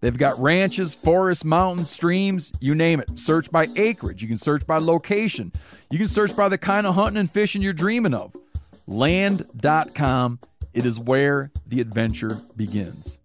They've 0.00 0.16
got 0.16 0.40
ranches, 0.40 0.94
forests, 0.94 1.44
mountains, 1.44 1.90
streams, 1.90 2.52
you 2.60 2.74
name 2.74 3.00
it. 3.00 3.18
Search 3.18 3.50
by 3.50 3.66
acreage. 3.76 4.22
You 4.22 4.28
can 4.28 4.38
search 4.38 4.66
by 4.66 4.78
location. 4.78 5.52
You 5.90 5.98
can 5.98 6.08
search 6.08 6.36
by 6.36 6.48
the 6.48 6.58
kind 6.58 6.86
of 6.86 6.94
hunting 6.94 7.18
and 7.18 7.30
fishing 7.30 7.62
you're 7.62 7.72
dreaming 7.72 8.14
of. 8.14 8.36
Land.com. 8.86 10.38
It 10.72 10.86
is 10.86 11.00
where 11.00 11.50
the 11.66 11.80
adventure 11.80 12.40
begins. 12.56 13.18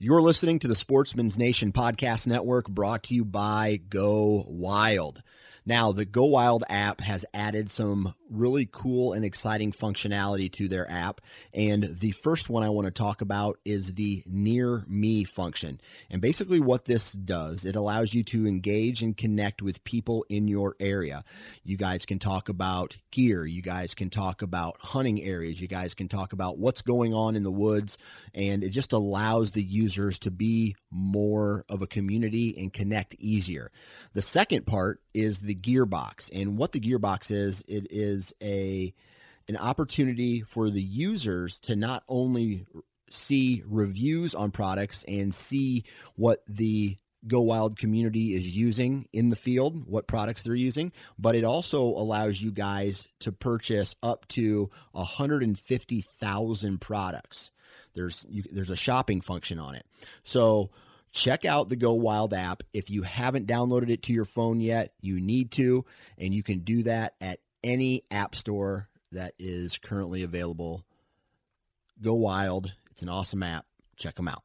You're 0.00 0.22
listening 0.22 0.58
to 0.60 0.68
the 0.68 0.76
Sportsman's 0.76 1.38
Nation 1.38 1.72
Podcast 1.72 2.26
Network 2.26 2.68
brought 2.68 3.04
to 3.04 3.14
you 3.14 3.24
by 3.24 3.80
Go 3.88 4.44
Wild. 4.48 5.22
Now, 5.68 5.92
the 5.92 6.06
Go 6.06 6.24
Wild 6.24 6.64
app 6.70 7.02
has 7.02 7.26
added 7.34 7.70
some 7.70 8.14
really 8.30 8.66
cool 8.72 9.12
and 9.12 9.22
exciting 9.22 9.70
functionality 9.70 10.50
to 10.52 10.66
their 10.66 10.90
app. 10.90 11.20
And 11.52 11.98
the 12.00 12.12
first 12.12 12.48
one 12.48 12.62
I 12.62 12.70
want 12.70 12.86
to 12.86 12.90
talk 12.90 13.20
about 13.20 13.58
is 13.66 13.92
the 13.92 14.22
Near 14.24 14.86
Me 14.88 15.24
function. 15.24 15.78
And 16.08 16.22
basically, 16.22 16.58
what 16.58 16.86
this 16.86 17.12
does, 17.12 17.66
it 17.66 17.76
allows 17.76 18.14
you 18.14 18.24
to 18.24 18.46
engage 18.46 19.02
and 19.02 19.14
connect 19.14 19.60
with 19.60 19.84
people 19.84 20.24
in 20.30 20.48
your 20.48 20.74
area. 20.80 21.22
You 21.64 21.76
guys 21.76 22.06
can 22.06 22.18
talk 22.18 22.48
about 22.48 22.96
gear, 23.10 23.44
you 23.44 23.60
guys 23.60 23.92
can 23.92 24.08
talk 24.08 24.40
about 24.40 24.78
hunting 24.80 25.22
areas, 25.22 25.60
you 25.60 25.68
guys 25.68 25.92
can 25.92 26.08
talk 26.08 26.32
about 26.32 26.56
what's 26.56 26.80
going 26.80 27.12
on 27.12 27.36
in 27.36 27.42
the 27.42 27.50
woods. 27.50 27.98
And 28.34 28.64
it 28.64 28.70
just 28.70 28.94
allows 28.94 29.50
the 29.50 29.62
users 29.62 30.18
to 30.20 30.30
be 30.30 30.76
more 30.90 31.66
of 31.68 31.82
a 31.82 31.86
community 31.86 32.56
and 32.56 32.72
connect 32.72 33.16
easier. 33.18 33.70
The 34.14 34.22
second 34.22 34.66
part 34.66 35.02
is 35.14 35.40
the 35.40 35.54
gearbox. 35.54 36.30
And 36.32 36.56
what 36.56 36.72
the 36.72 36.80
gearbox 36.80 37.30
is, 37.30 37.64
it 37.66 37.86
is 37.90 38.32
a 38.42 38.94
an 39.48 39.56
opportunity 39.56 40.42
for 40.42 40.70
the 40.70 40.82
users 40.82 41.58
to 41.60 41.74
not 41.74 42.04
only 42.08 42.66
see 43.10 43.62
reviews 43.66 44.34
on 44.34 44.50
products 44.50 45.04
and 45.08 45.34
see 45.34 45.84
what 46.16 46.42
the 46.46 46.98
Go 47.26 47.40
Wild 47.40 47.78
community 47.78 48.34
is 48.34 48.46
using 48.46 49.08
in 49.12 49.30
the 49.30 49.36
field, 49.36 49.86
what 49.86 50.06
products 50.06 50.42
they're 50.42 50.54
using, 50.54 50.92
but 51.18 51.34
it 51.34 51.44
also 51.44 51.82
allows 51.82 52.40
you 52.40 52.52
guys 52.52 53.08
to 53.20 53.32
purchase 53.32 53.96
up 54.02 54.28
to 54.28 54.70
150,000 54.92 56.80
products. 56.80 57.50
There's 57.94 58.24
you, 58.28 58.44
there's 58.52 58.70
a 58.70 58.76
shopping 58.76 59.20
function 59.20 59.58
on 59.58 59.74
it. 59.74 59.84
So 60.22 60.70
check 61.12 61.44
out 61.44 61.68
the 61.68 61.76
Go 61.76 61.94
Wild 61.94 62.34
app. 62.34 62.62
If 62.72 62.90
you 62.90 63.02
haven't 63.02 63.46
downloaded 63.46 63.90
it 63.90 64.02
to 64.04 64.12
your 64.12 64.24
phone 64.24 64.60
yet, 64.60 64.92
you 65.00 65.20
need 65.20 65.50
to, 65.52 65.84
and 66.16 66.34
you 66.34 66.42
can 66.42 66.60
do 66.60 66.82
that 66.84 67.14
at 67.20 67.40
any 67.62 68.04
app 68.10 68.34
store 68.34 68.88
that 69.12 69.34
is 69.38 69.78
currently 69.78 70.22
available. 70.22 70.84
Go 72.02 72.14
Wild. 72.14 72.72
It's 72.90 73.02
an 73.02 73.08
awesome 73.08 73.42
app. 73.42 73.66
Check 73.96 74.16
them 74.16 74.28
out. 74.28 74.42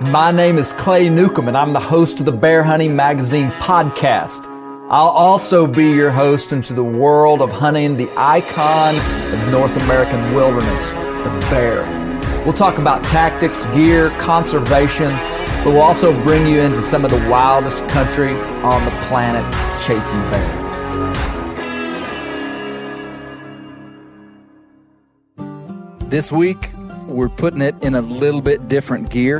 My 0.00 0.30
name 0.30 0.58
is 0.58 0.72
Clay 0.72 1.10
Newcomb, 1.10 1.48
and 1.48 1.56
I'm 1.56 1.72
the 1.72 1.80
host 1.80 2.20
of 2.20 2.26
the 2.26 2.32
Bear 2.32 2.62
Hunting 2.62 2.94
Magazine 2.94 3.50
podcast. 3.50 4.46
I'll 4.90 5.08
also 5.08 5.66
be 5.66 5.90
your 5.90 6.10
host 6.10 6.52
into 6.52 6.72
the 6.72 6.84
world 6.84 7.42
of 7.42 7.52
hunting 7.52 7.98
the 7.98 8.08
icon 8.16 8.94
North 9.50 9.76
American 9.84 10.34
wilderness, 10.34 10.92
the 10.92 11.46
bear. 11.50 11.82
We'll 12.44 12.52
talk 12.52 12.78
about 12.78 13.02
tactics, 13.04 13.66
gear, 13.66 14.10
conservation, 14.20 15.10
but 15.64 15.66
we'll 15.66 15.80
also 15.80 16.12
bring 16.22 16.46
you 16.46 16.60
into 16.60 16.82
some 16.82 17.04
of 17.04 17.10
the 17.10 17.28
wildest 17.28 17.88
country 17.88 18.32
on 18.62 18.84
the 18.84 18.90
planet 19.06 19.44
chasing 19.82 20.20
bear. 20.30 20.64
This 26.08 26.30
week, 26.32 26.70
we're 27.06 27.28
putting 27.28 27.60
it 27.60 27.74
in 27.82 27.94
a 27.94 28.02
little 28.02 28.40
bit 28.40 28.68
different 28.68 29.10
gear, 29.10 29.38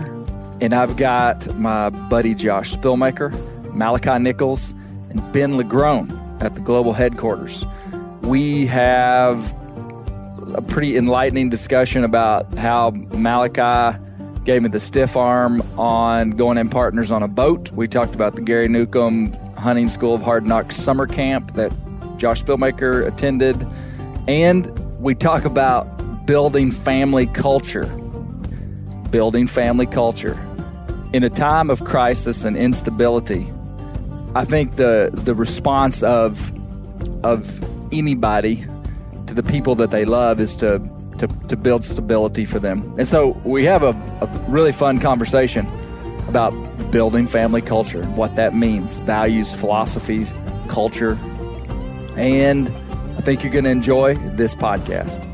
and 0.61 0.75
I've 0.75 0.97
got 0.97 1.55
my 1.57 1.91
buddy 1.91 2.35
Josh 2.35 2.75
Spillmaker, 2.75 3.33
Malachi 3.75 4.19
Nichols, 4.19 4.73
and 5.11 5.21
Ben 5.33 5.53
Lagrone 5.53 6.43
at 6.43 6.55
the 6.55 6.61
global 6.61 6.93
headquarters. 6.93 7.65
We 8.23 8.67
have 8.67 9.55
a 10.54 10.62
pretty 10.62 10.97
enlightening 10.97 11.50
discussion 11.50 12.04
about 12.04 12.53
how 12.54 12.91
Malachi 12.91 13.98
gave 14.44 14.62
me 14.62 14.69
the 14.69 14.81
stiff 14.81 15.16
arm 15.16 15.60
on 15.78 16.31
going 16.31 16.59
in 16.59 16.70
partners 16.70 17.10
on 17.10 17.22
a 17.22 17.28
boat. 17.28 17.70
We 17.72 17.86
talked 17.86 18.14
about 18.14 18.34
the 18.34 18.41
Gary 18.41 18.69
Newcomb 18.69 19.32
Hunting 19.56 19.88
School 19.88 20.14
of 20.14 20.22
Hard 20.22 20.47
Knocks 20.47 20.76
summer 20.76 21.06
camp 21.06 21.54
that 21.54 21.72
Josh 22.16 22.42
Spillmaker 22.42 23.06
attended. 23.06 23.66
And 24.26 24.66
we 24.98 25.14
talk 25.14 25.44
about 25.44 26.26
building 26.26 26.70
family 26.70 27.26
culture. 27.26 27.86
Building 29.10 29.47
family 29.47 29.86
culture. 29.86 30.38
In 31.12 31.25
a 31.25 31.30
time 31.30 31.70
of 31.70 31.84
crisis 31.84 32.44
and 32.44 32.56
instability, 32.56 33.47
I 34.34 34.44
think 34.44 34.76
the 34.76 35.10
the 35.12 35.34
response 35.34 36.03
of 36.03 36.53
of 37.25 37.62
anybody 37.92 38.65
the 39.38 39.43
people 39.44 39.76
that 39.76 39.93
they 39.93 40.04
love 40.04 40.41
is 40.41 40.56
to 40.56 40.81
to, 41.19 41.28
to 41.49 41.56
build 41.56 41.84
stability 41.84 42.44
for 42.44 42.59
them. 42.59 42.94
And 42.99 43.06
so 43.06 43.41
we 43.44 43.65
have 43.65 43.82
a, 43.82 43.91
a 44.21 44.26
really 44.49 44.72
fun 44.72 44.99
conversation 44.99 45.66
about 46.28 46.50
building 46.91 47.26
family 47.26 47.63
culture, 47.63 48.01
and 48.01 48.16
what 48.16 48.34
that 48.36 48.54
means, 48.54 48.98
values, 48.98 49.53
philosophies, 49.53 50.33
culture. 50.68 51.18
And 52.16 52.68
I 53.16 53.21
think 53.21 53.42
you're 53.42 53.53
going 53.53 53.65
to 53.65 53.71
enjoy 53.71 54.15
this 54.15 54.54
podcast. 54.54 55.24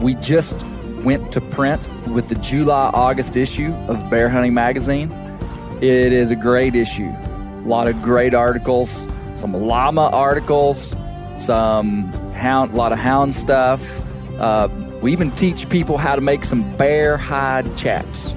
We 0.00 0.14
just 0.14 0.64
went 1.04 1.32
to 1.32 1.40
print 1.40 1.88
with 2.08 2.28
the 2.28 2.36
July 2.36 2.90
August 2.92 3.36
issue 3.36 3.72
of 3.88 4.10
Bear 4.10 4.28
Hunting 4.28 4.54
Magazine. 4.54 5.10
It 5.80 6.12
is 6.12 6.30
a 6.30 6.36
great 6.36 6.74
issue. 6.74 7.10
A 7.10 7.64
lot 7.66 7.88
of 7.88 8.00
great 8.02 8.34
articles, 8.34 9.06
some 9.34 9.52
llama 9.52 10.08
articles, 10.12 10.96
some 11.38 12.12
hound, 12.38 12.72
a 12.72 12.76
lot 12.76 12.92
of 12.92 12.98
hound 12.98 13.34
stuff. 13.34 14.00
Uh, 14.38 14.68
we 15.02 15.12
even 15.12 15.30
teach 15.32 15.68
people 15.68 15.98
how 15.98 16.14
to 16.14 16.20
make 16.20 16.44
some 16.44 16.76
bear 16.76 17.16
hide 17.16 17.76
chaps. 17.76 18.34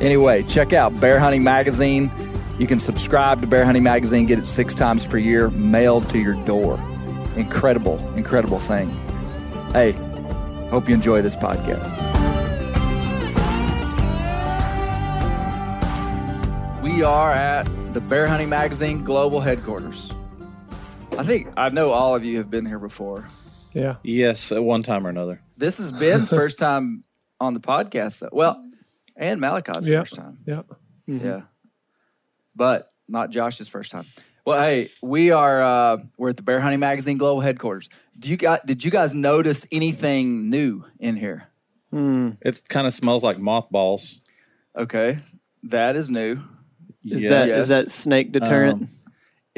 Anyway, 0.00 0.42
check 0.44 0.72
out 0.72 0.98
Bear 1.00 1.18
Hunting 1.18 1.44
Magazine. 1.44 2.10
You 2.58 2.66
can 2.66 2.78
subscribe 2.78 3.40
to 3.40 3.46
Bear 3.46 3.64
Hunting 3.64 3.82
Magazine, 3.82 4.26
get 4.26 4.38
it 4.38 4.46
six 4.46 4.74
times 4.74 5.06
per 5.06 5.18
year, 5.18 5.50
mailed 5.50 6.08
to 6.10 6.18
your 6.18 6.34
door. 6.44 6.78
Incredible, 7.36 7.98
incredible 8.16 8.58
thing. 8.58 8.90
Hey, 9.72 9.92
hope 10.68 10.88
you 10.88 10.94
enjoy 10.94 11.22
this 11.22 11.36
podcast. 11.36 11.96
We 16.82 17.02
are 17.02 17.32
at 17.32 17.64
the 17.94 18.00
Bear 18.00 18.26
Hunting 18.26 18.48
Magazine 18.48 19.04
Global 19.04 19.40
Headquarters. 19.40 20.12
I 21.18 21.22
think 21.22 21.48
I 21.56 21.68
know 21.68 21.90
all 21.90 22.14
of 22.14 22.24
you 22.24 22.38
have 22.38 22.50
been 22.50 22.64
here 22.66 22.78
before. 22.78 23.28
Yeah. 23.72 23.96
Yes, 24.02 24.52
at 24.52 24.62
one 24.64 24.82
time 24.82 25.06
or 25.06 25.10
another. 25.10 25.40
This 25.56 25.78
is 25.78 25.92
Ben's 25.92 26.30
first 26.40 26.58
time 26.58 27.04
on 27.38 27.54
the 27.54 27.60
podcast. 27.60 28.20
though. 28.20 28.30
Well, 28.32 28.64
and 29.16 29.40
Malachi's 29.40 29.86
Yeah. 29.86 30.00
first 30.00 30.14
time. 30.16 30.38
Yeah. 30.46 30.62
Yeah. 31.06 31.42
But 32.56 32.90
not 33.08 33.30
Josh's 33.30 33.68
first 33.68 33.92
time. 33.92 34.04
Well, 34.46 34.60
hey, 34.60 34.90
we 35.02 35.30
are 35.30 35.62
uh 35.62 35.98
we're 36.16 36.30
at 36.30 36.36
the 36.36 36.42
Bear 36.42 36.60
Hunting 36.60 36.80
Magazine 36.80 37.18
Global 37.18 37.40
Headquarters. 37.40 37.88
Do 38.18 38.28
you 38.30 38.36
got 38.36 38.66
did 38.66 38.84
you 38.84 38.90
guys 38.90 39.14
notice 39.14 39.66
anything 39.70 40.48
new 40.50 40.84
in 40.98 41.16
here? 41.16 41.48
It 41.92 42.62
kind 42.68 42.86
of 42.86 42.92
smells 42.92 43.22
like 43.24 43.38
mothballs. 43.38 44.20
Okay. 44.76 45.18
That 45.64 45.96
is 45.96 46.08
new. 46.08 46.40
Is 47.04 47.22
Yes. 47.22 47.30
that 47.30 47.48
is 47.48 47.58
Yes. 47.58 47.68
that 47.68 47.90
snake 47.90 48.32
deterrent? 48.32 48.82
Um, 48.82 48.88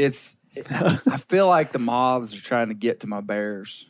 It's 0.03 0.41
I 0.71 1.17
feel 1.17 1.49
like 1.49 1.73
the 1.73 1.79
moths 1.79 2.37
are 2.37 2.43
trying 2.43 2.69
to 2.69 2.75
get 2.75 3.01
to 3.01 3.07
my 3.07 3.21
bears. 3.21 3.89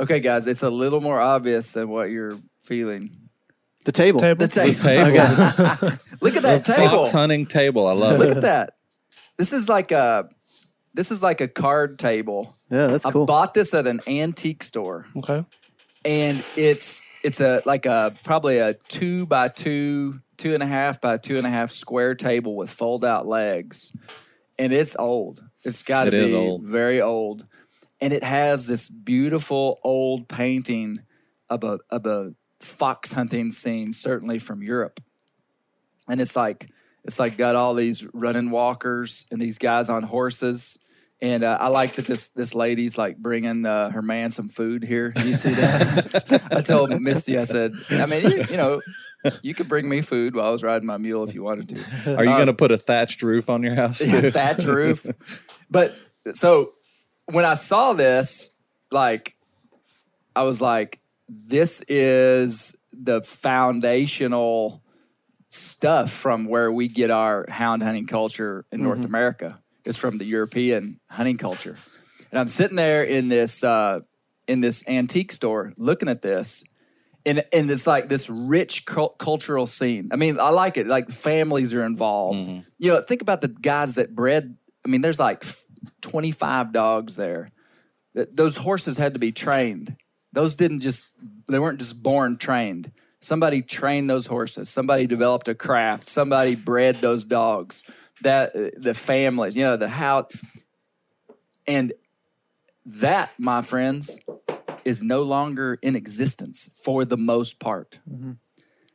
Okay, 0.00 0.20
guys, 0.20 0.46
it's 0.46 0.62
a 0.62 0.70
little 0.70 1.00
more 1.00 1.20
obvious 1.20 1.72
than 1.72 1.88
what 1.88 2.10
you're 2.10 2.32
feeling. 2.64 3.28
the 3.84 3.92
table. 3.92 4.20
Table. 4.20 4.46
The 4.46 4.48
table. 4.48 4.78
table. 4.78 5.98
Look 6.20 6.36
at 6.36 6.42
that 6.42 6.64
table. 6.64 6.88
Fox 6.88 7.10
hunting 7.10 7.46
table. 7.46 7.86
I 7.86 7.92
love 7.92 8.18
Look 8.18 8.26
it. 8.26 8.28
Look 8.28 8.36
at 8.38 8.42
that. 8.42 8.74
This 9.36 9.52
is 9.52 9.68
like 9.68 9.92
a 9.92 10.28
this 10.94 11.10
is 11.10 11.22
like 11.22 11.40
a 11.40 11.48
card 11.48 11.98
table. 11.98 12.54
Yeah, 12.70 12.86
that's 12.88 13.04
cool. 13.04 13.22
I 13.24 13.26
bought 13.26 13.54
this 13.54 13.74
at 13.74 13.86
an 13.86 14.00
antique 14.06 14.62
store, 14.62 15.06
Okay. 15.16 15.44
and 16.04 16.44
it's 16.56 17.06
it's 17.22 17.40
a 17.40 17.62
like 17.64 17.86
a 17.86 18.14
probably 18.24 18.58
a 18.58 18.74
two 18.74 19.26
by 19.26 19.48
two, 19.48 20.20
two 20.36 20.54
and 20.54 20.62
a 20.62 20.66
half 20.66 21.00
by 21.00 21.16
two 21.18 21.36
and 21.38 21.46
a 21.46 21.50
half 21.50 21.70
square 21.70 22.14
table 22.14 22.56
with 22.56 22.70
fold 22.70 23.04
out 23.04 23.26
legs, 23.26 23.92
and 24.58 24.72
it's 24.72 24.96
old. 24.96 25.42
It's 25.62 25.82
got 25.82 26.04
to 26.04 26.16
It 26.16 26.26
be 26.28 26.34
old. 26.34 26.64
very 26.64 27.00
old, 27.00 27.46
and 28.00 28.12
it 28.12 28.24
has 28.24 28.66
this 28.66 28.88
beautiful 28.88 29.78
old 29.84 30.28
painting 30.28 31.00
of 31.48 31.64
a 31.64 31.78
of 31.90 32.06
a 32.06 32.34
fox 32.60 33.12
hunting 33.12 33.50
scene, 33.50 33.92
certainly 33.92 34.38
from 34.38 34.62
Europe, 34.62 35.00
and 36.08 36.20
it's 36.20 36.36
like 36.36 36.68
it's 37.04 37.18
like 37.18 37.36
got 37.36 37.56
all 37.56 37.74
these 37.74 38.06
running 38.12 38.50
walkers 38.50 39.26
and 39.30 39.40
these 39.40 39.58
guys 39.58 39.88
on 39.88 40.02
horses. 40.04 40.84
And 41.20 41.44
uh, 41.44 41.56
I 41.60 41.68
like 41.68 41.92
that 41.92 42.06
this 42.06 42.28
this 42.28 42.52
lady's 42.52 42.98
like 42.98 43.16
bringing 43.16 43.64
uh, 43.64 43.90
her 43.90 44.02
man 44.02 44.32
some 44.32 44.48
food 44.48 44.82
here. 44.82 45.12
You 45.24 45.34
see 45.34 45.54
that? 45.54 46.48
I 46.50 46.62
told 46.62 46.90
Misty, 47.00 47.38
I 47.38 47.44
said, 47.44 47.74
I 47.90 48.06
mean, 48.06 48.22
you, 48.28 48.42
you 48.50 48.56
know, 48.56 48.80
you 49.42 49.54
could 49.54 49.68
bring 49.68 49.88
me 49.88 50.00
food 50.00 50.34
while 50.34 50.46
I 50.46 50.50
was 50.50 50.62
riding 50.62 50.86
my 50.86 50.96
mule 50.96 51.24
if 51.24 51.34
you 51.34 51.42
wanted 51.42 51.68
to. 51.70 52.16
Are 52.16 52.24
you 52.24 52.30
going 52.30 52.46
to 52.46 52.54
put 52.54 52.72
a 52.72 52.78
thatched 52.78 53.22
roof 53.22 53.48
on 53.48 53.62
your 53.62 53.74
house? 53.74 53.98
Too? 53.98 54.30
thatch 54.30 54.64
roof. 54.64 55.06
But 55.70 55.94
so 56.34 56.72
when 57.24 57.46
I 57.46 57.54
saw 57.54 57.94
this, 57.94 58.58
like, 58.90 59.34
I 60.36 60.42
was 60.42 60.60
like, 60.60 61.00
this 61.30 61.82
is 61.88 62.78
the 62.92 63.22
foundational 63.22 64.82
stuff 65.48 66.10
from 66.10 66.46
where 66.46 66.70
we 66.70 66.88
get 66.88 67.10
our 67.10 67.46
hound 67.48 67.82
hunting 67.82 68.06
culture 68.06 68.66
in 68.70 68.82
North 68.82 69.04
America. 69.04 69.58
Is 69.84 69.96
from 69.96 70.18
the 70.18 70.24
European 70.24 71.00
hunting 71.10 71.38
culture, 71.38 71.76
and 72.30 72.38
I'm 72.38 72.46
sitting 72.46 72.76
there 72.76 73.02
in 73.02 73.28
this 73.28 73.64
uh, 73.64 74.00
in 74.46 74.60
this 74.60 74.88
antique 74.88 75.32
store 75.32 75.72
looking 75.76 76.08
at 76.08 76.22
this, 76.22 76.64
and 77.24 77.44
and 77.52 77.70
it's 77.70 77.86
like 77.86 78.08
this 78.08 78.28
rich 78.30 78.84
cul- 78.86 79.10
cultural 79.18 79.66
scene. 79.66 80.08
I 80.12 80.16
mean, 80.16 80.38
I 80.40 80.50
like 80.50 80.76
it. 80.76 80.86
Like 80.86 81.08
families 81.08 81.72
are 81.74 81.84
involved. 81.84 82.48
You 82.78 82.92
know, 82.92 83.02
think 83.02 83.22
about 83.22 83.40
the 83.40 83.48
guys 83.48 83.94
that 83.94 84.14
bred. 84.14 84.56
I 84.84 84.88
mean, 84.88 85.00
there's 85.00 85.18
like 85.20 85.44
25 86.00 86.72
dogs 86.72 87.16
there. 87.16 87.50
Th- 88.14 88.28
Those 88.32 88.56
horses 88.56 88.98
had 88.98 89.12
to 89.14 89.18
be 89.20 89.32
trained. 89.32 89.96
Those 90.32 90.56
didn't 90.56 90.80
just. 90.80 91.10
They 91.48 91.58
weren't 91.58 91.78
just 91.78 92.02
born 92.02 92.38
trained. 92.38 92.90
Somebody 93.20 93.62
trained 93.62 94.10
those 94.10 94.26
horses. 94.26 94.68
Somebody 94.68 95.06
developed 95.06 95.46
a 95.46 95.54
craft. 95.54 96.08
Somebody 96.08 96.54
bred 96.56 96.96
those 96.96 97.22
dogs. 97.24 97.84
That 98.22 98.54
uh, 98.56 98.70
the 98.76 98.94
families, 98.94 99.56
you 99.56 99.62
know, 99.64 99.76
the 99.76 99.88
how, 99.88 100.28
and 101.66 101.92
that, 102.86 103.30
my 103.38 103.62
friends, 103.62 104.18
is 104.84 105.02
no 105.02 105.22
longer 105.22 105.78
in 105.82 105.96
existence 105.96 106.70
for 106.82 107.04
the 107.04 107.16
most 107.16 107.60
part. 107.60 107.98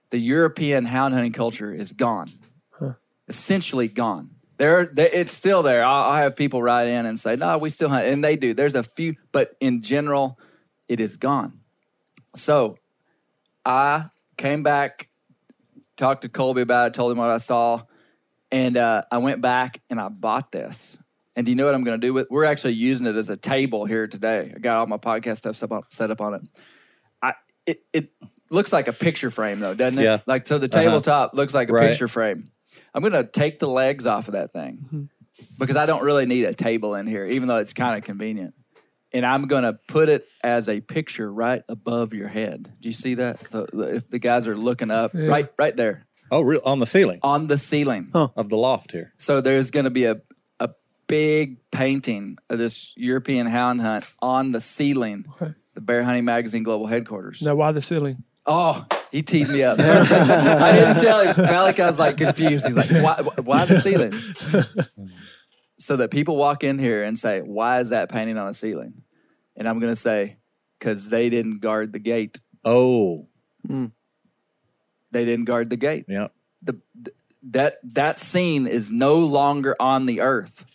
The 0.09 0.19
European 0.19 0.85
hound 0.85 1.13
hunting 1.13 1.33
culture 1.33 1.73
is 1.73 1.93
gone, 1.93 2.27
essentially 3.27 3.87
gone. 3.87 4.31
There, 4.57 4.85
there, 4.85 5.09
it's 5.11 5.31
still 5.31 5.61
there. 5.61 5.83
I'll, 5.83 6.11
I'll 6.11 6.17
have 6.23 6.35
people 6.35 6.63
write 6.63 6.87
in 6.87 7.05
and 7.05 7.19
say, 7.19 7.35
"No, 7.35 7.57
we 7.57 7.69
still 7.69 7.89
hunt," 7.89 8.07
and 8.07 8.23
they 8.23 8.35
do. 8.35 8.53
There's 8.53 8.73
a 8.75 8.83
few, 8.83 9.15
but 9.31 9.55
in 9.59 9.81
general, 9.81 10.39
it 10.87 10.99
is 10.99 11.17
gone. 11.17 11.59
So, 12.35 12.77
I 13.65 14.05
came 14.37 14.63
back, 14.63 15.09
talked 15.95 16.21
to 16.21 16.29
Colby 16.29 16.61
about 16.61 16.87
it, 16.87 16.93
told 16.93 17.11
him 17.11 17.17
what 17.17 17.29
I 17.29 17.37
saw, 17.37 17.81
and 18.51 18.77
uh, 18.77 19.03
I 19.11 19.17
went 19.17 19.41
back 19.41 19.81
and 19.89 19.99
I 19.99 20.09
bought 20.09 20.51
this. 20.51 20.97
And 21.37 21.45
do 21.45 21.51
you 21.51 21.55
know 21.55 21.65
what 21.65 21.75
I'm 21.75 21.83
going 21.83 22.01
to 22.01 22.05
do 22.05 22.13
with? 22.13 22.27
We're 22.31 22.45
actually 22.45 22.73
using 22.73 23.05
it 23.05 23.15
as 23.15 23.29
a 23.29 23.37
table 23.37 23.85
here 23.85 24.07
today. 24.07 24.51
I 24.55 24.59
got 24.59 24.77
all 24.77 24.87
my 24.87 24.97
podcast 24.97 25.37
stuff 25.37 25.55
set 25.55 25.71
up, 25.71 25.85
set 25.89 26.09
up 26.09 26.19
on 26.19 26.33
it. 26.33 26.41
I 27.21 27.33
it 27.67 27.83
it 27.93 28.09
looks 28.49 28.73
like 28.73 28.87
a 28.87 28.93
picture 28.93 29.29
frame 29.29 29.59
though, 29.59 29.75
doesn't 29.75 29.99
it? 29.99 30.03
Yeah. 30.03 30.21
Like 30.25 30.47
so, 30.47 30.57
the 30.57 30.65
uh-huh. 30.65 30.83
tabletop 30.83 31.35
looks 31.35 31.53
like 31.53 31.69
a 31.69 31.73
Right. 31.73 31.89
picture 31.91 32.07
frame. 32.07 32.51
I'm 32.91 33.01
going 33.01 33.13
to 33.13 33.23
take 33.23 33.59
the 33.59 33.67
legs 33.67 34.07
off 34.07 34.27
of 34.27 34.31
that 34.31 34.51
thing 34.51 34.79
mm-hmm. 34.85 35.03
because 35.59 35.75
I 35.75 35.85
don't 35.85 36.03
really 36.03 36.25
need 36.25 36.45
a 36.45 36.55
table 36.55 36.95
in 36.95 37.05
here, 37.05 37.27
even 37.27 37.47
though 37.47 37.57
it's 37.57 37.73
kind 37.73 37.95
of 37.95 38.03
convenient. 38.03 38.55
And 39.13 39.23
I'm 39.23 39.43
going 39.43 39.63
to 39.63 39.73
put 39.87 40.09
it 40.09 40.27
as 40.43 40.67
a 40.67 40.81
picture 40.81 41.31
right 41.31 41.61
above 41.69 42.13
your 42.13 42.27
head. 42.27 42.73
Do 42.79 42.89
you 42.89 42.93
see 42.93 43.13
that? 43.15 43.51
So 43.51 43.67
if 43.73 44.09
the 44.09 44.19
guys 44.19 44.47
are 44.47 44.57
looking 44.57 44.89
up, 44.89 45.11
right, 45.13 45.49
right 45.57 45.75
there 45.75 46.07
Oh, 46.29 46.41
real 46.41 46.61
on 46.65 46.79
the 46.79 46.85
ceiling 46.85 47.19
on 47.23 47.47
the 47.47 47.57
ceiling. 47.57 48.09
of 48.13 48.49
the 48.49 48.57
loft 48.57 48.91
here. 48.91 49.13
So 49.17 49.39
there's 49.41 49.71
going 49.71 49.85
to 49.85 49.89
be 49.89 50.05
a, 50.05 50.13
a 50.13 50.19
big 51.07 51.57
painting 51.71 52.37
of 52.49 52.57
this 52.59 52.93
European 52.95 53.47
hound 53.47 53.81
hunt 53.81 54.05
on 54.21 54.51
the 54.51 54.61
ceiling, 54.61 55.25
the 55.73 55.81
Bear 55.81 56.03
Hunting 56.03 56.25
Magazine 56.25 56.63
Global 56.63 56.87
Headquarters. 56.87 57.41
Now, 57.41 57.55
why 57.55 57.71
the 57.71 57.81
ceiling? 57.81 58.23
Oh, 58.45 58.85
he 59.11 59.23
teed 59.23 59.49
me 59.49 59.63
up. 59.63 59.77
I 59.81 60.71
didn't 60.71 61.03
tell 61.03 61.27
him. 61.27 61.77
was 61.85 61.99
like 61.99 62.17
confused. 62.17 62.65
He's 62.65 62.77
like, 62.77 62.89
why, 62.91 63.21
why 63.41 63.65
the 63.65 63.75
ceiling? 63.75 64.13
so 65.77 65.97
that 65.97 66.11
people 66.11 66.35
walk 66.35 66.63
in 66.63 66.79
here 66.79 67.03
and 67.03 67.17
say, 67.17 67.41
why 67.41 67.79
is 67.79 67.89
that 67.89 68.09
painting 68.09 68.37
on 68.37 68.47
the 68.47 68.53
ceiling? 68.53 69.03
And 69.55 69.67
I'm 69.67 69.79
going 69.79 69.91
to 69.91 69.97
say, 69.97 70.37
because 70.79 71.09
they 71.09 71.29
didn't 71.29 71.59
guard 71.59 71.91
the 71.91 71.99
gate. 71.99 72.39
Oh, 72.63 73.25
hmm. 73.65 73.87
They 75.11 75.25
didn't 75.25 75.45
guard 75.45 75.69
the 75.69 75.77
gate. 75.77 76.05
yeah. 76.07 76.27
the, 76.61 76.73
th- 77.03 77.15
that 77.49 77.77
that 77.83 78.19
scene 78.19 78.67
is 78.67 78.91
no 78.91 79.15
longer 79.19 79.75
on 79.79 80.05
the 80.05 80.21
earth. 80.21 80.65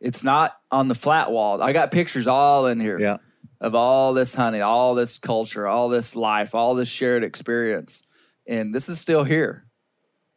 It's 0.00 0.22
not 0.22 0.56
on 0.70 0.88
the 0.88 0.94
flat 0.94 1.30
wall. 1.30 1.60
I 1.62 1.72
got 1.72 1.90
pictures 1.90 2.26
all 2.26 2.66
in 2.66 2.80
here 2.80 2.98
Yeah. 2.98 3.18
of 3.60 3.74
all 3.74 4.14
this 4.14 4.34
hunting, 4.34 4.62
all 4.62 4.94
this 4.94 5.18
culture, 5.18 5.66
all 5.66 5.88
this 5.88 6.14
life, 6.14 6.54
all 6.54 6.74
this 6.74 6.88
shared 6.88 7.24
experience. 7.24 8.06
And 8.46 8.74
this 8.74 8.88
is 8.88 9.00
still 9.00 9.24
here. 9.24 9.64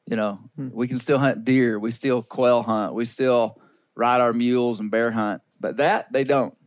You 0.07 0.15
know, 0.15 0.39
hmm. 0.55 0.69
we 0.73 0.87
can 0.87 0.97
still 0.97 1.19
hunt 1.19 1.45
deer, 1.45 1.79
we 1.79 1.91
still 1.91 2.21
quail 2.21 2.63
hunt, 2.63 2.93
we 2.93 3.05
still 3.05 3.61
ride 3.95 4.19
our 4.19 4.33
mules 4.33 4.79
and 4.79 4.89
bear 4.89 5.11
hunt, 5.11 5.41
but 5.59 5.77
that 5.77 6.11
they 6.11 6.23
don't. 6.23 6.57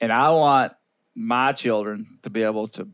And 0.00 0.12
I 0.12 0.30
want 0.30 0.72
my 1.14 1.52
children 1.52 2.18
to 2.22 2.30
be 2.30 2.42
able 2.42 2.68
to 2.68 2.88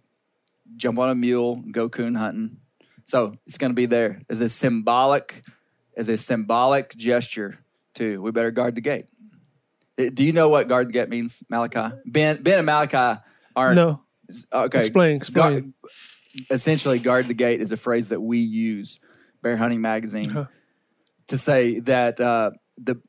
jump 0.76 0.98
on 0.98 1.10
a 1.10 1.14
mule 1.14 1.54
and 1.54 1.72
go 1.72 1.88
coon 1.88 2.14
hunting. 2.14 2.58
So 3.04 3.36
it's 3.46 3.58
going 3.58 3.70
to 3.70 3.74
be 3.74 3.86
there 3.86 4.22
as 4.28 4.40
a 4.40 4.48
symbolic, 4.48 5.42
as 5.96 6.08
a 6.08 6.16
symbolic 6.16 6.94
gesture 6.96 7.58
to 7.94 8.20
we 8.20 8.30
better 8.30 8.50
guard 8.50 8.74
the 8.74 8.80
gate. 8.80 9.06
Uh, 9.98 10.10
Do 10.12 10.24
you 10.24 10.32
know 10.32 10.48
what 10.48 10.68
guard 10.68 10.88
the 10.88 10.92
gate 10.92 11.08
means, 11.08 11.42
Malachi? 11.48 11.94
Ben, 12.06 12.42
Ben 12.42 12.58
and 12.58 12.66
Malachi 12.66 13.20
aren't. 13.54 13.76
No. 13.76 14.02
Okay. 14.52 14.80
Explain, 14.80 15.16
explain. 15.16 15.52
Guard- 15.52 15.72
essentially, 16.50 16.98
guard 16.98 17.26
the 17.26 17.34
gate 17.34 17.60
is 17.60 17.70
a 17.72 17.76
phrase 17.76 18.08
that 18.08 18.20
we 18.20 18.38
use, 18.38 18.98
Bear 19.42 19.56
Hunting 19.56 19.80
Magazine, 19.80 20.48
to 21.28 21.38
say 21.38 21.78
that 21.80 22.20
uh, 22.20 22.50
the 22.78 23.00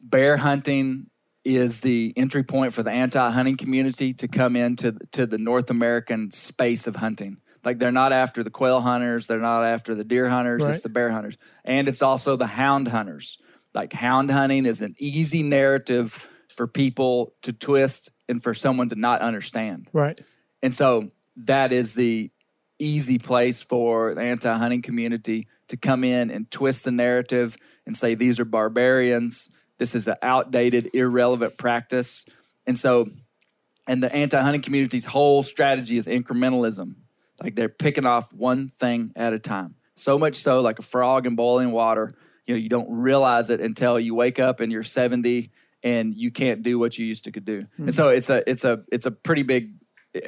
bear 0.00 0.36
hunting 0.36 1.06
is 1.44 1.80
the 1.80 2.12
entry 2.16 2.42
point 2.42 2.72
for 2.72 2.82
the 2.82 2.90
anti-hunting 2.90 3.56
community 3.56 4.12
to 4.14 4.28
come 4.28 4.56
into 4.56 4.92
to 5.12 5.26
the 5.26 5.38
North 5.38 5.70
American 5.70 6.30
space 6.30 6.86
of 6.86 6.96
hunting. 6.96 7.38
Like 7.64 7.78
they're 7.78 7.92
not 7.92 8.12
after 8.12 8.42
the 8.42 8.50
quail 8.50 8.80
hunters, 8.80 9.26
they're 9.26 9.38
not 9.40 9.62
after 9.62 9.94
the 9.94 10.04
deer 10.04 10.28
hunters, 10.28 10.62
it's 10.70 10.80
the 10.82 10.88
bear 10.88 11.10
hunters. 11.10 11.36
And 11.64 11.88
it's 11.88 12.02
also 12.02 12.36
the 12.36 12.46
hound 12.46 12.88
hunters. 12.88 13.38
Like 13.74 13.92
hound 13.92 14.30
hunting 14.30 14.66
is 14.66 14.82
an 14.82 14.94
easy 14.98 15.42
narrative 15.42 16.28
for 16.48 16.66
people 16.66 17.34
to 17.42 17.52
twist 17.52 18.10
and 18.28 18.42
for 18.42 18.54
someone 18.54 18.88
to 18.90 18.94
not 18.94 19.20
understand. 19.20 19.88
Right. 19.92 20.20
And 20.62 20.74
so 20.74 21.10
that 21.36 21.72
is 21.72 21.94
the 21.94 22.30
easy 22.78 23.18
place 23.18 23.62
for 23.62 24.14
the 24.14 24.20
anti-hunting 24.20 24.82
community 24.82 25.48
to 25.68 25.76
come 25.76 26.04
in 26.04 26.30
and 26.30 26.50
twist 26.50 26.84
the 26.84 26.90
narrative 26.90 27.56
and 27.86 27.96
say 27.96 28.14
these 28.14 28.38
are 28.38 28.44
barbarians. 28.44 29.54
This 29.78 29.94
is 29.94 30.06
an 30.06 30.16
outdated, 30.22 30.90
irrelevant 30.92 31.56
practice, 31.56 32.28
and 32.66 32.78
so 32.78 33.06
and 33.88 34.02
the 34.02 34.14
anti-hunting 34.14 34.62
community's 34.62 35.04
whole 35.04 35.42
strategy 35.42 35.96
is 35.96 36.06
incrementalism. 36.06 36.94
Like 37.42 37.56
they're 37.56 37.68
picking 37.68 38.06
off 38.06 38.32
one 38.32 38.68
thing 38.68 39.12
at 39.16 39.32
a 39.32 39.38
time. 39.40 39.74
So 39.96 40.18
much 40.18 40.36
so, 40.36 40.60
like 40.60 40.78
a 40.78 40.82
frog 40.82 41.26
in 41.26 41.34
boiling 41.34 41.72
water. 41.72 42.14
You 42.46 42.54
know, 42.54 42.58
you 42.58 42.68
don't 42.68 42.90
realize 42.90 43.50
it 43.50 43.60
until 43.60 43.98
you 43.98 44.14
wake 44.14 44.38
up 44.38 44.60
and 44.60 44.72
you're 44.72 44.82
70 44.82 45.50
and 45.82 46.14
you 46.14 46.30
can't 46.30 46.62
do 46.62 46.78
what 46.78 46.98
you 46.98 47.06
used 47.06 47.24
to 47.24 47.32
could 47.32 47.44
do. 47.44 47.66
And 47.76 47.86
hmm. 47.86 47.90
so 47.90 48.08
it's 48.08 48.30
a 48.30 48.48
it's 48.48 48.64
a 48.64 48.82
it's 48.90 49.06
a 49.06 49.10
pretty 49.10 49.42
big. 49.42 49.74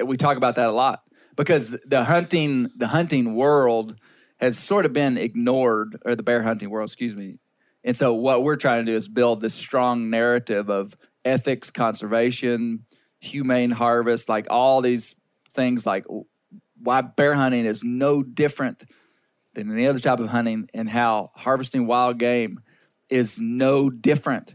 We 0.05 0.17
talk 0.17 0.37
about 0.37 0.57
that 0.57 0.69
a 0.69 0.73
lot 0.73 1.03
because 1.37 1.79
the 1.87 2.05
hunting 2.05 2.71
the 2.77 2.89
hunting 2.89 3.35
world 3.35 3.97
has 4.39 4.59
sort 4.59 4.85
of 4.85 4.93
been 4.93 5.17
ignored, 5.17 6.01
or 6.05 6.15
the 6.15 6.23
bear 6.23 6.43
hunting 6.43 6.71
world, 6.71 6.89
excuse 6.89 7.15
me. 7.15 7.39
And 7.85 7.97
so 7.97 8.15
what 8.15 8.43
we're 8.43 8.57
trying 8.57 8.85
to 8.85 8.93
do 8.93 8.97
is 8.97 9.09
build 9.09 9.41
this 9.41 9.55
strong 9.55 10.11
narrative 10.11 10.71
of 10.71 10.97
ethics, 11.25 11.71
conservation, 11.71 12.87
humane 13.21 13.71
harvest, 13.71 14.29
like 14.29 14.47
all 14.51 14.81
these 14.81 15.21
things 15.53 15.87
like 15.87 16.05
why 16.83 17.01
bear 17.01 17.35
hunting 17.35 17.65
is 17.65 17.85
no 17.85 18.23
different 18.23 18.85
than 19.55 19.73
any 19.73 19.87
other 19.87 20.01
type 20.01 20.19
of 20.21 20.29
hunting 20.29 20.69
and 20.75 20.89
how 20.89 21.31
harvesting 21.35 21.87
wild 21.87 22.19
game 22.19 22.61
is 23.09 23.39
no 23.39 23.91
different. 23.91 24.55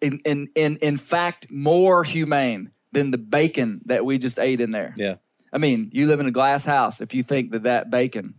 In 0.00 0.20
in 0.24 0.48
in 0.54 0.76
in 0.78 0.96
fact 0.96 1.46
more 1.50 2.04
humane 2.04 2.70
than 2.92 3.10
the 3.10 3.18
bacon 3.18 3.80
that 3.86 4.04
we 4.04 4.18
just 4.18 4.38
ate 4.38 4.60
in 4.60 4.70
there. 4.70 4.94
Yeah. 4.96 5.16
I 5.52 5.58
mean, 5.58 5.90
you 5.92 6.06
live 6.06 6.20
in 6.20 6.26
a 6.26 6.30
glass 6.30 6.64
house 6.64 7.00
if 7.00 7.14
you 7.14 7.22
think 7.22 7.52
that 7.52 7.64
that 7.64 7.90
bacon 7.90 8.34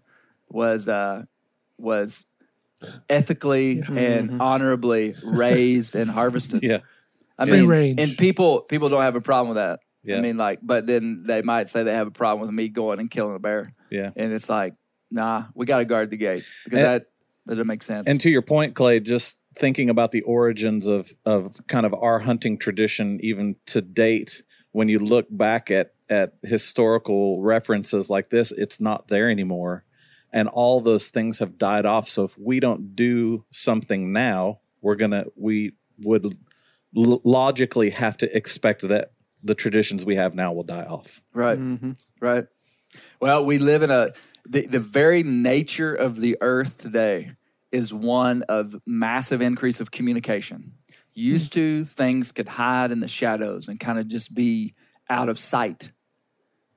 was 0.50 0.88
uh 0.88 1.24
was 1.78 2.30
ethically 3.10 3.82
and 3.90 4.42
honorably 4.42 5.16
raised 5.24 5.96
and 5.96 6.10
harvested. 6.10 6.64
Yeah. 6.64 6.80
I 7.38 7.46
Free 7.46 7.62
mean, 7.62 7.70
range. 7.70 8.00
and 8.00 8.18
people 8.18 8.62
people 8.62 8.90
don't 8.90 9.02
have 9.02 9.16
a 9.16 9.22
problem 9.22 9.50
with 9.50 9.58
that. 9.58 9.80
Yeah. 10.04 10.18
I 10.18 10.22
mean, 10.22 10.38
like, 10.38 10.60
but 10.62 10.86
then 10.88 11.24
they 11.26 11.42
might 11.42 11.68
say 11.70 11.84
they 11.84 11.94
have 11.94 12.08
a 12.08 12.12
problem 12.12 12.46
with 12.48 12.54
me 12.56 12.70
going 12.70 13.00
and 13.00 13.12
killing 13.12 13.36
a 13.36 13.40
bear, 13.40 13.74
Yeah. 13.92 14.12
and 14.16 14.32
it's 14.32 14.50
like, 14.50 14.74
nah, 15.12 15.44
we 15.56 15.66
got 15.66 15.80
to 15.80 15.86
guard 15.86 16.10
the 16.10 16.18
gate 16.18 16.44
because 16.66 16.80
And- 16.80 16.86
that 16.88 17.06
that 17.46 17.56
doesn't 17.56 17.68
make 17.68 17.82
sense. 17.82 18.08
And 18.08 18.22
to 18.22 18.30
your 18.30 18.44
point, 18.44 18.76
Clay, 18.76 19.00
just 19.00 19.40
thinking 19.56 19.90
about 19.90 20.12
the 20.12 20.22
origins 20.22 20.86
of 20.88 21.14
of 21.26 21.56
kind 21.68 21.86
of 21.86 21.94
our 21.94 22.20
hunting 22.20 22.58
tradition, 22.58 23.20
even 23.24 23.56
to 23.68 23.82
date, 23.82 24.44
when 24.72 24.88
you 24.90 25.00
look 25.00 25.26
back 25.30 25.72
at 25.72 25.94
at 26.10 26.34
historical 26.44 27.42
references 27.42 28.10
like 28.10 28.30
this, 28.30 28.52
it's 28.52 28.80
not 28.80 29.08
there 29.08 29.30
anymore, 29.30 29.84
and 30.32 30.48
all 30.48 30.80
those 30.82 31.10
things 31.10 31.40
have 31.40 31.58
died 31.58 31.86
off. 31.86 32.08
So 32.08 32.24
if 32.24 32.38
we 32.38 32.60
don't 32.60 32.96
do 32.96 33.46
something 33.52 34.12
now, 34.14 34.60
we're 34.82 34.96
gonna 34.96 35.26
we 35.36 35.74
would 35.98 36.26
l- 36.96 37.22
logically 37.24 37.90
have 37.90 38.16
to 38.18 38.38
expect 38.38 38.88
that 38.88 39.12
the 39.44 39.56
traditions 39.56 40.06
we 40.06 40.16
have 40.16 40.36
now 40.36 40.52
will 40.54 40.64
die 40.64 40.84
off. 40.86 41.22
Right. 41.34 41.58
Mm-hmm. 41.58 41.92
Right. 42.20 42.46
Well, 43.20 43.44
we 43.46 43.58
live 43.58 43.82
in 43.84 43.90
a 43.92 44.12
the, 44.50 44.66
the 44.66 44.80
very 44.80 45.22
nature 45.22 45.94
of 45.94 46.20
the 46.20 46.36
earth 46.42 46.80
today 46.80 47.34
is 47.72 47.94
one 47.94 48.42
of 48.50 48.76
massive 48.86 49.42
increase 49.42 49.80
of 49.80 49.92
communication. 49.92 50.74
Used 51.14 51.54
to 51.54 51.86
things 51.86 52.32
could 52.32 52.48
hide 52.48 52.92
in 52.92 53.00
the 53.00 53.08
shadows 53.08 53.68
and 53.68 53.80
kind 53.80 54.00
of 54.00 54.08
just 54.08 54.36
be 54.36 54.74
out 55.10 55.30
of 55.30 55.40
sight. 55.40 55.92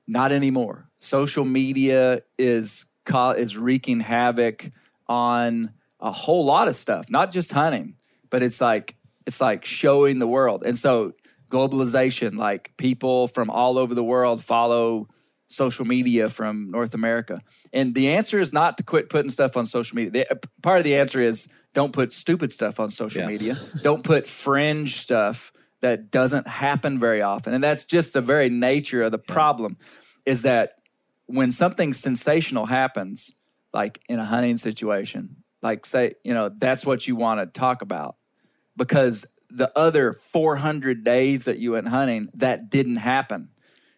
Not 0.05 0.31
anymore. 0.31 0.89
Social 0.99 1.45
media 1.45 2.21
is 2.37 2.91
is 3.37 3.57
wreaking 3.57 3.99
havoc 3.99 4.71
on 5.07 5.73
a 5.99 6.11
whole 6.11 6.45
lot 6.45 6.67
of 6.67 6.75
stuff, 6.75 7.09
not 7.09 7.31
just 7.31 7.51
hunting, 7.51 7.95
but 8.29 8.41
it's 8.41 8.61
like 8.61 8.95
it's 9.25 9.41
like 9.41 9.65
showing 9.65 10.19
the 10.19 10.27
world. 10.27 10.63
And 10.65 10.77
so 10.77 11.13
globalization, 11.49 12.37
like 12.37 12.73
people 12.77 13.27
from 13.27 13.49
all 13.49 13.77
over 13.77 13.95
the 13.95 14.03
world 14.03 14.43
follow 14.43 15.07
social 15.53 15.85
media 15.85 16.29
from 16.29 16.71
North 16.71 16.93
America. 16.93 17.41
And 17.71 17.93
the 17.95 18.09
answer 18.09 18.39
is 18.39 18.51
not 18.51 18.77
to 18.77 18.83
quit 18.83 19.09
putting 19.09 19.29
stuff 19.31 19.55
on 19.55 19.65
social 19.65 19.95
media. 19.95 20.25
The, 20.29 20.39
part 20.61 20.79
of 20.79 20.83
the 20.83 20.95
answer 20.95 21.21
is 21.21 21.53
don't 21.73 21.93
put 21.93 22.11
stupid 22.13 22.51
stuff 22.51 22.79
on 22.79 22.89
social 22.89 23.21
Yeah. 23.21 23.27
media. 23.27 23.57
don't 23.81 24.03
put 24.03 24.27
fringe 24.27 24.97
stuff 24.97 25.51
that 25.81 26.11
doesn't 26.11 26.47
happen 26.47 26.99
very 26.99 27.21
often. 27.21 27.53
And 27.53 27.63
that's 27.63 27.83
just 27.85 28.13
the 28.13 28.21
very 28.21 28.49
nature 28.49 29.03
of 29.03 29.11
the 29.11 29.17
problem 29.17 29.77
is 30.25 30.43
that 30.43 30.75
when 31.25 31.51
something 31.51 31.93
sensational 31.93 32.65
happens, 32.67 33.39
like 33.73 33.99
in 34.07 34.19
a 34.19 34.25
hunting 34.25 34.57
situation, 34.57 35.37
like 35.61 35.85
say, 35.85 36.13
you 36.23 36.33
know, 36.33 36.49
that's 36.49 36.85
what 36.85 37.07
you 37.07 37.15
want 37.15 37.39
to 37.39 37.45
talk 37.59 37.81
about 37.81 38.15
because 38.77 39.33
the 39.49 39.71
other 39.77 40.13
400 40.13 41.03
days 41.03 41.45
that 41.45 41.59
you 41.59 41.73
went 41.73 41.87
hunting, 41.87 42.29
that 42.35 42.69
didn't 42.69 42.97
happen. 42.97 43.49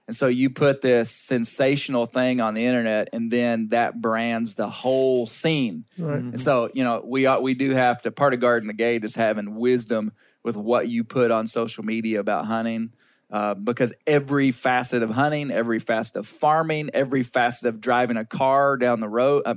And 0.07 0.15
so 0.15 0.27
you 0.27 0.51
put 0.51 0.81
this 0.81 1.09
sensational 1.09 2.05
thing 2.05 2.39
on 2.39 2.53
the 2.53 2.65
internet, 2.65 3.09
and 3.11 3.31
then 3.31 3.69
that 3.69 3.99
brands 3.99 4.55
the 4.55 4.69
whole 4.69 5.25
scene. 5.25 5.85
Right. 5.97 6.19
And 6.19 6.39
so 6.39 6.69
you 6.73 6.83
know 6.83 7.03
we 7.03 7.25
ought, 7.25 7.41
we 7.41 7.55
do 7.55 7.71
have 7.71 8.01
to. 8.03 8.11
Part 8.11 8.33
of 8.33 8.39
guarding 8.39 8.67
the 8.67 8.73
gate 8.73 9.03
is 9.03 9.15
having 9.15 9.55
wisdom 9.55 10.11
with 10.43 10.55
what 10.55 10.87
you 10.89 11.03
put 11.03 11.31
on 11.31 11.47
social 11.47 11.83
media 11.83 12.19
about 12.19 12.45
hunting, 12.45 12.93
uh, 13.31 13.55
because 13.55 13.95
every 14.05 14.51
facet 14.51 15.01
of 15.01 15.09
hunting, 15.09 15.49
every 15.49 15.79
facet 15.79 16.17
of 16.17 16.27
farming, 16.27 16.91
every 16.93 17.23
facet 17.23 17.67
of 17.67 17.81
driving 17.81 18.17
a 18.17 18.25
car 18.25 18.77
down 18.77 18.99
the 18.99 19.09
road. 19.09 19.41
Uh, 19.45 19.55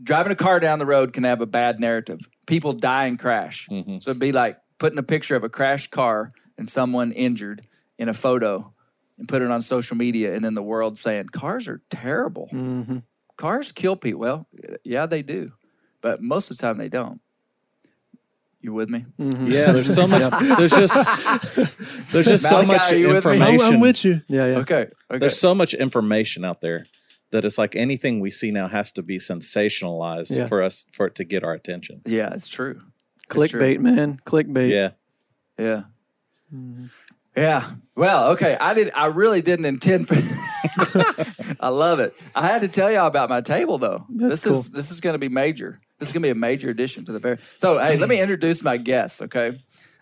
driving 0.00 0.30
a 0.30 0.36
car 0.36 0.60
down 0.60 0.78
the 0.78 0.86
road 0.86 1.12
can 1.12 1.24
have 1.24 1.40
a 1.40 1.46
bad 1.46 1.80
narrative. 1.80 2.28
People 2.46 2.74
die 2.74 3.06
and 3.06 3.18
crash. 3.18 3.66
So 4.00 4.10
it'd 4.10 4.20
be 4.20 4.32
like 4.32 4.58
putting 4.78 4.98
a 4.98 5.02
picture 5.02 5.36
of 5.36 5.42
a 5.42 5.48
crashed 5.48 5.90
car 5.90 6.32
and 6.56 6.68
someone 6.68 7.12
injured 7.12 7.62
in 7.98 8.08
a 8.08 8.14
photo 8.14 8.72
and 9.18 9.28
put 9.28 9.42
it 9.42 9.50
on 9.50 9.60
social 9.62 9.96
media, 9.96 10.34
and 10.34 10.44
then 10.44 10.54
the 10.54 10.62
world 10.62 10.98
saying 10.98 11.26
cars 11.28 11.68
are 11.68 11.82
terrible. 11.90 12.48
Mm-hmm. 12.52 12.98
Cars 13.36 13.72
kill 13.72 13.96
people. 13.96 14.20
Well, 14.20 14.48
yeah, 14.84 15.06
they 15.06 15.22
do, 15.22 15.52
but 16.00 16.22
most 16.22 16.50
of 16.50 16.56
the 16.56 16.60
time 16.62 16.78
they 16.78 16.88
don't. 16.88 17.20
You 18.60 18.72
with 18.72 18.88
me? 18.90 19.04
Mm-hmm. 19.20 19.46
Yeah, 19.46 19.70
there's 19.70 19.94
so 19.94 20.08
much. 20.08 20.20
There's 20.58 20.72
just 20.72 21.24
there's 22.10 22.26
just 22.26 22.48
so 22.48 22.64
much 22.64 22.90
are 22.92 22.96
you? 22.96 23.06
I'm- 23.06 23.10
I'm, 23.10 23.16
information. 23.16 23.74
I'm 23.74 23.80
with 23.80 24.04
you. 24.04 24.20
Yeah, 24.28 24.46
yeah. 24.46 24.58
Okay. 24.58 24.88
Okay. 25.08 25.18
There's 25.18 25.38
so 25.38 25.54
much 25.54 25.74
information 25.74 26.44
out 26.44 26.60
there 26.60 26.86
that 27.30 27.44
it's 27.44 27.56
like 27.56 27.76
anything 27.76 28.18
we 28.18 28.30
see 28.30 28.50
now 28.50 28.66
has 28.66 28.90
to 28.92 29.02
be 29.02 29.18
sensationalized 29.18 30.36
Yeah. 30.36 30.48
for 30.48 30.60
us 30.64 30.86
for 30.92 31.06
it 31.06 31.14
to 31.16 31.24
get 31.24 31.44
our 31.44 31.52
attention. 31.52 32.00
yeah, 32.04 32.34
it's 32.34 32.48
true. 32.48 32.80
It's 33.30 33.50
true. 33.50 33.60
Clickbait, 33.60 33.78
man. 33.78 34.18
Clickbait. 34.24 34.70
Yeah. 34.70 34.90
Yeah. 35.56 35.82
Mm-hmm. 36.52 36.86
Yeah. 37.38 37.70
Well, 37.94 38.30
okay. 38.32 38.56
I 38.60 38.74
did. 38.74 38.92
I 38.94 39.06
really 39.06 39.42
didn't 39.42 39.64
intend 39.64 40.08
for. 40.08 40.14
I 41.60 41.68
love 41.68 42.00
it. 42.00 42.16
I 42.34 42.46
had 42.46 42.60
to 42.62 42.68
tell 42.68 42.90
y'all 42.90 43.06
about 43.06 43.28
my 43.28 43.40
table, 43.40 43.78
though. 43.78 44.06
That's 44.08 44.34
this 44.34 44.44
cool. 44.44 44.58
is 44.58 44.70
this 44.70 44.90
is 44.90 45.00
going 45.00 45.14
to 45.14 45.18
be 45.18 45.28
major. 45.28 45.80
This 45.98 46.08
is 46.08 46.12
going 46.12 46.22
to 46.22 46.26
be 46.26 46.30
a 46.30 46.34
major 46.34 46.68
addition 46.68 47.04
to 47.06 47.12
the 47.12 47.20
bear. 47.20 47.38
So, 47.56 47.78
hey, 47.78 47.96
let 47.96 48.08
me 48.08 48.20
introduce 48.20 48.62
my 48.62 48.76
guests. 48.76 49.22
Okay. 49.22 49.60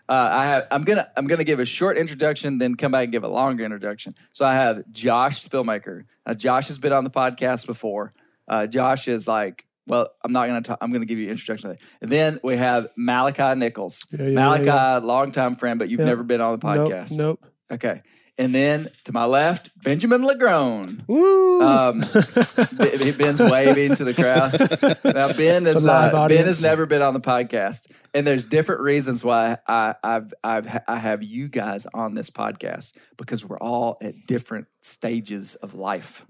Uh, 0.09 0.29
I 0.31 0.45
have. 0.45 0.67
I'm 0.71 0.83
gonna. 0.83 1.07
I'm 1.17 1.27
gonna 1.27 1.43
give 1.43 1.59
a 1.59 1.65
short 1.65 1.97
introduction, 1.97 2.59
then 2.59 2.75
come 2.75 2.93
back 2.93 3.03
and 3.03 3.11
give 3.11 3.23
a 3.23 3.27
longer 3.27 3.65
introduction. 3.65 4.15
So 4.31 4.45
I 4.45 4.53
have 4.55 4.83
Josh 4.91 5.45
Spillmaker. 5.45 6.03
Now, 6.25 6.33
Josh 6.33 6.67
has 6.67 6.77
been 6.77 6.93
on 6.93 7.03
the 7.03 7.09
podcast 7.09 7.65
before. 7.67 8.13
Uh, 8.47 8.67
Josh 8.67 9.07
is 9.07 9.27
like. 9.27 9.65
Well, 9.87 10.09
I'm 10.23 10.31
not 10.33 10.47
gonna. 10.47 10.61
Talk, 10.61 10.77
I'm 10.81 10.91
gonna 10.91 11.05
give 11.05 11.17
you 11.17 11.25
an 11.25 11.31
introduction. 11.31 11.69
to 11.71 11.75
that. 11.77 11.83
And 12.01 12.11
then 12.11 12.39
we 12.43 12.57
have 12.57 12.87
Malachi 12.97 13.57
Nichols. 13.57 14.05
Yeah, 14.11 14.25
yeah, 14.27 14.33
Malachi, 14.35 14.65
yeah, 14.65 14.97
longtime 14.97 15.55
friend, 15.55 15.79
but 15.79 15.89
you've 15.89 16.01
Yeah. 16.01 16.05
never 16.07 16.23
been 16.23 16.41
on 16.41 16.59
the 16.59 16.65
podcast. 16.65 17.11
Nope. 17.17 17.43
Okay. 17.71 18.01
And 18.39 18.53
then 18.53 18.89
to 19.05 19.11
my 19.13 19.25
left, 19.25 19.71
Benjamin 19.81 20.21
Lagrone. 20.21 21.01
Woo! 21.07 21.59
Um, 21.63 22.01
Ben's 23.17 23.41
waving 23.41 23.95
to 23.95 24.03
the 24.03 24.13
crowd. 24.13 25.15
Now 25.15 25.33
Ben 25.33 25.65
is 25.65 25.83
live 25.83 26.13
uh, 26.13 26.27
Ben 26.27 26.45
has 26.45 26.61
never 26.61 26.85
been 26.85 27.01
on 27.01 27.15
the 27.15 27.19
podcast, 27.19 27.89
and 28.13 28.27
there's 28.27 28.45
different 28.45 28.81
reasons 28.81 29.23
why 29.23 29.57
I, 29.67 29.95
I've 30.03 30.33
I've 30.43 30.81
I 30.87 30.97
have 30.97 31.23
you 31.23 31.47
guys 31.47 31.87
on 31.95 32.13
this 32.13 32.29
podcast 32.29 32.93
because 33.17 33.43
we're 33.43 33.57
all 33.57 33.97
at 34.03 34.13
different 34.27 34.67
stages 34.81 35.55
of 35.55 35.73
life. 35.73 36.25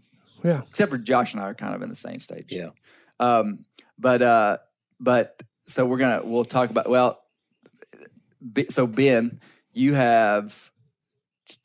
Yeah. 0.45 0.61
Except 0.69 0.89
for 0.91 0.97
Josh 0.97 1.33
and 1.33 1.41
I 1.43 1.47
are 1.47 1.53
kind 1.55 1.75
of 1.75 1.81
in 1.81 1.89
the 1.89 1.95
same 1.95 2.19
stage. 2.19 2.45
Yeah. 2.51 2.69
Um, 3.19 3.65
but 3.99 4.21
uh, 4.21 4.57
but 4.99 5.41
so 5.65 5.85
we're 5.85 5.97
gonna 5.97 6.21
we'll 6.23 6.45
talk 6.45 6.69
about 6.69 6.89
well. 6.89 7.19
So 8.69 8.87
Ben, 8.87 9.39
you 9.73 9.93
have 9.93 10.71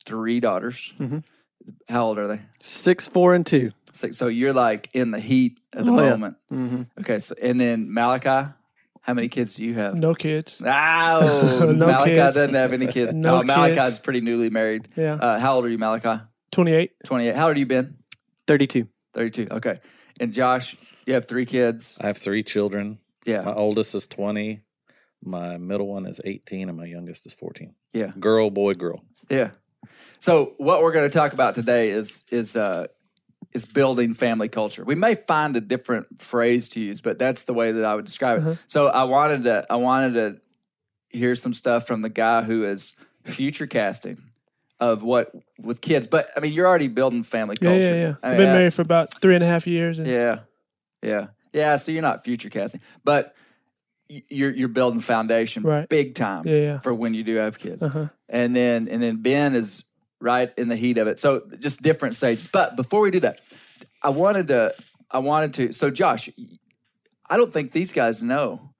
three 0.05 0.39
daughters. 0.39 0.93
Mm-hmm. 0.99 1.19
How 1.89 2.05
old 2.05 2.17
are 2.17 2.27
they? 2.27 2.41
Six, 2.61 3.07
four, 3.07 3.33
and 3.33 3.45
two. 3.45 3.71
So, 3.93 4.11
so 4.11 4.27
you're 4.27 4.53
like 4.53 4.89
in 4.93 5.11
the 5.11 5.19
heat 5.19 5.59
of 5.73 5.85
the 5.85 5.91
Oh, 5.91 6.03
yeah. 6.03 6.09
moment. 6.15 6.37
Okay. 6.99 7.19
So 7.19 7.35
and 7.41 7.61
then 7.61 7.93
Malachi, 7.93 8.49
how 9.01 9.13
many 9.13 9.29
kids 9.29 9.55
do 9.55 9.63
you 9.63 9.75
have? 9.75 9.95
No 9.95 10.13
kids. 10.15 10.61
Oh, 10.65 11.59
No 11.77 11.85
Malachi 11.87 12.11
kids. 12.11 12.17
doesn't 12.33 12.53
have 12.55 12.73
any 12.73 12.87
kids. 12.87 13.13
No 13.13 13.39
oh, 13.39 13.43
Malachi's 13.43 13.77
kids. 13.77 13.99
pretty 13.99 14.21
newly 14.21 14.49
married. 14.49 14.87
Yeah. 14.95 15.13
Uh, 15.13 15.39
how 15.39 15.55
old 15.55 15.65
are 15.65 15.69
you, 15.69 15.77
Malachi? 15.77 16.21
28. 16.51 16.91
28. 17.05 17.35
How 17.35 17.47
old 17.47 17.55
are 17.55 17.59
you, 17.59 17.65
Ben? 17.65 17.97
32. 18.47 18.87
32. 19.13 19.47
Okay. 19.51 19.79
And 20.19 20.33
Josh, 20.33 20.75
you 21.05 21.13
have 21.13 21.25
three 21.27 21.45
kids. 21.45 21.97
I 22.01 22.07
have 22.07 22.17
three 22.17 22.43
children. 22.43 22.99
Yeah. 23.25 23.41
My 23.41 23.53
oldest 23.53 23.95
is 23.95 24.07
20. 24.07 24.61
My 25.23 25.57
middle 25.57 25.87
one 25.87 26.05
is 26.05 26.19
18, 26.23 26.67
and 26.69 26.77
my 26.77 26.85
youngest 26.85 27.25
is 27.25 27.33
14. 27.33 27.73
Yeah. 27.93 28.11
Girl, 28.19 28.49
boy, 28.49 28.73
girl. 28.73 29.01
Yeah. 29.29 29.51
So 30.19 30.53
what 30.57 30.81
we're 30.81 30.91
going 30.91 31.09
to 31.09 31.13
talk 31.17 31.33
about 31.33 31.55
today 31.55 31.89
is 31.89 32.25
is 32.31 32.55
uh 32.55 32.87
is 33.53 33.65
building 33.65 34.13
family 34.13 34.47
culture. 34.49 34.83
We 34.83 34.95
may 34.95 35.15
find 35.15 35.55
a 35.55 35.61
different 35.61 36.21
phrase 36.21 36.69
to 36.69 36.79
use, 36.79 37.01
but 37.01 37.19
that's 37.19 37.43
the 37.45 37.53
way 37.53 37.71
that 37.73 37.85
I 37.85 37.93
would 37.95 38.05
describe 38.05 38.45
it. 38.45 38.57
So 38.67 38.87
I 38.87 39.03
wanted 39.03 39.43
to 39.43 39.65
I 39.69 39.75
wanted 39.75 40.13
to 40.15 40.41
hear 41.17 41.35
some 41.35 41.53
stuff 41.53 41.85
from 41.87 42.01
the 42.01 42.09
guy 42.09 42.41
who 42.43 42.63
is 42.63 42.95
future 43.25 43.67
casting 43.67 44.17
of 44.79 45.03
what 45.03 45.31
with 45.59 45.79
kids. 45.81 46.07
But 46.07 46.29
I 46.35 46.39
mean, 46.39 46.51
you're 46.53 46.67
already 46.67 46.87
building 46.87 47.23
family 47.23 47.55
culture. 47.57 47.79
yeah, 47.79 47.93
yeah. 47.95 48.15
I 48.23 48.31
I've 48.31 48.37
mean, 48.37 48.47
been 48.47 48.49
I- 48.49 48.53
married 48.59 48.73
for 48.73 48.81
about 48.81 49.13
three 49.21 49.35
and 49.35 49.43
a 49.43 49.47
half 49.47 49.67
years. 49.67 49.99
And 49.99 50.07
Yeah, 50.07 50.39
yeah, 51.03 51.27
yeah. 51.53 51.75
So 51.75 51.91
you're 51.91 52.01
not 52.01 52.23
future 52.23 52.49
casting, 52.49 52.81
but 53.03 53.35
you're 54.09 54.51
you're 54.51 54.67
building 54.67 55.01
foundation 55.01 55.63
Right. 55.63 55.87
big 55.89 56.13
time 56.15 56.45
Yeah, 56.47 56.55
yeah. 56.57 56.79
for 56.79 56.93
when 56.93 57.13
you 57.13 57.23
do 57.23 57.35
have 57.35 57.57
kids. 57.59 57.81
Uh-huh. 57.83 58.07
And 58.29 58.55
then 58.55 58.87
and 58.87 59.01
then 59.01 59.21
Ben 59.21 59.55
is 59.55 59.85
right 60.19 60.51
in 60.57 60.67
the 60.69 60.75
heat 60.75 60.97
of 60.97 61.07
it. 61.07 61.19
So 61.19 61.41
just 61.59 61.81
different 61.81 62.15
stages. 62.15 62.47
But 62.47 62.75
before 62.75 63.01
we 63.01 63.11
do 63.11 63.19
that, 63.21 63.41
I 64.01 64.09
wanted 64.09 64.47
to 64.49 64.73
I 65.11 65.19
wanted 65.19 65.53
to. 65.55 65.73
So 65.73 65.89
Josh, 65.89 66.29
I 67.29 67.37
don't 67.37 67.51
think 67.53 67.71
these 67.71 67.93
guys 67.93 68.21
know 68.21 68.73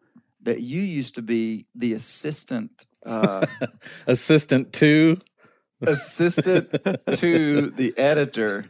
that 0.44 0.62
you 0.62 0.82
used 0.82 1.16
to 1.16 1.22
be 1.22 1.68
the 1.76 1.94
assistant. 1.94 2.86
Uh, 3.06 3.46
Assistant 4.08 4.72
two. 4.74 5.18
assistant 5.82 6.70
to 7.18 7.70
the 7.72 7.94
editor 7.98 8.66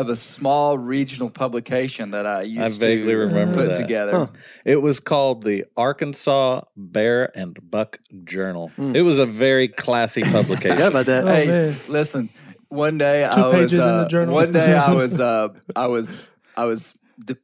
of 0.00 0.08
a 0.08 0.16
small 0.16 0.78
regional 0.78 1.30
publication 1.30 2.12
that 2.12 2.26
I 2.26 2.42
used 2.42 2.60
I 2.60 2.68
vaguely 2.86 3.12
to 3.12 3.16
remember 3.18 3.54
put 3.54 3.68
that. 3.68 3.78
together. 3.78 4.30
It 4.64 4.76
was 4.76 5.00
called 5.00 5.42
the 5.42 5.64
Arkansas 5.76 6.62
Bear 6.76 7.36
and 7.36 7.58
Buck 7.70 7.98
Journal. 8.24 8.70
It 8.78 9.02
was 9.02 9.18
a 9.18 9.26
very 9.26 9.68
classy 9.68 10.22
publication. 10.36 10.76
Forgot 10.76 10.90
about 10.92 11.06
that. 11.06 11.24
Oh, 11.24 11.26
hey, 11.34 11.46
man. 11.46 11.76
listen. 11.88 12.28
One 12.68 12.98
day 12.98 13.28
Two 13.32 13.40
I 13.40 13.46
was 13.46 13.54
pages 13.54 13.72
in 13.72 13.78
the 13.80 13.86
uh, 13.86 14.08
journal. 14.08 14.34
one 14.34 14.52
day 14.52 14.74
I 14.76 14.92
was 14.92 15.18
uh, 15.32 15.48
I 15.74 15.86
was 15.86 16.28
I 16.54 16.66
was 16.66 16.98
d- 17.24 17.36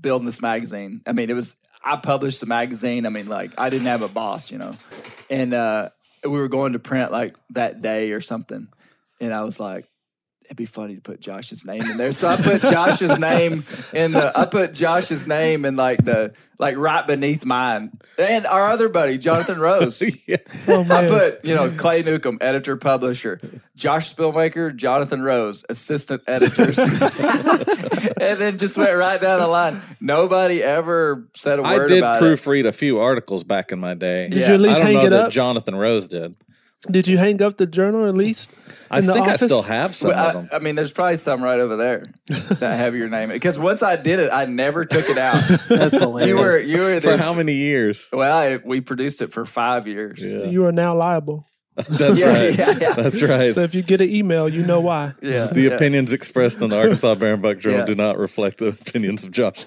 building 0.00 0.26
this 0.26 0.40
magazine. 0.40 1.02
I 1.06 1.12
mean, 1.12 1.28
it 1.28 1.34
was 1.34 1.56
I 1.84 1.96
published 1.96 2.38
the 2.40 2.46
magazine. 2.46 3.04
I 3.04 3.08
mean, 3.08 3.26
like 3.28 3.50
I 3.58 3.68
didn't 3.68 3.88
have 3.88 4.02
a 4.02 4.08
boss, 4.08 4.52
you 4.52 4.58
know, 4.58 4.76
and 5.28 5.52
uh, 5.52 5.88
we 6.22 6.30
were 6.30 6.46
going 6.48 6.74
to 6.74 6.78
print 6.78 7.10
like 7.10 7.34
that 7.50 7.80
day 7.80 8.12
or 8.12 8.20
something, 8.20 8.68
and 9.20 9.34
I 9.34 9.42
was 9.42 9.58
like. 9.60 9.84
It'd 10.50 10.56
be 10.56 10.66
funny 10.66 10.96
to 10.96 11.00
put 11.00 11.20
Josh's 11.20 11.64
name 11.64 11.80
in 11.80 11.96
there, 11.96 12.10
so 12.12 12.26
I 12.26 12.34
put 12.36 12.60
Josh's 12.60 13.20
name 13.20 13.64
in 13.92 14.10
the. 14.10 14.36
I 14.36 14.46
put 14.46 14.74
Josh's 14.74 15.28
name 15.28 15.64
in 15.64 15.76
like 15.76 16.04
the 16.04 16.34
like 16.58 16.76
right 16.76 17.06
beneath 17.06 17.44
mine, 17.44 17.92
and 18.18 18.44
our 18.48 18.68
other 18.68 18.88
buddy 18.88 19.16
Jonathan 19.16 19.60
Rose. 19.60 20.02
Oh, 20.68 20.84
I 20.90 21.08
put, 21.08 21.44
you 21.44 21.54
know, 21.54 21.70
Clay 21.70 22.02
Newcomb, 22.02 22.38
editor, 22.40 22.76
publisher, 22.76 23.40
Josh 23.76 24.14
Spillmaker, 24.14 24.74
Jonathan 24.74 25.22
Rose, 25.22 25.64
assistant 25.68 26.22
editors. 26.28 26.78
and 26.78 28.38
then 28.38 28.58
just 28.58 28.76
went 28.76 28.96
right 28.96 29.20
down 29.20 29.40
the 29.40 29.46
line. 29.48 29.80
Nobody 30.00 30.62
ever 30.62 31.28
said 31.34 31.58
a 31.58 31.62
I 31.62 31.76
word 31.76 31.84
I 31.90 31.94
did 31.94 31.98
about 31.98 32.22
it. 32.22 32.24
proofread 32.26 32.66
a 32.66 32.72
few 32.72 32.98
articles 33.00 33.42
back 33.44 33.72
in 33.72 33.80
my 33.80 33.94
day. 33.94 34.28
Did 34.28 34.38
Yeah. 34.40 34.48
you 34.48 34.54
at 34.54 34.60
least 34.60 34.76
I 34.76 34.78
don't 34.78 34.86
hang 34.86 34.94
know 34.96 35.06
it 35.06 35.10
that 35.10 35.24
up? 35.26 35.32
Jonathan 35.32 35.74
Rose 35.76 36.06
did. 36.08 36.36
Did 36.90 37.06
you 37.08 37.18
hang 37.18 37.42
up 37.42 37.58
the 37.58 37.66
journal 37.66 38.06
at 38.06 38.14
least? 38.14 38.54
I 38.90 39.00
in 39.00 39.06
the 39.06 39.12
think 39.12 39.28
I 39.28 39.36
still 39.36 39.62
have 39.62 39.94
some 39.94 40.10
Well, 40.12 40.26
of 40.28 40.32
them. 40.34 40.48
I, 40.50 40.56
I 40.56 40.58
mean, 40.60 40.76
there's 40.76 40.90
probably 40.90 41.18
some 41.18 41.42
right 41.44 41.60
over 41.60 41.76
there 41.76 42.02
that 42.28 42.76
have 42.78 42.96
your 42.96 43.08
name. 43.08 43.28
Because 43.28 43.58
once 43.58 43.82
I 43.82 43.96
did 43.96 44.18
it, 44.18 44.30
I 44.32 44.46
never 44.46 44.86
took 44.86 45.04
it 45.08 45.18
out. 45.18 45.34
That's 45.68 45.98
hilarious. 45.98 46.28
you 46.28 46.36
were, 46.36 46.58
you 46.58 46.78
were 46.94 47.00
For 47.02 47.18
how 47.18 47.34
many 47.34 47.52
years? 47.54 48.08
Well, 48.10 48.32
I, 48.36 48.56
we 48.64 48.80
produced 48.80 49.20
it 49.20 49.30
for 49.30 49.44
five 49.44 49.86
years. 49.86 50.20
Yeah. 50.22 50.44
You 50.46 50.64
are 50.64 50.72
now 50.72 50.96
liable. 50.96 51.46
That's 51.88 52.20
Yeah, 52.20 52.28
right. 52.28 52.58
yeah, 52.58 52.74
yeah. 52.80 52.92
That's 52.94 53.22
right. 53.22 53.52
So 53.52 53.60
if 53.60 53.74
you 53.74 53.82
get 53.82 54.00
an 54.00 54.08
email, 54.08 54.48
you 54.48 54.66
know 54.66 54.80
why. 54.80 55.12
Yeah. 55.22 55.46
the 55.48 55.62
yeah. 55.62 55.70
opinions 55.72 56.14
expressed 56.14 56.62
in 56.62 56.70
the 56.70 56.78
Arkansas 56.78 57.14
Bear 57.16 57.34
and 57.34 57.42
Buck 57.42 57.58
Journal 57.58 57.80
Yeah. 57.80 57.84
do 57.86 57.94
not 57.94 58.18
reflect 58.18 58.56
the 58.58 58.68
opinions 58.68 59.22
of 59.22 59.30
Josh. 59.32 59.66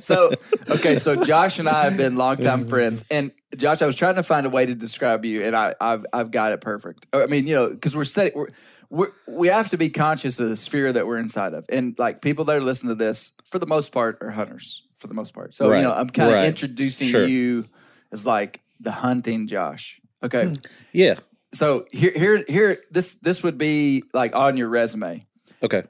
so 0.00 0.30
okay, 0.70 0.96
so 0.96 1.24
Josh 1.24 1.58
and 1.58 1.68
I 1.68 1.84
have 1.84 1.96
been 1.96 2.16
longtime 2.16 2.66
friends, 2.68 3.04
and 3.10 3.32
Josh, 3.56 3.82
I 3.82 3.86
was 3.86 3.94
trying 3.96 4.14
to 4.16 4.22
find 4.22 4.46
a 4.46 4.50
way 4.50 4.66
to 4.66 4.74
describe 4.74 5.24
you, 5.24 5.42
and 5.42 5.54
I, 5.54 5.74
I've 5.80 6.06
I've 6.12 6.30
got 6.30 6.52
it 6.52 6.60
perfect. 6.60 7.06
I 7.12 7.26
mean, 7.26 7.46
you 7.46 7.54
know, 7.54 7.68
because 7.70 7.94
we're 7.94 8.04
setting 8.04 8.32
we're, 8.34 8.48
we're 8.90 9.12
we 9.26 9.48
have 9.48 9.70
to 9.70 9.76
be 9.76 9.90
conscious 9.90 10.38
of 10.40 10.48
the 10.48 10.56
sphere 10.56 10.92
that 10.92 11.06
we're 11.06 11.18
inside 11.18 11.54
of, 11.54 11.64
and 11.68 11.94
like 11.98 12.22
people 12.22 12.44
that 12.46 12.56
are 12.56 12.60
listening 12.62 12.96
to 12.96 13.04
this, 13.04 13.34
for 13.44 13.58
the 13.58 13.66
most 13.66 13.92
part, 13.92 14.18
are 14.22 14.30
hunters 14.30 14.86
for 14.96 15.06
the 15.06 15.14
most 15.14 15.34
part. 15.34 15.54
So 15.54 15.68
Right, 15.68 15.78
you 15.78 15.84
know, 15.84 15.92
I'm 15.92 16.08
kind 16.08 16.30
of 16.30 16.36
right. 16.36 16.46
introducing 16.46 17.08
Sure. 17.08 17.26
you 17.26 17.66
as 18.12 18.24
like 18.24 18.60
the 18.80 18.92
hunting 18.92 19.46
Josh. 19.48 20.00
Okay, 20.22 20.46
hmm. 20.46 20.52
Yeah. 20.92 21.16
so 21.52 21.86
here 21.90 22.12
here 22.14 22.44
here 22.48 22.78
this 22.90 23.18
this 23.20 23.42
would 23.42 23.58
be 23.58 24.04
like 24.14 24.34
on 24.36 24.56
your 24.56 24.68
resume 24.68 25.26
Okay. 25.62 25.82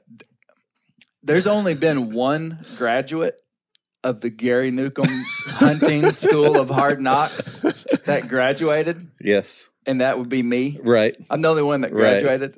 there's 1.23 1.47
only 1.47 1.75
been 1.75 2.09
one 2.09 2.65
graduate 2.77 3.35
of 4.03 4.21
the 4.21 4.29
Gary 4.29 4.71
Newcomb 4.71 5.05
Hunting 5.45 6.09
School 6.11 6.59
of 6.59 6.69
Hard 6.69 7.01
Knocks 7.01 7.55
that 8.05 8.27
graduated, 8.27 9.07
Yes. 9.21 9.69
and 9.85 10.01
that 10.01 10.17
would 10.19 10.29
be 10.29 10.43
me. 10.43 10.79
Right. 10.81 11.15
I'm 11.29 11.41
the 11.41 11.47
only 11.49 11.63
one 11.63 11.81
that 11.81 11.93
Right. 11.93 12.21
graduated. 12.21 12.57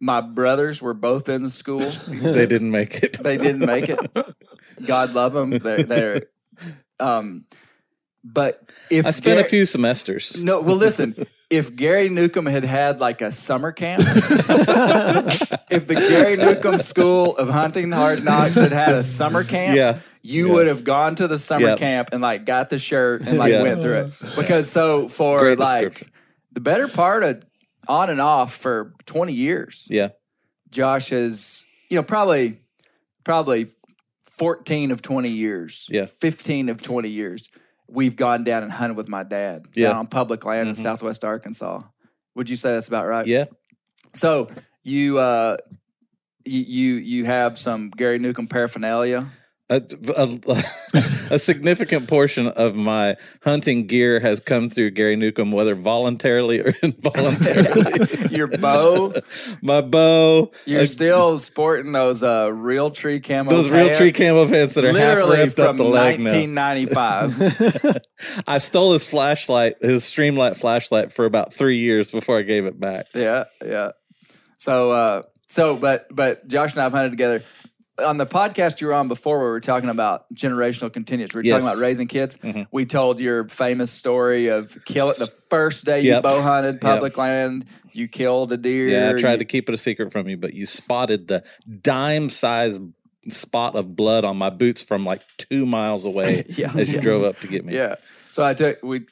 My 0.00 0.20
brothers 0.20 0.82
were 0.82 0.94
both 0.94 1.28
in 1.28 1.42
the 1.42 1.50
school. 1.50 1.78
They 2.08 2.46
didn't 2.46 2.70
make 2.70 3.02
it. 3.02 3.14
They 3.22 3.36
didn't 3.36 3.64
make 3.66 3.88
it. 3.88 3.98
God 4.86 5.14
love 5.14 5.32
them. 5.32 5.50
They're, 5.58 5.82
they're 5.82 6.20
um, 7.00 7.46
but 8.22 8.70
if 8.90 9.04
I 9.06 9.10
spent 9.10 9.40
a 9.40 9.44
few 9.44 9.64
semesters. 9.64 10.42
no, 10.42 10.60
well, 10.60 10.76
listen. 10.76 11.14
If 11.50 11.76
Gary 11.76 12.08
Newcomb 12.08 12.46
had 12.46 12.64
had 12.64 13.00
like 13.00 13.20
a 13.20 13.30
summer 13.30 13.70
camp, 13.72 14.00
if 15.70 15.86
the 15.86 15.94
Gary 15.94 16.36
Newcomb 16.36 16.80
School 16.80 17.36
of 17.36 17.48
Hunting 17.50 17.92
Hard 17.92 18.24
Knocks 18.24 18.56
had 18.56 18.72
had 18.72 18.94
a 18.94 19.02
summer 19.02 19.44
camp, 19.44 19.76
Yeah. 19.76 19.98
You 20.26 20.46
Yeah. 20.48 20.52
would 20.54 20.66
have 20.68 20.84
gone 20.84 21.14
to 21.16 21.28
the 21.28 21.38
summer 21.38 21.66
Yep. 21.68 21.78
camp 21.78 22.08
and 22.12 22.22
like 22.22 22.46
got 22.46 22.70
the 22.70 22.78
shirt 22.78 23.26
and 23.26 23.38
like 23.38 23.52
Yeah. 23.52 23.62
went 23.62 23.82
through 23.82 24.06
it. 24.06 24.12
Because 24.36 24.70
so 24.70 25.06
for 25.06 25.38
Great 25.38 25.58
like 25.58 26.08
the 26.52 26.60
better 26.60 26.88
part 26.88 27.22
of 27.22 27.42
on 27.86 28.08
and 28.08 28.20
off 28.22 28.54
for 28.56 28.94
20 29.04 29.34
years, 29.34 29.86
Yeah. 29.90 30.08
Josh 30.70 31.10
has, 31.10 31.66
you 31.90 31.96
know, 31.96 32.02
probably 32.02 32.58
probably 33.22 33.68
14 34.30 34.90
of 34.90 35.02
20 35.02 35.28
years, 35.30 35.86
Yeah. 35.90 36.06
15 36.06 36.68
of 36.70 36.80
20 36.80 37.08
years, 37.10 37.48
we've 37.86 38.16
gone 38.16 38.44
down 38.44 38.62
and 38.62 38.72
hunted 38.72 38.96
with 38.96 39.08
my 39.08 39.24
dad 39.24 39.66
Yeah. 39.74 39.88
Mm-hmm. 39.88 39.92
down 39.92 39.98
on 40.00 40.06
public 40.06 40.44
land 40.46 40.68
in 40.68 40.74
southwest 40.74 41.22
Arkansas. 41.22 41.82
Would 42.34 42.48
you 42.48 42.56
say 42.56 42.72
that's 42.72 42.88
about 42.88 43.06
right? 43.06 43.26
Yeah. 43.26 43.44
So 44.14 44.50
you 44.82 45.18
uh 45.18 45.58
you 46.46 46.60
you, 46.60 46.94
you 46.94 47.24
have 47.26 47.58
some 47.58 47.90
Gary 47.90 48.18
Newcomb 48.18 48.48
paraphernalia. 48.48 49.30
A, 49.70 49.80
a, 50.14 50.62
a 51.30 51.38
significant 51.38 52.06
portion 52.06 52.48
of 52.48 52.74
my 52.74 53.16
hunting 53.42 53.86
gear 53.86 54.20
has 54.20 54.38
come 54.38 54.68
through 54.68 54.90
Gary 54.90 55.16
Newcomb, 55.16 55.52
whether 55.52 55.74
voluntarily 55.74 56.60
or 56.60 56.74
involuntarily. 56.82 58.28
Your 58.30 58.46
bow, 58.46 59.12
my 59.62 59.80
bow, 59.80 60.50
you're 60.66 60.82
uh, 60.82 60.86
still 60.86 61.38
sporting 61.38 61.92
those 61.92 62.22
uh 62.22 62.48
Realtree 62.48 63.24
camo 63.24 63.50
those 63.50 63.70
Realtree 63.70 64.14
pants, 64.14 64.18
camo 64.18 64.48
pants 64.48 64.74
that 64.74 64.84
are 64.84 64.88
half 64.88 65.16
literally 65.16 65.38
ripped 65.38 65.58
up 65.58 65.68
from 65.68 65.76
the 65.78 65.84
leg 65.84 66.20
now. 66.20 66.30
1995. 66.30 68.00
I 68.46 68.58
stole 68.58 68.92
his 68.92 69.06
flashlight, 69.06 69.76
his 69.80 70.04
Streamlight 70.04 70.56
flashlight, 70.56 71.10
for 71.10 71.24
about 71.24 71.54
three 71.54 71.78
years 71.78 72.10
before 72.10 72.38
I 72.38 72.42
gave 72.42 72.66
it 72.66 72.78
back. 72.78 73.06
Yeah, 73.14 73.44
yeah. 73.64 73.92
So, 74.58 74.90
uh, 74.90 75.22
so, 75.48 75.76
but, 75.76 76.06
but 76.10 76.46
Josh 76.48 76.72
and 76.72 76.80
I 76.80 76.84
have 76.84 76.92
hunted 76.92 77.10
together. 77.10 77.42
On 77.98 78.16
the 78.18 78.26
podcast 78.26 78.80
you 78.80 78.88
were 78.88 78.94
on 78.94 79.06
before, 79.06 79.38
we 79.38 79.44
were 79.44 79.60
talking 79.60 79.88
about 79.88 80.24
generational 80.34 80.92
continuance. 80.92 81.32
We 81.32 81.38
were 81.38 81.42
talking 81.44 81.52
Yes. 81.54 81.64
Mm-hmm. 81.64 81.78
about 81.78 81.86
raising 81.86 82.06
kids. 82.08 82.38
We 82.72 82.86
told 82.86 83.20
your 83.20 83.48
famous 83.48 83.92
story 83.92 84.48
of 84.48 84.76
killing 84.84 85.14
the 85.18 85.28
first 85.28 85.84
day 85.84 86.00
you 86.00 86.20
bow 86.20 86.42
hunted 86.42 86.80
public 86.80 87.16
land. 87.16 87.66
You 87.92 88.08
killed 88.08 88.52
a 88.52 88.56
deer. 88.56 88.88
Yeah, 88.88 89.10
I 89.14 89.18
tried 89.20 89.32
you- 89.34 89.38
to 89.38 89.44
keep 89.44 89.68
it 89.68 89.74
a 89.74 89.78
secret 89.78 90.10
from 90.10 90.28
you, 90.28 90.36
but 90.36 90.54
you 90.54 90.66
spotted 90.66 91.28
the 91.28 91.44
dime 91.82 92.28
sized 92.30 92.82
spot 93.30 93.76
of 93.76 93.94
blood 93.94 94.24
on 94.24 94.36
my 94.36 94.50
boots 94.50 94.82
from 94.82 95.04
like 95.04 95.22
two 95.38 95.64
miles 95.64 96.04
away 96.04 96.44
Yeah. 96.48 96.72
as 96.76 96.92
you 96.92 97.00
drove 97.00 97.22
up 97.22 97.38
to 97.40 97.46
get 97.46 97.64
me. 97.64 97.74
Yeah. 97.74 97.94
So 98.32 98.44
I 98.44 98.54
took 98.54 98.82
we 98.82 99.02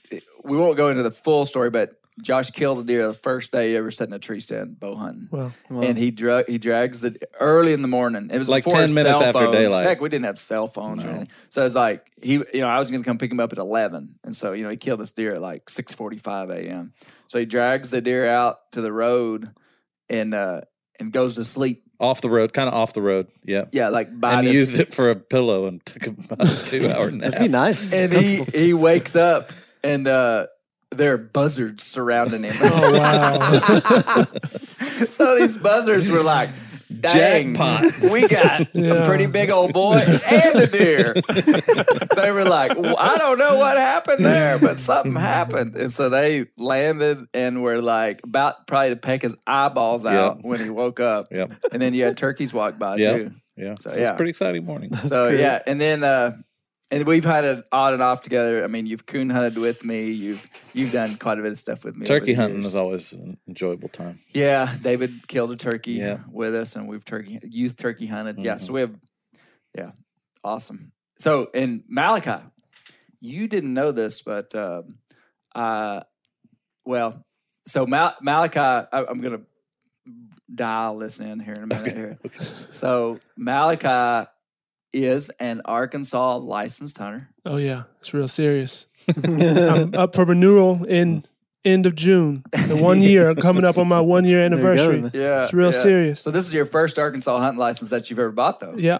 we 0.42 0.56
won't 0.56 0.76
go 0.76 0.88
into 0.88 1.04
the 1.04 1.12
full 1.12 1.44
story, 1.44 1.70
but 1.70 1.94
Josh 2.20 2.50
killed 2.50 2.78
a 2.80 2.84
deer 2.84 3.06
the 3.08 3.14
first 3.14 3.52
day 3.52 3.70
he 3.70 3.76
ever 3.76 3.90
sat 3.90 4.08
in 4.08 4.12
a 4.14 4.18
tree 4.18 4.40
stand 4.40 4.78
bow 4.78 4.94
hunting. 4.96 5.28
Well, 5.30 5.52
and 5.70 5.96
he 5.96 6.10
drug 6.10 6.46
he 6.46 6.58
drags 6.58 7.00
the 7.00 7.16
early 7.40 7.72
in 7.72 7.80
the 7.80 7.88
morning. 7.88 8.28
It 8.30 8.38
was 8.38 8.48
Like 8.50 8.64
before 8.64 8.80
10 8.80 8.92
minutes 8.94 9.18
cell 9.18 9.28
after 9.28 9.38
phones. 9.46 9.56
daylight. 9.56 9.86
Heck, 9.86 10.00
we 10.02 10.08
didn't 10.10 10.26
have 10.26 10.38
cell 10.38 10.66
phones 10.66 11.02
or 11.04 11.08
anything. 11.08 11.28
So 11.48 11.64
it's 11.64 11.74
like 11.74 12.06
he, 12.20 12.34
you 12.34 12.60
know, 12.60 12.68
I 12.68 12.78
was 12.78 12.90
going 12.90 13.02
to 13.02 13.06
come 13.08 13.16
pick 13.18 13.30
him 13.32 13.40
up 13.40 13.52
at 13.52 13.58
eleven, 13.58 14.16
and 14.24 14.36
so 14.36 14.52
you 14.52 14.62
know 14.62 14.68
he 14.68 14.76
killed 14.76 15.00
this 15.00 15.10
deer 15.12 15.34
at 15.34 15.40
like 15.40 15.70
six 15.70 15.94
forty 15.94 16.18
five 16.18 16.50
a.m. 16.50 16.92
So 17.28 17.38
he 17.38 17.46
drags 17.46 17.90
the 17.90 18.02
deer 18.02 18.28
out 18.28 18.70
to 18.72 18.82
the 18.82 18.92
road 18.92 19.48
and 20.10 20.34
uh 20.34 20.60
and 21.00 21.12
goes 21.12 21.36
to 21.36 21.44
sleep 21.44 21.82
off 21.98 22.20
the 22.20 22.28
road, 22.28 22.52
kind 22.52 22.68
of 22.68 22.74
off 22.74 22.92
the 22.92 23.00
road. 23.00 23.28
Yeah. 23.44 23.64
Yeah, 23.72 23.88
like 23.88 24.20
by 24.20 24.34
And 24.34 24.46
the- 24.46 24.50
he 24.52 24.58
used 24.58 24.78
it 24.78 24.92
for 24.92 25.10
a 25.10 25.16
pillow 25.16 25.66
and 25.66 25.84
took 25.86 26.06
about 26.30 26.46
a 26.46 26.66
two 26.66 26.90
hour 26.90 27.10
nap. 27.10 27.30
That'd 27.30 27.40
be 27.46 27.48
nice. 27.48 27.90
and 27.92 28.12
he 28.12 28.42
he 28.44 28.74
wakes 28.74 29.16
up 29.16 29.50
and 29.82 30.06
uh 30.06 30.46
there 30.92 31.14
are 31.14 31.18
buzzards 31.18 31.82
surrounding 31.84 32.42
him. 32.44 32.52
Oh 32.60 32.98
wow. 32.98 34.24
so 35.08 35.38
these 35.38 35.56
buzzards 35.56 36.08
were 36.10 36.22
like, 36.22 36.50
Dang, 37.00 37.54
Jackpot. 37.54 38.10
we 38.12 38.28
got 38.28 38.60
a 38.76 39.04
pretty 39.06 39.24
big 39.26 39.48
old 39.50 39.72
boy 39.72 39.94
and 39.96 40.56
a 40.56 40.66
deer. 40.66 41.14
they 42.16 42.30
were 42.30 42.44
like, 42.44 42.78
"Well, 42.78 42.96
I 42.98 43.16
don't 43.16 43.38
know 43.38 43.56
what 43.56 43.78
happened 43.78 44.22
there, 44.24 44.58
but 44.58 44.78
something 44.78 45.14
happened. 45.14 45.74
And 45.74 45.90
so 45.90 46.10
they 46.10 46.46
landed 46.58 47.26
and 47.32 47.62
were 47.62 47.80
like 47.80 48.20
about 48.24 48.66
probably 48.66 48.90
to 48.90 48.96
peck 48.96 49.22
his 49.22 49.36
eyeballs 49.46 50.04
out 50.04 50.36
Yep. 50.36 50.44
when 50.44 50.60
he 50.60 50.68
woke 50.70 51.00
up. 51.00 51.28
Yep. 51.30 51.54
And 51.72 51.80
then 51.80 51.94
you 51.94 52.04
had 52.04 52.16
turkeys 52.18 52.52
walk 52.52 52.78
by 52.78 52.96
Yep. 52.96 53.16
too. 53.16 53.30
Yeah. 53.56 53.74
So, 53.80 53.90
It's 53.90 53.98
yeah. 53.98 54.12
a 54.12 54.16
pretty 54.16 54.30
exciting 54.30 54.64
morning. 54.64 54.94
So 54.94 55.28
great. 55.30 55.40
yeah, 55.40 55.62
and 55.66 55.80
then 55.80 56.04
uh 56.04 56.36
and 56.92 57.04
we've 57.06 57.24
had 57.24 57.44
it 57.44 57.64
on 57.72 57.94
and 57.94 58.02
off 58.02 58.22
together. 58.22 58.62
I 58.62 58.68
mean, 58.68 58.86
you've 58.86 59.06
coon 59.06 59.30
hunted 59.30 59.58
with 59.58 59.84
me. 59.84 60.10
You've 60.12 60.46
you've 60.74 60.92
done 60.92 61.16
quite 61.16 61.38
a 61.38 61.42
bit 61.42 61.50
of 61.52 61.58
stuff 61.58 61.82
with 61.84 61.96
me. 61.96 62.06
Turkey 62.06 62.34
hunting 62.34 62.58
years. 62.58 62.66
is 62.66 62.76
always 62.76 63.12
an 63.14 63.38
enjoyable 63.48 63.88
time. 63.88 64.20
Yeah, 64.34 64.72
David 64.80 65.26
killed 65.26 65.50
a 65.50 65.56
turkey 65.56 65.92
Yeah. 65.94 66.18
with 66.30 66.54
us, 66.54 66.76
and 66.76 66.86
we've 66.88 67.04
turkey 67.04 67.40
youth 67.42 67.76
turkey 67.76 68.06
hunted. 68.06 68.38
Yeah, 68.38 68.54
Mm-hmm. 68.54 68.64
so 68.66 68.72
we 68.74 68.80
have, 68.82 68.94
yeah, 69.76 69.90
awesome. 70.44 70.92
So 71.18 71.48
in 71.54 71.82
Malachi, 71.88 72.44
you 73.20 73.48
didn't 73.48 73.72
know 73.74 73.90
this, 73.92 74.22
but 74.22 74.54
um, 74.54 74.98
uh, 75.54 76.00
well, 76.84 77.24
so 77.66 77.86
Mal- 77.86 78.16
Malachi, 78.20 78.58
I, 78.60 78.86
I'm 79.08 79.20
gonna 79.20 79.42
dial 80.54 80.98
this 80.98 81.20
in 81.20 81.40
here 81.40 81.54
in 81.56 81.62
a 81.62 81.66
minute. 81.66 81.94
Here, 81.94 82.18
so 82.70 83.18
Malachi 83.36 84.28
is 84.92 85.30
an 85.40 85.62
Arkansas 85.64 86.36
licensed 86.36 86.98
hunter. 86.98 87.28
Oh 87.46 87.56
yeah, 87.56 87.84
it's 88.00 88.12
real 88.14 88.28
serious. 88.28 88.86
I'm 89.24 89.94
up 89.94 90.14
for 90.14 90.24
renewal 90.24 90.84
in 90.84 91.24
end 91.64 91.86
of 91.86 91.94
June. 91.94 92.44
The 92.52 92.76
one 92.76 93.00
year 93.02 93.30
I'm 93.30 93.36
coming 93.36 93.64
up 93.64 93.78
on 93.78 93.88
my 93.88 94.00
one 94.00 94.24
year 94.24 94.42
anniversary. 94.44 95.10
Yeah, 95.14 95.40
It's 95.42 95.52
real 95.54 95.68
yeah. 95.68 95.72
serious. 95.72 96.20
So 96.20 96.30
this 96.30 96.46
is 96.46 96.54
your 96.54 96.66
first 96.66 96.98
Arkansas 96.98 97.38
hunting 97.38 97.58
license 97.58 97.90
that 97.90 98.10
you've 98.10 98.18
ever 98.18 98.32
bought, 98.32 98.60
though. 98.60 98.74
Yeah, 98.76 98.98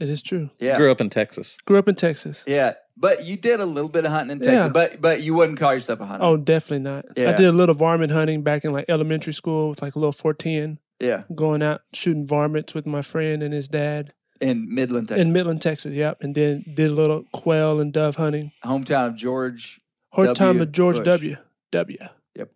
it 0.00 0.08
is 0.08 0.22
true. 0.22 0.50
Yeah, 0.58 0.76
Grew 0.76 0.90
up 0.90 1.00
in 1.00 1.10
Texas. 1.10 1.58
Grew 1.66 1.78
up 1.78 1.88
in 1.88 1.94
Texas. 1.94 2.44
Yeah, 2.46 2.74
but 2.96 3.24
you 3.24 3.36
did 3.36 3.60
a 3.60 3.66
little 3.66 3.90
bit 3.90 4.04
of 4.04 4.10
hunting 4.12 4.32
in 4.36 4.40
Texas, 4.40 4.66
Yeah. 4.66 4.68
but 4.68 5.00
but 5.00 5.22
you 5.22 5.34
wouldn't 5.34 5.58
call 5.58 5.72
yourself 5.74 6.00
a 6.00 6.06
hunter. 6.06 6.24
Oh, 6.24 6.36
definitely 6.36 6.84
not. 6.90 7.04
Yeah. 7.16 7.30
I 7.30 7.32
did 7.34 7.46
a 7.46 7.52
little 7.52 7.74
varmint 7.74 8.12
hunting 8.12 8.42
back 8.42 8.64
in 8.64 8.72
like 8.72 8.86
elementary 8.88 9.32
school 9.32 9.70
with 9.70 9.82
like 9.82 9.96
a 9.96 9.98
little 9.98 10.12
410, 10.12 10.78
yeah, 11.00 11.22
going 11.34 11.62
out 11.62 11.80
shooting 11.92 12.26
varmints 12.26 12.74
with 12.74 12.86
my 12.86 13.02
friend 13.02 13.42
and 13.42 13.52
his 13.52 13.68
dad 13.68 14.12
in 14.40 14.72
Midland, 14.74 15.08
Texas, 15.08 15.26
in 15.26 15.32
Midland, 15.32 15.62
Texas. 15.62 15.94
Yep. 15.94 16.22
And 16.22 16.34
then 16.34 16.64
did 16.74 16.90
a 16.90 16.94
little 16.94 17.24
quail 17.32 17.80
and 17.80 17.92
dove 17.92 18.16
hunting. 18.16 18.52
hometown 18.64 19.08
of 19.08 19.16
George. 19.16 19.80
Hometown 20.14 20.34
W. 20.34 20.62
of 20.62 20.72
George 20.72 20.96
Bush. 20.96 21.04
W. 21.04 21.36
W. 21.72 21.98
Yep. 22.36 22.50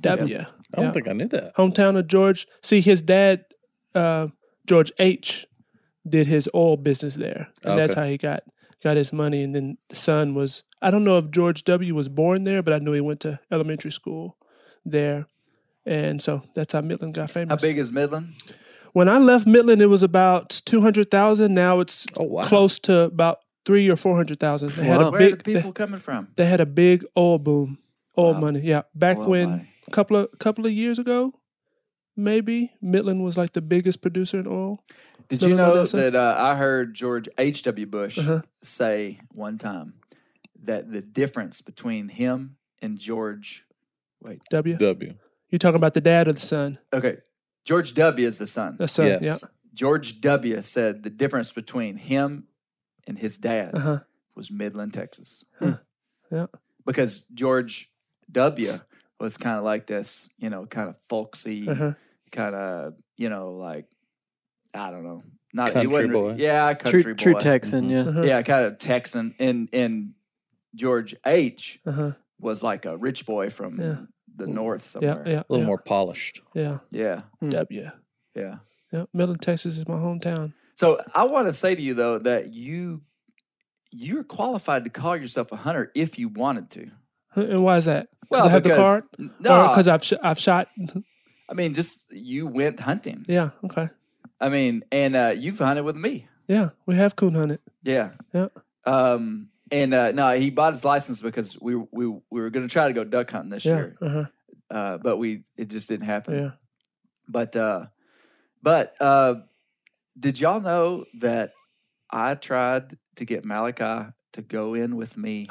W. 0.00 0.38
I 0.38 0.46
don't 0.76 0.84
Yeah. 0.86 0.90
think 0.92 1.08
I 1.08 1.12
knew 1.12 1.28
that. 1.28 1.54
hometown 1.56 1.96
of 1.98 2.06
George. 2.08 2.46
See, 2.62 2.80
his 2.80 3.02
dad, 3.02 3.44
uh, 3.94 4.28
George 4.66 4.90
H, 4.98 5.46
did 6.08 6.26
his 6.26 6.48
oil 6.54 6.76
business 6.76 7.14
there, 7.14 7.48
and 7.64 7.78
that's 7.78 7.94
how 7.94 8.04
he 8.04 8.16
got 8.18 8.42
got 8.82 8.96
his 8.96 9.12
money. 9.12 9.42
And 9.42 9.54
then 9.54 9.78
the 9.88 9.96
son 9.96 10.34
was 10.34 10.62
I 10.82 10.90
don't 10.90 11.04
know 11.04 11.16
if 11.18 11.30
George 11.30 11.64
W 11.64 11.94
was 11.94 12.08
born 12.08 12.42
there, 12.42 12.62
but 12.62 12.74
I 12.74 12.78
knew 12.78 12.92
he 12.92 13.00
went 13.00 13.20
to 13.20 13.38
elementary 13.50 13.90
school 13.90 14.36
there, 14.84 15.26
and 15.86 16.20
so 16.20 16.42
that's 16.54 16.72
how 16.74 16.80
Midland 16.82 17.14
got 17.14 17.30
famous. 17.30 17.50
How 17.50 17.56
big 17.68 17.78
is 17.78 17.90
Midland? 17.92 18.34
When 18.94 19.08
I 19.08 19.18
left 19.18 19.46
Midland, 19.46 19.82
it 19.82 19.86
was 19.86 20.02
about 20.02 20.50
two 20.64 20.80
hundred 20.80 21.10
thousand. 21.10 21.52
Now 21.54 21.80
it's 21.80 22.06
Oh, 22.16 22.24
wow. 22.24 22.42
close 22.44 22.78
to 22.80 23.00
about 23.02 23.40
three 23.66 23.88
or 23.90 23.96
four 23.96 24.16
hundred 24.16 24.38
thousand. 24.40 24.70
They 24.70 24.84
had 24.84 25.00
Wow. 25.00 25.08
a 25.08 25.10
Where 25.10 25.20
are 25.20 25.30
the 25.30 25.36
big 25.36 25.44
people 25.44 25.72
they, 25.72 25.84
coming 25.84 26.00
from? 26.00 26.28
they 26.36 26.46
had 26.46 26.60
a 26.60 26.66
big 26.66 27.04
oil 27.16 27.38
boom, 27.38 27.78
oil 28.16 28.34
Wow. 28.34 28.40
money. 28.40 28.60
Yeah, 28.60 28.82
back 28.94 29.18
Oil 29.18 29.30
when 29.30 29.66
a 29.86 29.90
couple 29.90 30.16
of 30.16 30.28
couple 30.38 30.64
of 30.64 30.72
years 30.72 30.98
ago, 30.98 31.34
maybe 32.16 32.72
Midland 32.80 33.24
was 33.24 33.36
like 33.36 33.52
the 33.52 33.62
biggest 33.62 34.00
producer 34.00 34.38
in 34.38 34.46
oil. 34.46 34.84
Did 35.28 35.42
No, 35.42 35.48
you 35.48 35.56
no, 35.56 35.62
no, 35.62 35.68
know 35.72 35.78
that's 35.80 35.94
it. 35.94 36.12
that 36.12 36.14
uh, 36.14 36.36
I 36.38 36.54
heard 36.56 36.94
George 36.94 37.28
H. 37.36 37.62
W. 37.64 37.86
Bush 37.86 38.18
Uh-huh. 38.18 38.42
say 38.62 39.18
one 39.32 39.58
time 39.58 39.94
that 40.62 40.92
the 40.92 41.00
difference 41.00 41.60
between 41.62 42.08
him 42.10 42.56
and 42.80 42.96
George, 42.98 43.66
wait, 44.20 44.42
W. 44.50 44.76
W. 44.76 45.14
You 45.50 45.58
talking 45.58 45.76
about 45.76 45.94
the 45.94 46.00
dad 46.00 46.28
or 46.28 46.32
the 46.32 46.40
son? 46.40 46.78
okay, 46.92 47.18
George 47.64 47.94
W. 47.94 48.26
is 48.26 48.38
the 48.38 48.46
son. 48.46 48.76
The 48.78 48.88
son. 48.88 49.06
Yes. 49.06 49.22
Yeah. 49.42 49.48
George 49.72 50.20
W. 50.20 50.60
said 50.62 51.02
the 51.02 51.10
difference 51.10 51.52
between 51.52 51.96
him 51.96 52.44
and 53.06 53.18
his 53.18 53.36
dad 53.38 53.74
Uh 53.74 53.78
huh. 53.78 53.98
was 54.36 54.50
Midland, 54.50 54.94
Texas. 54.94 55.44
Yeah. 56.30 56.46
Because 56.86 57.24
George 57.34 57.88
W. 58.30 58.72
was 59.20 59.36
kind 59.36 59.56
of 59.58 59.64
like 59.64 59.86
this, 59.86 60.32
you 60.38 60.50
know, 60.50 60.66
kind 60.66 60.88
of 60.88 60.96
folksy, 61.08 61.68
Uh-huh. 61.68 61.94
kind 62.32 62.54
of, 62.54 62.94
you 63.16 63.28
know, 63.28 63.52
like 63.52 63.86
I 64.74 64.90
don't 64.90 65.04
know, 65.04 65.22
not 65.52 65.68
he 65.68 65.74
Country 65.74 65.88
wasn't 65.92 66.12
boy. 66.12 66.34
yeah, 66.36 66.74
country 66.74 67.02
True, 67.02 67.14
boy, 67.14 67.22
true 67.22 67.34
Texan, 67.38 67.88
yeah. 67.88 68.00
Uh-huh. 68.02 68.22
yeah, 68.22 68.42
kind 68.42 68.66
of 68.66 68.78
Texan, 68.78 69.34
and 69.38 69.68
and 69.72 70.14
George 70.74 71.14
H. 71.24 71.80
Uh 71.86 71.92
huh. 71.92 72.12
was 72.40 72.62
like 72.62 72.84
a 72.86 72.96
rich 72.96 73.24
boy 73.26 73.50
from 73.50 73.80
Yeah. 73.80 73.96
The 74.36 74.46
north 74.46 74.82
Yeah. 75.00 75.10
somewhere. 75.10 75.22
Yeah. 75.28 75.40
A 75.40 75.44
little 75.48 75.58
yeah, 75.60 75.66
more 75.66 75.78
polished. 75.78 76.42
Yeah. 76.54 76.78
yeah, 76.90 77.22
W. 77.48 77.90
yeah. 78.34 78.56
Yeah. 78.92 79.04
Midland, 79.12 79.40
Texas 79.42 79.78
is 79.78 79.86
my 79.88 79.94
hometown. 79.94 80.52
So 80.76 81.00
I 81.14 81.24
want 81.24 81.48
to 81.48 81.52
say 81.52 81.74
to 81.74 81.82
you 81.82 81.94
though 81.94 82.18
that 82.18 82.52
you 82.52 83.02
you're 83.90 84.24
qualified 84.24 84.84
to 84.84 84.90
call 84.90 85.16
yourself 85.16 85.52
a 85.52 85.56
hunter 85.56 85.90
if 85.94 86.18
you 86.18 86.28
wanted 86.28 86.70
to. 86.70 86.90
And 87.36 87.62
why 87.64 87.76
is 87.76 87.84
that? 87.86 88.08
Because 88.20 88.30
Well, 88.38 88.46
I 88.48 88.50
have 88.50 88.62
because- 88.62 88.76
the 88.76 88.82
card. 88.82 89.04
No, 89.40 89.68
Because 89.68 89.88
I've 89.88 90.04
sh- 90.04 90.12
I've 90.22 90.38
shot. 90.38 90.68
I 91.48 91.54
mean, 91.54 91.74
just 91.74 92.10
you 92.12 92.46
went 92.46 92.80
hunting. 92.80 93.24
Yeah. 93.28 93.50
Okay. 93.64 93.88
I 94.40 94.48
mean, 94.48 94.84
and 94.90 95.14
uh, 95.14 95.34
you've 95.36 95.58
hunted 95.58 95.84
with 95.84 95.96
me. 95.96 96.26
Yeah. 96.48 96.70
We 96.86 96.94
have 96.96 97.16
coon 97.16 97.34
hunted. 97.34 97.60
Yeah. 97.82 98.10
Yeah. 98.32 98.48
Um, 98.86 99.50
and 99.74 99.92
uh, 99.92 100.12
no, 100.12 100.30
he 100.38 100.50
bought 100.50 100.72
his 100.74 100.84
license 100.84 101.20
because 101.20 101.60
we 101.60 101.74
we 101.74 102.06
we 102.06 102.40
were 102.40 102.50
going 102.50 102.66
to 102.66 102.72
try 102.72 102.86
to 102.86 102.92
go 102.94 103.02
duck 103.04 103.30
hunting 103.30 103.50
this 103.50 103.64
Yeah. 103.64 103.76
year, 103.76 103.96
Uh 104.00 104.08
huh. 104.08 104.24
uh, 104.70 104.98
but 104.98 105.16
we 105.18 105.44
it 105.56 105.68
just 105.68 105.88
didn't 105.88 106.06
happen. 106.06 106.34
Yeah. 106.38 106.50
But 107.28 107.56
uh, 107.56 107.86
but 108.62 108.94
uh, 109.00 109.34
did 110.18 110.38
y'all 110.40 110.60
know 110.60 111.04
that 111.20 111.52
I 112.10 112.34
tried 112.36 112.96
to 113.16 113.24
get 113.24 113.44
Malachi 113.44 114.10
to 114.34 114.42
go 114.42 114.74
in 114.74 114.96
with 114.96 115.16
me 115.16 115.48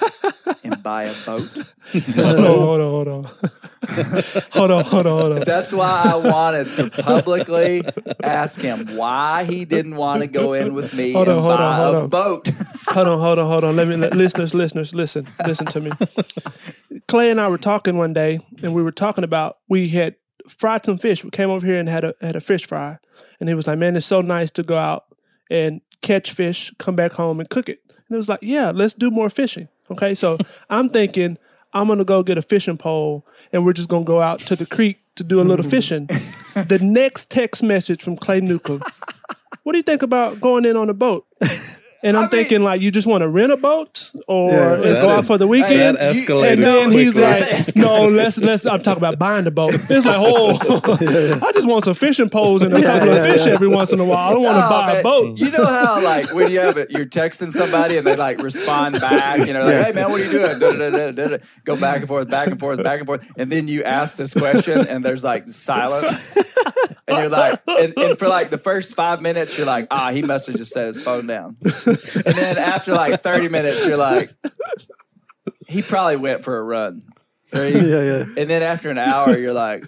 and 0.70 0.82
buy 0.82 1.04
a 1.04 1.14
boat? 1.26 1.42
hold 2.14 2.38
on. 2.38 2.46
Hold 2.46 2.80
on. 2.80 2.90
Hold 2.90 3.08
on. 3.08 3.24
hold 4.52 4.70
on. 4.70 4.84
Hold 4.84 5.06
on. 5.06 5.18
Hold 5.18 5.32
on. 5.32 5.40
That's 5.40 5.72
why 5.72 6.02
I 6.06 6.16
wanted 6.16 6.66
to 6.76 6.90
publicly 7.02 7.82
ask 8.22 8.60
him 8.60 8.96
why 8.96 9.44
he 9.44 9.64
didn't 9.64 9.96
want 9.96 10.20
to 10.20 10.26
go 10.26 10.52
in 10.52 10.74
with 10.74 10.94
me 10.94 11.12
Hold 11.12 11.28
on, 11.28 11.36
and 11.36 11.44
hold 11.44 11.58
buy 11.58 11.64
on, 11.64 11.76
hold 11.76 11.94
a 11.94 12.00
on. 12.02 12.08
boat. 12.08 12.48
hold 12.88 13.08
on, 13.08 13.18
hold 13.18 13.38
on, 13.38 13.46
hold 13.46 13.64
on. 13.64 13.76
Let 13.76 13.88
me, 13.88 13.96
let, 13.96 14.14
listeners, 14.14 14.54
listeners, 14.54 14.94
listen, 14.94 15.26
listen 15.46 15.66
to 15.66 15.80
me. 15.80 15.90
Clay 17.08 17.30
and 17.30 17.40
I 17.40 17.48
were 17.48 17.58
talking 17.58 17.96
one 17.96 18.12
day, 18.12 18.40
and 18.62 18.74
we 18.74 18.82
were 18.82 18.92
talking 18.92 19.24
about 19.24 19.58
we 19.68 19.88
had 19.88 20.16
fried 20.48 20.84
some 20.84 20.96
fish. 20.98 21.24
We 21.24 21.30
came 21.30 21.50
over 21.50 21.64
here 21.66 21.76
and 21.76 21.88
had 21.88 22.04
a 22.04 22.14
had 22.20 22.36
a 22.36 22.40
fish 22.40 22.66
fry, 22.66 22.98
and 23.40 23.48
he 23.48 23.54
was 23.54 23.66
like, 23.66 23.78
"Man, 23.78 23.96
it's 23.96 24.06
so 24.06 24.20
nice 24.20 24.50
to 24.52 24.62
go 24.62 24.76
out 24.78 25.04
and 25.50 25.80
catch 26.02 26.32
fish, 26.32 26.72
come 26.78 26.96
back 26.96 27.12
home 27.12 27.40
and 27.40 27.48
cook 27.48 27.68
it." 27.68 27.78
And 27.88 28.14
it 28.14 28.16
was 28.16 28.28
like, 28.28 28.40
"Yeah, 28.42 28.70
let's 28.74 28.94
do 28.94 29.10
more 29.10 29.30
fishing." 29.30 29.68
Okay, 29.90 30.14
so 30.14 30.38
I'm 30.68 30.88
thinking 30.88 31.38
I'm 31.72 31.88
gonna 31.88 32.04
go 32.04 32.22
get 32.22 32.38
a 32.38 32.42
fishing 32.42 32.76
pole, 32.76 33.26
and 33.52 33.64
we're 33.64 33.72
just 33.72 33.88
gonna 33.88 34.04
go 34.04 34.20
out 34.20 34.40
to 34.40 34.56
the 34.56 34.66
creek 34.66 34.98
to 35.16 35.24
do 35.24 35.40
a 35.40 35.44
little 35.44 35.68
fishing. 35.68 36.06
the 36.06 36.78
next 36.82 37.30
text 37.30 37.62
message 37.62 38.02
from 38.02 38.16
Clay 38.16 38.40
Newcomb. 38.40 38.82
What 39.62 39.72
do 39.72 39.78
you 39.78 39.82
think 39.82 40.02
about 40.02 40.40
going 40.40 40.64
in 40.64 40.76
on 40.76 40.88
a 40.88 40.94
boat? 40.94 41.26
And 42.02 42.16
I'm 42.16 42.22
mean- 42.24 42.30
thinking 42.30 42.62
like, 42.62 42.80
you 42.80 42.90
just 42.90 43.06
want 43.06 43.22
to 43.22 43.28
rent 43.28 43.52
a 43.52 43.56
boat 43.56 44.10
or 44.26 44.50
Yeah, 44.50 44.74
and 44.74 44.82
go 44.82 45.10
out 45.10 45.26
for 45.26 45.36
the 45.38 45.46
weekend? 45.46 45.98
That 45.98 46.14
escalated. 46.16 46.52
and 46.54 46.62
then 46.62 46.90
he's 46.92 47.18
like, 47.18 47.76
"No, 47.76 48.08
let's 48.08 48.38
let's." 48.38 48.64
I'm 48.66 48.80
talking 48.82 49.02
about 49.02 49.18
buying 49.18 49.44
the 49.44 49.50
boat. 49.50 49.74
It's 49.74 50.06
like, 50.06 50.16
oh, 50.18 50.58
I 51.46 51.52
just 51.52 51.68
want 51.68 51.84
some 51.84 51.94
fishing 51.94 52.30
poles 52.30 52.62
and 52.62 52.72
a 52.74 52.82
couple 52.82 53.10
of 53.12 53.22
fish 53.22 53.46
every 53.46 53.68
once 53.68 53.92
in 53.92 54.00
a 54.00 54.04
while. 54.04 54.30
I 54.30 54.32
don't 54.32 54.42
want 54.42 54.56
to 54.56 54.64
Oh, 54.66 54.68
buy 54.70 54.92
a 54.92 55.02
boat. 55.02 55.36
You 55.38 55.50
know 55.50 55.64
how 55.64 56.02
like 56.04 56.32
when 56.34 56.50
you 56.50 56.60
have 56.60 56.76
it, 56.78 56.90
you're 56.90 57.06
texting 57.06 57.50
somebody 57.50 57.96
and 57.98 58.06
they 58.06 58.16
like 58.16 58.42
respond 58.42 59.00
back, 59.00 59.46
you 59.46 59.52
know, 59.52 59.64
like, 59.66 59.84
hey 59.86 59.92
man, 59.92 60.10
what 60.10 60.20
are 60.20 60.24
you 60.24 60.30
doing? 60.30 60.58
Da, 60.58 60.70
da, 60.72 60.90
da, 60.90 61.10
da, 61.12 61.26
da. 61.36 61.38
Go 61.64 61.76
back 61.78 61.98
and 61.98 62.08
forth, 62.08 62.30
back 62.30 62.48
and 62.48 62.58
forth, 62.58 62.82
back 62.82 62.98
and 63.00 63.06
forth, 63.06 63.26
and 63.36 63.52
then 63.52 63.68
you 63.68 63.82
ask 63.84 64.16
this 64.16 64.32
question 64.32 64.86
and 64.86 65.04
there's 65.04 65.22
like 65.24 65.48
silence, 65.48 66.34
and 67.06 67.18
you're 67.18 67.28
like, 67.28 67.60
and, 67.66 67.92
and 67.98 68.18
for 68.18 68.28
like 68.28 68.50
the 68.50 68.58
first 68.58 68.94
five 68.94 69.20
minutes, 69.20 69.56
you're 69.58 69.66
like, 69.66 69.86
ah, 69.90 70.10
he 70.12 70.22
must 70.22 70.46
have 70.46 70.56
just 70.56 70.72
set 70.72 70.86
his 70.86 71.00
phone 71.02 71.26
down, 71.26 71.56
and 71.90 72.34
then 72.36 72.58
after 72.58 72.92
like 72.94 73.20
30 73.20 73.48
minutes, 73.48 73.86
you're 73.86 73.96
like, 73.96 74.28
he 75.66 75.82
probably 75.82 76.16
went 76.16 76.44
for 76.44 76.56
a 76.58 76.62
run, 76.62 77.02
Or 77.54 77.64
he- 77.64 77.72
Yeah, 77.78 78.02
yeah. 78.02 78.24
and 78.36 78.50
then 78.50 78.62
after 78.62 78.90
an 78.90 78.98
hour, 78.98 79.36
you're 79.38 79.52
like. 79.52 79.84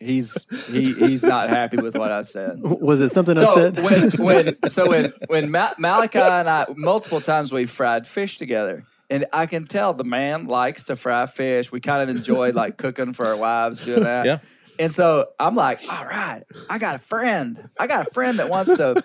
he's 0.00 0.46
he 0.66 0.92
he's 0.92 1.22
not 1.22 1.48
happy 1.48 1.76
with 1.76 1.94
what 1.96 2.10
I 2.10 2.24
said. 2.24 2.58
Was 2.60 3.00
it 3.00 3.10
something 3.10 3.38
I 3.38 3.44
So 3.44 3.54
said? 3.54 3.76
when 3.78 4.10
when 4.12 4.70
so 4.70 4.88
when 4.88 5.12
when 5.28 5.50
Ma- 5.52 5.74
Malachi 5.78 6.18
and 6.18 6.48
I 6.50 6.66
multiple 6.74 7.20
times 7.20 7.52
we 7.52 7.66
fried 7.66 8.04
fish 8.04 8.36
together, 8.36 8.84
and 9.10 9.26
I 9.32 9.46
can 9.46 9.64
tell 9.64 9.92
the 9.94 10.02
man 10.02 10.46
likes 10.48 10.82
to 10.84 10.96
fry 10.96 11.26
fish. 11.26 11.70
We 11.70 11.80
kind 11.80 12.02
of 12.08 12.16
enjoy 12.16 12.50
like 12.50 12.78
cooking 12.78 13.12
for 13.12 13.26
our 13.28 13.36
wives, 13.36 13.84
doing 13.84 14.02
that. 14.02 14.26
Yeah. 14.26 14.38
And 14.78 14.90
so 14.90 15.26
I'm 15.38 15.54
like, 15.54 15.78
all 15.92 16.04
right, 16.04 16.42
I 16.68 16.78
got 16.78 16.96
a 16.96 16.98
friend. 16.98 17.68
I 17.78 17.86
got 17.86 18.08
a 18.08 18.10
friend 18.10 18.40
that 18.40 18.48
wants 18.48 18.76
to 18.78 19.00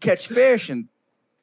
catch 0.00 0.26
fish, 0.26 0.68
and 0.68 0.88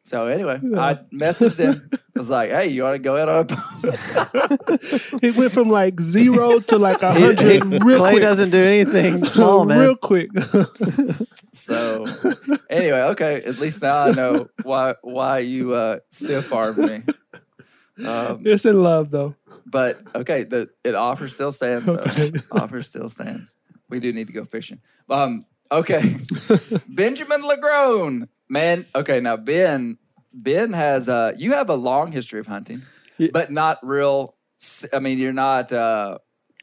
so 0.04 0.26
anyway, 0.28 0.56
I 0.76 0.96
messaged 1.14 1.60
him. 1.60 1.90
I 2.16 2.20
was 2.20 2.30
like, 2.30 2.50
hey, 2.50 2.68
you 2.68 2.84
want 2.84 2.96
to 2.96 3.00
go 3.00 3.18
out 3.18 3.30
on 3.30 3.40
a 3.40 3.44
boat? 3.46 5.20
It 5.24 5.36
went 5.36 5.52
from 5.52 5.70
like 5.70 6.00
zero 6.00 6.60
to 6.60 6.78
like 6.78 7.02
a 7.04 7.14
He- 7.14 7.20
he- 7.20 7.26
hundred 7.60 7.84
real 7.84 7.98
Clay 8.00 8.12
quick. 8.12 8.22
doesn't 8.22 8.50
do 8.50 8.64
anything 8.64 9.24
small, 9.36 9.66
man. 9.66 9.80
Real 9.80 9.96
quick. 9.96 10.30
So 11.54 12.06
anyway, 12.70 13.02
okay. 13.14 13.42
At 13.44 13.60
least 13.60 13.82
now 13.82 14.04
I 14.06 14.12
know 14.12 14.48
why 14.64 14.96
why 15.02 15.40
you 15.40 15.74
uh, 15.74 16.00
stiff 16.10 16.52
armed 16.54 16.78
me. 16.78 17.04
Um, 18.06 18.42
it's 18.46 18.66
in 18.66 18.82
love 18.82 19.12
though. 19.12 19.36
but 19.66 20.00
okay, 20.16 20.44
the 20.44 20.70
it 20.84 20.96
offer 20.96 21.28
still 21.28 21.52
stands. 21.52 21.86
Though. 21.86 21.96
Okay. 21.96 22.32
offer 22.52 22.82
still 22.82 23.10
stands. 23.10 23.56
We 23.90 24.00
do 24.00 24.12
need 24.14 24.28
to 24.28 24.34
go 24.34 24.44
fishing. 24.46 24.80
Um, 25.10 25.46
okay, 25.72 26.18
Benjamin 26.88 27.42
Lagrone, 27.44 28.28
man. 28.52 28.86
Okay, 28.94 29.20
now 29.20 29.38
Ben 29.38 29.98
Ben 30.34 30.74
has 30.74 31.10
uh, 31.10 31.32
you 31.36 31.54
have 31.54 31.70
a 31.70 31.76
long 31.76 32.12
history 32.12 32.40
of 32.40 32.48
hunting, 32.48 32.82
but 33.34 33.52
not 33.52 33.78
real. 33.82 34.36
I 34.94 35.00
mean, 35.00 35.18
you're 35.18 35.34
not 35.34 35.72
uh, 35.72 36.20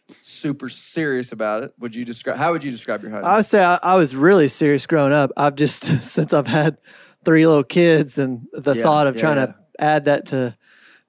super 0.08 0.68
serious 0.68 1.32
about 1.32 1.64
it. 1.64 1.72
Would 1.78 1.96
you 1.96 2.04
describe? 2.04 2.36
How 2.36 2.52
would 2.52 2.62
you 2.62 2.70
describe 2.70 3.02
your 3.02 3.10
hunting? 3.10 3.28
I 3.28 3.36
would 3.36 3.44
say 3.46 3.62
I, 3.64 3.78
I 3.82 3.94
was 3.96 4.14
really 4.14 4.48
serious 4.48 4.86
growing 4.86 5.12
up. 5.12 5.30
I've 5.36 5.56
just 5.56 5.82
since 6.02 6.32
I've 6.32 6.46
had 6.46 6.78
three 7.24 7.46
little 7.46 7.64
kids, 7.64 8.18
and 8.18 8.46
the 8.52 8.74
Yeah, 8.74 8.82
thought 8.82 9.06
of 9.06 9.16
yeah, 9.16 9.20
trying 9.20 9.36
yeah. 9.38 9.46
to 9.46 9.54
add 9.80 10.04
that 10.04 10.26
to 10.26 10.56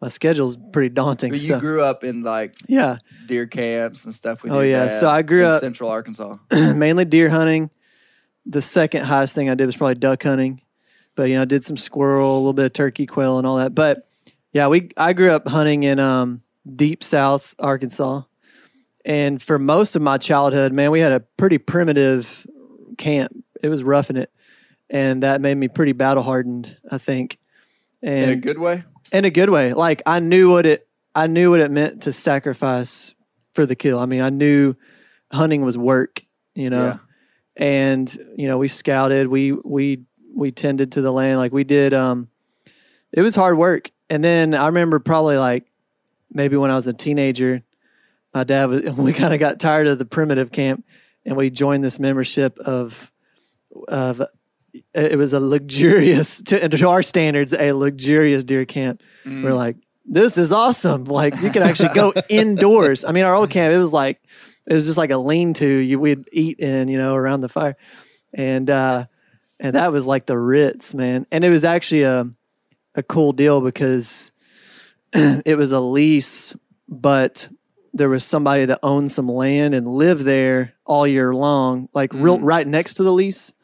my 0.02 0.08
schedule 0.08 0.48
is 0.48 0.58
pretty 0.72 0.89
daunting. 0.94 1.30
but 1.32 1.39
you 1.42 1.48
so 1.48 1.60
grew 1.60 1.82
up 1.84 2.04
in 2.06 2.22
like 2.22 2.56
yeah, 2.68 2.98
deer 3.28 3.46
camps 3.46 4.06
and 4.06 4.13
stuff 4.13 4.44
with 4.44 4.52
Oh, 4.52 4.62
yeah. 4.62 4.86
dad 4.86 4.92
So 5.00 5.10
I 5.10 5.22
grew 5.24 5.42
in 5.42 5.52
up- 5.52 5.60
Central 5.62 5.89
Arkansas. 5.89 6.38
mainly 6.52 7.06
deer 7.06 7.30
hunting. 7.30 7.70
The 8.46 8.62
second 8.62 9.04
highest 9.04 9.36
thing 9.36 9.50
I 9.50 9.56
did 9.56 9.65
was 9.68 9.76
probably 9.78 9.96
duck 9.96 10.24
hunting, 10.24 10.62
but 11.19 11.27
you 11.29 11.36
know, 11.36 11.43
did 11.43 11.65
some 11.65 11.75
squirrel, 11.75 12.34
a 12.34 12.38
little 12.38 12.53
bit 12.53 12.63
of 12.63 12.71
turkey, 12.71 13.05
quail, 13.05 13.39
and 13.39 13.45
all 13.45 13.58
that. 13.58 13.75
But 13.75 14.08
yeah, 14.53 14.67
we 14.67 14.89
I 14.95 15.12
grew 15.12 15.32
up 15.32 15.45
hunting 15.49 15.84
in 15.84 15.99
um, 15.99 16.39
deep 16.77 17.03
South 17.03 17.53
Arkansas, 17.60 18.21
and 19.03 19.41
for 19.41 19.60
most 19.60 19.97
of 19.97 20.01
my 20.01 20.17
childhood, 20.17 20.71
man, 20.71 20.91
we 20.91 21.01
had 21.01 21.12
a 21.12 21.19
pretty 21.19 21.58
primitive 21.58 22.47
camp. 22.97 23.34
It 23.62 23.67
was 23.67 23.84
roughing 23.84 24.15
it, 24.15 24.32
and 24.89 25.23
that 25.23 25.41
made 25.41 25.55
me 25.55 25.67
pretty 25.67 25.91
battle 25.91 26.23
hardened, 26.23 26.73
I 26.89 26.99
think. 26.99 27.38
And 28.01 28.32
In 28.32 28.38
a 28.38 28.41
good 28.41 28.58
way. 28.58 28.86
in 29.12 29.25
a 29.25 29.29
good 29.29 29.49
way. 29.49 29.73
Like 29.73 30.01
I 30.05 30.21
knew 30.21 30.49
what 30.49 30.65
it 30.65 30.88
I 31.13 31.27
knew 31.27 31.49
what 31.49 31.60
it 31.60 31.69
meant 31.69 32.03
to 32.03 32.13
sacrifice 32.13 33.13
for 33.53 33.65
the 33.65 33.75
kill. 33.75 33.99
I 33.99 34.05
mean, 34.05 34.21
I 34.21 34.29
knew 34.29 34.75
hunting 35.34 35.63
was 35.63 35.77
work, 35.77 36.23
you 36.55 36.69
know. 36.69 36.86
Yeah. 36.86 36.97
And 37.58 38.17
you 38.38 38.47
know, 38.47 38.58
we 38.58 38.69
scouted, 38.69 39.27
we 39.27 39.51
we 39.51 40.05
we 40.36 40.52
tended 40.52 40.94
to 40.94 41.02
the 41.02 41.12
land 41.12 41.39
like 41.39 41.52
we 41.52 41.63
did 41.63 41.94
um 41.94 42.30
it 43.12 43.22
was 43.22 43.36
hard 43.36 43.58
work. 43.58 43.92
And 44.10 44.24
then 44.24 44.54
I 44.54 44.68
remember 44.68 45.00
probably 45.00 45.38
like 45.38 45.65
maybe 46.32 46.58
when 46.58 46.72
I 46.72 46.76
was 46.76 46.88
a 46.88 46.94
teenager, 46.94 47.62
my 48.34 48.44
dad 48.44 48.65
was 48.65 48.84
we 48.98 49.13
kind 49.13 49.34
of 49.34 49.39
got 49.39 49.60
tired 49.60 49.88
of 49.88 49.98
the 50.00 50.06
primitive 50.06 50.52
camp 50.52 50.86
and 51.26 51.36
we 51.36 51.50
joined 51.50 51.84
this 51.84 52.00
membership 52.00 52.58
of 52.60 53.12
of 53.88 54.22
it 54.94 55.18
was 55.18 55.34
a 55.34 55.39
luxurious 55.39 56.44
to, 56.44 56.70
to 56.70 56.88
our 56.88 57.02
standards 57.02 57.54
a 57.54 57.72
luxurious 57.72 58.44
deer 58.44 58.65
camp. 58.65 59.02
We're 59.44 59.54
like 59.54 59.78
this 60.06 60.38
is 60.38 60.52
awesome. 60.52 61.04
Like 61.06 61.39
you 61.42 61.52
can 61.52 61.63
actually 61.63 61.94
go 61.94 62.13
indoors. 62.30 63.06
I 63.06 63.12
mean 63.12 63.26
our 63.26 63.36
old 63.36 63.50
camp 63.50 63.74
it 63.74 63.78
was 63.78 63.94
like 63.94 64.22
it 64.68 64.74
was 64.74 64.86
just 64.86 64.98
like 64.98 65.12
a 65.12 65.18
lean-to. 65.18 65.68
You 65.68 66.00
we'd 66.00 66.28
eat 66.32 66.60
in 66.60 66.88
you 66.88 66.98
know 66.98 67.15
around 67.15 67.42
the 67.42 67.50
fire. 67.50 67.76
And 68.34 68.70
uh 68.70 69.06
and 69.60 69.76
that 69.76 69.91
was 69.91 70.08
like 70.08 70.26
the 70.26 70.38
ritz 70.38 70.93
man. 70.93 71.26
And 71.32 71.43
it 71.43 71.50
was 71.50 71.63
actually 71.63 72.04
a 72.04 72.26
a 72.95 73.04
cool 73.04 73.32
deal 73.32 73.62
because 73.62 74.32
it 75.13 75.58
was 75.58 75.72
a 75.72 75.80
lease 75.80 76.56
but 76.88 77.48
there 77.93 78.10
was 78.10 78.24
somebody 78.24 78.65
that 78.65 78.80
owned 78.84 79.12
some 79.12 79.28
land 79.28 79.74
and 79.74 79.88
lived 79.88 80.24
there 80.24 80.74
all 80.86 81.08
year 81.08 81.34
long 81.34 81.89
like 81.93 82.13
real 82.13 82.39
right 82.39 82.67
next 82.67 82.95
to 82.95 83.04
the 83.04 83.12
lease. 83.12 83.54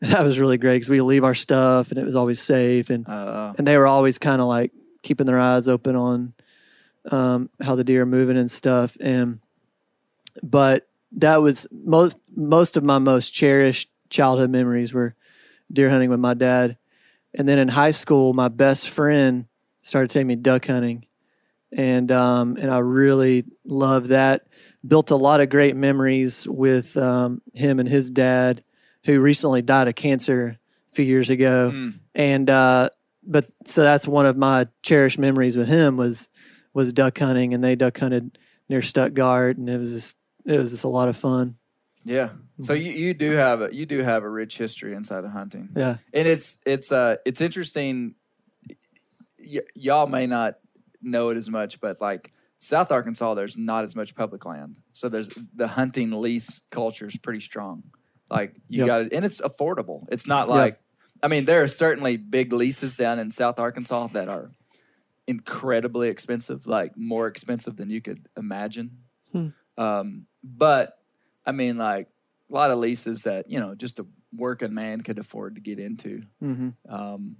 That 0.00 0.22
was 0.22 0.38
really 0.38 0.58
great 0.58 0.76
because 0.76 0.90
we 0.90 1.00
leave 1.00 1.24
our 1.24 1.34
stuff 1.34 1.90
and 1.90 1.98
it 1.98 2.04
was 2.04 2.16
always 2.16 2.38
safe 2.38 2.90
and 2.90 3.08
Uh, 3.08 3.54
and 3.56 3.66
they 3.66 3.78
were 3.78 3.86
always 3.86 4.18
kind 4.18 4.42
of 4.42 4.48
like 4.48 4.70
keeping 5.02 5.24
their 5.24 5.40
eyes 5.40 5.66
open 5.66 5.96
on 5.96 6.34
um, 7.10 7.48
how 7.62 7.74
the 7.74 7.84
deer 7.84 8.02
are 8.02 8.06
moving 8.06 8.36
and 8.36 8.50
stuff. 8.50 8.98
And 9.00 9.38
but 10.42 10.86
that 11.12 11.40
was 11.40 11.66
most 11.70 12.18
most 12.36 12.76
of 12.76 12.84
my 12.84 12.98
most 12.98 13.30
cherished 13.30 13.90
childhood 14.10 14.50
memories 14.50 14.92
were 14.92 15.14
deer 15.74 15.90
hunting 15.90 16.10
with 16.10 16.20
my 16.20 16.34
dad. 16.34 16.76
And 17.34 17.48
then 17.48 17.58
in 17.58 17.68
high 17.68 17.90
school, 17.90 18.32
my 18.32 18.48
best 18.48 18.88
friend 18.88 19.46
started 19.82 20.08
taking 20.08 20.28
me 20.28 20.36
duck 20.36 20.66
hunting, 20.66 21.04
and 21.76 22.10
um, 22.12 22.56
and 22.60 22.70
I 22.70 22.78
really 22.78 23.44
loved 23.64 24.10
that. 24.10 24.42
Built 24.86 25.10
a 25.10 25.16
lot 25.16 25.40
of 25.40 25.48
great 25.48 25.74
memories 25.74 26.46
with 26.48 26.96
um, 26.96 27.42
him 27.52 27.80
and 27.80 27.88
his 27.88 28.10
dad, 28.10 28.62
who 29.04 29.20
recently 29.20 29.62
died 29.62 29.88
of 29.88 29.96
cancer 29.96 30.58
a 30.90 30.94
few 30.94 31.04
years 31.04 31.28
ago. 31.28 31.70
And 32.14 32.48
uh, 32.48 32.90
but 33.26 33.46
so 33.64 33.82
that's 33.82 34.06
one 34.06 34.26
of 34.26 34.36
my 34.36 34.68
cherished 34.82 35.18
memories 35.18 35.56
with 35.56 35.68
him 35.68 35.96
was 35.96 36.28
was 36.72 36.92
duck 36.92 37.18
hunting, 37.18 37.52
and 37.52 37.64
they 37.64 37.74
duck 37.74 37.98
hunted 37.98 38.38
near 38.68 38.80
Stuttgart, 38.82 39.56
and 39.56 39.68
it 39.68 39.78
was 39.78 39.90
just 39.90 40.18
it 40.46 40.58
was 40.58 40.70
just 40.70 40.84
a 40.84 40.88
lot 40.88 41.08
of 41.08 41.16
fun. 41.16 41.56
yeah. 42.04 42.30
So 42.60 42.72
you, 42.72 42.92
you 42.92 43.14
do 43.14 43.32
have 43.32 43.62
a 43.62 43.74
you 43.74 43.84
do 43.84 43.98
have 44.02 44.22
a 44.22 44.30
rich 44.30 44.58
history 44.58 44.94
inside 44.94 45.24
of 45.24 45.32
hunting. 45.32 45.70
Yeah, 45.76 45.96
and 46.12 46.28
it's 46.28 46.62
it's 46.64 46.92
uh 46.92 47.16
it's 47.24 47.40
interesting. 47.40 48.14
Y- 49.38 49.60
y'all 49.74 50.06
may 50.06 50.26
not 50.26 50.54
know 51.02 51.28
it 51.30 51.36
as 51.36 51.50
much 51.50 51.80
but 51.80 52.00
like 52.00 52.32
south 52.58 52.90
arkansas 52.90 53.34
there's 53.34 53.58
not 53.58 53.84
as 53.84 53.94
much 53.96 54.14
public 54.14 54.46
land. 54.46 54.76
So 54.92 55.08
there's 55.08 55.28
the 55.54 55.66
hunting 55.68 56.12
lease 56.12 56.64
culture 56.70 57.06
is 57.06 57.16
pretty 57.18 57.40
strong. 57.40 57.82
Like 58.30 58.54
you 58.68 58.78
Yep. 58.80 58.86
got 58.86 59.00
it 59.02 59.12
and 59.12 59.24
it's 59.24 59.40
affordable. 59.40 60.06
It's 60.10 60.26
not 60.26 60.48
Yep. 60.48 60.56
like 60.56 60.80
i 61.22 61.28
mean 61.28 61.44
there 61.46 61.62
are 61.62 61.68
certainly 61.68 62.16
big 62.16 62.52
leases 62.52 62.96
down 62.96 63.18
in 63.18 63.30
south 63.30 63.58
arkansas 63.58 64.08
that 64.08 64.28
are 64.28 64.50
incredibly 65.26 66.08
expensive 66.08 66.66
like 66.66 66.96
more 66.96 67.26
expensive 67.26 67.76
than 67.76 67.90
you 67.90 68.00
could 68.00 68.26
imagine. 68.36 68.98
Um, 69.76 70.26
but 70.44 70.98
i 71.46 71.52
mean 71.52 71.76
like 71.78 72.08
a 72.54 72.56
lot 72.56 72.70
of 72.70 72.78
leases 72.78 73.22
that 73.22 73.50
you 73.50 73.58
know 73.60 73.74
just 73.74 73.98
a 73.98 74.06
working 74.34 74.72
man 74.72 75.00
could 75.00 75.18
afford 75.18 75.56
to 75.56 75.60
get 75.60 75.78
into 75.80 76.22
hmm 76.40 76.70
um, 76.88 77.36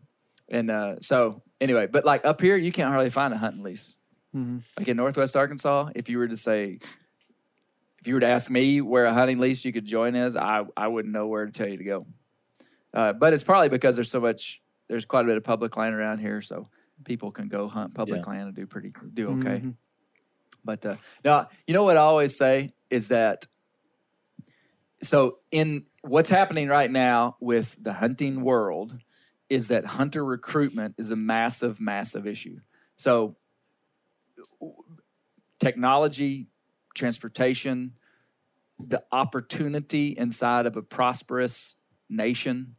and 0.49 0.71
uh, 0.71 0.97
so 1.01 1.43
anyway, 1.59 1.87
but 1.87 2.05
like 2.05 2.27
up 2.27 2.39
here, 2.39 2.55
you 2.59 2.71
can't 2.71 2.91
hardly 2.91 3.09
find 3.09 3.33
a 3.33 3.39
hunting 3.39 3.63
lease. 3.63 3.97
Mhm. 4.37 4.63
Like 4.79 4.89
in 4.89 4.97
Northwest 4.99 5.35
Arkansas, 5.37 5.89
if 5.95 6.11
you 6.11 6.19
were 6.19 6.29
to 6.29 6.37
say, 6.37 6.79
if 8.01 8.07
you 8.07 8.13
were 8.13 8.21
to 8.21 8.27
ask 8.29 8.51
me 8.51 8.83
where 8.83 9.07
a 9.07 9.15
hunting 9.15 9.39
lease 9.39 9.65
you 9.65 9.73
could 9.73 9.87
join 9.87 10.15
is, 10.15 10.37
I 10.37 10.65
I 10.77 10.89
wouldn't 10.89 11.15
know 11.15 11.29
where 11.29 11.47
to 11.47 11.51
tell 11.53 11.67
you 11.67 11.79
to 11.79 11.85
go. 11.85 12.07
Uh, 12.93 13.15
but 13.15 13.33
it's 13.33 13.43
probably 13.43 13.71
because 13.71 13.95
there's 13.97 14.11
so 14.11 14.21
much, 14.21 14.61
there's 14.89 15.07
quite 15.07 15.23
a 15.23 15.29
bit 15.29 15.39
of 15.39 15.45
public 15.45 15.75
land 15.79 15.95
around 15.95 16.19
here, 16.19 16.43
so 16.43 16.69
people 17.05 17.31
can 17.31 17.49
go 17.49 17.67
hunt 17.67 17.95
public 17.95 18.21
Yeah. 18.27 18.31
land 18.33 18.47
and 18.49 18.55
do 18.55 18.67
pretty 18.67 18.93
do 19.15 19.31
okay. 19.39 19.61
Mhm. 19.61 19.77
But 20.63 20.85
uh, 20.85 20.97
now, 21.25 21.49
you 21.67 21.73
know 21.73 21.85
what 21.85 21.97
I 21.97 22.01
always 22.01 22.37
say 22.37 22.75
is 22.91 23.09
that 23.09 23.47
so 25.07 25.39
in 25.51 25.87
what's 26.03 26.31
happening 26.31 26.69
right 26.69 26.91
now 26.91 27.37
with 27.41 27.77
the 27.81 27.95
hunting 27.95 28.43
world 28.43 28.99
is 29.49 29.69
that 29.69 29.85
hunter 29.85 30.25
recruitment 30.25 30.95
is 30.99 31.11
a 31.11 31.17
massive, 31.17 31.81
massive 31.81 32.27
issue. 32.27 32.59
So 32.97 33.37
technology, 35.61 36.49
transportation, 36.95 37.95
the 38.79 39.03
opportunity 39.13 40.09
inside 40.09 40.67
of 40.67 40.77
a 40.77 40.83
prosperous 40.83 41.81
nation, 42.09 42.77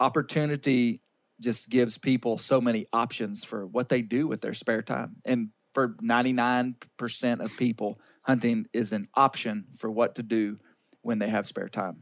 opportunity 0.00 1.02
just 1.40 1.70
gives 1.70 1.98
people 1.98 2.38
so 2.38 2.60
many 2.60 2.86
options 2.92 3.44
for 3.44 3.66
what 3.66 3.88
they 3.88 4.02
do 4.02 4.26
with 4.26 4.40
their 4.40 4.54
spare 4.54 4.82
time. 4.82 5.16
And 5.24 5.50
for 5.72 5.96
99% 6.02 7.40
of 7.40 7.56
people, 7.56 8.00
hunting 8.22 8.66
is 8.72 8.92
an 8.92 9.08
option 9.14 9.66
for 9.76 9.90
what 9.90 10.14
to 10.16 10.22
do 10.22 10.58
when 11.02 11.18
they 11.18 11.28
have 11.28 11.46
spare 11.46 11.68
time. 11.68 11.96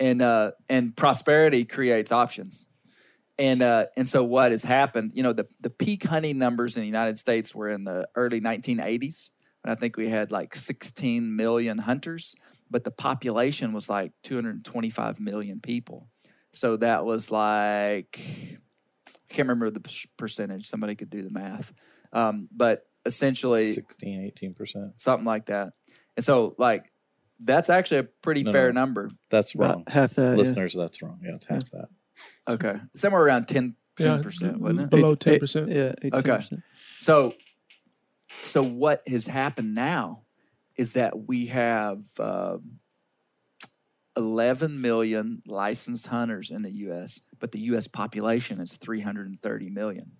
And 0.00 0.22
uh, 0.22 0.52
and 0.68 0.96
prosperity 0.96 1.64
creates 1.64 2.10
options. 2.10 2.66
And 3.38 3.62
uh, 3.62 3.86
and 3.96 4.08
so 4.08 4.24
what 4.24 4.50
has 4.50 4.64
happened, 4.64 5.12
you 5.14 5.22
know, 5.22 5.32
the, 5.32 5.46
the 5.60 5.70
peak 5.70 6.04
hunting 6.04 6.38
numbers 6.38 6.76
in 6.76 6.80
the 6.80 6.86
United 6.86 7.18
States 7.18 7.54
were 7.54 7.70
in 7.70 7.84
the 7.84 8.08
early 8.16 8.40
1980s. 8.40 9.30
And 9.62 9.70
I 9.72 9.76
think 9.76 9.96
we 9.96 10.08
had 10.08 10.30
like 10.32 10.54
16 10.54 11.34
million 11.36 11.78
hunters. 11.78 12.36
but 12.70 12.82
the 12.82 12.90
population 12.90 13.72
was 13.72 13.88
like 13.88 14.12
225 14.24 15.20
million 15.20 15.60
people. 15.60 16.08
So 16.52 16.76
that 16.78 17.04
was 17.04 17.30
like 17.30 18.18
I 18.20 19.32
can't 19.32 19.48
remember 19.48 19.70
the 19.70 19.80
p- 19.80 20.08
percentage. 20.16 20.66
Somebody 20.66 20.94
could 20.96 21.10
do 21.10 21.22
the 21.22 21.30
math, 21.30 21.72
um, 22.12 22.48
but 22.50 22.86
essentially 23.04 23.66
16, 23.72 24.24
18 24.24 24.54
percent. 24.54 24.92
something 24.96 25.26
like 25.26 25.46
that. 25.46 25.72
And 26.16 26.24
so 26.24 26.54
like 26.58 26.90
that's 27.40 27.68
actually 27.70 27.98
a 27.98 28.04
pretty 28.04 28.42
No, 28.44 28.52
fair 28.52 28.72
no. 28.72 28.80
number. 28.80 29.10
That's 29.30 29.54
About 29.54 29.74
wrong. 29.76 29.84
half 29.88 30.14
that. 30.14 30.30
yeah. 30.32 30.36
Listeners, 30.36 30.74
that's 30.74 31.02
wrong. 31.02 31.20
Yeah, 31.22 31.32
it's 31.34 31.46
half 31.46 31.70
that. 31.72 31.88
Okay, 32.48 32.76
somewhere 32.94 33.22
around 33.22 33.48
10 33.48 33.76
Yeah, 33.98 34.20
percent, 34.22 34.60
wasn't 34.60 34.80
it? 34.82 34.90
below 34.90 35.12
Eight- 35.12 35.20
ten 35.20 35.34
eight- 35.34 35.40
percent. 35.40 35.68
Yeah. 35.70 35.92
18%. 36.02 36.62
So, 37.00 37.34
so 38.28 38.62
what 38.62 39.02
has 39.08 39.26
happened 39.26 39.74
now 39.74 40.22
is 40.76 40.92
that 40.94 41.26
we 41.28 41.46
have 41.46 42.02
um 42.18 42.80
11 44.16 44.80
million 44.80 45.42
licensed 45.46 46.06
hunters 46.06 46.50
in 46.50 46.62
the 46.62 46.70
U.S., 46.86 47.26
but 47.40 47.50
the 47.52 47.58
U.S. 47.60 47.88
population 47.88 48.60
is 48.60 48.74
330 48.74 49.70
million. 49.70 50.12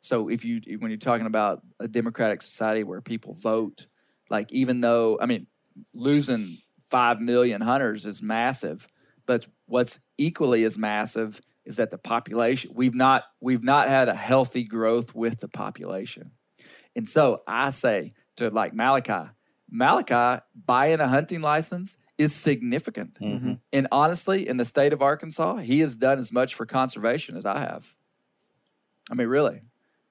So, 0.00 0.28
if 0.28 0.44
you 0.44 0.60
when 0.78 0.90
you're 0.92 0.98
talking 0.98 1.26
about 1.26 1.62
a 1.80 1.88
democratic 1.88 2.42
society 2.42 2.84
where 2.84 3.00
people 3.00 3.34
vote, 3.34 3.86
like 4.30 4.52
even 4.52 4.80
though 4.80 5.18
I 5.20 5.26
mean, 5.26 5.48
losing 5.94 6.58
five 6.90 7.20
million 7.20 7.60
hunters 7.60 8.06
is 8.06 8.22
massive, 8.22 8.88
but 9.26 9.46
what's 9.66 10.06
equally 10.16 10.64
as 10.64 10.78
massive 10.78 11.40
is 11.64 11.76
that 11.76 11.90
the 11.90 11.98
population 11.98 12.70
we've 12.74 12.94
not 12.94 13.24
we've 13.40 13.62
not 13.62 13.88
had 13.88 14.08
a 14.08 14.14
healthy 14.14 14.64
growth 14.64 15.14
with 15.14 15.40
the 15.40 15.48
population. 15.48 16.32
And 16.96 17.08
so 17.08 17.42
I 17.46 17.70
say 17.70 18.14
to 18.36 18.48
like 18.48 18.72
Malachi, 18.72 19.30
Malachi 19.70 20.42
buying 20.54 21.00
a 21.00 21.08
hunting 21.08 21.42
license 21.42 21.98
is 22.16 22.34
significant. 22.34 23.14
Mm-hmm. 23.20 23.54
And 23.72 23.88
honestly, 23.92 24.48
in 24.48 24.56
the 24.56 24.64
state 24.64 24.92
of 24.92 25.02
Arkansas, 25.02 25.58
he 25.58 25.80
has 25.80 25.94
done 25.94 26.18
as 26.18 26.32
much 26.32 26.54
for 26.54 26.66
conservation 26.66 27.36
as 27.36 27.46
I 27.46 27.60
have. 27.60 27.94
I 29.10 29.14
mean, 29.14 29.28
really. 29.28 29.60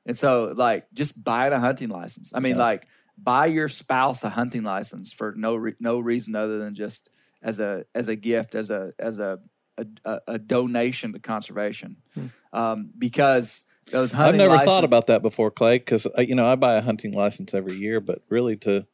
And 0.06 0.18
so, 0.18 0.54
like, 0.56 0.88
just 0.94 1.24
buying 1.24 1.52
a 1.52 1.60
hunting 1.60 1.90
license. 1.90 2.32
I 2.34 2.40
mean, 2.40 2.56
Yeah. 2.56 2.64
like, 2.64 2.88
buy 3.18 3.48
your 3.48 3.70
spouse 3.70 4.24
a 4.24 4.30
hunting 4.30 4.64
license 4.64 5.14
for 5.14 5.34
no 5.36 5.56
re- 5.56 5.76
no 5.80 6.00
reason 6.00 6.36
other 6.36 6.60
than 6.60 6.76
just 6.76 7.10
as 7.42 7.60
a 7.60 7.86
as 7.96 8.08
a 8.08 8.16
gift, 8.16 8.56
as 8.56 8.70
a 8.70 8.94
as 9.00 9.20
a 9.20 9.40
a, 9.78 9.86
a, 10.06 10.20
a 10.28 10.40
donation 10.40 11.14
to 11.14 11.20
conservation, 11.20 11.98
hmm. 12.14 12.28
um, 12.54 12.92
because 12.98 13.68
those 13.92 14.12
hunting. 14.12 14.36
I've 14.36 14.38
never 14.38 14.56
license- 14.56 14.68
thought 14.68 14.84
about 14.84 15.08
that 15.08 15.22
before, 15.22 15.52
Clay, 15.52 15.78
because 15.78 16.08
uh, 16.18 16.22
you 16.22 16.36
know 16.36 16.48
I 16.48 16.56
buy 16.56 16.76
a 16.76 16.82
hunting 16.82 17.14
license 17.14 17.54
every 17.54 17.76
year, 17.76 18.00
but 18.00 18.20
really 18.30 18.56
to 18.58 18.88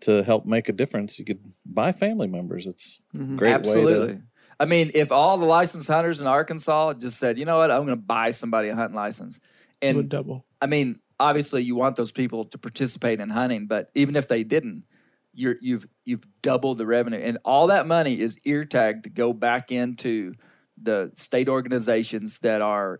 to 0.00 0.22
help 0.22 0.46
make 0.46 0.68
a 0.68 0.72
difference, 0.72 1.18
you 1.18 1.24
could 1.24 1.40
buy 1.64 1.92
family 1.92 2.26
members. 2.26 2.66
It's 2.66 3.02
a 3.14 3.18
great 3.18 3.50
way 3.50 3.54
Absolutely. 3.54 4.14
to. 4.14 4.22
I 4.58 4.66
mean, 4.66 4.90
if 4.94 5.10
all 5.10 5.38
the 5.38 5.46
licensed 5.46 5.88
hunters 5.88 6.20
in 6.20 6.26
Arkansas 6.26 6.94
just 6.94 7.18
said, 7.18 7.38
you 7.38 7.46
know 7.46 7.58
what, 7.58 7.70
I'm 7.70 7.86
going 7.86 7.96
to 7.98 8.04
buy 8.04 8.30
somebody 8.30 8.68
a 8.68 8.74
hunting 8.74 8.96
license, 8.96 9.40
Would 9.82 9.96
and 9.96 10.08
double. 10.08 10.44
I 10.60 10.66
mean, 10.66 11.00
obviously, 11.20 11.62
you 11.62 11.76
want 11.76 11.96
those 11.96 12.10
people 12.10 12.46
to 12.46 12.58
participate 12.58 13.20
in 13.20 13.28
hunting, 13.28 13.66
but 13.66 13.90
even 13.94 14.16
if 14.16 14.26
they 14.26 14.42
didn't, 14.42 14.84
you're, 15.32 15.56
you've 15.60 15.86
you've 16.04 16.26
doubled 16.42 16.78
the 16.78 16.86
revenue, 16.86 17.20
and 17.20 17.38
all 17.44 17.68
that 17.68 17.86
money 17.86 18.18
is 18.18 18.40
ear 18.44 18.64
tagged 18.64 19.04
to 19.04 19.10
go 19.10 19.32
back 19.32 19.70
into 19.70 20.34
the 20.82 21.12
state 21.14 21.48
organizations 21.48 22.40
that 22.40 22.62
are 22.62 22.98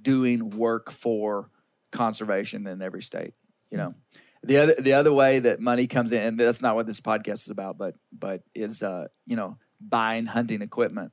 doing 0.00 0.50
work 0.50 0.90
for 0.90 1.50
conservation 1.92 2.66
in 2.66 2.80
every 2.80 3.02
state. 3.02 3.34
You 3.70 3.78
know, 3.78 3.94
the 4.42 4.58
other 4.58 4.74
the 4.78 4.94
other 4.94 5.12
way 5.12 5.40
that 5.40 5.60
money 5.60 5.86
comes 5.86 6.12
in, 6.12 6.22
and 6.22 6.40
that's 6.40 6.62
not 6.62 6.76
what 6.76 6.86
this 6.86 7.00
podcast 7.00 7.44
is 7.44 7.50
about, 7.50 7.76
but 7.76 7.96
but 8.10 8.42
is 8.54 8.82
uh, 8.82 9.08
you 9.26 9.36
know 9.36 9.58
buying 9.80 10.24
hunting 10.26 10.62
equipment 10.62 11.12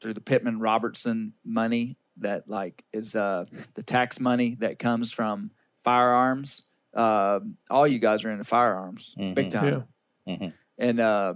through 0.00 0.14
the 0.14 0.20
Pittman 0.20 0.60
Robertson 0.60 1.32
money 1.44 1.96
that 2.18 2.48
like 2.48 2.84
is 2.92 3.16
uh, 3.16 3.46
the 3.74 3.82
tax 3.82 4.20
money 4.20 4.56
that 4.60 4.78
comes 4.78 5.10
from 5.12 5.50
firearms. 5.86 6.66
Uh, 6.92 7.40
all 7.70 7.86
you 7.86 7.98
guys 8.00 8.24
are 8.24 8.30
into 8.30 8.44
firearms, 8.44 9.14
big 9.16 9.50
time. 9.50 9.84
Yeah. 10.26 10.50
And 10.78 11.00
uh, 11.00 11.34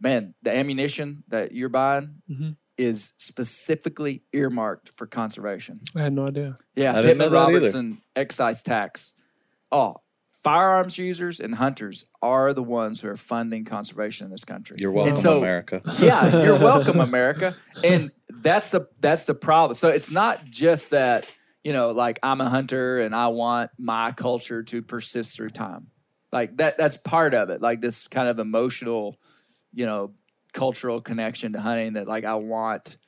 man, 0.00 0.34
the 0.42 0.56
ammunition 0.56 1.24
that 1.28 1.52
you're 1.52 1.68
buying 1.68 2.22
Mhm. 2.30 2.56
is 2.78 3.14
specifically 3.18 4.22
earmarked 4.32 4.92
for 4.96 5.06
conservation. 5.06 5.80
I 5.96 6.02
had 6.02 6.12
no 6.12 6.28
idea. 6.28 6.56
Yeah, 6.76 6.92
I 6.92 7.02
didn't 7.02 7.18
know 7.18 7.24
Pittman 7.24 7.30
that 7.42 7.48
either. 7.48 7.54
Robertson 7.58 8.02
excise 8.14 8.62
tax. 8.62 9.14
Oh, 9.72 9.96
firearms 10.44 10.96
users 10.98 11.40
and 11.40 11.54
hunters 11.56 12.04
are 12.22 12.52
the 12.52 12.62
ones 12.62 13.00
who 13.00 13.08
are 13.08 13.16
funding 13.16 13.64
conservation 13.64 14.26
in 14.26 14.30
this 14.30 14.44
country. 14.44 14.76
You're 14.78 14.92
welcome, 14.92 15.14
And 15.14 15.22
so- 15.22 15.38
America. 15.38 15.82
yeah, 16.00 16.44
you're 16.44 16.58
welcome, 16.58 17.00
America. 17.10 17.56
And 17.82 18.12
that's 18.28 18.70
the 18.70 18.88
that's 19.00 19.24
the 19.24 19.34
problem. 19.34 19.74
So 19.74 19.88
it's 19.88 20.10
not 20.10 20.44
just 20.44 20.90
that 20.90 21.32
you 21.66 21.72
know, 21.72 21.90
like 21.90 22.20
I'm 22.22 22.40
a 22.40 22.48
hunter 22.48 23.00
and 23.00 23.12
I 23.12 23.26
want 23.26 23.72
my 23.76 24.12
culture 24.12 24.62
to 24.62 24.82
persist 24.82 25.34
through 25.34 25.50
time. 25.50 25.88
Like 26.30 26.58
that 26.58 26.78
that's 26.78 26.96
part 26.96 27.34
of 27.34 27.50
it. 27.50 27.60
Like 27.60 27.80
this 27.80 28.06
kind 28.06 28.28
of 28.28 28.38
emotional, 28.38 29.16
you 29.74 29.84
know, 29.84 30.14
cultural 30.52 31.00
connection 31.00 31.54
to 31.54 31.60
hunting 31.60 31.94
that 31.94 32.06
like 32.06 32.24
I 32.24 32.36
want 32.36 32.98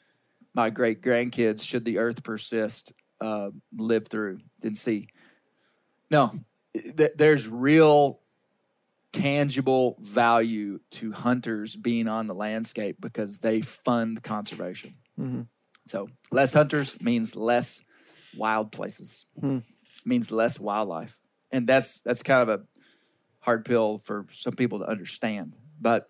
my 0.55 0.71
great 0.71 1.03
grandkids, 1.03 1.63
should 1.63 1.85
the 1.85 1.99
earth 1.99 2.25
persist, 2.25 2.93
uh, 3.21 3.51
live 3.77 4.09
through 4.09 4.41
and 4.65 4.77
see. 4.77 5.07
No, 6.11 6.41
th- 6.75 7.13
there's 7.15 7.49
real 7.49 8.19
tangible 9.13 9.99
value 10.01 10.81
to 10.91 11.13
hunters 11.13 11.77
being 11.77 12.09
on 12.09 12.27
the 12.27 12.35
landscape 12.35 12.97
because 13.01 13.39
they 13.39 13.61
fund 13.61 14.21
conservation. 14.25 14.97
So 15.87 16.09
less 16.33 16.55
hunters 16.55 17.01
means 17.01 17.37
less 17.37 17.85
wild 18.39 18.73
places, 18.73 19.27
means 20.05 20.31
less 20.31 20.59
wildlife, 20.59 21.19
and 21.51 21.67
that's 21.67 22.01
that's 22.01 22.23
kind 22.23 22.49
of 22.49 22.61
a 22.61 22.65
hard 23.41 23.65
pill 23.65 23.99
for 23.99 24.27
some 24.31 24.55
people 24.55 24.79
to 24.81 24.87
understand. 24.87 25.55
But 25.81 26.07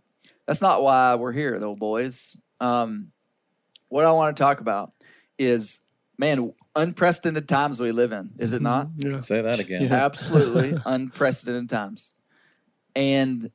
that's 0.46 0.62
not 0.62 0.82
why 0.82 1.14
we're 1.16 1.32
here, 1.32 1.58
though, 1.58 1.74
boys. 1.76 2.40
Um, 2.60 3.12
what 3.88 4.04
I 4.04 4.12
want 4.12 4.36
to 4.36 4.42
talk 4.42 4.60
about 4.60 4.92
is, 5.38 5.86
man, 6.18 6.52
unprecedented 6.76 7.48
times 7.48 7.80
we 7.80 7.92
live 7.92 8.12
in. 8.12 8.32
Is 8.38 8.52
it 8.52 8.62
not? 8.62 8.88
Yeah. 8.96 9.18
Say 9.18 9.42
that 9.42 9.58
again. 9.58 9.90
absolutely 9.92 10.74
unprecedented 10.86 11.70
times 11.70 12.14
and 12.98 13.50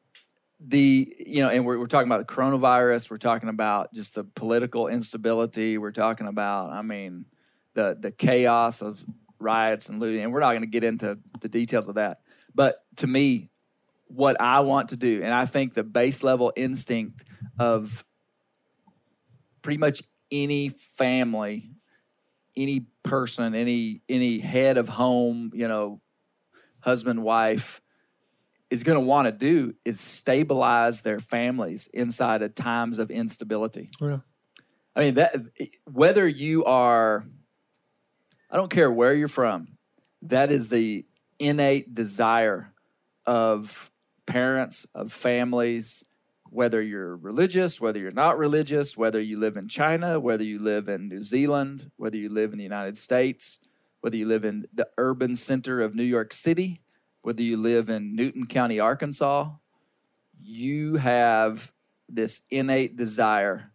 the 0.66 1.14
you 1.20 1.44
know 1.44 1.50
and 1.50 1.66
we're, 1.66 1.78
we're 1.78 1.88
talking 1.88 2.08
about 2.08 2.26
the 2.26 2.34
coronavirus 2.34 3.12
we're 3.12 3.18
talking 3.18 3.50
about 3.50 3.94
just 3.94 4.16
the 4.16 4.24
political 4.24 4.88
instability 4.88 5.78
we're 5.78 5.92
talking 5.92 6.28
about 6.28 6.72
i 6.72 6.82
mean 6.82 7.26
the 7.74 7.98
the 8.00 8.12
chaos 8.12 8.82
of 8.82 9.04
riots 9.40 9.90
and 9.90 10.00
looting 10.00 10.22
and 10.24 10.32
we're 10.32 10.40
not 10.40 10.52
going 10.52 10.62
to 10.62 10.68
get 10.68 10.84
into 10.84 11.18
the 11.42 11.50
details 11.50 11.88
of 11.90 11.96
that 11.96 12.22
but 12.56 12.86
to 12.96 13.08
me 13.08 13.50
what 14.08 14.40
i 14.40 14.62
want 14.62 14.90
to 14.90 14.96
do 14.96 15.22
and 15.24 15.34
i 15.34 15.46
think 15.46 15.74
the 15.74 15.84
base 15.84 16.24
level 16.24 16.54
instinct 16.56 17.24
of 17.60 18.06
pretty 19.62 19.78
much 19.78 20.02
any 20.32 20.70
family 20.70 21.72
any 22.56 22.86
person 23.04 23.54
any 23.56 24.02
any 24.08 24.40
head 24.40 24.78
of 24.78 24.88
home 24.88 25.52
you 25.54 25.68
know 25.68 26.00
husband 26.82 27.22
wife 27.24 27.82
is 28.70 28.84
going 28.84 28.98
to 29.00 29.06
want 29.06 29.26
to 29.26 29.32
do 29.32 29.74
is 29.86 30.00
stabilize 30.00 31.02
their 31.02 31.20
families 31.20 31.88
inside 31.94 32.42
of 32.42 32.56
times 32.56 32.98
of 33.00 33.12
instability 33.12 33.90
Yeah. 34.00 34.20
i 34.96 35.00
mean 35.02 35.16
that 35.16 35.36
whether 35.92 36.28
you 36.28 36.64
are 36.66 37.26
i 38.54 38.58
don't 38.58 38.72
care 38.72 38.92
where 38.92 39.14
you're 39.14 39.28
from. 39.28 39.68
That 40.22 40.54
is 40.54 40.70
the 40.70 41.06
innate 41.38 41.94
desire 41.94 42.72
of 43.26 43.92
parents 44.26 44.86
of 44.96 45.12
families 45.12 46.10
whether 46.50 46.82
you're 46.82 47.18
religious 47.18 47.82
whether 47.82 48.00
you're 48.00 48.12
not 48.12 48.38
religious 48.38 48.96
whether 48.96 49.20
you 49.20 49.38
live 49.38 49.58
in 49.58 49.68
china 49.68 50.20
whether 50.20 50.44
you 50.44 50.60
live 50.60 50.88
in 50.88 51.10
new 51.10 51.24
zealand 51.24 51.92
whether 51.98 52.16
you 52.16 52.30
live 52.30 52.54
in 52.54 52.58
the 52.58 52.64
united 52.64 52.96
states 52.96 53.60
whether 54.00 54.16
you 54.16 54.26
live 54.26 54.46
in 54.46 54.66
the 54.74 54.88
urban 54.98 55.36
center 55.36 55.82
of 55.82 55.96
new 55.96 56.04
york 56.04 56.32
city 56.32 56.82
whether 57.22 57.42
you 57.42 57.58
live 57.58 57.90
in 57.90 58.16
newton 58.16 58.46
county 58.46 58.80
arkansas 58.80 59.50
you 60.44 60.96
have 60.98 61.74
this 62.10 62.46
innate 62.52 62.96
desire 62.96 63.72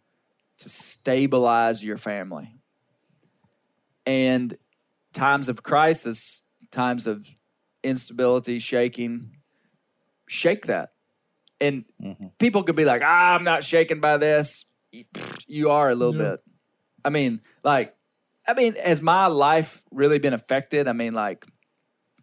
to 0.59 0.69
stabilize 0.69 1.83
your 1.83 1.97
family. 1.97 2.55
And 4.05 4.57
times 5.13 5.49
of 5.49 5.63
crisis 5.63 6.45
times 6.71 7.07
of 7.07 7.27
instability 7.83 8.59
shaking 8.59 9.31
shake 10.27 10.67
that. 10.67 10.89
And 11.59 11.85
people 12.39 12.63
could 12.63 12.75
be 12.75 12.85
like 12.85 13.01
ah, 13.03 13.35
i'm 13.35 13.43
not 13.43 13.63
shaken 13.63 13.99
by 13.99 14.17
this. 14.17 14.71
You 15.47 15.71
are 15.71 15.89
a 15.89 15.95
little 15.95 16.13
Yeah. 16.13 16.31
bit. 16.31 16.39
I 17.03 17.09
mean 17.09 17.41
like 17.63 17.95
i 18.47 18.53
mean 18.53 18.75
has 18.75 19.01
my 19.01 19.27
life 19.27 19.83
really 19.91 20.19
been 20.19 20.33
affected? 20.33 20.87
I 20.87 20.93
mean 20.93 21.13
like 21.13 21.45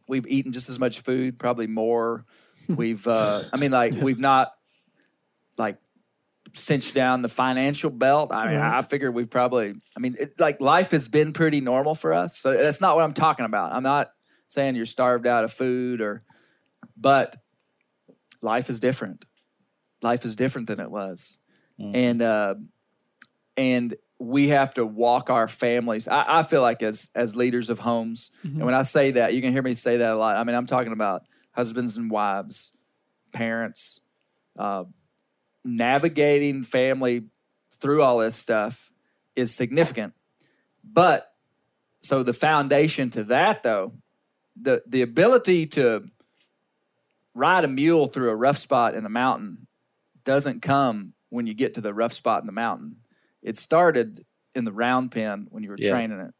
we've 0.08 0.26
eaten 0.26 0.52
just 0.52 0.70
as 0.70 0.78
much 0.78 1.00
food 1.00 1.38
probably 1.38 1.66
more. 1.66 2.24
We've 2.68 3.06
uh 3.06 3.42
i 3.52 3.56
mean 3.58 3.70
like 3.70 3.94
we've 3.94 4.18
not 4.18 4.48
like 4.48 4.55
cinch 6.56 6.94
down 6.94 7.22
the 7.22 7.28
financial 7.28 7.90
belt. 7.90 8.32
I 8.32 8.48
mean, 8.48 8.56
Right. 8.56 8.78
I 8.78 8.82
figure 8.82 9.10
we 9.10 9.24
probably. 9.24 9.74
I 9.96 10.00
mean, 10.00 10.16
it, 10.18 10.38
like 10.40 10.60
life 10.60 10.90
has 10.90 11.08
been 11.08 11.32
pretty 11.32 11.60
normal 11.60 11.94
for 11.94 12.12
us, 12.12 12.38
so 12.38 12.52
that's 12.54 12.80
not 12.80 12.96
what 12.96 13.04
I'm 13.04 13.12
talking 13.14 13.44
about. 13.44 13.74
I'm 13.74 13.82
not 13.82 14.08
saying 14.48 14.76
you're 14.76 14.86
starved 14.86 15.26
out 15.26 15.44
of 15.44 15.52
food 15.52 16.00
or, 16.00 16.22
but 16.96 17.36
life 18.42 18.70
is 18.70 18.80
different. 18.80 19.24
Life 20.02 20.24
is 20.24 20.36
different 20.36 20.66
than 20.68 20.80
it 20.80 20.90
was, 20.90 21.38
and 21.94 22.22
uh, 22.22 22.54
and 23.56 23.94
we 24.18 24.48
have 24.48 24.74
to 24.74 24.86
walk 24.86 25.28
our 25.30 25.48
families. 25.48 26.08
I, 26.08 26.38
I 26.40 26.42
feel 26.42 26.62
like 26.62 26.82
as 26.82 27.10
as 27.14 27.34
leaders 27.36 27.70
of 27.70 27.78
homes, 27.80 28.30
and 28.42 28.64
when 28.64 28.74
I 28.74 28.82
say 28.82 29.12
that, 29.12 29.34
you 29.34 29.42
can 29.42 29.52
hear 29.52 29.62
me 29.62 29.74
say 29.74 29.96
that 29.98 30.10
a 30.10 30.16
lot. 30.16 30.36
I 30.36 30.44
mean, 30.44 30.54
I'm 30.56 30.66
talking 30.66 30.92
about 30.92 31.22
husbands 31.52 31.96
and 31.96 32.10
wives, 32.10 32.76
parents, 33.32 34.00
uh, 34.58 34.84
navigating 35.66 36.62
family 36.62 37.24
through 37.72 38.02
all 38.02 38.18
this 38.18 38.36
stuff 38.36 38.90
is 39.34 39.54
significant. 39.54 40.14
But 40.84 41.30
so 41.98 42.22
the 42.22 42.32
foundation 42.32 43.10
to 43.10 43.24
that, 43.24 43.62
though, 43.62 43.92
the 44.60 44.82
the 44.86 45.02
ability 45.02 45.66
to 45.66 46.08
ride 47.34 47.64
a 47.64 47.68
mule 47.68 48.06
through 48.06 48.30
a 48.30 48.36
rough 48.36 48.56
spot 48.58 48.94
in 48.94 49.02
the 49.02 49.10
mountain 49.10 49.66
doesn't 50.24 50.62
come 50.62 51.12
when 51.28 51.46
you 51.46 51.54
get 51.54 51.74
to 51.74 51.80
the 51.80 51.92
rough 51.92 52.12
spot 52.12 52.40
in 52.42 52.46
the 52.46 52.52
mountain. 52.52 52.96
It 53.42 53.58
started 53.58 54.24
in 54.54 54.64
the 54.64 54.72
round 54.72 55.12
pen 55.12 55.48
when 55.50 55.62
you 55.62 55.68
were 55.68 55.76
Yeah. 55.78 55.90
training 55.90 56.20
it. 56.20 56.34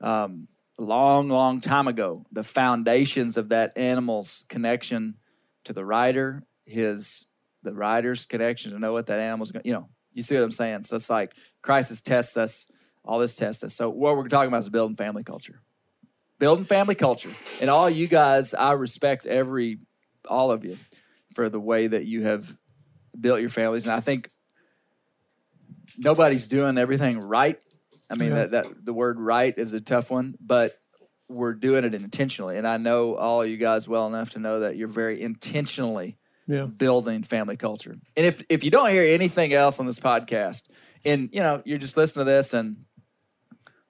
Um, 0.00 0.48
a 0.78 0.82
long, 0.82 1.28
long 1.28 1.60
time 1.60 1.86
ago, 1.86 2.24
the 2.32 2.42
foundations 2.42 3.36
of 3.36 3.50
that 3.50 3.76
animal's 3.76 4.46
connection 4.48 5.18
to 5.64 5.74
the 5.74 5.84
rider, 5.84 6.44
his 6.64 7.29
the 7.62 7.72
rider's 7.74 8.26
connection 8.26 8.72
to 8.72 8.78
know 8.78 8.92
what 8.92 9.06
that 9.06 9.20
animal's 9.20 9.50
going. 9.50 9.64
You 9.64 9.72
know, 9.74 9.88
you 10.12 10.22
see 10.22 10.34
what 10.34 10.44
I'm 10.44 10.50
saying. 10.50 10.84
So 10.84 10.96
it's 10.96 11.10
like 11.10 11.32
crisis 11.62 12.02
tests 12.02 12.36
us. 12.36 12.70
All 13.04 13.18
this 13.18 13.34
tests 13.34 13.64
us. 13.64 13.74
So 13.74 13.88
what 13.90 14.16
we're 14.16 14.28
talking 14.28 14.48
about 14.48 14.58
is 14.58 14.68
building 14.68 14.96
family 14.96 15.24
culture, 15.24 15.62
building 16.38 16.64
family 16.64 16.94
culture, 16.94 17.30
and 17.60 17.70
all 17.70 17.88
you 17.88 18.06
guys. 18.06 18.54
I 18.54 18.72
respect 18.72 19.26
every 19.26 19.78
all 20.28 20.50
of 20.52 20.64
you 20.64 20.76
for 21.34 21.48
the 21.48 21.60
way 21.60 21.86
that 21.86 22.04
you 22.04 22.22
have 22.24 22.54
built 23.18 23.40
your 23.40 23.48
families, 23.48 23.86
and 23.86 23.94
I 23.94 24.00
think 24.00 24.28
nobody's 25.96 26.46
doing 26.46 26.78
everything 26.78 27.20
right. 27.20 27.58
I 28.10 28.16
mean, 28.16 28.30
Yeah. 28.30 28.34
that, 28.46 28.50
that 28.50 28.84
the 28.84 28.92
word 28.92 29.18
right 29.18 29.56
is 29.56 29.72
a 29.72 29.80
tough 29.80 30.10
one, 30.10 30.34
but 30.40 30.76
we're 31.28 31.54
doing 31.54 31.84
it 31.84 31.94
intentionally. 31.94 32.56
And 32.58 32.66
I 32.66 32.76
know 32.76 33.14
all 33.16 33.46
you 33.46 33.56
guys 33.56 33.88
well 33.88 34.06
enough 34.06 34.30
to 34.30 34.38
know 34.40 34.60
that 34.60 34.76
you're 34.76 34.88
very 34.88 35.22
intentionally 35.22 36.18
Yeah. 36.50 36.64
building 36.64 37.22
family 37.22 37.56
culture. 37.56 37.96
And 38.16 38.26
if 38.26 38.42
if 38.48 38.64
you 38.64 38.72
don't 38.72 38.90
hear 38.90 39.04
anything 39.04 39.52
else 39.52 39.78
on 39.78 39.86
this 39.86 40.00
podcast, 40.00 40.68
and 41.04 41.28
you 41.32 41.40
know 41.40 41.62
you're 41.64 41.78
just 41.78 41.96
listening 41.96 42.26
to 42.26 42.32
this 42.32 42.52
and 42.52 42.84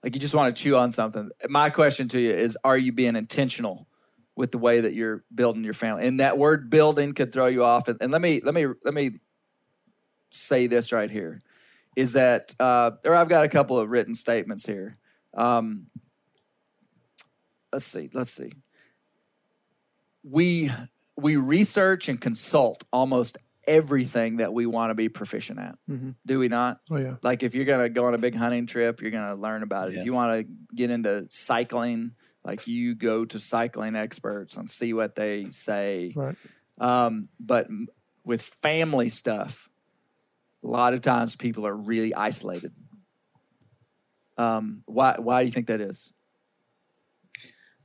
like 0.03 0.15
you 0.15 0.21
just 0.21 0.35
want 0.35 0.55
to 0.55 0.63
chew 0.63 0.77
on 0.77 0.93
something, 0.93 1.31
my 1.49 1.71
question 1.71 2.07
to 2.09 2.21
you 2.21 2.31
is: 2.33 2.59
Are 2.63 2.77
you 2.77 2.93
being 2.93 3.17
intentional 3.17 3.89
with 4.37 4.51
the 4.51 4.59
way 4.59 4.83
that 4.83 4.93
you're 4.93 5.25
building 5.35 5.65
your 5.65 5.73
family? 5.73 6.07
And 6.07 6.21
that 6.21 6.37
word 6.37 6.69
"building" 6.69 7.15
could 7.15 7.33
throw 7.33 7.47
you 7.47 7.65
off. 7.65 7.89
And, 7.89 7.97
and 8.03 8.13
let 8.13 8.21
me 8.21 8.43
let 8.45 8.55
me 8.55 8.67
let 8.85 8.93
me 8.93 9.13
say 10.29 10.67
this 10.67 10.93
right 10.93 11.11
here: 11.11 11.41
is 11.97 12.13
that 12.13 12.55
uh, 12.61 12.91
or 13.07 13.15
I've 13.15 13.31
got 13.31 13.45
a 13.45 13.49
couple 13.49 13.79
of 13.79 13.89
written 13.89 14.15
statements 14.15 14.67
here. 14.67 14.99
Um, 15.33 15.87
let's 17.73 17.87
see. 17.87 18.11
Let's 18.13 18.33
see. 18.33 18.53
We 20.23 20.71
we 21.17 21.37
research 21.37 22.09
and 22.09 22.21
consult 22.21 22.85
almost 22.93 23.37
everything 23.67 24.39
that 24.39 24.53
we 24.53 24.67
want 24.67 24.91
to 24.91 24.95
be 24.95 25.09
proficient 25.09 25.59
at. 25.59 25.77
Do 26.27 26.39
we 26.39 26.49
not? 26.49 26.81
Oh 26.91 26.97
yeah. 26.97 27.17
Like 27.23 27.43
if 27.43 27.55
you're 27.55 27.65
gonna 27.65 27.89
go 27.89 28.07
on 28.07 28.15
a 28.15 28.19
big 28.19 28.35
hunting 28.35 28.67
trip, 28.67 29.01
you're 29.01 29.11
gonna 29.11 29.37
learn 29.37 29.63
about 29.63 29.89
it. 29.89 29.95
Yeah. 29.95 30.01
If 30.01 30.07
you 30.07 30.13
want 30.13 30.41
to 30.41 30.53
get 30.75 30.91
into 30.91 31.27
cycling, 31.31 32.13
like 32.45 32.67
you 32.67 32.95
go 32.95 33.25
to 33.25 33.39
cycling 33.39 33.97
experts 33.97 34.57
and 34.57 34.71
see 34.71 34.93
what 34.93 35.15
they 35.15 35.51
say. 35.51 36.13
Right. 36.17 36.37
Um, 36.79 37.29
but 37.39 37.67
m- 37.67 37.89
with 38.25 38.43
family 38.43 39.09
stuff, 39.09 39.69
a 40.65 40.67
lot 40.67 40.95
of 40.95 41.03
times 41.03 41.37
people 41.37 41.67
are 41.67 41.77
really 41.77 42.15
isolated. 42.15 42.73
Um, 44.37 44.83
why? 44.87 45.17
Why 45.19 45.43
do 45.43 45.47
you 45.47 45.53
think 45.53 45.67
that 45.67 45.81
is? 45.81 46.13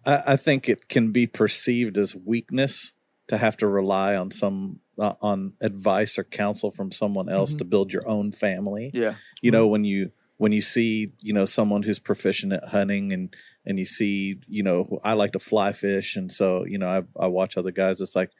I, 0.05 0.21
I 0.27 0.35
think 0.35 0.69
it 0.69 0.87
can 0.87 1.11
be 1.11 1.27
perceived 1.27 1.97
as 1.97 2.15
weakness 2.15 2.93
to 3.27 3.37
have 3.37 3.57
to 3.57 3.67
rely 3.67 4.15
on 4.15 4.31
some 4.31 4.79
uh, 4.99 5.13
on 5.21 5.53
advice 5.61 6.17
or 6.17 6.23
counsel 6.23 6.71
from 6.71 6.91
someone 6.91 7.29
else 7.29 7.51
mm-hmm. 7.51 7.59
to 7.59 7.65
build 7.65 7.93
your 7.93 8.07
own 8.07 8.31
family. 8.31 8.89
Yeah. 8.93 9.15
You 9.41 9.51
know, 9.51 9.63
mm-hmm. 9.63 9.71
when 9.71 9.83
you 9.83 10.11
when 10.37 10.51
you 10.51 10.61
see 10.61 11.13
you 11.21 11.33
know 11.33 11.45
someone 11.45 11.83
who's 11.83 11.99
proficient 11.99 12.53
at 12.53 12.65
hunting 12.65 13.13
and 13.13 13.33
and 13.65 13.79
you 13.79 13.85
see 13.85 14.39
you 14.47 14.63
know 14.63 14.99
I 15.03 15.13
like 15.13 15.31
to 15.31 15.39
fly 15.39 15.71
fish 15.71 16.15
and 16.15 16.31
so 16.31 16.65
you 16.65 16.77
know 16.77 16.87
I 16.87 17.23
I 17.23 17.27
watch 17.27 17.57
other 17.57 17.71
guys. 17.71 18.01
It's 18.01 18.15
like. 18.15 18.31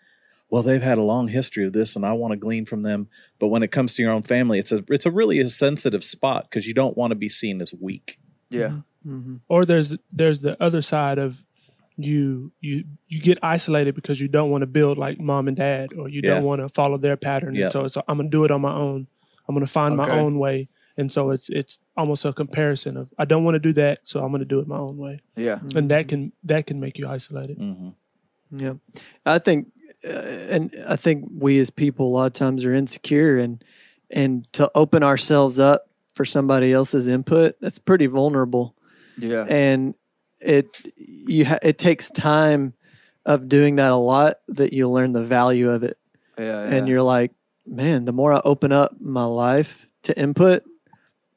Well, 0.52 0.62
they've 0.62 0.82
had 0.82 1.00
a 1.00 1.04
long 1.04 1.28
history 1.28 1.66
of 1.66 1.74
this, 1.74 1.96
and 1.96 2.06
I 2.06 2.14
want 2.14 2.32
to 2.32 2.38
glean 2.38 2.66
from 2.66 2.84
them. 2.84 3.10
But 3.40 3.48
when 3.48 3.64
it 3.64 3.72
comes 3.72 3.96
to 3.96 4.04
your 4.04 4.12
own 4.12 4.22
family, 4.22 4.60
it's 4.60 4.72
a 4.72 4.84
it's 4.90 5.08
a 5.08 5.12
really 5.12 5.40
a 5.40 5.48
sensitive 5.48 6.04
spot 6.04 6.44
because 6.44 6.68
you 6.68 6.74
don't 6.76 6.96
want 6.96 7.10
to 7.12 7.16
be 7.16 7.30
seen 7.30 7.62
as 7.64 7.74
weak. 7.74 8.20
Yeah. 8.52 8.82
Mm-hmm. 9.06 9.38
Or 9.50 9.66
there's 9.66 9.96
there's 10.12 10.42
the 10.42 10.62
other 10.62 10.84
side 10.84 11.18
of 11.18 11.44
you 11.98 12.52
you 12.60 12.84
you 13.08 13.20
get 13.22 13.38
isolated 13.44 13.96
because 13.96 14.20
you 14.20 14.28
don't 14.28 14.50
want 14.50 14.62
to 14.62 14.68
build 14.68 14.98
like 14.98 15.20
mom 15.20 15.48
and 15.48 15.56
dad, 15.58 15.90
or 15.98 16.10
you 16.10 16.22
Yeah. 16.24 16.36
don't 16.36 16.44
want 16.44 16.62
to 16.62 16.70
follow 16.70 16.98
their 16.98 17.18
pattern. 17.18 17.56
Yeah. 17.56 17.66
And 17.66 17.74
so 17.74 17.86
it's 17.86 17.98
I'm 18.08 18.18
gonna 18.18 18.30
do 18.30 18.44
it 18.46 18.52
on 18.52 18.62
my 18.62 18.74
own. 18.74 19.08
I'm 19.48 19.56
gonna 19.56 19.68
find 19.68 19.96
my 19.96 20.10
own 20.10 20.38
way. 20.40 20.68
And 20.98 21.12
so 21.12 21.30
it's 21.32 21.50
it's 21.50 21.80
almost 21.98 22.26
a 22.26 22.34
comparison 22.34 22.98
of 22.98 23.14
I 23.18 23.26
don't 23.26 23.44
want 23.44 23.56
to 23.56 23.60
do 23.60 23.74
that, 23.74 24.08
so 24.08 24.24
I'm 24.24 24.32
gonna 24.32 24.46
do 24.46 24.60
it 24.60 24.68
my 24.68 24.78
own 24.78 24.98
way. 24.98 25.20
Yeah. 25.36 25.60
And 25.76 25.90
that 25.92 26.08
can 26.08 26.32
that 26.44 26.68
can 26.68 26.80
make 26.80 26.98
you 26.98 27.08
isolated. 27.08 27.58
Yeah, 28.52 28.74
I 29.26 29.40
think, 29.40 29.68
uh, 30.08 30.12
and 30.52 30.72
I 30.88 30.96
think 30.96 31.26
we 31.34 31.60
as 31.60 31.70
people 31.70 32.08
a 32.08 32.14
lot 32.14 32.28
of 32.28 32.34
times 32.34 32.64
are 32.66 32.74
insecure, 32.74 33.38
and 33.38 33.64
and 34.12 34.52
to 34.54 34.70
open 34.76 35.02
ourselves 35.04 35.60
up 35.60 35.90
for 36.14 36.24
somebody 36.26 36.72
else's 36.72 37.08
input, 37.08 37.56
that's 37.60 37.80
pretty 37.80 38.06
vulnerable, 38.06 38.76
Yeah. 39.18 39.46
and 39.50 39.96
it 40.46 40.82
you 40.98 41.46
ha- 41.46 41.60
it 41.64 41.78
takes 41.78 42.10
time 42.12 42.74
of 43.26 43.50
doing 43.50 43.78
that 43.78 43.92
a 43.92 43.96
lot 43.96 44.36
that 44.50 44.72
you 44.74 44.90
learn 44.90 45.12
the 45.12 45.24
value 45.24 45.70
of 45.72 45.84
it, 45.84 45.98
Yeah. 46.38 46.62
and 46.62 46.88
yeah. 46.88 46.92
you're 46.94 47.02
like, 47.02 47.32
man, 47.66 48.06
the 48.06 48.14
more 48.14 48.32
I 48.34 48.42
open 48.46 48.72
up 48.72 48.92
my 49.02 49.26
life 49.26 49.88
to 50.04 50.18
input, 50.18 50.64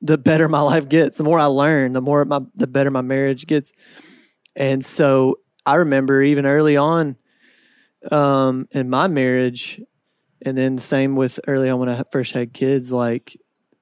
the 0.03 0.19
better 0.19 0.49
my 0.49 0.61
life 0.61 0.89
gets. 0.89 1.17
The 1.19 1.25
more 1.25 1.39
I 1.41 1.47
learn, 1.47 1.93
the 1.95 2.01
more 2.03 2.25
my 2.25 2.41
the 2.55 2.67
better 2.67 2.91
my 2.91 3.01
marriage 3.01 3.47
gets. 3.47 3.73
And 4.55 4.85
so 4.85 5.37
I 5.65 5.77
remember 5.77 6.23
even 6.23 6.45
early 6.47 6.77
on 6.77 7.17
um, 8.11 8.69
in 8.73 8.91
my 8.91 9.07
marriage, 9.09 9.81
and 10.43 10.57
then 10.57 10.79
same 10.79 11.17
with 11.17 11.41
early 11.47 11.69
on 11.69 11.81
when 11.81 11.89
I 11.89 12.03
first 12.13 12.33
had 12.33 12.53
kids, 12.53 12.93
like 12.93 13.37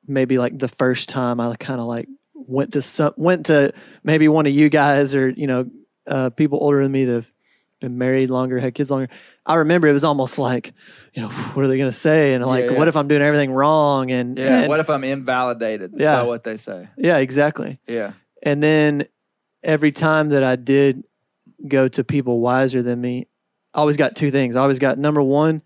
maybe 0.07 0.39
like 0.39 0.59
the 0.59 0.69
first 0.69 1.09
time 1.09 1.41
I 1.41 1.55
kind 1.57 1.81
of 1.81 1.87
like 1.87 2.09
went 2.47 2.73
to 2.75 2.83
some 2.83 3.13
went 3.17 3.47
to 3.47 3.73
maybe 4.03 4.29
one 4.29 4.47
of 4.47 4.53
you 4.53 4.69
guys 4.69 5.15
or 5.15 5.29
you 5.29 5.47
know 5.47 5.71
uh, 6.07 6.31
people 6.31 6.59
older 6.61 6.83
than 6.83 6.93
me 6.93 7.05
that 7.05 7.15
have 7.15 7.33
been 7.81 7.99
married 7.99 8.31
longer, 8.31 8.59
had 8.59 8.75
kids 8.75 8.91
longer. 8.91 9.09
I 9.45 9.57
remember 9.57 9.87
it 9.87 9.93
was 9.93 10.03
almost 10.05 10.39
like, 10.39 10.73
you 11.13 11.21
know, 11.23 11.29
what 11.29 11.65
are 11.65 11.69
they 11.69 11.77
going 11.77 11.91
to 11.91 11.97
say? 11.97 12.33
And 12.33 12.45
like, 12.45 12.65
Yeah, 12.65 12.71
yeah. 12.71 12.79
what 12.79 12.89
if 12.89 12.97
I'm 12.97 13.07
doing 13.07 13.21
everything 13.23 13.51
wrong? 13.53 14.11
And 14.11 14.39
yeah. 14.39 14.61
and- 14.61 14.69
what 14.69 14.81
if 14.81 14.89
I'm 14.89 15.05
invalidated 15.05 15.93
Yeah. 15.97 16.17
by 16.17 16.23
what 16.23 16.43
they 16.43 16.57
say? 16.57 16.89
yeah, 16.97 17.19
exactly. 17.19 17.79
Yeah. 17.87 18.13
And 18.43 18.63
then 18.63 19.03
every 19.63 19.93
time 19.93 20.31
that 20.31 20.43
I 20.43 20.57
did 20.57 21.05
go 21.69 21.87
to 21.89 22.03
people 22.03 22.41
wiser 22.41 22.83
than 22.83 23.01
me, 23.01 23.27
I 23.75 23.81
always 23.81 23.97
got 23.99 24.17
two 24.17 24.31
things. 24.31 24.57
I 24.57 24.63
always 24.63 24.79
got 24.79 24.99
number 24.99 25.23
one, 25.23 25.61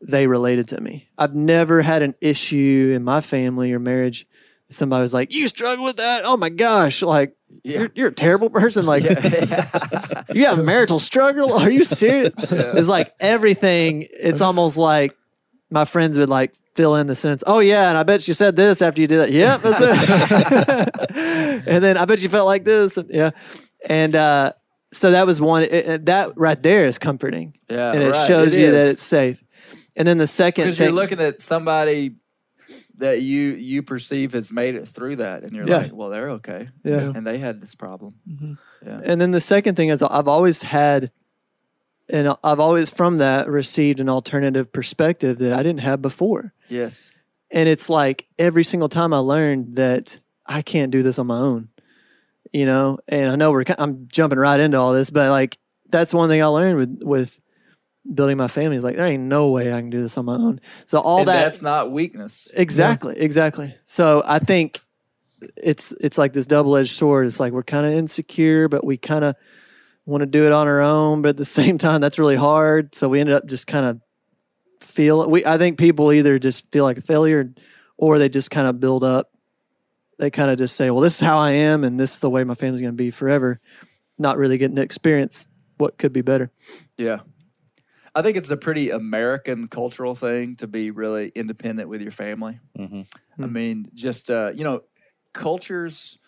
they 0.00 0.26
related 0.28 0.68
to 0.68 0.80
me. 0.80 1.08
I've 1.18 1.34
never 1.34 1.82
had 1.82 2.02
an 2.02 2.14
issue 2.20 2.92
in 2.94 3.02
my 3.02 3.20
family 3.20 3.72
or 3.72 3.80
marriage. 3.80 4.26
Somebody 4.70 5.00
was 5.02 5.14
like, 5.14 5.32
"You 5.32 5.48
struggle 5.48 5.84
with 5.84 5.96
that? 5.96 6.24
Oh 6.24 6.36
my 6.36 6.50
gosh! 6.50 7.02
Like, 7.02 7.34
Yeah. 7.62 7.78
you're, 7.80 7.90
you're 7.94 8.08
a 8.08 8.12
terrible 8.12 8.50
person. 8.50 8.84
Like, 8.84 9.02
you 10.34 10.44
have 10.46 10.58
a 10.58 10.62
marital 10.62 10.98
struggle? 10.98 11.54
Are 11.54 11.70
you 11.70 11.84
serious?" 11.84 12.34
It's 12.50 12.88
like 12.88 13.14
everything. 13.18 14.06
It's 14.10 14.40
almost 14.42 14.76
like 14.76 15.16
my 15.70 15.84
friends 15.86 16.18
would 16.18 16.28
like 16.28 16.54
fill 16.76 16.96
in 16.96 17.06
the 17.06 17.14
sentence. 17.14 17.42
Oh 17.46 17.60
yeah, 17.60 17.88
and 17.88 17.96
I 17.96 18.02
bet 18.02 18.28
you 18.28 18.34
said 18.34 18.56
this 18.56 18.82
after 18.82 19.00
you 19.00 19.06
did 19.06 19.18
that. 19.20 19.32
Yep, 19.32 19.62
that's 19.62 19.80
it. 19.80 21.64
and 21.66 21.82
then 21.84 21.96
I 21.96 22.04
bet 22.04 22.22
you 22.22 22.28
felt 22.28 22.46
like 22.46 22.64
this. 22.64 22.96
And, 22.98 23.08
yeah, 23.10 23.30
and 23.88 24.14
uh, 24.14 24.52
so 24.92 25.12
that 25.12 25.26
was 25.26 25.40
one. 25.40 25.62
It, 25.64 25.72
it- 25.72 26.06
that 26.06 26.32
right 26.36 26.62
there 26.62 26.86
is 26.86 26.98
comforting, 26.98 27.56
Yeah. 27.70 27.92
and 27.92 28.02
it 28.02 28.10
right, 28.10 28.26
shows 28.26 28.56
you 28.56 28.70
that 28.70 28.88
it's 28.88 29.02
safe. 29.02 29.42
And 29.96 30.06
then 30.06 30.18
the 30.18 30.26
second 30.28 30.64
because 30.64 30.78
thing, 30.78 30.88
you're 30.88 30.94
looking 30.94 31.20
at 31.20 31.40
somebody 31.42 32.14
that 32.98 33.22
you 33.22 33.50
you 33.54 33.82
perceive 33.82 34.32
has 34.32 34.52
made 34.52 34.74
it 34.74 34.86
through 34.86 35.16
that, 35.16 35.42
and 35.44 35.52
you're 35.52 35.66
Yeah. 35.68 35.78
like, 35.78 35.94
well, 35.94 36.10
they're 36.10 36.30
okay, 36.30 36.68
Yeah. 36.84 37.12
and 37.14 37.26
they 37.26 37.38
had 37.38 37.60
this 37.60 37.74
problem. 37.74 38.14
Mm-hmm. 38.28 38.52
Yeah, 38.86 39.00
And 39.04 39.20
then 39.20 39.30
the 39.30 39.40
second 39.40 39.74
thing 39.76 39.88
is 39.88 40.02
I've 40.02 40.28
always 40.28 40.62
had, 40.62 41.10
and 42.08 42.34
I've 42.44 42.60
always 42.60 42.90
from 42.90 43.18
that 43.18 43.48
received 43.48 44.00
an 44.00 44.08
alternative 44.08 44.72
perspective 44.72 45.38
that 45.38 45.52
I 45.52 45.62
didn't 45.62 45.80
have 45.80 46.00
before. 46.02 46.52
yes, 46.68 47.12
And 47.50 47.68
it's 47.68 47.88
like 47.90 48.26
every 48.38 48.62
single 48.64 48.88
time 48.88 49.12
I 49.14 49.18
learned 49.18 49.74
that 49.74 50.20
I 50.46 50.62
can't 50.62 50.90
do 50.92 51.02
this 51.02 51.18
on 51.18 51.26
my 51.28 51.38
own, 51.38 51.68
you 52.52 52.66
know. 52.66 52.98
And 53.08 53.30
I 53.30 53.36
know 53.36 53.50
we're 53.50 53.64
I'm 53.78 54.08
jumping 54.08 54.38
right 54.38 54.60
into 54.60 54.78
all 54.78 54.92
this, 54.92 55.10
but 55.10 55.30
like 55.30 55.58
that's 55.90 56.12
one 56.14 56.28
thing 56.28 56.42
I 56.42 56.46
learned 56.46 56.76
with 56.78 57.02
with 57.04 57.40
building 58.12 58.36
my 58.36 58.48
family 58.48 58.76
is 58.76 58.84
like 58.84 58.96
there 58.96 59.06
ain't 59.06 59.24
no 59.24 59.48
way 59.48 59.72
I 59.72 59.80
can 59.80 59.90
do 59.90 60.00
this 60.00 60.16
on 60.16 60.24
my 60.24 60.34
own. 60.34 60.60
So 60.86 60.98
all 60.98 61.20
and 61.20 61.28
that 61.28 61.44
that's 61.44 61.62
not 61.62 61.92
weakness. 61.92 62.50
Exactly, 62.56 63.14
exactly. 63.18 63.74
So 63.84 64.22
I 64.24 64.38
think 64.38 64.80
it's 65.56 65.92
it's 65.92 66.18
like 66.18 66.32
this 66.32 66.46
double 66.46 66.76
edged 66.76 66.90
sword. 66.90 67.26
It's 67.26 67.40
like 67.40 67.52
we're 67.52 67.62
kind 67.62 67.86
of 67.86 67.92
insecure, 67.92 68.68
but 68.68 68.84
we 68.84 68.96
kind 68.96 69.24
of 69.24 69.36
want 70.06 70.22
to 70.22 70.26
do 70.26 70.46
it 70.46 70.52
on 70.52 70.66
our 70.66 70.80
own. 70.80 71.22
But 71.22 71.30
at 71.30 71.36
the 71.36 71.44
same 71.60 71.78
time, 71.78 72.00
that's 72.00 72.18
really 72.18 72.36
hard. 72.36 72.94
So 72.94 73.08
we 73.08 73.20
ended 73.20 73.34
up 73.34 73.46
just 73.46 73.66
kind 73.66 73.86
of 73.86 74.00
feel 74.80 75.28
we. 75.28 75.44
I 75.44 75.58
think 75.58 75.78
people 75.78 76.12
either 76.12 76.38
just 76.38 76.70
feel 76.72 76.84
like 76.84 76.98
a 76.98 77.02
failure, 77.02 77.52
or 77.96 78.18
they 78.18 78.28
just 78.28 78.50
kind 78.50 78.66
of 78.66 78.80
build 78.80 79.04
up. 79.04 79.30
They 80.18 80.30
kind 80.30 80.50
of 80.50 80.58
just 80.58 80.76
say, 80.76 80.90
"Well, 80.90 81.00
this 81.00 81.14
is 81.14 81.20
how 81.20 81.38
I 81.38 81.50
am, 81.50 81.84
and 81.84 81.98
this 81.98 82.14
is 82.14 82.20
the 82.20 82.30
way 82.30 82.42
my 82.44 82.54
family's 82.54 82.80
going 82.80 82.94
to 82.94 82.96
be 82.96 83.10
forever." 83.10 83.60
Not 84.20 84.36
really 84.36 84.58
getting 84.58 84.74
to 84.76 84.82
experience 84.82 85.46
what 85.76 85.96
could 85.96 86.12
be 86.12 86.22
better. 86.22 86.50
Yeah. 86.96 87.20
I 88.18 88.22
think 88.22 88.36
it's 88.36 88.50
a 88.50 88.56
pretty 88.56 88.90
American 88.90 89.68
cultural 89.68 90.16
thing 90.16 90.56
to 90.56 90.66
be 90.66 90.90
really 90.90 91.30
independent 91.36 91.88
with 91.88 92.02
your 92.02 92.10
family. 92.10 92.58
Mhm. 92.76 93.06
I 93.38 93.46
mean, 93.46 93.90
just 93.94 94.28
uh, 94.28 94.50
you 94.52 94.64
know, 94.64 94.82
cultures 95.32 96.18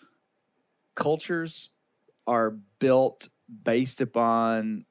cultures 0.95 1.73
are 2.25 2.51
built 2.79 3.27
based 3.65 3.99
upon 3.99 4.85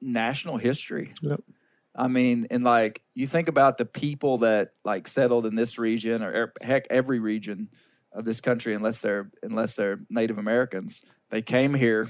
national 0.00 0.58
history. 0.58 1.10
Yep. 1.22 1.40
I 1.96 2.06
mean, 2.06 2.46
and 2.52 2.62
like 2.62 3.02
you 3.14 3.26
think 3.26 3.48
about 3.48 3.76
the 3.76 3.84
people 3.84 4.38
that 4.38 4.74
like 4.84 5.08
settled 5.08 5.44
in 5.44 5.56
this 5.56 5.76
region 5.76 6.22
or 6.22 6.30
er- 6.30 6.52
heck 6.62 6.86
every 6.88 7.18
region 7.18 7.68
of 8.12 8.24
this 8.24 8.40
country 8.40 8.74
unless 8.74 9.00
they're 9.00 9.32
unless 9.42 9.74
they're 9.74 9.98
Native 10.08 10.38
Americans. 10.38 11.04
They 11.30 11.42
came 11.42 11.74
here 11.74 12.08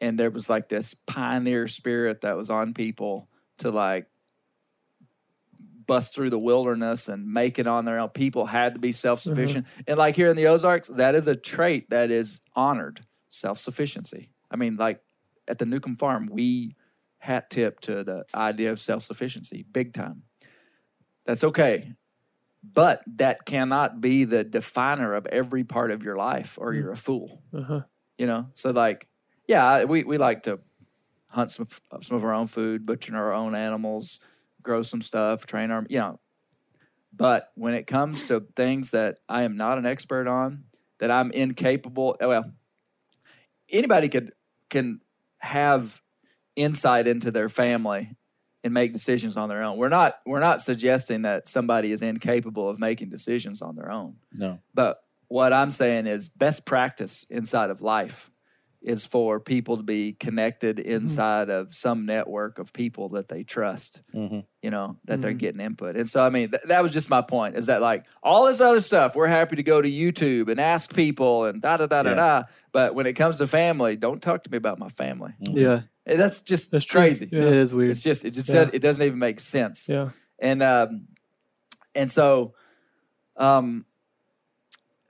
and 0.00 0.18
there 0.18 0.30
was 0.30 0.48
like 0.48 0.70
this 0.70 0.94
pioneer 0.94 1.68
spirit 1.68 2.22
that 2.22 2.38
was 2.38 2.48
on 2.48 2.72
people 2.72 3.28
to 3.58 3.70
like 3.70 4.06
bust 5.86 6.14
through 6.14 6.30
the 6.30 6.38
wilderness 6.38 7.08
and 7.08 7.26
make 7.26 7.58
it 7.58 7.66
on 7.66 7.84
their 7.84 7.98
own. 7.98 8.08
People 8.08 8.46
had 8.46 8.74
to 8.74 8.80
be 8.80 8.90
self-sufficient. 8.90 9.66
And 9.86 9.98
like 9.98 10.16
here 10.16 10.30
in 10.30 10.36
the 10.36 10.46
Ozarks, 10.46 10.88
that 10.88 11.14
is 11.14 11.28
a 11.28 11.36
trait 11.36 11.90
that 11.90 12.10
is 12.10 12.42
honored, 12.56 13.04
self-sufficiency. 13.28 14.30
I 14.50 14.56
mean, 14.56 14.76
like 14.76 15.00
at 15.46 15.58
the 15.58 15.66
Newcomb 15.66 15.96
farm, 15.96 16.30
we 16.32 16.74
hat 17.18 17.50
tip 17.50 17.80
to 17.80 18.02
the 18.02 18.24
idea 18.34 18.72
of 18.72 18.80
self-sufficiency 18.80 19.66
big 19.70 19.92
time. 19.92 20.22
That's 21.26 21.44
okay. 21.44 21.92
But 22.62 23.02
that 23.16 23.44
cannot 23.44 24.00
be 24.00 24.24
the 24.24 24.42
definer 24.42 25.12
of 25.12 25.26
every 25.26 25.64
part 25.64 25.90
of 25.90 26.02
your 26.02 26.16
life 26.16 26.56
or 26.58 26.72
you're 26.72 26.92
a 26.92 26.96
fool. 26.96 27.42
Uh-huh. 27.52 27.82
You 28.16 28.26
know? 28.26 28.48
So 28.54 28.70
like, 28.70 29.06
yeah, 29.46 29.84
we, 29.84 30.02
we 30.04 30.16
like 30.16 30.44
to 30.44 30.58
hunt 31.34 31.50
some 31.50 31.68
some 32.00 32.16
of 32.16 32.24
our 32.24 32.32
own 32.32 32.46
food, 32.46 32.86
butcher 32.86 33.16
our 33.16 33.32
own 33.32 33.54
animals, 33.54 34.24
grow 34.62 34.82
some 34.82 35.02
stuff, 35.02 35.46
train 35.46 35.70
our, 35.70 35.84
you 35.88 35.98
know. 35.98 36.20
But 37.12 37.50
when 37.54 37.74
it 37.74 37.86
comes 37.86 38.28
to 38.28 38.46
things 38.56 38.90
that 38.92 39.18
I 39.28 39.42
am 39.42 39.56
not 39.56 39.78
an 39.78 39.86
expert 39.86 40.26
on, 40.26 40.64
that 40.98 41.10
I'm 41.10 41.30
incapable, 41.30 42.16
oh, 42.20 42.28
well, 42.28 42.52
anybody 43.70 44.08
could 44.08 44.32
can 44.70 45.00
have 45.40 46.00
insight 46.56 47.06
into 47.06 47.30
their 47.30 47.48
family 47.48 48.16
and 48.62 48.72
make 48.72 48.92
decisions 48.92 49.36
on 49.36 49.48
their 49.48 49.62
own. 49.62 49.76
We're 49.76 49.88
not 49.88 50.16
we're 50.24 50.40
not 50.40 50.60
suggesting 50.60 51.22
that 51.22 51.48
somebody 51.48 51.92
is 51.92 52.02
incapable 52.02 52.68
of 52.68 52.78
making 52.78 53.10
decisions 53.10 53.60
on 53.60 53.76
their 53.76 53.90
own. 53.90 54.16
No. 54.38 54.58
But 54.72 55.02
what 55.28 55.52
I'm 55.52 55.70
saying 55.70 56.06
is 56.06 56.28
best 56.28 56.64
practice 56.66 57.24
inside 57.30 57.70
of 57.70 57.82
life 57.82 58.30
is 58.84 59.06
for 59.06 59.40
people 59.40 59.78
to 59.78 59.82
be 59.82 60.12
connected 60.12 60.78
inside 60.78 61.48
of 61.48 61.74
some 61.74 62.04
network 62.04 62.58
of 62.58 62.72
people 62.72 63.08
that 63.08 63.28
they 63.28 63.42
trust, 63.42 64.02
Mhm. 64.14 64.44
you 64.62 64.70
know, 64.70 64.98
that 65.06 65.22
they're 65.22 65.32
getting 65.32 65.60
input. 65.60 65.96
And 65.96 66.06
so, 66.08 66.22
I 66.22 66.28
mean, 66.28 66.50
th- 66.50 66.64
that 66.68 66.82
was 66.82 66.92
just 66.92 67.08
my 67.08 67.22
point 67.22 67.56
is 67.56 67.66
that 67.66 67.80
like 67.80 68.04
all 68.22 68.44
this 68.46 68.60
other 68.60 68.80
stuff, 68.80 69.16
we're 69.16 69.26
happy 69.26 69.56
to 69.56 69.62
go 69.62 69.80
to 69.80 69.88
YouTube 69.90 70.50
and 70.50 70.60
ask 70.60 70.94
people 70.94 71.46
and 71.46 71.62
da 71.62 71.78
da 71.78 71.86
da 71.86 72.02
da 72.02 72.10
Yeah. 72.10 72.14
da. 72.16 72.42
But 72.72 72.94
when 72.94 73.06
it 73.06 73.14
comes 73.14 73.36
to 73.38 73.46
family, 73.46 73.96
don't 73.96 74.20
talk 74.22 74.42
to 74.44 74.50
me 74.50 74.58
about 74.58 74.78
my 74.78 74.88
family. 74.90 75.32
Yeah, 75.40 75.82
Eh, 76.06 76.16
That's 76.16 76.42
just 76.42 76.70
That's 76.70 76.84
true. 76.84 77.00
crazy. 77.00 77.28
Yeah. 77.32 77.44
it 77.44 77.54
is 77.54 77.72
weird. 77.72 77.88
It's 77.90 78.02
just, 78.02 78.26
it 78.26 78.32
just 78.32 78.48
Yeah. 78.48 78.64
said, 78.66 78.70
it 78.74 78.80
doesn't 78.80 79.04
even 79.06 79.18
make 79.18 79.40
sense 79.40 79.88
Yeah. 79.88 80.10
and 80.38 80.62
um, 80.62 81.08
and 81.94 82.10
so 82.10 82.52
um, 83.38 83.86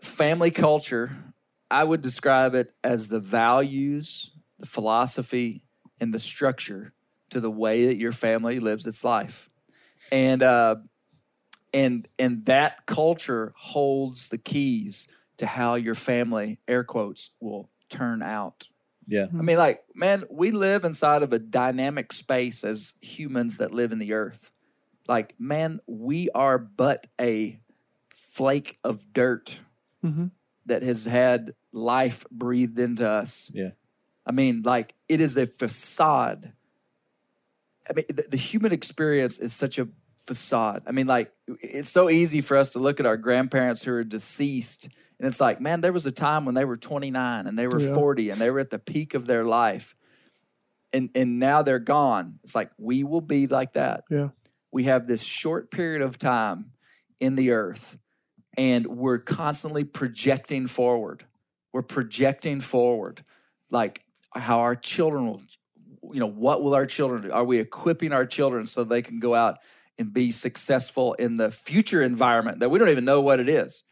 family 0.00 0.50
culture 0.52 1.16
i 1.80 1.82
would 1.84 2.02
describe 2.02 2.54
it 2.54 2.68
as 2.82 3.08
the 3.08 3.20
values 3.20 4.36
the 4.58 4.66
philosophy 4.66 5.62
and 6.00 6.12
the 6.14 6.18
structure 6.18 6.92
to 7.30 7.40
the 7.40 7.50
way 7.50 7.86
that 7.86 7.96
your 7.96 8.12
family 8.12 8.58
lives 8.60 8.86
its 8.86 9.02
life 9.04 9.50
and 10.12 10.42
uh, 10.42 10.76
and 11.72 12.08
and 12.18 12.44
that 12.46 12.86
culture 12.86 13.52
holds 13.56 14.28
the 14.28 14.38
keys 14.38 15.10
to 15.36 15.46
how 15.46 15.74
your 15.74 15.94
family 15.96 16.60
air 16.68 16.84
quotes 16.84 17.36
will 17.40 17.70
turn 17.88 18.22
out 18.22 18.68
Yeah. 19.06 19.26
I 19.38 19.42
mean, 19.42 19.58
like, 19.58 19.80
man, 19.94 20.24
we 20.30 20.50
live 20.50 20.84
inside 20.84 21.22
of 21.22 21.32
a 21.32 21.38
dynamic 21.38 22.12
space 22.12 22.64
as 22.64 22.96
humans 23.02 23.58
that 23.58 23.74
live 23.74 23.92
in 23.92 23.98
the 23.98 24.12
earth. 24.14 24.50
Like, 25.08 25.34
man, 25.38 25.80
we 25.86 26.30
are 26.34 26.58
but 26.58 27.06
a 27.20 27.58
flake 28.08 28.78
of 28.82 29.12
dirt 29.12 29.60
Mhm. 30.02 30.30
that 30.66 30.82
has 30.82 31.04
had 31.04 31.54
life 31.74 32.24
breathed 32.30 32.78
into 32.78 33.08
us. 33.08 33.50
Yeah. 33.54 33.70
I 34.26 34.32
mean, 34.32 34.62
like, 34.64 34.94
it 35.08 35.20
is 35.20 35.36
a 35.36 35.46
facade. 35.46 36.52
I 37.88 37.92
mean, 37.92 38.06
the, 38.08 38.24
the 38.30 38.36
human 38.36 38.72
experience 38.72 39.38
is 39.38 39.52
such 39.52 39.78
a 39.78 39.88
facade. 40.26 40.82
I 40.86 40.92
mean, 40.92 41.06
like, 41.06 41.32
it's 41.60 41.90
so 41.90 42.08
easy 42.08 42.40
for 42.40 42.56
us 42.56 42.70
to 42.70 42.78
look 42.78 43.00
at 43.00 43.06
our 43.06 43.18
grandparents 43.18 43.82
who 43.82 43.92
are 43.92 44.04
deceased, 44.04 44.88
and 45.18 45.28
it's 45.28 45.40
like, 45.40 45.60
man, 45.60 45.80
there 45.82 45.92
was 45.92 46.06
a 46.06 46.12
time 46.12 46.44
when 46.44 46.54
they 46.54 46.64
were 46.64 46.76
29 46.76 47.46
and 47.46 47.58
they 47.58 47.66
were 47.66 47.80
Yeah. 47.80 47.94
40 47.94 48.30
and 48.30 48.40
they 48.40 48.50
were 48.50 48.60
at 48.60 48.70
the 48.70 48.78
peak 48.78 49.14
of 49.14 49.26
their 49.26 49.44
life. 49.44 49.94
And, 50.92 51.10
and 51.14 51.38
now 51.38 51.62
they're 51.62 51.78
gone. 51.78 52.38
It's 52.42 52.54
like 52.54 52.70
we 52.78 53.04
will 53.04 53.20
be 53.20 53.46
like 53.46 53.74
that. 53.74 54.04
Yeah. 54.10 54.30
We 54.72 54.84
have 54.84 55.06
this 55.06 55.22
short 55.22 55.70
period 55.70 56.02
of 56.02 56.18
time 56.18 56.72
in 57.20 57.36
the 57.36 57.50
earth, 57.52 57.98
and 58.56 58.86
we're 58.86 59.18
constantly 59.18 59.84
projecting 59.84 60.66
forward. 60.66 61.24
We're 61.74 61.82
projecting 61.82 62.60
forward, 62.60 63.24
like 63.68 64.00
how 64.32 64.60
our 64.60 64.76
children 64.76 65.26
will, 65.26 65.40
you 66.12 66.20
know, 66.20 66.28
what 66.28 66.62
will 66.62 66.72
our 66.72 66.86
children 66.86 67.22
do? 67.22 67.32
Are 67.32 67.42
we 67.44 67.58
equipping 67.58 68.12
our 68.12 68.24
children 68.24 68.64
so 68.66 68.84
they 68.84 69.02
can 69.02 69.18
go 69.18 69.34
out 69.34 69.58
and 69.98 70.14
be 70.14 70.30
successful 70.30 71.14
in 71.14 71.36
the 71.36 71.50
future 71.50 72.00
environment 72.00 72.60
that 72.60 72.68
we 72.70 72.78
don't 72.78 72.90
even 72.90 73.04
know 73.04 73.20
what 73.20 73.40
it 73.40 73.48
is? 73.48 73.82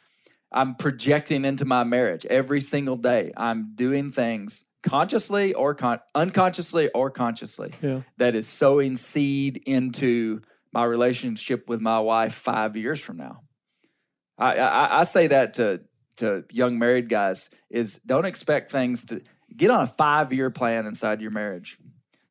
I'm 0.52 0.76
projecting 0.76 1.44
into 1.44 1.64
my 1.64 1.82
marriage 1.82 2.24
every 2.26 2.60
single 2.60 2.94
day. 2.94 3.32
I'm 3.36 3.72
doing 3.74 4.12
things 4.12 4.70
consciously 4.84 5.52
or 5.52 5.74
con- 5.74 5.98
unconsciously 6.14 6.88
or 6.90 7.10
consciously 7.10 7.72
Yeah. 7.82 8.02
that 8.18 8.36
is 8.36 8.46
sowing 8.46 8.94
seed 8.94 9.56
into 9.66 10.42
my 10.72 10.84
relationship 10.84 11.68
with 11.68 11.80
my 11.80 11.98
wife 11.98 12.32
five 12.34 12.76
years 12.76 13.00
from 13.00 13.16
now. 13.16 13.40
I, 14.38 14.56
I, 14.58 15.00
I 15.00 15.04
say 15.04 15.26
that 15.26 15.54
to 15.54 15.80
to 16.22 16.44
young 16.50 16.78
married 16.78 17.08
guys 17.08 17.54
is 17.70 17.96
don't 18.02 18.24
expect 18.24 18.70
things 18.72 19.04
to 19.06 19.20
get 19.56 19.70
on 19.70 19.82
a 19.82 19.86
five 19.86 20.32
year 20.32 20.50
plan 20.50 20.86
inside 20.86 21.20
your 21.20 21.30
marriage. 21.30 21.76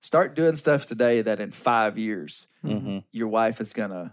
Start 0.02 0.36
doing 0.36 0.56
stuff 0.56 0.88
today 0.88 1.22
that 1.22 1.40
in 1.40 1.52
five 1.52 1.98
years 1.98 2.48
Mm-hmm. 2.64 3.00
your 3.12 3.28
wife 3.28 3.60
is 3.62 3.74
gonna 3.74 4.12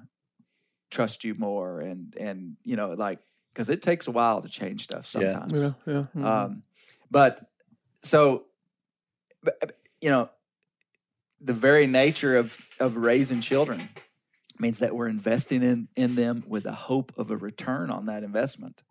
trust 0.90 1.22
you 1.24 1.34
more 1.34 1.80
and 1.80 2.14
and 2.16 2.56
you 2.64 2.76
know 2.76 2.92
like 2.92 3.18
because 3.52 3.68
it 3.68 3.82
takes 3.82 4.06
a 4.06 4.10
while 4.10 4.40
to 4.42 4.48
change 4.48 4.84
stuff 4.84 5.04
Yeah. 5.14 5.32
sometimes. 5.32 5.52
Yeah. 5.52 5.72
Yeah. 5.94 6.04
Mhm. 6.16 6.24
Um, 6.24 6.62
but 7.10 7.40
so, 8.02 8.44
but, 9.42 9.76
you 10.00 10.08
know, 10.10 10.30
the 11.40 11.52
very 11.52 11.86
nature 11.86 12.36
of 12.36 12.58
of 12.80 12.96
raising 12.96 13.40
children 13.40 13.80
means 14.58 14.78
that 14.80 14.94
we're 14.94 15.08
investing 15.08 15.62
in 15.62 15.88
in 15.96 16.14
them 16.14 16.44
with 16.46 16.62
the 16.64 16.72
hope 16.72 17.12
of 17.16 17.30
a 17.30 17.36
return 17.36 17.90
on 17.90 18.06
that 18.06 18.22
investment. 18.22 18.82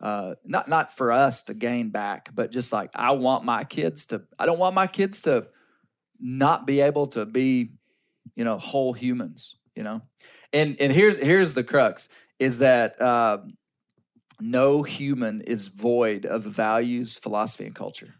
Uh, 0.00 0.34
not 0.44 0.68
not 0.68 0.96
for 0.96 1.10
us 1.10 1.44
to 1.44 1.54
gain 1.54 1.90
back, 1.90 2.30
but 2.34 2.52
just 2.52 2.72
like 2.72 2.90
I 2.94 3.12
want 3.12 3.44
my 3.44 3.64
kids 3.64 4.06
to. 4.06 4.22
I 4.38 4.46
don't 4.46 4.58
want 4.58 4.74
my 4.74 4.86
kids 4.86 5.22
to 5.22 5.48
not 6.20 6.66
be 6.66 6.80
able 6.80 7.08
to 7.08 7.26
be, 7.26 7.72
you 8.36 8.44
know, 8.44 8.58
whole 8.58 8.92
humans. 8.92 9.56
You 9.74 9.82
know, 9.82 10.02
and 10.52 10.76
and 10.80 10.92
here's 10.92 11.18
here's 11.18 11.54
the 11.54 11.64
crux 11.64 12.08
is 12.38 12.60
that. 12.60 13.00
Uh, 13.00 13.38
no 14.40 14.82
human 14.82 15.40
is 15.40 15.68
void 15.68 16.24
of 16.24 16.44
values, 16.44 17.18
philosophy, 17.18 17.66
and 17.66 17.74
culture. 17.74 18.14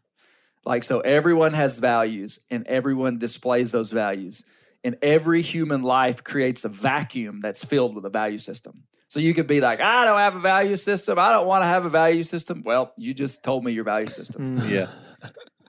Like, 0.64 0.84
so 0.84 1.00
everyone 1.00 1.52
has 1.52 1.78
values 1.78 2.44
and 2.50 2.66
everyone 2.66 3.18
displays 3.18 3.72
those 3.72 3.90
values. 3.90 4.44
And 4.84 4.96
every 5.02 5.42
human 5.42 5.82
life 5.82 6.22
creates 6.22 6.64
a 6.64 6.68
vacuum 6.68 7.40
that's 7.40 7.64
filled 7.64 7.94
with 7.94 8.04
a 8.04 8.10
value 8.10 8.38
system. 8.38 8.84
So 9.08 9.20
you 9.20 9.32
could 9.34 9.46
be 9.46 9.60
like, 9.60 9.80
I 9.80 10.04
don't 10.04 10.18
have 10.18 10.36
a 10.36 10.40
value 10.40 10.76
system. 10.76 11.18
I 11.18 11.30
don't 11.32 11.46
want 11.46 11.62
to 11.62 11.66
have 11.66 11.84
a 11.86 11.88
value 11.88 12.22
system. 12.24 12.62
Well, 12.64 12.92
you 12.98 13.14
just 13.14 13.42
told 13.42 13.64
me 13.64 13.72
your 13.72 13.84
value 13.84 14.06
system. 14.06 14.58
Mm. 14.58 14.70
Yeah. 14.70 14.86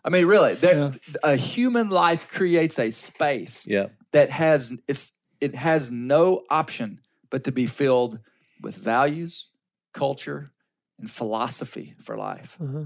I 0.04 0.10
mean, 0.10 0.26
really, 0.26 0.56
there, 0.56 0.94
a 1.24 1.36
human 1.36 1.90
life 1.90 2.30
creates 2.30 2.80
a 2.80 2.90
space 2.90 3.66
Yeah. 3.68 3.88
that 4.12 4.30
has 4.30 4.78
it's 4.88 5.16
it 5.42 5.56
has 5.56 5.90
no 5.92 6.44
option 6.50 7.00
but 7.30 7.44
to 7.46 7.52
be 7.52 7.66
filled 7.66 8.20
with 8.62 8.76
values, 8.76 9.50
culture, 9.94 10.52
and 11.00 11.10
philosophy 11.10 11.96
for 12.04 12.18
life. 12.18 12.58
Uh-huh. 12.62 12.86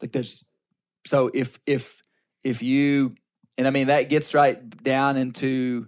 Like 0.00 0.12
there's 0.12 0.44
so 1.06 1.30
if 1.34 1.58
if 1.66 2.02
if 2.42 2.62
you 2.62 3.14
and 3.58 3.66
I 3.66 3.70
mean 3.70 3.86
that 3.88 4.08
gets 4.08 4.34
right 4.34 4.58
down 4.82 5.16
into 5.16 5.86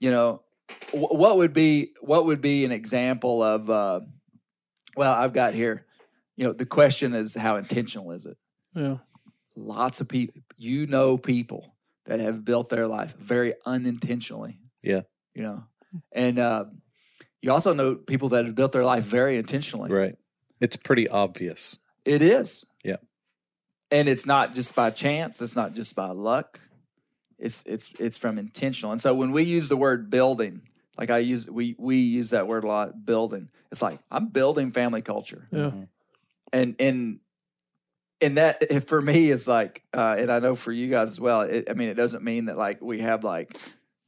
you 0.00 0.10
know 0.10 0.42
wh- 0.42 0.43
what 0.92 1.36
would 1.38 1.52
be 1.52 1.92
what 2.00 2.24
would 2.26 2.40
be 2.40 2.64
an 2.64 2.72
example 2.72 3.42
of 3.42 3.68
uh, 3.70 4.00
well 4.96 5.12
I've 5.12 5.32
got 5.32 5.54
here 5.54 5.86
you 6.36 6.46
know 6.46 6.52
the 6.52 6.66
question 6.66 7.14
is 7.14 7.34
how 7.34 7.56
intentional 7.56 8.12
is 8.12 8.26
it 8.26 8.36
Yeah. 8.74 8.98
lots 9.56 10.00
of 10.00 10.08
people 10.08 10.40
you 10.56 10.86
know 10.86 11.18
people 11.18 11.74
that 12.06 12.20
have 12.20 12.44
built 12.44 12.68
their 12.68 12.86
life 12.86 13.16
very 13.16 13.54
unintentionally 13.66 14.58
Yeah. 14.82 15.02
you 15.34 15.42
know 15.42 15.64
and 16.12 16.38
uh, 16.38 16.64
you 17.42 17.52
also 17.52 17.72
know 17.74 17.94
people 17.94 18.30
that 18.30 18.44
have 18.46 18.54
built 18.54 18.72
their 18.72 18.84
life 18.84 19.04
very 19.04 19.36
intentionally 19.36 19.90
Right. 19.90 20.16
It's 20.60 20.76
pretty 20.76 21.08
obvious. 21.08 21.78
it 22.04 22.22
is 22.22 22.64
Yeah. 22.84 22.96
and 23.90 24.08
it's 24.08 24.26
not 24.26 24.54
just 24.54 24.74
by 24.74 24.90
chance 24.90 25.40
it's 25.42 25.56
not 25.56 25.74
just 25.74 25.94
by 25.96 26.08
luck 26.10 26.60
it's 27.44 27.66
it's 27.66 27.92
it's 28.00 28.16
from 28.18 28.38
intentional 28.38 28.90
and 28.92 29.00
so 29.00 29.14
when 29.14 29.30
we 29.30 29.42
use 29.42 29.68
the 29.68 29.76
word 29.76 30.08
building 30.10 30.62
like 30.98 31.10
i 31.10 31.18
use 31.18 31.50
we 31.50 31.76
we 31.78 31.96
use 31.98 32.30
that 32.30 32.46
word 32.48 32.64
a 32.64 32.66
lot 32.66 33.04
building 33.04 33.48
it's 33.70 33.82
like 33.82 33.98
i'm 34.10 34.28
building 34.28 34.72
family 34.72 35.02
culture 35.02 35.46
Yeah. 35.52 35.72
and 36.52 36.74
and 36.80 37.20
and 38.20 38.38
that 38.38 38.82
for 38.88 39.00
me 39.00 39.30
is 39.30 39.46
like 39.46 39.82
uh 39.92 40.16
and 40.18 40.32
i 40.32 40.38
know 40.38 40.54
for 40.54 40.72
you 40.72 40.88
guys 40.88 41.10
as 41.10 41.20
well 41.20 41.42
it, 41.42 41.68
i 41.70 41.74
mean 41.74 41.88
it 41.90 41.94
doesn't 41.94 42.24
mean 42.24 42.46
that 42.46 42.56
like 42.56 42.80
we 42.80 43.00
have 43.00 43.22
like 43.24 43.56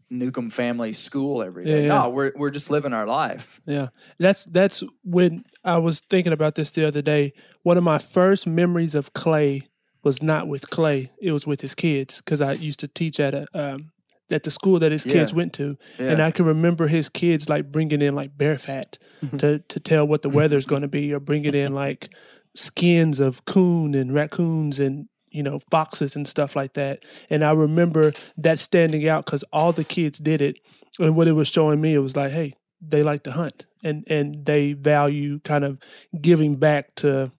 Newcomb 0.09 0.51
family 0.51 0.93
school 0.93 1.43
every 1.43 1.65
day. 1.65 1.81
Yeah, 1.81 1.95
yeah. 1.95 2.03
No, 2.03 2.11
we're 2.11 2.31
we're 2.37 2.53
just 2.53 2.71
living 2.71 2.93
our 2.93 3.09
life. 3.09 3.61
Yeah, 3.67 3.89
that's 4.19 4.45
that's 4.45 4.85
when 5.03 5.45
I 5.65 5.79
was 5.79 5.99
thinking 5.99 6.33
about 6.33 6.55
this 6.55 6.71
the 6.71 6.87
other 6.87 7.03
day. 7.03 7.33
One 7.65 7.77
of 7.77 7.83
my 7.83 7.99
first 7.99 8.47
memories 8.47 8.95
of 8.95 9.13
Clay 9.15 9.67
was 10.07 10.23
not 10.23 10.47
with 10.47 10.71
Clay; 10.71 11.11
it 11.21 11.33
was 11.33 11.47
with 11.47 11.61
his 11.61 11.75
kids 11.75 12.21
because 12.23 12.41
I 12.41 12.53
used 12.53 12.79
to 12.81 12.89
teach 12.89 13.19
at 13.21 13.35
a 13.35 13.47
um, 13.53 13.91
at 14.31 14.43
the 14.45 14.51
school 14.51 14.79
that 14.79 14.93
his 14.93 15.05
kids 15.05 15.33
Yeah. 15.33 15.37
went 15.37 15.53
to, 15.55 15.77
and 15.99 16.21
I 16.21 16.31
can 16.31 16.47
remember 16.47 16.87
his 16.89 17.09
kids 17.09 17.49
like 17.49 17.71
bringing 17.73 18.01
in 18.03 18.15
like 18.15 18.39
bear 18.39 18.57
fat 18.57 18.99
to 19.39 19.59
to 19.59 19.81
tell 19.81 20.07
what 20.07 20.23
the 20.23 20.31
weather's 20.31 20.67
going 20.67 20.83
to 20.83 20.89
be, 20.89 21.13
or 21.13 21.21
bringing 21.21 21.55
in 21.55 21.75
like 21.85 22.09
skins 22.55 23.21
of 23.21 23.45
coon 23.45 23.95
and 23.95 24.15
raccoons 24.15 24.79
and 24.79 25.09
you 25.31 25.43
know 25.43 25.59
foxes 25.71 26.17
and 26.17 26.27
stuff 26.29 26.55
like 26.57 26.75
that. 26.75 27.05
And 27.29 27.43
I 27.45 27.53
remember 27.53 28.13
that 28.39 28.59
standing 28.59 29.09
out 29.09 29.27
because 29.27 29.45
all 29.53 29.73
the 29.73 29.85
kids 29.85 30.19
did 30.21 30.41
it, 30.41 30.59
and 30.99 31.17
what 31.17 31.29
it 31.29 31.33
was 31.33 31.49
showing 31.49 31.81
me, 31.81 31.95
it 31.95 31.99
was 31.99 32.17
like, 32.17 32.33
hey, 32.33 32.55
they 32.81 33.03
like 33.03 33.23
to 33.25 33.33
hunt 33.33 33.67
and 33.83 34.05
and 34.09 34.45
they 34.47 34.73
value 34.75 35.41
kind 35.41 35.65
of 35.65 35.79
giving 36.21 36.57
back 36.57 36.95
to 36.97 37.33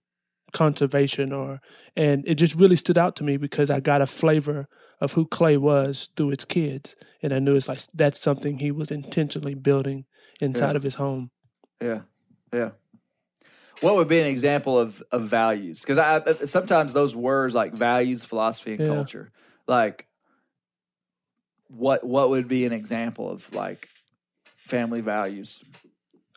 conservation 0.54 1.32
or 1.34 1.60
and 1.96 2.26
it 2.28 2.36
just 2.36 2.56
really 2.56 2.76
stood 2.76 2.98
out 2.98 3.16
to 3.18 3.24
me 3.24 3.38
because 3.38 3.70
I 3.70 3.80
got 3.80 4.02
a 4.02 4.08
flavor 4.08 4.68
of 5.02 5.14
who 5.14 5.26
Clay 5.26 5.58
was 5.58 6.10
through 6.16 6.32
its 6.32 6.46
kids 6.46 6.96
and 7.22 7.34
I 7.34 7.40
knew 7.40 7.56
it's 7.56 7.68
like 7.68 7.80
that's 7.94 8.20
something 8.20 8.58
he 8.58 8.72
was 8.72 8.90
intentionally 8.92 9.56
building 9.56 10.06
inside 10.40 10.72
Yeah. 10.72 10.78
of 10.78 10.84
his 10.84 10.96
home. 10.96 11.32
Yeah, 11.82 12.02
yeah. 12.54 12.72
What 13.82 13.96
would 13.98 14.08
be 14.08 14.20
an 14.20 14.28
example 14.28 14.80
of 14.80 15.04
of 15.12 15.24
values? 15.24 15.82
Because 15.82 15.98
I 15.98 16.18
I- 16.26 16.46
sometimes 16.46 16.94
those 16.94 17.16
words 17.16 17.54
like 17.54 17.74
values, 17.74 18.26
philosophy, 18.26 18.72
and 18.72 18.80
Yeah. 18.80 18.88
culture, 18.88 19.32
like 19.68 20.08
what 21.68 22.04
what 22.04 22.30
would 22.30 22.48
be 22.48 22.66
an 22.66 22.74
example 22.74 23.30
of 23.30 23.54
like 23.54 23.90
family 24.58 25.02
values? 25.02 25.64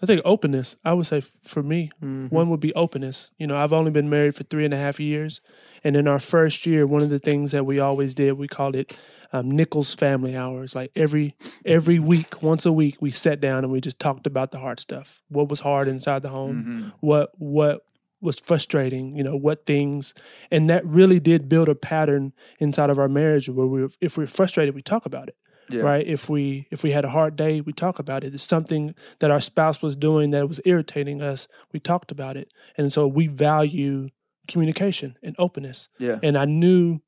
I 0.03 0.07
think 0.07 0.23
openness. 0.25 0.77
I 0.85 0.95
would 0.95 1.07
say 1.07 1.21
for 1.21 1.63
me, 1.63 1.91
one 2.31 2.49
would 2.51 2.61
be 2.61 2.75
openness. 2.75 3.33
You 3.39 3.47
know, 3.47 3.57
I've 3.57 3.73
only 3.73 3.91
been 3.91 4.09
married 4.09 4.35
for 4.35 4.45
three 4.45 4.65
and 4.65 4.73
a 4.73 4.79
half 4.79 4.99
years, 4.99 5.41
and 5.85 5.97
in 5.97 6.09
our 6.09 6.19
first 6.19 6.67
year, 6.67 6.87
one 6.87 7.03
of 7.03 7.11
the 7.11 7.19
things 7.19 7.53
that 7.53 7.65
we 7.67 7.79
always 7.79 8.15
did, 8.15 8.33
we 8.33 8.49
called 8.49 8.77
it 8.77 8.97
um, 9.33 9.51
Nichols 9.51 9.95
Family 9.95 10.37
Hours. 10.37 10.75
Like 10.75 10.91
every 10.97 11.35
every 11.65 11.99
week, 11.99 12.43
once 12.43 12.65
a 12.67 12.73
week, 12.73 12.97
we 13.01 13.11
sat 13.11 13.41
down 13.41 13.65
and 13.65 13.73
we 13.73 13.81
just 13.81 13.99
talked 13.99 14.27
about 14.27 14.51
the 14.53 14.59
hard 14.59 14.81
stuff. 14.81 15.23
What 15.29 15.49
was 15.49 15.61
hard 15.61 15.87
inside 15.89 16.23
the 16.23 16.31
home? 16.31 16.93
What 17.01 17.31
what 17.39 17.83
was 18.23 18.39
frustrating? 18.41 19.17
You 19.17 19.25
know, 19.25 19.37
what 19.37 19.65
things? 19.67 20.15
And 20.51 20.69
that 20.69 20.85
really 20.85 21.21
did 21.21 21.49
build 21.49 21.69
a 21.69 21.75
pattern 21.75 22.33
inside 22.59 22.91
of 22.91 22.99
our 22.99 23.09
marriage 23.09 23.49
where 23.49 23.67
we, 23.67 23.87
if 24.01 24.19
we're 24.19 24.27
frustrated, 24.27 24.75
we 24.75 24.83
talk 24.83 25.07
about 25.07 25.29
it 25.29 25.37
Yeah. 25.71 25.83
right 25.83 26.07
if 26.07 26.29
we 26.29 26.67
if 26.71 26.83
we 26.83 26.91
had 26.91 27.05
a 27.05 27.09
hard 27.11 27.37
day 27.37 27.61
we 27.61 27.73
talk 27.73 27.99
about 27.99 28.25
it 28.25 28.35
it's 28.35 28.45
something 28.49 28.95
that 29.21 29.31
our 29.31 29.41
spouse 29.41 29.81
was 29.83 29.97
doing 29.97 30.31
that 30.31 30.49
was 30.49 30.61
irritating 30.65 31.23
us 31.23 31.49
we 31.73 31.81
talked 31.81 32.11
about 32.11 32.37
it 32.37 32.49
and 32.77 32.93
so 32.93 33.07
we 33.07 33.27
value 33.29 34.09
communication 34.49 35.17
and 35.23 35.35
openness 35.39 35.89
Yeah, 35.99 36.19
and 36.23 36.37
i 36.37 36.45
knew 36.45 37.01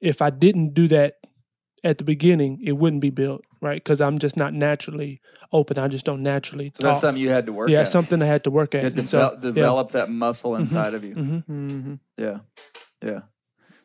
if 0.00 0.20
i 0.20 0.30
didn't 0.30 0.74
do 0.74 0.88
that 0.88 1.14
at 1.84 1.98
the 1.98 2.04
beginning 2.04 2.60
it 2.62 2.72
wouldn't 2.72 3.00
be 3.02 3.10
built 3.10 3.42
right 3.60 3.82
because 3.82 4.00
i'm 4.00 4.18
just 4.18 4.36
not 4.36 4.52
naturally 4.54 5.20
open 5.52 5.78
i 5.78 5.88
just 5.88 6.04
don't 6.04 6.22
naturally 6.22 6.70
so 6.74 6.82
that's 6.82 6.94
talk. 6.96 7.00
something 7.00 7.22
you 7.22 7.30
had 7.30 7.46
to 7.46 7.52
work. 7.52 7.70
yeah 7.70 7.80
at. 7.80 7.88
something 7.88 8.20
i 8.22 8.26
had 8.26 8.44
to 8.44 8.50
work 8.50 8.74
at 8.74 8.94
to 8.96 9.08
so, 9.08 9.36
develop, 9.40 9.92
yeah. 9.92 10.00
that 10.00 10.10
muscle 10.10 10.54
inside 10.56 10.94
of 10.94 11.04
you. 11.04 11.14
Mhm. 11.14 11.44
Mm-hmm. 11.46 11.94
Yeah, 12.18 12.38
yeah, 13.02 13.20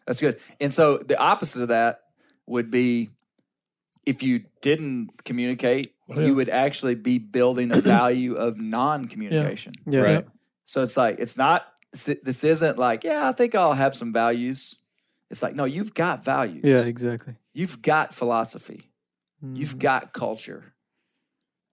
that's 0.05 0.19
good. 0.21 0.39
And 0.59 0.73
so 0.73 0.97
the 0.97 1.17
opposite 1.17 1.61
of 1.63 1.67
that 1.69 2.01
would 2.45 2.69
be 2.71 3.09
if 4.07 4.23
you 4.23 4.43
didn't 4.61 5.23
communicate, 5.25 5.93
Oh, 6.09 6.19
yeah. 6.19 6.27
you 6.27 6.35
would 6.35 6.47
actually 6.49 6.95
be 6.95 7.19
building 7.19 7.71
a 7.71 7.81
value 7.97 8.35
of 8.35 8.57
non-communication. 8.57 9.73
Yeah. 9.85 10.01
Right. 10.01 10.27
So 10.65 10.81
it's 10.81 10.95
like 10.97 11.19
it's 11.19 11.37
not. 11.37 11.65
this- 11.91 12.19
This 12.23 12.43
isn't 12.43 12.77
like 12.77 13.03
yeah, 13.03 13.27
I 13.27 13.33
think 13.33 13.53
I'll 13.55 13.73
have 13.73 13.93
some 13.95 14.13
values. 14.13 14.79
It's 15.29 15.43
like 15.43 15.55
no, 15.55 15.65
you've 15.65 15.93
got 15.93 16.23
values. 16.23 16.63
Yeah, 16.63 16.81
exactly. 16.83 17.35
You've 17.53 17.81
got 17.81 18.13
philosophy. 18.13 18.89
Mm-hmm. 19.43 19.55
You've 19.57 19.77
got 19.79 20.13
culture. 20.13 20.73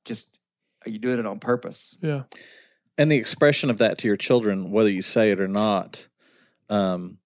Just 0.05 0.41
are 0.87 0.91
you 0.91 0.99
doing 0.99 1.19
it 1.19 1.27
on 1.27 1.39
purpose? 1.39 1.97
yeah 2.03 2.25
and 2.99 3.11
the 3.11 3.17
expression 3.17 3.71
of 3.71 3.79
that 3.79 3.99
to 3.99 4.07
your 4.07 4.17
children 4.17 4.71
whether 4.71 4.91
you 4.91 5.03
say 5.03 5.31
it 5.33 5.41
or 5.41 5.49
not 5.49 6.07
um 6.69 7.19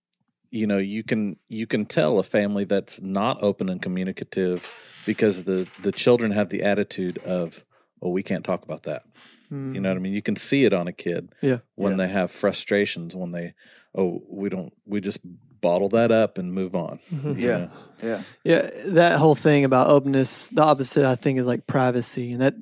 you 0.50 0.66
know 0.66 0.78
you 0.78 1.02
can 1.02 1.36
you 1.48 1.66
can 1.66 1.84
tell 1.84 2.18
a 2.18 2.22
family 2.22 2.64
that's 2.64 3.02
not 3.02 3.42
open 3.42 3.68
and 3.68 3.82
communicative 3.82 4.80
because 5.08 5.44
the 5.44 5.66
the 5.80 5.90
children 5.90 6.32
have 6.32 6.50
the 6.50 6.62
attitude 6.62 7.16
of 7.18 7.64
oh 8.02 8.10
we 8.10 8.22
can't 8.22 8.44
talk 8.44 8.62
about 8.62 8.82
that 8.82 9.02
you 9.50 9.80
know 9.80 9.88
what 9.88 9.94
i 9.94 9.96
hmm. 9.96 10.02
mean 10.02 10.12
you 10.12 10.20
can 10.20 10.36
see 10.36 10.66
it 10.66 10.74
on 10.74 10.86
a 10.86 10.92
kid 10.92 11.32
Yeah. 11.40 11.60
when 11.74 11.96
they 11.96 12.08
have 12.08 12.30
frustrations 12.30 13.16
when 13.16 13.30
they 13.30 13.54
oh 13.94 14.22
we 14.28 14.50
don't 14.50 14.74
we 14.86 15.00
just 15.00 15.20
bottle 15.60 15.88
that 15.88 16.12
up 16.12 16.36
and 16.36 16.52
move 16.52 16.74
on 16.74 16.98
mm-hmm. 17.12 17.38
you 17.38 17.48
Yeah, 17.48 17.58
know? 17.58 17.70
yeah, 18.02 18.22
Yeah, 18.44 18.70
that 18.92 19.18
whole 19.18 19.34
thing 19.34 19.64
about 19.64 19.88
openness, 19.88 20.48
the 20.48 20.62
opposite 20.62 21.04
I 21.04 21.16
think 21.16 21.38
is 21.38 21.46
like 21.46 21.66
privacy 21.66 22.32
and 22.32 22.40
that 22.42 22.54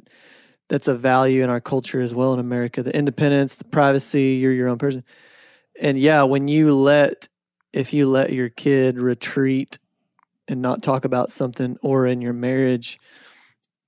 that's 0.69 0.89
a 0.89 0.95
value 0.95 1.43
in 1.45 1.51
our 1.51 1.61
culture 1.61 2.01
as 2.01 2.15
well 2.15 2.35
in 2.35 2.41
America. 2.41 2.83
The 2.83 2.97
independence, 2.97 3.57
the 3.57 3.65
privacy, 3.67 4.39
you're 4.41 4.53
your 4.53 4.69
own 4.69 4.79
person. 4.79 5.05
And 5.81 5.99
yeah, 5.99 6.23
when 6.23 6.49
you 6.49 6.75
let 6.75 7.29
if 7.73 7.93
you 7.93 8.09
let 8.09 8.33
your 8.33 8.49
kid 8.49 8.99
retreat 8.99 9.79
and 10.49 10.63
not 10.63 10.83
talk 10.83 11.05
about 11.05 11.33
something 11.33 11.77
or 11.83 12.07
in 12.07 12.21
your 12.21 12.33
marriage 12.33 12.99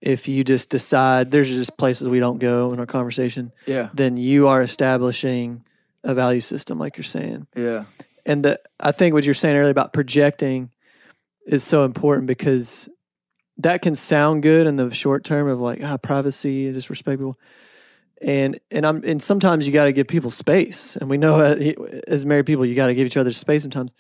if 0.01 0.29
you 0.29 0.45
just 0.45 0.71
decide 0.71 1.31
there's 1.31 1.49
just 1.49 1.77
places 1.77 2.09
we 2.09 2.21
don't 2.21 2.39
go 2.39 2.73
in 2.73 2.79
our 2.79 2.87
conversation, 2.87 3.53
yeah, 3.67 3.91
then 3.93 4.17
you 4.17 4.49
are 4.49 4.63
establishing 4.63 5.65
a 6.05 6.15
value 6.15 6.41
system 6.41 6.79
like 6.79 6.97
you're 6.97 7.05
saying. 7.05 7.47
Yeah, 7.57 7.85
and 8.25 8.45
the 8.45 8.61
I 8.79 8.93
think 8.93 9.15
what 9.15 9.25
you're 9.25 9.35
saying 9.35 9.57
earlier 9.57 9.71
about 9.71 9.93
projecting 9.93 10.71
is 11.47 11.65
so 11.65 11.85
important 11.85 12.27
because 12.27 12.89
that 13.59 13.83
can 13.83 13.95
sound 13.95 14.43
good 14.43 14.67
in 14.67 14.77
the 14.77 14.91
short 14.95 15.25
term 15.25 15.49
of 15.49 15.61
like 15.61 15.83
ah 15.83 15.97
privacy 15.97 16.67
and 16.67 16.75
just 16.75 16.91
respect 16.91 17.21
and 18.23 18.59
and 18.71 18.87
I'm 18.87 19.03
and 19.05 19.23
sometimes 19.23 19.67
you 19.67 19.73
got 19.73 19.87
to 19.87 19.93
give 19.93 20.07
people 20.07 20.31
space. 20.31 20.97
And 20.97 21.11
we 21.11 21.19
know 21.19 21.41
uh, 21.41 21.57
as 22.07 22.25
married 22.25 22.47
people 22.47 22.67
you 22.67 22.75
got 22.75 22.89
to 22.89 22.95
give 22.95 23.07
each 23.07 23.17
other 23.17 23.33
space 23.33 23.63
sometimes 23.63 23.93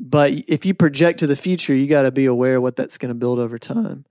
but 0.00 0.32
if 0.48 0.64
you 0.64 0.72
project 0.72 1.18
to 1.18 1.26
the 1.26 1.36
future 1.36 1.74
you 1.74 1.86
got 1.86 2.02
to 2.02 2.10
be 2.10 2.24
aware 2.24 2.56
of 2.56 2.62
what 2.62 2.74
that's 2.74 2.98
going 2.98 3.10
to 3.10 3.14
build 3.14 3.38
over 3.38 3.58
time. 3.58 4.06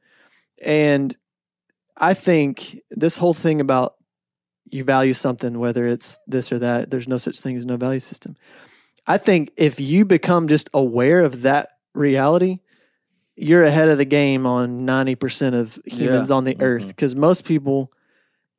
And 0.64 1.16
I 1.98 2.14
think 2.14 2.80
this 2.92 3.18
whole 3.18 3.34
thing 3.34 3.60
about 3.60 3.96
you 4.66 4.84
value 4.84 5.14
something 5.14 5.58
whether 5.58 5.88
it's 5.88 6.20
this 6.28 6.52
or 6.52 6.60
that 6.60 6.92
there's 6.92 7.08
no 7.08 7.18
such 7.18 7.40
thing 7.40 7.58
as 7.58 7.66
no 7.66 7.76
value 7.76 8.00
system. 8.00 8.36
I 9.08 9.18
think 9.18 9.52
if 9.58 9.80
you 9.80 10.06
become 10.06 10.48
just 10.48 10.70
aware 10.74 11.22
of 11.22 11.42
that 11.42 11.70
reality, 11.96 12.60
you're 13.36 13.64
ahead 13.64 13.90
of 13.90 13.98
the 13.98 14.06
game 14.06 14.46
on 14.46 14.86
90% 14.86 15.54
of 15.60 15.80
humans 15.86 16.30
on 16.30 16.44
the 16.44 16.54
mm-hmm. 16.54 16.62
earth 16.62 16.88
because 16.90 17.16
most 17.16 17.46
people 17.46 17.92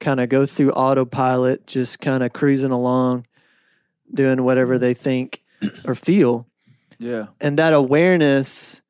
kind 0.00 0.18
of 0.18 0.28
go 0.28 0.46
through 0.46 0.70
autopilot, 0.72 1.66
just 1.66 2.00
kind 2.00 2.24
of 2.24 2.32
cruising 2.32 2.72
along, 2.72 3.26
doing 4.12 4.42
whatever 4.42 4.74
mm-hmm. 4.74 4.80
they 4.80 4.94
think 4.94 5.44
or 5.84 5.94
feel. 5.94 6.48
Yeah. 7.00 7.26
And 7.40 7.58
that 7.58 7.72
awareness 7.72 8.82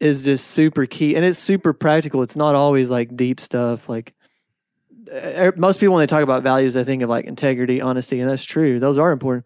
is 0.00 0.24
just 0.24 0.46
super 0.48 0.86
key 0.86 1.16
and 1.16 1.24
it's 1.24 1.38
super 1.38 1.72
practical. 1.72 2.22
It's 2.22 2.36
not 2.36 2.54
always 2.54 2.90
like 2.90 3.14
deep 3.16 3.40
stuff. 3.40 3.88
Like 3.88 4.14
er, 5.12 5.52
most 5.56 5.80
people, 5.80 5.94
when 5.94 6.02
they 6.02 6.06
talk 6.06 6.22
about 6.22 6.42
values, 6.44 6.74
they 6.74 6.84
think 6.84 7.02
of 7.02 7.10
like 7.10 7.24
integrity, 7.26 7.80
honesty, 7.80 8.20
and 8.20 8.30
that's 8.30 8.44
true. 8.44 8.78
Those 8.80 8.96
are 8.96 9.10
important. 9.12 9.44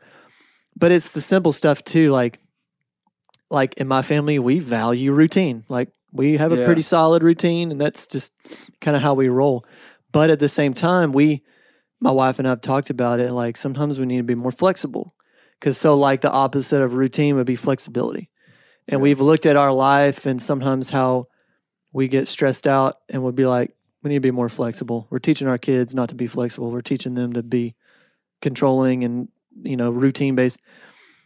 But 0.79 0.93
it's 0.93 1.13
the 1.13 1.21
simple 1.23 1.53
stuff 1.53 1.83
too. 1.83 2.11
Like, 2.11 2.39
like 3.51 3.75
in 3.79 3.89
my 3.89 4.03
family, 4.03 4.39
we 4.39 4.59
value 4.59 5.13
routine. 5.13 5.65
Like 5.69 5.89
we 6.13 6.37
have 6.37 6.53
a 6.53 6.59
Yeah. 6.59 6.65
pretty 6.67 6.83
solid 6.83 7.23
routine, 7.23 7.73
and 7.73 7.81
that's 7.81 8.07
just 8.07 8.33
kind 8.81 8.97
of 8.97 9.03
how 9.03 9.15
we 9.15 9.29
roll. 9.29 9.65
But 10.13 10.31
at 10.31 10.39
the 10.39 10.49
same 10.51 10.75
time, 10.75 11.13
we, 11.13 11.43
my 12.01 12.11
wife 12.11 12.39
and 12.39 12.47
I 12.47 12.51
have 12.51 12.61
talked 12.61 12.91
about 12.91 13.21
it. 13.21 13.33
Like 13.33 13.57
sometimes 13.57 13.99
we 13.99 14.05
need 14.07 14.19
to 14.19 14.23
be 14.23 14.35
more 14.35 14.53
flexible, 14.53 15.15
because 15.61 15.79
so 15.79 15.97
like 15.97 16.21
the 16.21 16.31
opposite 16.31 16.83
of 16.83 16.95
routine 16.95 17.37
would 17.37 17.47
be 17.47 17.57
flexibility. 17.57 18.31
And 18.89 19.01
we've 19.01 19.21
looked 19.21 19.47
at 19.47 19.57
our 19.57 19.73
life 19.73 20.27
and 20.27 20.41
sometimes 20.41 20.91
how 20.91 21.27
we 21.93 22.09
get 22.09 22.29
stressed 22.29 22.67
out 22.67 22.99
and 23.09 23.23
we'd 23.23 23.35
be 23.35 23.47
like, 23.47 23.75
we 24.03 24.11
need 24.11 24.17
to 24.17 24.21
be 24.21 24.31
more 24.31 24.49
flexible. 24.49 25.09
We're 25.11 25.19
teaching 25.19 25.49
our 25.49 25.59
kids 25.59 25.95
not 25.95 26.11
to 26.11 26.15
be 26.15 26.27
flexible. 26.27 26.71
We're 26.71 26.83
teaching 26.83 27.15
them 27.15 27.33
to 27.33 27.43
be 27.43 27.75
controlling 28.41 29.03
and 29.03 29.29
you 29.63 29.77
know 29.77 29.91
routine 29.91 30.37
based. 30.37 30.61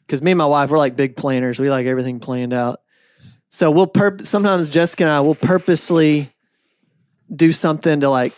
Because 0.07 0.22
me 0.22 0.31
and 0.31 0.39
my 0.39 0.47
wife, 0.47 0.70
we're 0.70 0.78
like 0.78 0.97
big 0.97 1.16
planners. 1.16 1.61
We 1.61 1.70
like 1.70 1.87
everything 1.87 2.20
planned 2.20 2.53
out. 2.53 2.81
So 3.51 3.70
we'll 3.70 3.87
purp- 3.87 4.24
sometimes 4.24 4.68
Jessica 4.68 5.05
and 5.05 5.12
I 5.12 5.20
will 5.20 5.35
purposely 5.35 6.31
do 7.35 7.53
something 7.53 8.01
to 8.01 8.09
like 8.09 8.33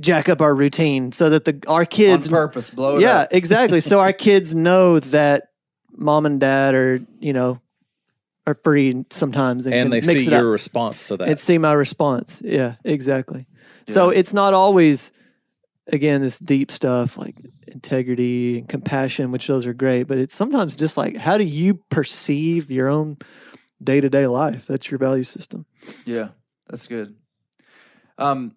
jack 0.00 0.28
up 0.28 0.40
our 0.40 0.54
routine 0.54 1.12
so 1.12 1.30
that 1.30 1.44
the 1.44 1.62
our 1.68 1.84
kids 1.84 2.26
On 2.26 2.30
purpose, 2.30 2.70
blow 2.70 2.96
it 2.96 3.02
yeah, 3.02 3.20
up. 3.20 3.28
exactly. 3.32 3.80
So 3.80 4.00
our 4.00 4.12
kids 4.12 4.54
know 4.54 5.00
that 5.00 5.50
mom 5.92 6.26
and 6.26 6.40
dad 6.40 6.74
are, 6.74 7.00
you 7.18 7.32
know, 7.32 7.60
are 8.46 8.54
free 8.54 9.04
sometimes 9.10 9.66
and, 9.66 9.74
and 9.74 9.84
can 9.84 9.90
they 9.90 9.96
mix 9.96 10.24
see 10.24 10.30
it 10.30 10.36
your 10.36 10.48
up 10.48 10.52
response 10.52 11.08
to 11.08 11.16
that. 11.16 11.28
and 11.28 11.38
see 11.38 11.58
my 11.58 11.72
response. 11.72 12.42
Yeah, 12.44 12.76
exactly. 12.84 13.46
So 13.88 14.10
it's 14.10 14.32
not 14.32 14.54
always 14.54 15.12
again 15.92 16.20
this 16.20 16.38
deep 16.38 16.70
stuff 16.70 17.16
like 17.16 17.36
integrity 17.68 18.58
and 18.58 18.68
compassion, 18.68 19.32
which 19.32 19.46
those 19.46 19.66
are 19.66 19.74
great, 19.74 20.04
but 20.04 20.18
it's 20.18 20.34
sometimes 20.34 20.76
just 20.76 20.96
like 20.96 21.16
how 21.16 21.38
do 21.38 21.44
you 21.44 21.74
perceive 21.90 22.70
your 22.70 22.88
own 22.88 23.16
day 23.82 24.00
to 24.00 24.08
day 24.08 24.26
life? 24.26 24.66
That's 24.66 24.90
your 24.90 24.98
value 24.98 25.24
system. 25.24 25.66
Yeah, 26.04 26.28
that's 26.68 26.86
good. 26.86 27.16
Um, 28.18 28.56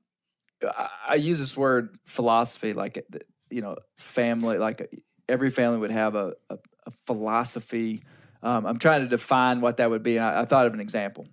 I, 0.64 0.89
I 1.10 1.16
use 1.16 1.39
this 1.39 1.55
word 1.55 1.97
philosophy, 2.05 2.74
like 2.74 2.97
uh, 2.97 3.20
you 3.49 3.62
know, 3.62 3.78
family. 3.97 4.57
Like 4.57 4.89
every 5.28 5.49
family 5.49 5.78
would 5.78 5.91
have 5.91 6.16
a, 6.16 6.34
a, 6.49 6.57
a 6.88 6.91
philosophy. 7.05 8.03
Um, 8.41 8.66
I'm 8.66 8.80
trying 8.80 9.01
to 9.01 9.07
define 9.07 9.62
what 9.62 9.78
that 9.78 9.89
would 9.89 10.03
be, 10.03 10.18
and 10.18 10.26
I, 10.26 10.41
I 10.41 10.45
thought 10.45 10.66
of 10.66 10.74
an 10.74 10.80
example. 10.80 11.28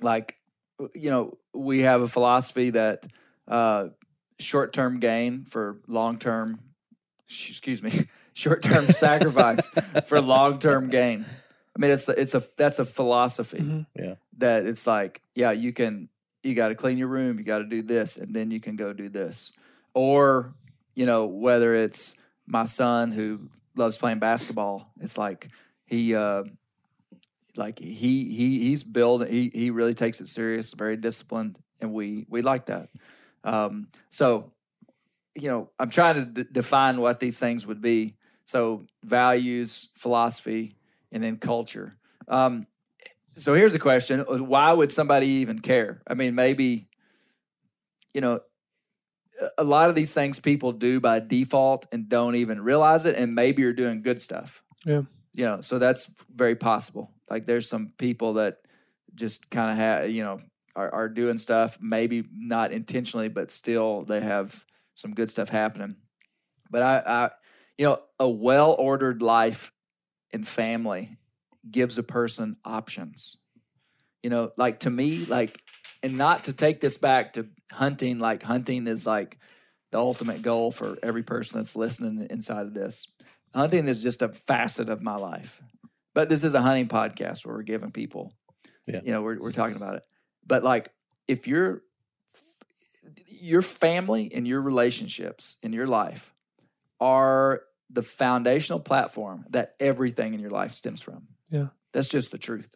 Like, 0.00 0.36
you 0.94 1.10
know, 1.10 1.38
we 1.52 1.82
have 1.82 2.00
a 2.00 2.08
philosophy 2.08 2.70
that 2.70 3.06
uh, 3.48 3.88
short-term 4.38 5.00
gain 5.00 5.44
for 5.44 5.80
long-term, 5.86 6.60
sh- 7.26 7.50
excuse 7.50 7.82
me, 7.82 8.06
short-term 8.32 8.84
sacrifice 8.86 9.70
for 10.06 10.20
long-term 10.20 10.88
gain. 10.88 11.26
I 11.76 11.78
mean, 11.78 11.90
it's 11.90 12.08
a, 12.08 12.20
it's 12.20 12.34
a 12.34 12.42
that's 12.56 12.78
a 12.78 12.84
philosophy 12.84 13.86
yeah. 13.96 14.14
that 14.38 14.66
it's 14.66 14.86
like, 14.86 15.22
yeah, 15.34 15.52
you 15.52 15.72
can, 15.72 16.08
you 16.42 16.54
got 16.54 16.68
to 16.68 16.74
clean 16.74 16.98
your 16.98 17.08
room, 17.08 17.38
you 17.38 17.44
got 17.44 17.58
to 17.58 17.64
do 17.64 17.82
this, 17.82 18.16
and 18.16 18.34
then 18.34 18.50
you 18.50 18.60
can 18.60 18.76
go 18.76 18.92
do 18.92 19.08
this. 19.08 19.52
Or, 19.94 20.54
you 20.94 21.06
know, 21.06 21.26
whether 21.26 21.74
it's 21.74 22.22
my 22.46 22.64
son 22.64 23.12
who 23.12 23.50
loves 23.76 23.98
playing 23.98 24.18
basketball, 24.18 24.92
it's 25.00 25.18
like 25.18 25.48
he, 25.86 26.14
uh, 26.14 26.44
like 27.56 27.78
he 27.78 28.32
he 28.32 28.60
he's 28.60 28.82
building. 28.82 29.30
He 29.30 29.50
he 29.52 29.70
really 29.70 29.94
takes 29.94 30.20
it 30.20 30.28
serious, 30.28 30.72
very 30.72 30.96
disciplined, 30.96 31.58
and 31.80 31.92
we 31.92 32.26
we 32.28 32.42
like 32.42 32.66
that. 32.66 32.88
Um, 33.44 33.88
so, 34.10 34.52
you 35.34 35.48
know, 35.48 35.70
I'm 35.78 35.90
trying 35.90 36.14
to 36.16 36.24
d- 36.24 36.50
define 36.50 37.00
what 37.00 37.20
these 37.20 37.38
things 37.38 37.66
would 37.66 37.80
be. 37.80 38.16
So, 38.44 38.86
values, 39.02 39.90
philosophy, 39.96 40.76
and 41.12 41.22
then 41.22 41.36
culture. 41.36 41.96
Um, 42.28 42.66
so 43.40 43.54
here's 43.54 43.72
the 43.72 43.78
question 43.78 44.20
uh, 44.20 44.36
why 44.42 44.72
would 44.72 44.92
somebody 44.92 45.26
even 45.42 45.58
care? 45.58 46.02
I 46.06 46.14
mean 46.14 46.34
maybe 46.34 46.88
you 48.14 48.20
know 48.20 48.40
a- 49.40 49.62
a 49.62 49.64
lot 49.64 49.88
of 49.88 49.94
these 49.94 50.12
things 50.14 50.38
people 50.40 50.72
do 50.72 51.00
by 51.00 51.20
default 51.20 51.86
and 51.92 52.08
don't 52.08 52.36
even 52.36 52.60
realize 52.60 53.06
it 53.06 53.16
and 53.16 53.34
maybe 53.34 53.62
you're 53.62 53.72
doing 53.72 54.02
good 54.02 54.20
stuff. 54.22 54.62
Yeah. 54.84 55.02
you 55.34 55.44
know 55.44 55.60
so 55.60 55.78
that's 55.78 56.12
very 56.34 56.56
possible. 56.56 57.12
Like 57.28 57.46
there's 57.46 57.68
some 57.68 57.92
people 57.98 58.34
that 58.34 58.58
just 59.14 59.50
kind 59.50 59.70
of 59.70 59.76
have 59.76 60.10
you 60.10 60.22
know 60.22 60.38
are, 60.76 60.90
are 60.92 61.08
doing 61.08 61.38
stuff 61.38 61.78
maybe 61.80 62.24
not 62.32 62.70
intentionally 62.72 63.28
but 63.28 63.50
still 63.50 64.04
they 64.04 64.20
have 64.20 64.64
some 64.94 65.14
good 65.14 65.30
stuff 65.30 65.48
happening. 65.48 65.96
But 66.70 66.82
i 66.82 66.94
i 67.06 67.30
you 67.78 67.86
know 67.86 67.98
a 68.18 68.28
well 68.28 68.74
ordered 68.78 69.22
life 69.22 69.72
and 70.32 70.46
family 70.46 71.16
gives 71.68 71.98
a 71.98 72.02
person 72.02 72.56
options. 72.64 73.36
You 74.22 74.30
know, 74.30 74.50
like 74.56 74.80
to 74.80 74.90
me, 74.90 75.24
like, 75.24 75.60
and 76.02 76.16
not 76.16 76.44
to 76.44 76.52
take 76.52 76.80
this 76.80 76.98
back 76.98 77.34
to 77.34 77.48
hunting, 77.72 78.18
like, 78.18 78.42
hunting 78.42 78.86
is 78.86 79.06
like 79.06 79.38
the 79.92 79.98
ultimate 79.98 80.42
goal 80.42 80.70
for 80.70 80.98
every 81.02 81.22
person 81.22 81.60
that's 81.60 81.76
listening 81.76 82.26
inside 82.30 82.66
of 82.66 82.74
this. 82.74 83.10
Hunting 83.54 83.88
is 83.88 84.02
just 84.02 84.22
a 84.22 84.28
facet 84.28 84.88
of 84.88 85.02
my 85.02 85.16
life. 85.16 85.60
But 86.14 86.28
this 86.28 86.44
is 86.44 86.54
a 86.54 86.62
hunting 86.62 86.88
podcast 86.88 87.44
where 87.44 87.54
we're 87.54 87.62
giving 87.62 87.90
people, 87.92 88.32
Yeah. 88.86 89.00
you 89.04 89.12
know, 89.12 89.22
we're, 89.22 89.38
we're 89.40 89.52
talking 89.52 89.76
about 89.76 89.96
it. 89.96 90.02
But 90.46 90.62
like, 90.64 90.90
if 91.28 91.46
you're, 91.46 91.82
your 93.26 93.62
family 93.62 94.30
and 94.34 94.46
your 94.46 94.60
relationships 94.60 95.58
in 95.62 95.72
your 95.72 95.86
life 95.86 96.34
are 97.00 97.62
the 97.88 98.02
foundational 98.02 98.78
platform 98.78 99.44
that 99.50 99.74
everything 99.80 100.34
in 100.34 100.40
your 100.40 100.50
life 100.50 100.74
stems 100.74 101.00
from. 101.00 101.28
Yeah. 101.50 101.68
That's 101.92 102.08
just 102.08 102.30
the 102.30 102.38
truth. 102.38 102.74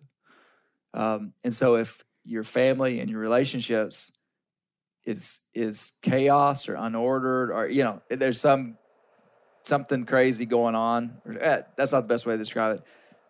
Um, 0.93 1.33
and 1.43 1.55
so 1.55 1.77
if 1.77 2.05
your 2.25 2.45
family 2.45 3.01
and 3.01 3.11
your 3.11 3.21
relationships 3.21 4.19
is 5.05 5.47
is 5.55 5.99
chaos 6.03 6.69
or 6.69 6.77
unordered 6.77 7.55
or 7.55 7.69
you 7.69 7.85
know 7.85 8.01
there's 8.09 8.41
some 8.41 8.79
something 9.63 10.05
crazy 10.05 10.47
going 10.47 10.75
on 10.75 11.19
or, 11.27 11.39
eh, 11.39 11.63
that's 11.77 11.93
not 11.93 12.03
the 12.03 12.07
best 12.07 12.27
way 12.27 12.35
to 12.35 12.39
describe 12.39 12.77
it 12.77 12.83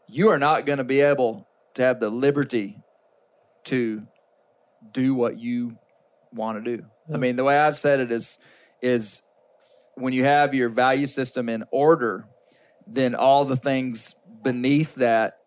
you 0.08 0.28
are 0.28 0.38
not 0.38 0.66
going 0.66 0.78
to 0.78 0.84
be 0.84 1.00
able 1.00 1.48
to 1.74 1.82
have 1.82 1.98
the 1.98 2.08
liberty 2.08 2.76
to 3.64 4.06
do 4.92 5.14
what 5.14 5.38
you 5.38 5.76
want 6.32 6.62
to 6.62 6.76
do 6.76 6.84
i 7.12 7.16
mean 7.16 7.34
the 7.34 7.44
way 7.44 7.58
i've 7.58 7.76
said 7.76 7.98
it 7.98 8.12
is 8.12 8.40
is 8.80 9.22
when 9.96 10.12
you 10.12 10.22
have 10.22 10.54
your 10.54 10.68
value 10.68 11.06
system 11.06 11.48
in 11.48 11.64
order 11.72 12.28
then 12.86 13.14
all 13.14 13.44
the 13.44 13.56
things 13.56 14.20
beneath 14.42 14.96
that 14.96 15.38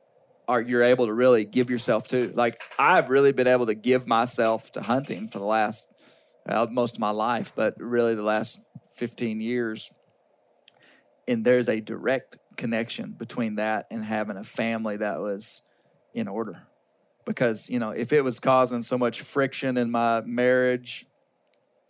are 0.48 0.62
you're 0.62 0.84
able 0.84 1.08
to 1.08 1.14
really 1.14 1.46
give 1.46 1.70
yourself 1.70 2.08
to. 2.10 2.32
Like 2.34 2.60
I've 2.80 3.10
really 3.10 3.32
been 3.32 3.48
able 3.48 3.66
to 3.68 3.76
give 3.76 4.08
myself 4.08 4.72
to 4.74 4.82
hunting 4.82 5.28
for 5.28 5.40
the 5.40 5.46
last 5.46 5.92
well, 6.48 6.68
most 6.68 6.96
of 6.96 7.00
my 7.00 7.10
life, 7.10 7.52
but 7.56 7.76
really 7.78 8.16
the 8.16 8.24
last 8.24 8.60
15 8.96 9.42
years. 9.42 9.92
And 11.28 11.44
there's 11.44 11.68
a 11.68 11.82
direct 11.82 12.38
connection 12.56 13.12
between 13.12 13.56
that 13.56 13.88
and 13.92 14.04
having 14.04 14.38
a 14.38 14.44
family 14.44 14.98
that 14.98 15.20
was 15.20 15.68
in 16.14 16.28
order. 16.28 16.64
Because, 17.26 17.70
you 17.70 17.80
know, 17.80 17.90
if 17.90 18.14
it 18.14 18.22
was 18.22 18.40
causing 18.40 18.82
so 18.82 18.98
much 18.98 19.22
friction 19.22 19.78
in 19.78 19.92
my 19.92 20.22
marriage, 20.22 21.06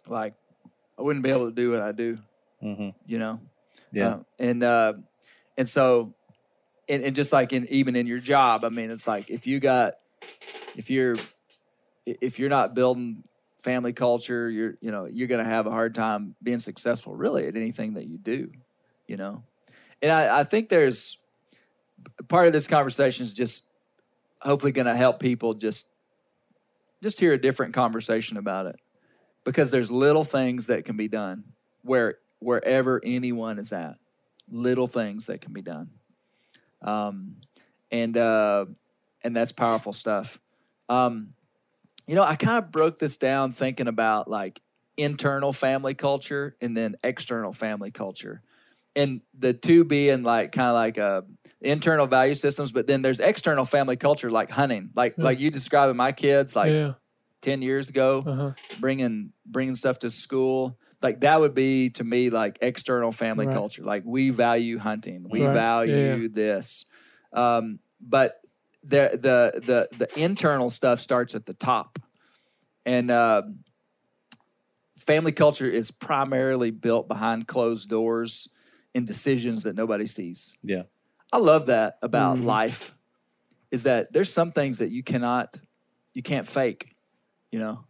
like 0.08 0.34
I 0.98 1.04
wouldn't 1.04 1.24
be 1.24 1.30
able 1.30 1.48
to 1.48 1.56
do 1.56 1.70
what 1.70 1.82
I 1.82 1.92
do, 1.92 2.18
hmm 2.60 2.90
you 3.06 3.20
know? 3.20 3.40
Yeah. 3.92 4.08
Uh, 4.08 4.20
and 4.40 4.64
uh, 4.64 4.94
and 5.58 5.68
so, 5.68 6.14
and, 6.88 7.04
and 7.04 7.16
just 7.16 7.34
like 7.34 7.52
in 7.52 7.68
even 7.70 7.96
in 7.96 8.08
your 8.08 8.20
job, 8.20 8.64
I 8.64 8.70
mean, 8.70 8.92
it's 8.92 9.08
like 9.08 9.30
if 9.30 9.48
you 9.48 9.60
got, 9.60 9.96
if 10.78 10.90
you're, 10.90 11.16
if 12.06 12.40
you're 12.40 12.50
not 12.50 12.76
building 12.76 13.24
family 13.58 13.92
culture, 13.92 14.50
you're 14.50 14.76
you 14.82 14.92
know 14.92 15.08
you're 15.12 15.28
gonna 15.28 15.44
have 15.44 15.68
a 15.68 15.72
hard 15.72 15.96
time 15.96 16.36
being 16.42 16.60
successful 16.60 17.16
really 17.16 17.48
at 17.48 17.56
anything 17.56 17.96
that 17.96 18.08
you 18.08 18.18
do, 18.18 18.52
you 19.08 19.18
know. 19.18 19.44
And 20.02 20.12
I, 20.12 20.40
I 20.40 20.44
think 20.44 20.70
there's 20.70 21.22
part 22.28 22.48
of 22.48 22.54
this 22.54 22.68
conversation 22.68 23.26
is 23.26 23.34
just 23.34 23.72
hopefully 24.42 24.72
gonna 24.72 24.96
help 24.96 25.20
people 25.20 25.56
just 25.56 25.92
just 27.02 27.20
hear 27.20 27.34
a 27.34 27.38
different 27.38 27.74
conversation 27.74 28.38
about 28.38 28.68
it 28.68 28.76
because 29.44 29.72
there's 29.72 29.92
little 29.92 30.24
things 30.24 30.68
that 30.68 30.86
can 30.86 30.98
be 30.98 31.08
done 31.08 31.44
where 31.82 32.20
wherever 32.40 33.02
anyone 33.04 33.60
is 33.60 33.74
at 33.74 33.96
little 34.50 34.88
things 34.88 35.28
that 35.28 35.42
can 35.42 35.54
be 35.54 35.62
done 35.62 35.90
um, 36.82 37.38
and 37.92 38.18
uh, 38.18 38.66
and 39.24 39.36
that's 39.36 39.52
powerful 39.52 39.94
stuff 39.94 40.40
um, 40.90 41.34
you 42.08 42.16
know 42.16 42.24
i 42.24 42.36
kind 42.36 42.58
of 42.64 42.72
broke 42.72 43.00
this 43.00 43.18
down 43.18 43.52
thinking 43.52 43.88
about 43.88 44.30
like 44.30 44.62
internal 44.98 45.54
family 45.54 45.94
culture 45.94 46.58
and 46.60 46.76
then 46.76 46.96
external 47.04 47.54
family 47.54 47.92
culture. 47.92 48.42
And 48.96 49.22
the 49.38 49.54
two 49.54 49.84
being 49.84 50.24
like 50.24 50.52
kind 50.52 50.70
of 50.70 50.74
like 50.74 50.98
uh, 50.98 51.22
internal 51.62 52.08
value 52.08 52.34
systems, 52.34 52.72
but 52.72 52.88
then 52.88 53.04
there's 53.04 53.20
external 53.20 53.64
family 53.64 53.96
culture 53.96 54.32
like 54.32 54.50
hunting, 54.50 54.90
like 54.96 55.20
like 55.20 55.40
you 55.40 55.52
describing 55.52 55.96
my 55.96 56.12
kids 56.12 56.56
like 56.56 56.72
yeah. 56.72 56.94
ten 57.42 57.62
years 57.62 57.90
ago, 57.90 58.24
Uh-huh. 58.26 58.52
bringing 58.80 59.34
bringing 59.46 59.76
stuff 59.76 60.00
to 60.00 60.10
school. 60.10 60.80
Like 61.02 61.22
that 61.22 61.40
would 61.40 61.54
be 61.54 61.90
to 61.92 62.04
me 62.04 62.30
like 62.30 62.58
external 62.62 63.12
family 63.12 63.46
Right. 63.46 63.54
culture. 63.54 63.84
Like 63.84 64.04
we 64.06 64.32
value 64.32 64.78
hunting, 64.80 65.28
we 65.30 65.42
Right. 65.42 65.54
value 65.54 66.22
Yeah. 66.24 66.28
this, 66.32 66.86
um, 67.34 67.80
but 68.02 68.42
the 68.84 69.12
the 69.14 69.60
the 69.62 69.90
the 69.98 70.24
internal 70.24 70.70
stuff 70.70 71.00
starts 71.00 71.36
at 71.36 71.46
the 71.46 71.54
top, 71.54 72.00
and 72.86 73.12
um 73.12 73.64
family 74.98 75.32
culture 75.32 75.70
is 75.70 75.92
primarily 75.92 76.72
built 76.72 77.08
behind 77.08 77.48
closed 77.48 77.90
doors 77.90 78.50
and 78.96 79.06
decisions 79.06 79.64
that 79.64 79.76
nobody 79.76 80.08
sees. 80.08 80.58
Yeah. 80.64 80.84
I 81.32 81.38
love 81.38 81.68
that 81.68 81.98
about 82.02 82.40
life 82.40 82.98
is 83.72 83.84
that 83.84 84.14
there's 84.14 84.32
some 84.32 84.52
things 84.52 84.80
that 84.80 84.92
you 84.92 85.04
cannot 85.04 85.58
you 86.14 86.24
can't 86.24 86.48
fake, 86.48 86.96
you 87.52 87.60
know. 87.60 87.87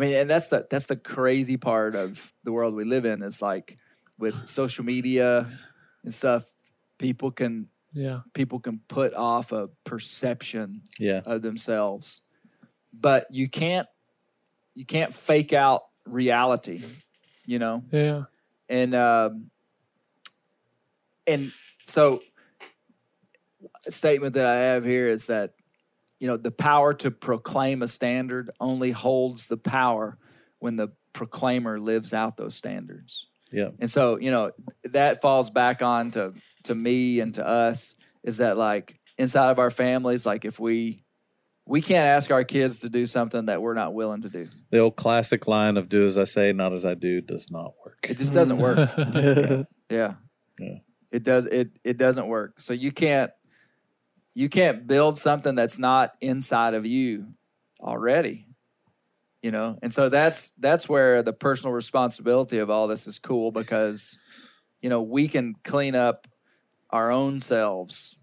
I 0.00 0.02
mean, 0.02 0.14
and 0.14 0.30
that's 0.30 0.48
the 0.48 0.66
that's 0.70 0.86
the 0.86 0.96
crazy 0.96 1.58
part 1.58 1.94
of 1.94 2.32
the 2.42 2.52
world 2.52 2.74
we 2.74 2.84
live 2.84 3.04
in 3.04 3.22
is 3.22 3.42
like 3.42 3.76
with 4.18 4.48
social 4.48 4.82
media 4.82 5.46
and 6.04 6.14
stuff, 6.14 6.50
people 6.96 7.30
can 7.30 7.68
Yeah. 7.92 8.20
people 8.32 8.60
can 8.60 8.80
put 8.88 9.12
off 9.12 9.52
a 9.52 9.68
perception 9.84 10.82
Yeah. 10.98 11.20
of 11.26 11.42
themselves. 11.42 12.22
But 12.94 13.26
you 13.30 13.50
can't 13.50 13.86
you 14.74 14.86
can't 14.86 15.12
fake 15.12 15.52
out 15.52 15.82
reality, 16.06 16.82
you 17.44 17.58
know? 17.58 17.84
Yeah. 17.92 18.24
and 18.70 18.94
um, 18.94 19.50
and 21.26 21.52
so 21.84 22.22
a 23.86 23.90
statement 23.90 24.32
that 24.32 24.46
I 24.46 24.54
have 24.60 24.82
here 24.82 25.08
is 25.08 25.26
that 25.26 25.52
you 26.20 26.28
know 26.28 26.36
the 26.36 26.52
power 26.52 26.94
to 26.94 27.10
proclaim 27.10 27.82
a 27.82 27.88
standard 27.88 28.50
only 28.60 28.92
holds 28.92 29.46
the 29.46 29.56
power 29.56 30.18
when 30.60 30.76
the 30.76 30.92
proclaimer 31.12 31.78
lives 31.80 32.14
out 32.14 32.36
those 32.36 32.54
standards. 32.54 33.28
Yeah. 33.50 33.70
And 33.80 33.90
so, 33.90 34.18
you 34.18 34.30
know, 34.30 34.52
that 34.84 35.20
falls 35.22 35.50
back 35.50 35.82
on 35.82 36.12
to 36.12 36.34
to 36.64 36.74
me 36.74 37.20
and 37.20 37.34
to 37.34 37.46
us 37.46 37.96
is 38.22 38.36
that 38.36 38.56
like 38.56 39.00
inside 39.18 39.50
of 39.50 39.58
our 39.58 39.70
families, 39.70 40.24
like 40.24 40.44
if 40.44 40.60
we 40.60 41.04
we 41.66 41.80
can't 41.80 42.06
ask 42.06 42.30
our 42.30 42.44
kids 42.44 42.80
to 42.80 42.90
do 42.90 43.06
something 43.06 43.46
that 43.46 43.62
we're 43.62 43.74
not 43.74 43.94
willing 43.94 44.22
to 44.22 44.28
do. 44.28 44.46
The 44.70 44.78
old 44.78 44.96
classic 44.96 45.46
line 45.46 45.76
of 45.76 45.88
"Do 45.88 46.06
as 46.06 46.18
I 46.18 46.24
say, 46.24 46.52
not 46.52 46.72
as 46.72 46.84
I 46.84 46.94
do" 46.94 47.20
does 47.20 47.50
not 47.50 47.74
work. 47.84 48.06
It 48.08 48.16
just 48.16 48.34
doesn't 48.34 48.58
work. 48.58 48.90
yeah. 49.90 50.14
Yeah. 50.58 50.78
It 51.10 51.22
does 51.24 51.46
it 51.46 51.70
it 51.82 51.96
doesn't 51.96 52.28
work. 52.28 52.60
So 52.60 52.72
you 52.72 52.92
can't 52.92 53.30
you 54.40 54.48
can't 54.48 54.86
build 54.86 55.18
something 55.18 55.54
that's 55.54 55.78
not 55.78 56.14
inside 56.20 56.74
of 56.74 56.86
you 56.86 57.26
already. 57.80 58.46
You 59.42 59.50
know? 59.50 59.78
And 59.82 59.92
so 59.92 60.08
that's 60.08 60.54
that's 60.54 60.88
where 60.88 61.22
the 61.22 61.32
personal 61.32 61.72
responsibility 61.72 62.58
of 62.58 62.70
all 62.70 62.88
this 62.88 63.06
is 63.06 63.18
cool 63.18 63.50
because 63.50 64.18
you 64.80 64.88
know, 64.88 65.02
we 65.02 65.28
can 65.28 65.54
clean 65.64 65.94
up 65.94 66.26
our 66.90 67.10
own 67.10 67.40
selves, 67.40 68.18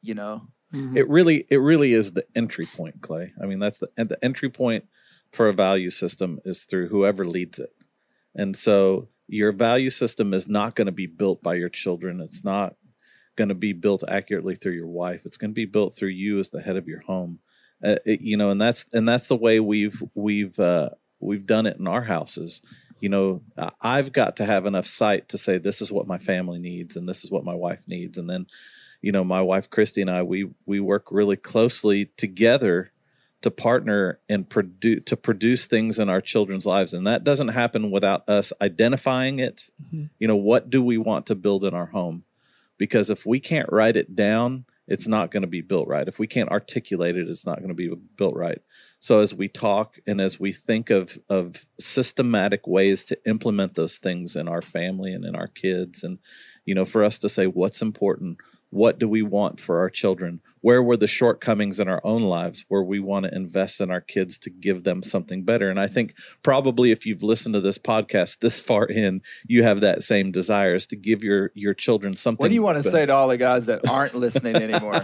you 0.00 0.14
know. 0.14 0.48
Mm-hmm. 0.72 0.96
It 0.96 1.08
really, 1.08 1.46
it 1.50 1.58
really 1.58 1.92
is 1.92 2.12
the 2.12 2.24
entry 2.34 2.64
point, 2.64 3.02
Clay. 3.02 3.32
I 3.40 3.46
mean, 3.46 3.58
that's 3.58 3.78
the 3.78 3.88
and 3.96 4.08
the 4.08 4.22
entry 4.24 4.48
point 4.48 4.84
for 5.30 5.48
a 5.48 5.52
value 5.52 5.90
system 5.90 6.40
is 6.44 6.64
through 6.64 6.88
whoever 6.88 7.24
leads 7.24 7.58
it, 7.58 7.74
and 8.34 8.56
so 8.56 9.08
your 9.28 9.52
value 9.52 9.90
system 9.90 10.34
is 10.34 10.48
not 10.48 10.74
going 10.74 10.86
to 10.86 10.92
be 10.92 11.06
built 11.06 11.42
by 11.42 11.54
your 11.54 11.68
children. 11.68 12.20
It's 12.20 12.44
not 12.44 12.76
going 13.36 13.48
to 13.48 13.54
be 13.54 13.72
built 13.72 14.04
accurately 14.08 14.54
through 14.54 14.72
your 14.74 14.86
wife. 14.86 15.24
It's 15.26 15.36
going 15.36 15.50
to 15.50 15.54
be 15.54 15.64
built 15.64 15.94
through 15.94 16.10
you 16.10 16.38
as 16.38 16.50
the 16.50 16.60
head 16.62 16.76
of 16.76 16.88
your 16.88 17.00
home. 17.00 17.38
Uh, 17.82 17.96
it- 18.06 18.20
you 18.20 18.36
know, 18.36 18.50
and 18.50 18.60
that's 18.60 18.92
and 18.94 19.08
that's 19.08 19.26
the 19.28 19.36
way 19.36 19.60
we've 19.60 20.02
we've 20.14 20.58
uh, 20.60 20.90
we've 21.20 21.46
done 21.46 21.66
it 21.66 21.78
in 21.78 21.86
our 21.86 22.02
houses. 22.02 22.62
You 23.00 23.08
know, 23.08 23.42
I've 23.82 24.12
got 24.12 24.36
to 24.36 24.44
have 24.44 24.64
enough 24.64 24.86
sight 24.86 25.28
to 25.30 25.38
say 25.38 25.58
this 25.58 25.80
is 25.82 25.90
what 25.90 26.06
my 26.06 26.18
family 26.18 26.60
needs 26.60 26.96
and 26.96 27.08
this 27.08 27.24
is 27.24 27.30
what 27.32 27.44
my 27.44 27.54
wife 27.54 27.82
needs, 27.88 28.16
and 28.18 28.30
then 28.30 28.46
you 29.04 29.10
know 29.10 29.24
my 29.24 29.40
wife 29.40 29.68
christy 29.68 30.00
and 30.00 30.08
i 30.08 30.22
we 30.22 30.48
we 30.64 30.78
work 30.78 31.10
really 31.10 31.36
closely 31.36 32.04
together 32.16 32.92
to 33.40 33.50
partner 33.50 34.20
and 34.28 34.48
produce 34.48 35.02
to 35.06 35.16
produce 35.16 35.66
things 35.66 35.98
in 35.98 36.08
our 36.08 36.20
children's 36.20 36.64
lives 36.66 36.94
and 36.94 37.04
that 37.04 37.24
doesn't 37.24 37.48
happen 37.48 37.90
without 37.90 38.28
us 38.28 38.52
identifying 38.60 39.40
it 39.40 39.70
you 40.20 40.28
know 40.28 40.36
what 40.36 40.70
do 40.70 40.80
we 40.80 40.96
want 40.98 41.26
to 41.26 41.34
build 41.34 41.64
in 41.64 41.74
our 41.74 41.86
home 41.86 42.22
because 42.78 43.10
if 43.10 43.24
we 43.26 43.40
can't 43.40 43.70
write 43.70 43.96
it 43.96 44.14
down 44.14 44.64
it's 44.88 45.06
not 45.06 45.30
going 45.30 45.42
to 45.42 45.48
be 45.48 45.60
built 45.60 45.88
right. 45.88 46.08
If 46.08 46.18
we 46.18 46.26
can't 46.26 46.50
articulate 46.50 47.16
it 47.16 47.28
it's 47.28 47.46
not 47.46 47.58
going 47.58 47.68
to 47.68 47.74
be 47.74 47.92
built 48.16 48.36
right. 48.36 48.60
So 48.98 49.20
as 49.20 49.34
we 49.34 49.48
talk 49.48 49.98
and 50.06 50.20
as 50.20 50.38
we 50.38 50.52
think 50.52 50.90
of 50.90 51.18
of 51.28 51.66
systematic 51.78 52.66
ways 52.66 53.04
to 53.06 53.18
implement 53.26 53.74
those 53.74 53.98
things 53.98 54.36
in 54.36 54.48
our 54.48 54.62
family 54.62 55.12
and 55.12 55.24
in 55.24 55.34
our 55.34 55.48
kids 55.48 56.04
and 56.04 56.18
you 56.64 56.74
know 56.74 56.84
for 56.84 57.04
us 57.04 57.18
to 57.18 57.28
say 57.28 57.46
what's 57.46 57.82
important 57.82 58.38
what 58.70 58.98
do 58.98 59.08
we 59.08 59.22
want 59.22 59.60
for 59.60 59.78
our 59.78 59.90
children 59.90 60.40
where 60.62 60.82
were 60.82 60.96
the 60.96 61.06
shortcomings 61.06 61.78
in 61.78 61.88
our 61.88 62.00
own 62.04 62.22
lives 62.22 62.64
where 62.68 62.82
we 62.82 62.98
want 62.98 63.26
to 63.26 63.34
invest 63.34 63.80
in 63.80 63.90
our 63.90 64.00
kids 64.00 64.38
to 64.38 64.48
give 64.48 64.84
them 64.84 65.02
something 65.02 65.44
better 65.44 65.68
and 65.68 65.78
i 65.78 65.86
think 65.86 66.14
probably 66.42 66.90
if 66.90 67.04
you've 67.04 67.22
listened 67.22 67.54
to 67.54 67.60
this 67.60 67.78
podcast 67.78 68.38
this 68.38 68.58
far 68.58 68.86
in 68.86 69.20
you 69.46 69.62
have 69.62 69.80
that 69.80 70.02
same 70.02 70.32
desire 70.32 70.74
is 70.74 70.86
to 70.86 70.96
give 70.96 71.22
your 71.22 71.50
your 71.54 71.74
children 71.74 72.16
something 72.16 72.44
What 72.44 72.48
do 72.48 72.54
you 72.54 72.62
want 72.62 72.78
to 72.78 72.82
better. 72.82 72.96
say 72.96 73.06
to 73.06 73.12
all 73.12 73.28
the 73.28 73.36
guys 73.36 73.66
that 73.66 73.86
aren't 73.88 74.14
listening 74.14 74.56
anymore? 74.56 74.92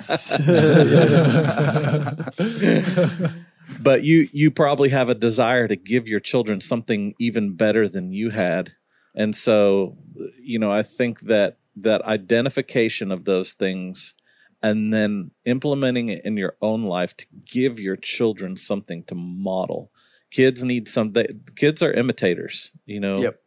but 3.80 4.02
you 4.02 4.28
you 4.32 4.50
probably 4.50 4.88
have 4.90 5.08
a 5.08 5.14
desire 5.14 5.68
to 5.68 5.76
give 5.76 6.08
your 6.08 6.20
children 6.20 6.60
something 6.60 7.14
even 7.18 7.54
better 7.54 7.88
than 7.88 8.12
you 8.12 8.30
had 8.30 8.72
and 9.14 9.36
so 9.36 9.96
you 10.40 10.58
know 10.58 10.72
i 10.72 10.82
think 10.82 11.20
that 11.20 11.58
that 11.76 12.02
identification 12.02 13.12
of 13.12 13.24
those 13.24 13.52
things 13.52 14.14
and 14.62 14.92
then 14.92 15.30
implementing 15.44 16.08
it 16.08 16.24
in 16.24 16.36
your 16.36 16.56
own 16.60 16.82
life 16.82 17.16
to 17.16 17.26
give 17.46 17.78
your 17.78 17.96
children 17.96 18.56
something 18.56 19.04
to 19.04 19.14
model. 19.14 19.90
Kids 20.30 20.64
need 20.64 20.88
some 20.88 21.08
they, 21.08 21.26
kids 21.56 21.82
are 21.82 21.92
imitators 21.92 22.72
you 22.86 23.00
know? 23.00 23.20
Yep. 23.20 23.40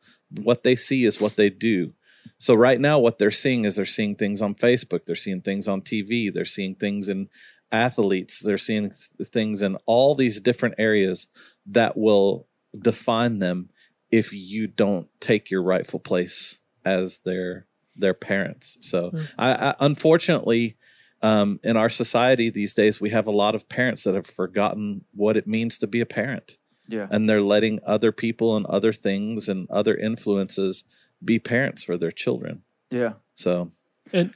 what 0.44 0.64
they 0.64 0.76
see 0.76 1.06
is 1.06 1.22
what 1.22 1.36
they 1.36 1.50
do. 1.50 1.94
So 2.38 2.56
right 2.56 2.80
now 2.80 3.00
what 3.00 3.20
they're 3.20 3.32
seeing 3.32 3.66
is 3.66 3.76
they're 3.76 3.86
seeing 3.86 4.16
things 4.16 4.42
on 4.42 4.56
facebook 4.56 5.04
they're 5.04 5.16
seeing 5.16 5.42
things 5.42 5.68
on 5.68 5.82
tv 5.82 6.34
they're 6.34 6.46
seeing 6.46 6.74
things 6.74 7.08
in 7.08 7.30
athletes 7.72 8.44
they're 8.44 8.58
seeing 8.58 8.90
th- 8.90 9.30
things 9.30 9.62
in 9.62 9.78
all 9.86 10.16
these 10.16 10.40
different 10.40 10.76
areas 10.78 11.28
that 11.66 11.98
will 11.98 12.48
define 12.80 13.40
them 13.40 13.70
if 14.12 14.34
you 14.34 14.68
don't 14.68 15.08
take 15.20 15.50
your 15.50 15.64
rightful 15.64 16.00
place 16.00 16.60
as 16.84 17.20
their 17.20 17.66
their 17.96 18.14
parents. 18.14 18.78
So 18.82 19.10
hmm. 19.10 19.22
I, 19.38 19.70
I 19.70 19.76
unfortunately 19.80 20.78
um, 21.24 21.60
in 21.64 21.78
our 21.78 21.90
society 21.90 22.50
these 22.50 22.74
days 22.74 23.00
we 23.02 23.10
have 23.12 23.28
a 23.28 23.32
lot 23.32 23.56
of 23.56 23.68
parents 23.70 24.04
that 24.04 24.16
have 24.16 24.26
forgotten 24.28 25.06
what 25.14 25.38
it 25.38 25.46
means 25.48 25.78
to 25.78 25.88
be 25.88 26.02
a 26.02 26.06
parent 26.06 26.58
yeah. 26.88 27.08
and 27.12 27.30
they're 27.30 27.42
letting 27.42 27.80
other 27.86 28.12
people 28.12 28.56
and 28.58 28.66
other 28.66 28.92
things 28.94 29.48
and 29.50 29.70
other 29.70 29.96
influences 29.96 30.84
be 31.24 31.38
parents 31.40 31.84
for 31.84 31.98
their 31.98 32.12
children 32.12 32.64
Yeah. 32.90 33.14
so 33.36 33.72
And 34.14 34.36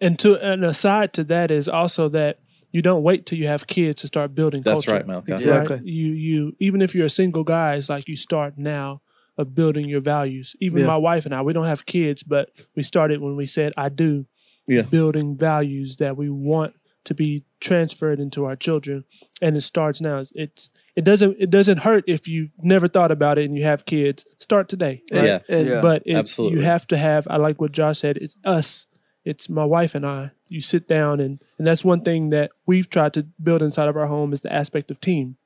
and 0.00 0.18
to 0.18 0.34
an 0.44 0.64
aside 0.64 1.12
to 1.14 1.24
that 1.24 1.50
is 1.50 1.68
also 1.68 2.08
that 2.10 2.38
you 2.72 2.82
don't 2.82 3.02
wait 3.02 3.26
till 3.26 3.38
you 3.38 3.46
have 3.46 3.66
kids 3.66 4.00
to 4.00 4.06
start 4.06 4.34
building 4.34 4.62
That's 4.62 4.84
culture. 4.86 4.96
right, 4.96 5.06
Malcolm. 5.06 5.34
Exactly. 5.34 5.76
Right? 5.76 5.84
You 5.84 6.06
you 6.12 6.52
even 6.58 6.80
if 6.82 6.94
you're 6.94 7.06
a 7.06 7.10
single 7.10 7.44
guy, 7.44 7.74
it's 7.74 7.88
like 7.90 8.08
you 8.08 8.16
start 8.16 8.56
now 8.58 9.00
of 9.38 9.54
building 9.54 9.88
your 9.88 10.00
values. 10.00 10.56
Even 10.60 10.80
Yeah. 10.80 10.86
my 10.88 10.96
wife 10.96 11.24
and 11.26 11.34
I, 11.34 11.42
we 11.42 11.52
don't 11.52 11.66
have 11.66 11.84
kids, 11.86 12.22
but 12.22 12.50
we 12.74 12.82
started 12.82 13.20
when 13.20 13.36
we 13.36 13.46
said 13.46 13.72
I 13.76 13.88
do. 13.90 14.26
Yeah. 14.66 14.82
Building 14.82 15.36
values 15.36 15.96
that 15.96 16.16
we 16.16 16.30
want 16.30 16.74
to 17.04 17.14
be 17.14 17.44
transferred 17.60 18.20
into 18.20 18.44
our 18.44 18.54
children. 18.54 19.04
And 19.40 19.56
it 19.56 19.62
starts 19.62 20.00
now. 20.00 20.18
It's, 20.18 20.30
it's 20.34 20.70
it 20.94 21.04
doesn't 21.04 21.36
it 21.40 21.50
doesn't 21.50 21.78
hurt 21.78 22.04
if 22.06 22.28
you've 22.28 22.52
never 22.62 22.86
thought 22.86 23.10
about 23.10 23.38
it 23.38 23.44
and 23.46 23.56
you 23.56 23.64
have 23.64 23.86
kids. 23.86 24.24
Start 24.38 24.68
today. 24.68 25.02
right? 25.12 25.24
Yeah. 25.24 25.38
And 25.48 25.68
Yeah. 25.68 25.80
but 25.80 26.02
it, 26.06 26.14
absolutely. 26.14 26.58
you 26.60 26.64
have 26.64 26.86
to 26.88 26.96
have 26.96 27.26
i 27.30 27.36
like 27.36 27.60
what 27.60 27.72
josh 27.72 27.98
said 27.98 28.16
it's 28.18 28.36
us 28.44 28.86
it's 29.24 29.48
my 29.48 29.64
wife 29.64 29.94
and 29.96 30.06
i 30.06 30.30
you 30.48 30.60
sit 30.60 30.86
down 30.88 31.18
and 31.20 31.40
and 31.58 31.66
that's 31.66 31.84
one 31.84 32.02
thing 32.02 32.28
that 32.30 32.50
we've 32.66 32.88
tried 32.90 33.14
to 33.14 33.26
build 33.42 33.62
inside 33.62 33.88
of 33.88 33.96
our 33.96 34.06
home 34.06 34.32
is 34.32 34.40
the 34.42 34.52
aspect 34.52 34.90
of 34.90 35.00
team 35.00 35.36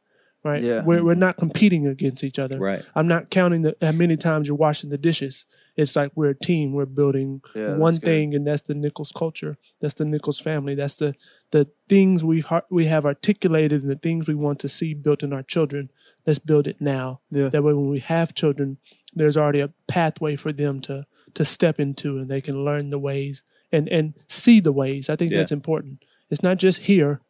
right? 0.46 0.62
Yeah. 0.62 0.82
We're 0.84 1.04
we're 1.04 1.14
not 1.14 1.36
competing 1.36 1.86
against 1.86 2.22
each 2.24 2.38
other. 2.38 2.58
Right. 2.58 2.82
I'm 2.94 3.08
not 3.08 3.30
counting 3.30 3.62
the 3.62 3.76
how 3.80 3.92
many 3.92 4.16
times 4.16 4.48
you're 4.48 4.56
washing 4.56 4.90
the 4.90 4.98
dishes. 4.98 5.44
It's 5.76 5.94
like 5.94 6.12
we're 6.14 6.30
a 6.30 6.34
team. 6.34 6.72
We're 6.72 6.86
building 6.86 7.42
Yeah, 7.54 7.66
that's 7.68 7.78
one 7.78 7.94
good. 7.94 8.02
thing, 8.04 8.34
and 8.34 8.46
that's 8.46 8.62
the 8.62 8.74
Nichols 8.74 9.12
culture. 9.12 9.58
That's 9.80 9.94
the 9.94 10.04
Nichols 10.06 10.40
family. 10.40 10.74
That's 10.74 10.96
the 10.96 11.14
the 11.50 11.68
things 11.88 12.24
we've 12.24 12.46
har- 12.46 12.64
we 12.70 12.86
have 12.86 13.04
articulated 13.04 13.82
and 13.82 13.90
the 13.90 13.96
things 13.96 14.26
we 14.28 14.34
want 14.34 14.58
to 14.60 14.68
see 14.68 14.94
built 14.94 15.22
in 15.22 15.32
our 15.32 15.42
children. 15.42 15.90
Let's 16.26 16.38
build 16.38 16.66
it 16.66 16.80
now. 16.80 17.20
Yeah. 17.30 17.48
That 17.50 17.62
way, 17.62 17.74
when 17.74 17.88
we 17.90 17.98
have 18.00 18.34
children, 18.34 18.78
there's 19.14 19.36
already 19.36 19.60
a 19.60 19.72
pathway 19.86 20.36
for 20.36 20.52
them 20.52 20.80
to 20.82 21.06
to 21.34 21.44
step 21.44 21.78
into, 21.78 22.18
and 22.18 22.30
they 22.30 22.40
can 22.40 22.64
learn 22.64 22.90
the 22.90 22.98
ways 22.98 23.42
and 23.70 23.88
and 23.90 24.14
see 24.28 24.60
the 24.60 24.72
ways. 24.72 25.10
I 25.10 25.16
think 25.16 25.30
Yeah. 25.30 25.38
that's 25.38 25.52
important. 25.52 26.04
It's 26.30 26.42
not 26.42 26.56
just 26.56 26.84
hear 26.84 27.20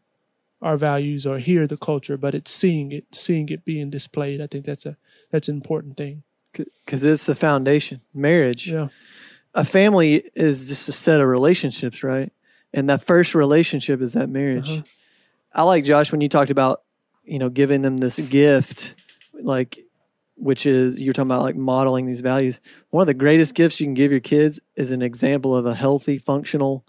our 0.62 0.76
values 0.76 1.26
or 1.26 1.38
hear 1.38 1.66
the 1.66 1.76
culture, 1.76 2.16
but 2.16 2.34
it's 2.34 2.50
seeing 2.50 2.92
it, 2.92 3.14
seeing 3.14 3.48
it 3.50 3.64
being 3.64 3.90
displayed. 3.90 4.40
I 4.40 4.46
think 4.46 4.64
that's 4.64 4.86
a 4.86 4.96
that's 5.30 5.48
an 5.48 5.56
important 5.56 5.96
thing. 5.96 6.22
because 6.52 7.04
it's 7.04 7.26
the 7.26 7.34
foundation. 7.34 8.00
Marriage, 8.14 8.70
Yeah. 8.70 8.88
a 9.54 9.64
family 9.64 10.22
is 10.34 10.68
just 10.68 10.88
a 10.88 10.92
set 10.92 11.20
of 11.20 11.28
relationships, 11.28 12.02
right? 12.02 12.32
And 12.72 12.88
that 12.88 13.02
first 13.02 13.34
relationship 13.34 14.00
is 14.00 14.14
that 14.14 14.28
marriage. 14.30 14.70
Uh-huh. 14.70 14.82
I 15.52 15.62
like 15.64 15.84
Josh 15.84 16.12
when 16.12 16.20
you 16.22 16.28
talked 16.30 16.50
about, 16.50 16.82
you 17.24 17.38
know, 17.38 17.48
giving 17.50 17.82
them 17.82 17.98
this 17.98 18.18
gift, 18.18 18.94
like, 19.34 19.78
which 20.36 20.64
is 20.66 21.02
you're 21.02 21.12
talking 21.12 21.28
about 21.30 21.42
like 21.42 21.56
modeling 21.56 22.06
these 22.06 22.20
values. 22.22 22.60
One 22.90 23.02
of 23.02 23.06
the 23.06 23.14
greatest 23.14 23.54
gifts 23.54 23.80
you 23.80 23.86
can 23.86 23.94
give 23.94 24.10
your 24.10 24.20
kids 24.20 24.60
is 24.76 24.90
an 24.92 25.02
example 25.02 25.54
of 25.56 25.66
a 25.66 25.74
healthy, 25.74 26.16
functional, 26.18 26.84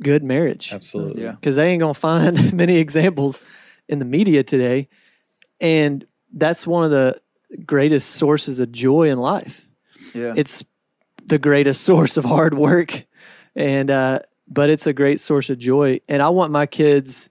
good 0.00 0.22
marriage 0.22 0.72
Absolutely. 0.72 1.22
Yeah. 1.22 1.32
because 1.32 1.56
they 1.56 1.70
ain't 1.70 1.80
gonna 1.80 1.94
find 1.94 2.52
many 2.56 2.76
examples 2.76 3.42
in 3.88 3.98
the 3.98 4.04
media 4.04 4.42
today, 4.42 4.88
and 5.60 6.06
that's 6.32 6.66
one 6.66 6.84
of 6.84 6.90
the 6.90 7.18
greatest 7.64 8.10
sources 8.10 8.60
of 8.60 8.70
joy 8.70 9.08
in 9.10 9.18
life. 9.18 9.66
Yeah. 10.14 10.34
It's 10.36 10.64
the 11.24 11.38
greatest 11.38 11.80
source 11.84 12.16
of 12.16 12.24
hard 12.24 12.54
work, 12.54 13.04
and 13.54 13.90
uh, 13.90 14.20
but 14.48 14.70
it's 14.70 14.86
a 14.86 14.92
great 14.92 15.20
source 15.20 15.50
of 15.50 15.58
joy. 15.58 16.00
And 16.08 16.22
I 16.22 16.30
want 16.30 16.52
my 16.52 16.66
kids 16.66 17.30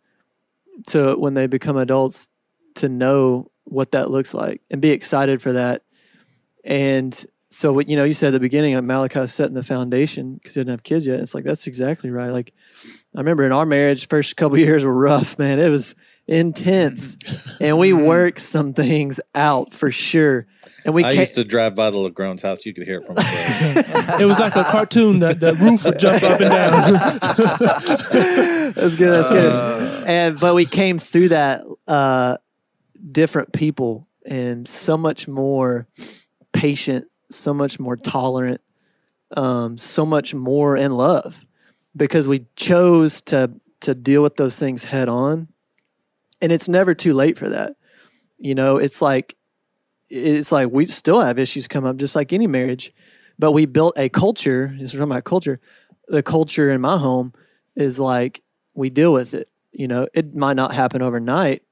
to, 0.87 1.15
when 1.15 1.33
they 1.33 1.47
become 1.47 1.77
adults, 1.77 2.27
to 2.75 2.89
know 2.89 3.49
what 3.63 3.91
that 3.91 4.11
looks 4.11 4.33
like 4.33 4.61
and 4.69 4.81
be 4.81 4.91
excited 4.91 5.41
for 5.41 5.53
that. 5.53 5.81
And 6.63 7.25
so, 7.57 7.73
what 7.73 7.89
you 7.89 7.95
know, 7.95 8.03
you 8.03 8.13
said 8.13 8.27
at 8.27 8.33
the 8.33 8.39
beginning, 8.39 8.75
like 8.75 8.83
Malachi's 8.83 9.33
setting 9.33 9.55
the 9.55 9.63
foundation 9.63 10.35
because 10.35 10.53
he 10.53 10.59
didn't 10.59 10.69
have 10.69 10.83
kids 10.83 11.07
yet. 11.07 11.19
It's 11.21 11.33
like 11.33 11.43
that's 11.43 11.65
exactly 11.65 12.11
right. 12.11 12.29
Like 12.29 12.53
I 13.15 13.19
remember 13.19 13.45
in 13.45 13.51
our 13.51 13.65
marriage, 13.65 14.07
first 14.07 14.37
couple 14.37 14.57
of 14.57 14.59
years 14.67 14.85
were 14.85 14.93
rough, 14.93 15.39
man. 15.39 15.59
It 15.59 15.69
was 15.69 15.95
intense, 16.27 17.17
and 17.59 17.79
we 17.79 17.93
worked 17.93 18.41
some 18.41 18.73
things 18.75 19.19
out 19.33 19.73
for 19.73 19.89
sure. 19.89 20.45
And 20.85 20.93
we 20.93 21.03
I 21.03 21.13
ca- 21.13 21.19
used 21.21 21.33
to 21.33 21.43
drive 21.43 21.73
by 21.73 21.89
the 21.89 21.97
Lagrone's 21.97 22.43
house. 22.43 22.63
You 22.63 22.75
could 22.75 22.85
hear 22.85 22.99
it 22.99 23.05
from 23.05 23.13
above. 23.13 24.19
It 24.21 24.25
was 24.25 24.37
like 24.39 24.55
a 24.55 24.63
cartoon. 24.63 25.17
that 25.21 25.39
the 25.39 25.55
roof 25.55 25.83
would 25.83 25.97
jump 25.97 26.21
up 26.21 26.39
and 26.39 26.49
down. 26.51 26.93
That's 28.75 28.95
good. 28.97 29.09
That's 29.09 29.29
good. 29.29 30.03
and 30.07 30.39
but 30.39 30.53
we 30.53 30.65
came 30.67 30.99
through 30.99 31.29
that 31.29 31.63
uh, 31.87 32.37
different 33.11 33.51
people 33.51 34.07
and 34.27 34.67
so 34.67 34.95
much 34.95 35.27
more 35.27 35.87
patient, 36.53 37.07
so 37.29 37.53
much 37.53 37.79
more 37.79 37.95
tolerant, 37.95 38.61
um, 39.35 39.77
so 39.77 40.05
much 40.05 40.33
more 40.33 40.75
in 40.77 40.91
love 40.91 41.45
because 41.95 42.27
we 42.27 42.45
chose 42.55 43.21
to 43.21 43.51
to 43.79 43.93
deal 43.93 44.23
with 44.23 44.37
those 44.37 44.57
things 44.57 44.85
head 44.85 45.09
on. 45.09 45.47
And 46.41 46.51
it's 46.51 46.69
never 46.69 46.93
too 46.93 47.13
late 47.13 47.37
for 47.37 47.49
that. 47.49 47.75
You 48.37 48.55
know, 48.55 48.77
it's 48.77 49.01
like 49.01 49.35
it's 50.09 50.51
like 50.51 50.69
we 50.71 50.85
still 50.85 51.21
have 51.21 51.39
issues 51.39 51.67
come 51.67 51.85
up 51.85 51.97
just 51.97 52.15
like 52.15 52.31
any 52.31 52.47
marriage, 52.47 52.93
but 53.37 53.51
we 53.51 53.65
built 53.65 53.97
a 53.97 54.09
culture. 54.09 54.73
This 54.77 54.89
is 54.89 54.91
talking 54.93 55.11
about 55.11 55.23
culture. 55.25 55.59
The 56.07 56.23
culture 56.23 56.71
in 56.71 56.81
my 56.81 56.97
home 56.97 57.33
is 57.75 57.99
like 57.99 58.41
we 58.73 58.89
deal 58.89 59.11
with 59.11 59.33
it. 59.33 59.49
You 59.71 59.87
know, 59.87 60.07
it 60.13 60.35
might 60.35 60.55
not 60.55 60.73
happen 60.73 61.01
overnight, 61.01 61.63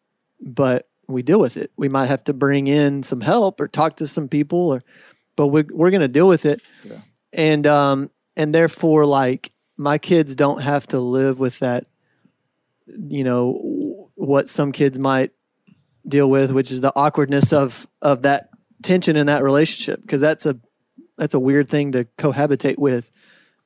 but 0.41 0.89
we 1.08 1.24
deal 1.24 1.39
with 1.39 1.58
it. 1.58 1.72
We 1.78 1.89
might 1.89 2.08
have 2.08 2.24
to 2.26 2.34
bring 2.34 2.68
in 2.68 3.03
some 3.03 3.22
help 3.22 3.60
or 3.60 3.68
talk 3.68 3.97
to 3.97 4.08
some 4.08 4.28
people, 4.28 4.74
or 4.74 4.82
but 5.36 5.47
we're 5.47 5.65
we're 5.71 5.91
gonna 5.91 6.07
deal 6.07 6.27
with 6.27 6.45
it. 6.45 6.61
And 7.33 7.67
um 7.67 8.09
and 8.36 8.53
therefore, 8.53 9.05
like 9.05 9.51
my 9.77 9.97
kids 9.97 10.36
don't 10.36 10.61
have 10.61 10.88
to 10.88 10.99
live 10.99 11.39
with 11.39 11.59
that. 11.59 11.86
You 12.88 13.23
know 13.23 14.09
what 14.15 14.47
some 14.49 14.71
kids 14.71 14.97
might 14.99 15.31
deal 16.07 16.29
with, 16.29 16.51
which 16.51 16.71
is 16.71 16.81
the 16.81 16.93
awkwardness 16.95 17.51
of 17.51 17.88
of 18.01 18.21
that 18.23 18.49
tension 18.83 19.15
in 19.15 19.27
that 19.27 19.43
relationship, 19.43 20.01
because 20.01 20.21
that's 20.21 20.45
a 20.45 20.59
that's 21.17 21.33
a 21.33 21.39
weird 21.39 21.67
thing 21.67 21.93
to 21.93 22.05
cohabitate 22.17 22.77
with. 22.77 23.11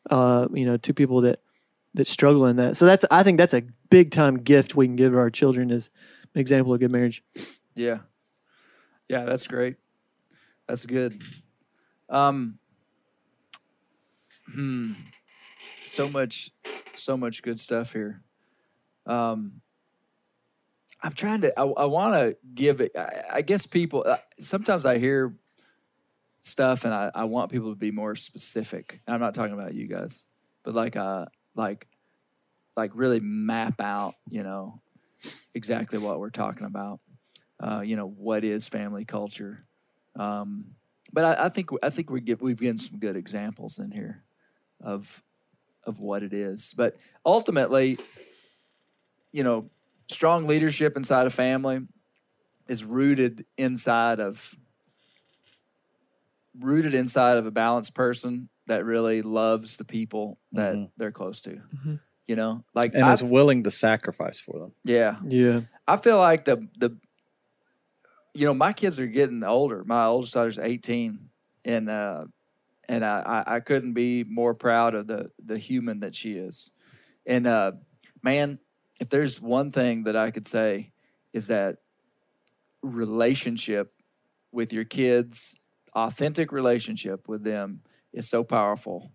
Uh, 0.09 0.47
you 0.53 0.65
know, 0.65 0.77
two 0.77 0.93
people 0.93 1.21
that 1.21 1.39
that 1.93 2.07
struggle 2.07 2.45
in 2.45 2.55
that. 2.57 2.77
So 2.77 2.85
that's 2.85 3.05
I 3.11 3.23
think 3.23 3.37
that's 3.37 3.53
a 3.53 3.63
big 3.89 4.11
time 4.11 4.37
gift 4.37 4.75
we 4.75 4.87
can 4.87 4.95
give 4.95 5.15
our 5.15 5.29
children 5.29 5.71
as 5.71 5.89
an 6.33 6.39
example 6.39 6.73
of 6.73 6.79
good 6.79 6.91
marriage. 6.91 7.23
Yeah. 7.75 7.99
Yeah, 9.07 9.25
that's 9.25 9.47
great. 9.47 9.77
That's 10.67 10.85
good. 10.85 11.19
Um 12.09 12.59
hmm. 14.53 14.93
So 15.81 16.09
much 16.09 16.51
so 16.95 17.17
much 17.17 17.41
good 17.43 17.59
stuff 17.59 17.93
here. 17.93 18.21
Um 19.05 19.61
I'm 21.01 21.13
trying 21.13 21.41
to 21.41 21.57
I, 21.57 21.63
I 21.63 21.85
want 21.85 22.13
to 22.13 22.37
give 22.53 22.81
it 22.81 22.91
I, 22.97 23.23
I 23.33 23.41
guess 23.41 23.65
people 23.65 24.03
uh, 24.07 24.17
sometimes 24.39 24.85
I 24.85 24.97
hear 24.97 25.33
stuff 26.41 26.85
and 26.85 26.93
I, 26.93 27.11
I 27.13 27.23
want 27.25 27.51
people 27.51 27.69
to 27.69 27.75
be 27.75 27.91
more 27.91 28.15
specific. 28.15 29.01
And 29.05 29.13
I'm 29.13 29.21
not 29.21 29.33
talking 29.33 29.53
about 29.53 29.73
you 29.73 29.87
guys, 29.87 30.25
but 30.63 30.73
like 30.73 30.95
uh 30.95 31.25
like 31.55 31.87
like 32.75 32.91
really 32.93 33.19
map 33.19 33.81
out, 33.81 34.15
you 34.29 34.43
know, 34.43 34.81
exactly 35.53 35.99
what 35.99 36.19
we're 36.19 36.29
talking 36.29 36.65
about. 36.65 36.99
Uh, 37.59 37.81
you 37.81 37.97
know, 37.97 38.07
what 38.07 38.45
is 38.45 38.69
family 38.69 39.03
culture? 39.03 39.65
Um, 40.15 40.75
but 41.11 41.23
I, 41.23 41.45
I 41.45 41.49
think 41.49 41.69
I 41.83 41.89
think 41.89 42.09
we 42.09 42.21
get 42.21 42.41
we've 42.41 42.59
given 42.59 42.77
some 42.77 42.99
good 42.99 43.15
examples 43.15 43.79
in 43.79 43.91
here 43.91 44.23
of 44.81 45.21
of 45.85 45.99
what 45.99 46.23
it 46.23 46.33
is. 46.33 46.73
But 46.75 46.97
ultimately, 47.25 47.97
you 49.31 49.43
know, 49.43 49.69
strong 50.07 50.47
leadership 50.47 50.95
inside 50.95 51.27
a 51.27 51.29
family 51.29 51.81
is 52.67 52.83
rooted 52.83 53.45
inside 53.57 54.19
of 54.19 54.55
rooted 56.59 56.93
inside 56.93 57.37
of 57.37 57.45
a 57.45 57.51
balanced 57.51 57.95
person 57.95 58.49
that 58.67 58.85
really 58.85 59.21
loves 59.21 59.77
the 59.77 59.85
people 59.85 60.39
that 60.51 60.75
mm-hmm. 60.75 60.85
they're 60.97 61.11
close 61.11 61.41
to. 61.41 61.51
Mm-hmm. 61.51 61.95
You 62.27 62.35
know, 62.35 62.63
like 62.75 62.93
and 62.93 63.03
I- 63.03 63.11
is 63.11 63.23
willing 63.23 63.63
to 63.63 63.71
sacrifice 63.71 64.39
for 64.39 64.59
them. 64.59 64.73
yeah, 64.83 65.17
Yeah. 65.27 65.61
I 65.87 65.97
feel 65.97 66.19
like 66.19 66.45
the 66.45 66.67
the 66.77 66.95
you 68.39 68.45
know 68.45 68.53
my 68.53 68.71
kids 68.71 68.99
are 69.01 69.05
getting 69.05 69.43
older. 69.43 69.83
My 69.85 70.05
oldest 70.05 70.33
daughter's 70.33 70.57
eighteen, 70.57 71.29
and 71.65 71.89
uh, 71.89 72.23
and 72.87 73.03
I, 73.03 73.43
I 73.45 73.55
I 73.55 73.59
couldn't 73.59 73.93
be 73.93 74.23
more 74.23 74.53
proud 74.53 74.95
of 74.95 75.07
the 75.07 75.29
the 75.43 75.57
human 75.57 75.99
that 75.99 76.15
she 76.15 76.33
is. 76.33 76.71
And 77.25 77.45
uh, 77.45 77.73
man, 78.23 78.59
if 79.01 79.09
there's 79.09 79.41
one 79.41 79.71
thing 79.71 80.05
that 80.05 80.15
I 80.15 80.31
could 80.31 80.47
say 80.47 80.93
is 81.33 81.47
that 81.47 81.79
relationship 82.81 83.91
with 84.53 84.71
your 84.71 84.85
kids, 84.85 85.61
authentic 85.93 86.53
relationship 86.53 87.27
with 87.27 87.43
them 87.43 87.81
is 88.13 88.29
so 88.29 88.45
powerful, 88.45 89.11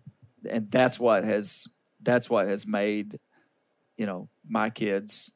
and 0.47 0.69
that's 0.69 0.99
what 0.99 1.23
has 1.23 1.65
that's 1.99 2.29
what 2.29 2.47
has 2.47 2.67
made 2.67 3.17
you 3.97 4.05
know 4.05 4.29
my 4.47 4.69
kids 4.69 5.31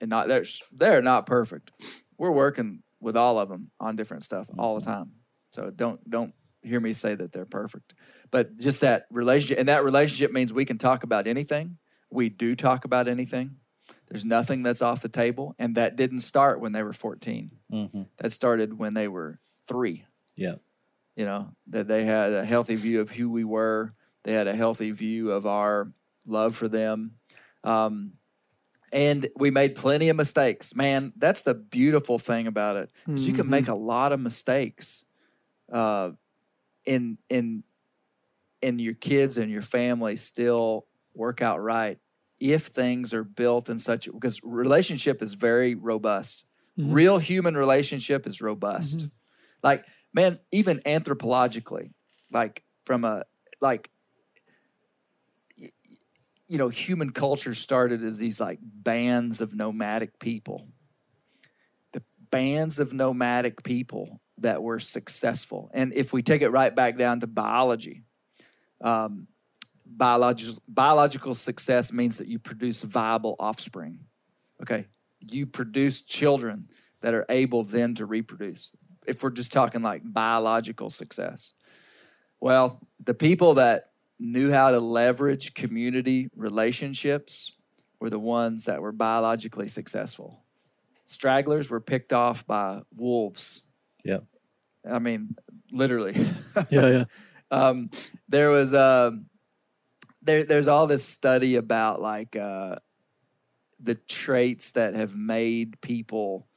and 0.00 0.08
not 0.08 0.26
they're 0.26 0.46
they're 0.72 1.02
not 1.02 1.26
perfect. 1.26 1.70
We're 2.16 2.30
working 2.30 2.82
with 3.00 3.16
all 3.16 3.38
of 3.38 3.48
them 3.48 3.70
on 3.80 3.96
different 3.96 4.24
stuff 4.24 4.48
all 4.58 4.78
the 4.78 4.84
time. 4.84 5.12
So 5.52 5.70
don't 5.70 6.08
don't 6.08 6.34
hear 6.62 6.80
me 6.80 6.92
say 6.92 7.14
that 7.14 7.32
they're 7.32 7.46
perfect. 7.46 7.94
But 8.30 8.58
just 8.58 8.82
that 8.82 9.06
relationship 9.10 9.58
and 9.58 9.68
that 9.68 9.82
relationship 9.84 10.32
means 10.32 10.52
we 10.52 10.64
can 10.66 10.78
talk 10.78 11.02
about 11.04 11.26
anything. 11.26 11.78
We 12.10 12.28
do 12.28 12.54
talk 12.54 12.84
about 12.84 13.08
anything. 13.08 13.56
There's 14.08 14.24
nothing 14.24 14.62
that's 14.62 14.82
off 14.82 15.02
the 15.02 15.08
table 15.08 15.54
and 15.58 15.74
that 15.76 15.96
didn't 15.96 16.20
start 16.20 16.60
when 16.60 16.72
they 16.72 16.82
were 16.82 16.92
14. 16.92 17.50
That 18.18 18.32
started 18.32 18.78
when 18.78 18.94
they 18.94 19.08
were 19.08 19.40
3 19.68 20.04
Yeah. 20.36 20.56
you 21.16 21.24
know 21.24 21.52
that 21.68 21.86
they 21.88 22.04
had 22.04 22.32
a 22.32 22.44
healthy 22.44 22.74
view 22.76 23.00
of 23.00 23.10
who 23.10 23.30
we 23.30 23.44
were 23.44 23.94
they 24.24 24.32
had 24.32 24.46
a 24.48 24.54
healthy 24.54 24.90
view 24.90 25.30
of 25.30 25.46
our 25.46 25.92
love 26.26 26.54
for 26.56 26.68
them 26.68 27.12
um, 27.64 28.12
and 28.92 29.28
we 29.36 29.50
made 29.50 29.74
plenty 29.74 30.08
of 30.08 30.16
mistakes. 30.16 30.74
Man 30.74 31.12
that's 31.16 31.42
the 31.42 31.54
beautiful 31.54 32.18
thing 32.18 32.46
about 32.46 32.76
it 32.76 32.90
'cause 33.06 33.26
you 33.26 33.32
can 33.32 33.48
make 33.48 33.64
mm-hmm. 33.64 33.72
a 33.72 33.76
lot 33.76 34.12
of 34.12 34.20
mistakes 34.20 35.04
uh, 35.72 36.10
in 36.84 37.18
in 37.28 37.64
in 38.62 38.78
your 38.78 38.94
kids 38.94 39.38
and 39.38 39.50
your 39.50 39.62
family 39.62 40.16
still 40.16 40.86
work 41.14 41.40
out 41.42 41.60
right 41.62 41.98
if 42.38 42.66
things 42.66 43.12
are 43.12 43.24
built 43.24 43.68
in 43.68 43.78
such 43.78 44.10
because 44.12 44.42
relationship 44.42 45.22
is 45.22 45.34
very 45.34 45.74
robust. 45.74 46.46
Mm-hmm. 46.78 46.92
Real 46.92 47.18
human 47.18 47.56
relationship 47.56 48.26
is 48.26 48.40
robust. 48.40 48.98
Mm-hmm. 48.98 49.06
Like, 49.62 49.84
man, 50.14 50.38
even 50.50 50.80
anthropologically, 50.86 51.92
like 52.32 52.64
from 52.86 53.04
a 53.04 53.24
like 53.60 53.90
you 56.50 56.58
know, 56.58 56.68
human 56.68 57.10
culture 57.10 57.54
started 57.54 58.02
as 58.02 58.18
these 58.18 58.40
like 58.40 58.58
bands 58.60 59.40
of 59.40 59.54
nomadic 59.54 60.18
people. 60.18 60.66
The 61.92 62.02
bands 62.32 62.80
of 62.80 62.92
nomadic 62.92 63.62
people 63.62 64.20
that 64.38 64.60
were 64.60 64.80
successful. 64.80 65.70
And 65.72 65.94
if 65.94 66.12
we 66.12 66.22
take 66.22 66.42
it 66.42 66.48
right 66.48 66.74
back 66.74 66.98
down 66.98 67.20
to 67.20 67.28
biology, 67.28 68.02
um, 68.80 69.28
biological 69.86 70.60
biological 70.66 71.34
success 71.34 71.92
means 71.92 72.18
that 72.18 72.26
you 72.26 72.40
produce 72.40 72.82
viable 72.82 73.36
offspring. 73.38 74.00
Okay, 74.60 74.86
you 75.30 75.46
produce 75.46 76.04
children 76.04 76.68
that 77.00 77.14
are 77.14 77.26
able 77.28 77.62
then 77.62 77.94
to 77.94 78.06
reproduce. 78.06 78.74
If 79.06 79.22
we're 79.22 79.30
just 79.30 79.52
talking 79.52 79.82
like 79.82 80.02
biological 80.04 80.90
success, 80.90 81.52
well, 82.40 82.80
the 83.04 83.14
people 83.14 83.54
that 83.54 83.89
knew 84.20 84.52
how 84.52 84.70
to 84.70 84.78
leverage 84.78 85.54
community 85.54 86.28
relationships 86.36 87.56
were 87.98 88.10
the 88.10 88.18
ones 88.18 88.66
that 88.66 88.82
were 88.82 88.92
biologically 88.92 89.66
successful. 89.66 90.44
Stragglers 91.06 91.70
were 91.70 91.80
picked 91.80 92.12
off 92.12 92.46
by 92.46 92.82
wolves. 92.94 93.66
Yeah. 94.04 94.20
I 94.88 94.98
mean, 94.98 95.34
literally. 95.72 96.14
Yeah, 96.68 96.88
yeah. 96.88 97.04
um, 97.50 97.90
there 98.28 98.50
was 98.50 98.74
um 98.74 99.26
there 100.22 100.44
there's 100.44 100.68
all 100.68 100.86
this 100.86 101.04
study 101.04 101.56
about 101.56 102.02
like 102.02 102.36
uh, 102.36 102.76
the 103.78 103.94
traits 103.94 104.72
that 104.72 104.94
have 104.94 105.14
made 105.14 105.80
people 105.80 106.48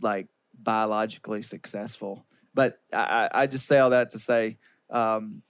like 0.00 0.28
biologically 0.58 1.42
successful. 1.42 2.26
But 2.54 2.80
I, 2.92 3.28
I 3.32 3.42
I 3.42 3.46
just 3.46 3.66
say 3.66 3.78
all 3.78 3.90
that 3.90 4.12
to 4.12 4.18
say, 4.18 4.58
um, 4.88 5.42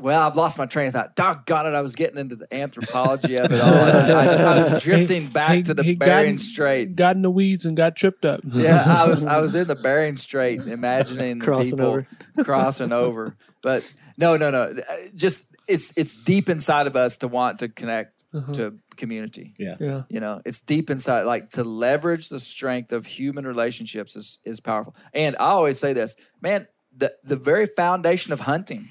well, 0.00 0.26
I've 0.26 0.36
lost 0.36 0.58
my 0.58 0.66
train 0.66 0.88
of 0.88 0.94
thought. 0.94 1.14
Doggone 1.14 1.66
it, 1.66 1.70
I 1.70 1.80
was 1.80 1.94
getting 1.94 2.18
into 2.18 2.34
the 2.34 2.52
anthropology 2.52 3.36
of 3.36 3.50
it 3.50 3.60
all. 3.60 3.72
I, 3.72 4.10
I, 4.10 4.34
I 4.34 4.74
was 4.74 4.82
drifting 4.82 5.28
back 5.28 5.52
He- 5.52 5.62
to 5.64 5.74
the 5.74 5.94
Bering 5.94 6.36
got- 6.36 6.40
Strait. 6.40 6.96
Got 6.96 7.16
in 7.16 7.22
the 7.22 7.30
weeds 7.30 7.64
and 7.64 7.76
got 7.76 7.94
tripped 7.94 8.24
up. 8.24 8.40
Yeah, 8.44 8.82
I 8.86 9.06
was 9.06 9.24
I 9.24 9.38
was 9.38 9.54
in 9.54 9.68
the 9.68 9.76
Bering 9.76 10.16
Strait, 10.16 10.62
imagining 10.66 11.38
the 11.38 11.44
Crossing 11.44 11.78
people 11.78 11.86
over. 11.86 12.06
crossing 12.44 12.92
over. 12.92 13.36
But 13.62 13.94
no, 14.16 14.36
no, 14.36 14.50
no. 14.50 14.62
Uh, 14.62 14.96
just 15.14 15.54
it's 15.68 15.96
it's 15.96 16.24
deep 16.24 16.48
inside 16.48 16.86
of 16.86 16.96
us 16.96 17.18
to 17.18 17.28
want 17.28 17.60
to 17.60 17.68
connect 17.68 18.24
uh-huh. 18.34 18.52
to 18.54 18.78
community. 18.96 19.54
Yeah. 19.58 19.76
Yeah. 19.78 20.02
You 20.08 20.20
know, 20.20 20.42
it's 20.44 20.60
deep 20.60 20.90
inside. 20.90 21.22
Like 21.22 21.50
to 21.52 21.62
leverage 21.62 22.28
the 22.28 22.40
strength 22.40 22.92
of 22.92 23.06
human 23.06 23.46
relationships 23.46 24.16
is 24.16 24.40
is 24.44 24.58
powerful. 24.58 24.96
And 25.12 25.36
I 25.36 25.50
always 25.50 25.78
say 25.78 25.92
this, 25.92 26.16
man. 26.40 26.66
The 26.96 27.12
the 27.24 27.36
very 27.36 27.66
foundation 27.66 28.32
of 28.32 28.40
hunting 28.40 28.88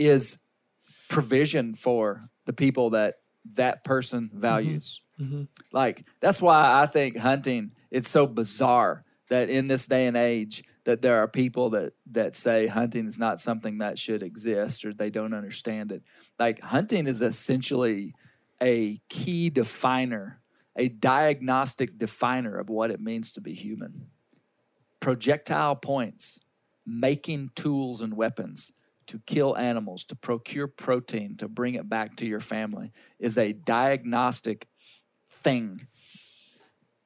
is 0.00 0.44
provision 1.08 1.74
for 1.74 2.30
the 2.46 2.52
people 2.52 2.90
that 2.90 3.16
that 3.54 3.84
person 3.84 4.28
mm-hmm. 4.28 4.40
values. 4.40 5.02
Mm-hmm. 5.20 5.42
Like 5.72 6.04
that's 6.20 6.40
why 6.40 6.80
I 6.80 6.86
think 6.86 7.18
hunting 7.18 7.72
it's 7.90 8.08
so 8.08 8.26
bizarre 8.26 9.04
that 9.28 9.50
in 9.50 9.66
this 9.66 9.86
day 9.86 10.06
and 10.06 10.16
age 10.16 10.64
that 10.84 11.02
there 11.02 11.22
are 11.22 11.28
people 11.28 11.70
that 11.70 11.92
that 12.12 12.34
say 12.34 12.66
hunting 12.66 13.06
is 13.06 13.18
not 13.18 13.40
something 13.40 13.78
that 13.78 13.98
should 13.98 14.22
exist 14.22 14.84
or 14.84 14.94
they 14.94 15.10
don't 15.10 15.34
understand 15.34 15.92
it. 15.92 16.02
Like 16.38 16.60
hunting 16.60 17.06
is 17.06 17.20
essentially 17.20 18.14
a 18.62 19.00
key 19.08 19.50
definer, 19.50 20.40
a 20.76 20.88
diagnostic 20.88 21.98
definer 21.98 22.56
of 22.56 22.70
what 22.70 22.90
it 22.90 23.00
means 23.00 23.32
to 23.32 23.40
be 23.40 23.52
human. 23.52 24.06
Projectile 25.00 25.76
points, 25.76 26.40
making 26.86 27.50
tools 27.54 28.00
and 28.00 28.14
weapons 28.14 28.79
to 29.10 29.20
kill 29.26 29.56
animals, 29.56 30.04
to 30.04 30.14
procure 30.14 30.68
protein, 30.68 31.36
to 31.36 31.48
bring 31.48 31.74
it 31.74 31.88
back 31.88 32.14
to 32.16 32.26
your 32.26 32.38
family 32.38 32.92
is 33.18 33.36
a 33.36 33.52
diagnostic 33.52 34.68
thing 35.28 35.80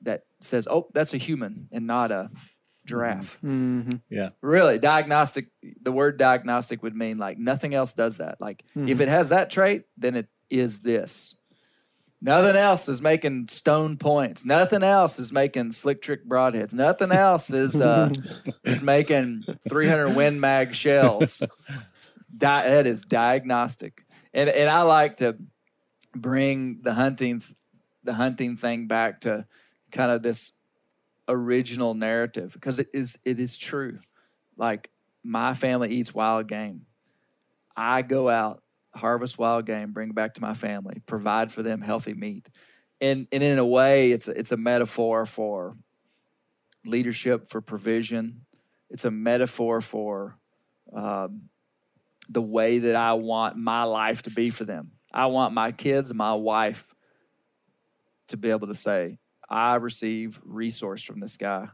that 0.03 0.25
says, 0.39 0.69
oh, 0.71 0.87
that's 0.93 1.15
a 1.15 1.17
human 1.17 1.67
and 1.73 1.87
not 1.87 2.11
a 2.11 2.31
giraffe. 2.85 3.39
Mm-hmm. 3.39 3.81
Mm-hmm. 3.81 3.93
Yeah. 4.11 4.29
Really, 4.43 4.79
diagnostic, 4.79 5.47
the 5.81 5.93
word 5.93 6.19
diagnostic 6.19 6.83
would 6.83 6.95
mean 6.95 7.17
like 7.17 7.39
nothing 7.39 7.75
else 7.75 7.95
does 7.95 8.19
that. 8.19 8.39
Like 8.39 8.65
if 8.75 8.83
mm-hmm. 8.83 9.01
it 9.01 9.09
has 9.09 9.31
that 9.31 9.49
trait, 9.49 9.85
then 9.97 10.15
it 10.15 10.29
is 10.51 10.83
this. 10.83 11.39
Nothing 12.21 12.57
else 12.57 12.87
is 12.87 13.01
making 13.01 13.49
stone 13.49 13.97
points. 13.97 14.45
Nothing 14.45 14.83
else 14.83 15.19
is 15.19 15.33
making 15.33 15.73
slick 15.73 16.03
trick 16.03 16.27
broadheads. 16.29 16.75
Nothing 16.75 17.13
else 17.13 17.51
is 17.51 17.81
uh, 17.81 18.11
is 18.65 18.83
making 18.83 19.45
300 19.71 20.15
Win 20.15 20.39
Mag 20.39 20.75
shells. 20.75 21.43
Di- 22.37 22.68
that 22.68 22.87
is 22.87 23.03
diagnostic, 23.03 24.05
and 24.32 24.49
and 24.49 24.68
I 24.68 24.82
like 24.82 25.18
to 25.18 25.37
bring 26.14 26.80
the 26.82 26.95
hunting 26.95 27.43
the 28.03 28.14
hunting 28.14 28.57
thing 28.57 28.87
back 28.87 29.20
to 29.22 29.45
kind 29.91 30.11
of 30.11 30.22
this 30.22 30.59
original 31.28 31.95
narrative 31.95 32.53
because 32.53 32.78
it 32.78 32.89
is 32.93 33.20
it 33.24 33.39
is 33.39 33.57
true. 33.57 33.99
Like 34.57 34.91
my 35.22 35.55
family 35.55 35.91
eats 35.91 36.14
wild 36.14 36.49
game. 36.49 36.87
I 37.76 38.03
go 38.03 38.28
out, 38.28 38.62
harvest 38.95 39.39
wild 39.39 39.66
game, 39.66 39.93
bring 39.93 40.11
it 40.11 40.14
back 40.14 40.35
to 40.35 40.41
my 40.41 40.55
family, 40.55 41.03
provide 41.07 41.51
for 41.51 41.62
them 41.62 41.80
healthy 41.80 42.14
meat. 42.14 42.49
And 43.01 43.26
and 43.32 43.43
in 43.43 43.59
a 43.59 43.66
way 43.66 44.12
it's 44.12 44.28
a, 44.28 44.39
it's 44.39 44.53
a 44.53 44.57
metaphor 44.57 45.26
for 45.26 45.76
leadership 46.87 47.49
for 47.49 47.61
provision. 47.61 48.43
It's 48.91 49.05
a 49.05 49.11
metaphor 49.11 49.80
for 49.80 50.37
um, 50.93 51.49
the 52.29 52.43
way 52.43 52.79
that 52.81 52.97
I 52.97 53.14
want 53.14 53.57
my 53.57 53.85
life 53.85 54.22
to 54.22 54.31
be 54.31 54.51
for 54.51 54.64
them. 54.64 54.93
I 55.12 55.27
want 55.27 55.55
my 55.55 55.72
kids 55.72 56.11
and 56.11 56.18
my 56.18 56.35
wife 56.35 56.95
to 58.29 58.37
be 58.37 58.51
able 58.51 58.66
to 58.66 58.75
say, 58.75 59.18
I 59.49 59.77
receive 59.77 60.41
resource 60.45 61.03
from 61.03 61.20
this 61.20 61.37
guy 61.37 61.68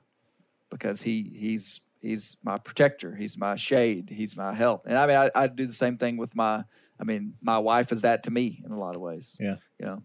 because 0.70 1.02
he 1.02 1.32
he's 1.34 1.86
he's 2.00 2.36
my 2.42 2.58
protector, 2.58 3.14
he's 3.14 3.36
my 3.36 3.56
shade, 3.56 4.10
he's 4.10 4.36
my 4.36 4.52
help. 4.52 4.86
And 4.86 4.98
I 4.98 5.06
mean 5.06 5.16
I, 5.16 5.30
I 5.34 5.46
do 5.46 5.66
the 5.66 5.72
same 5.72 5.96
thing 5.96 6.16
with 6.16 6.34
my 6.34 6.64
I 7.00 7.04
mean, 7.04 7.34
my 7.40 7.58
wife 7.58 7.92
is 7.92 8.02
that 8.02 8.24
to 8.24 8.30
me 8.30 8.62
in 8.64 8.72
a 8.72 8.78
lot 8.78 8.94
of 8.94 9.00
ways. 9.00 9.36
Yeah. 9.40 9.56
You 9.78 9.86
know. 9.86 10.02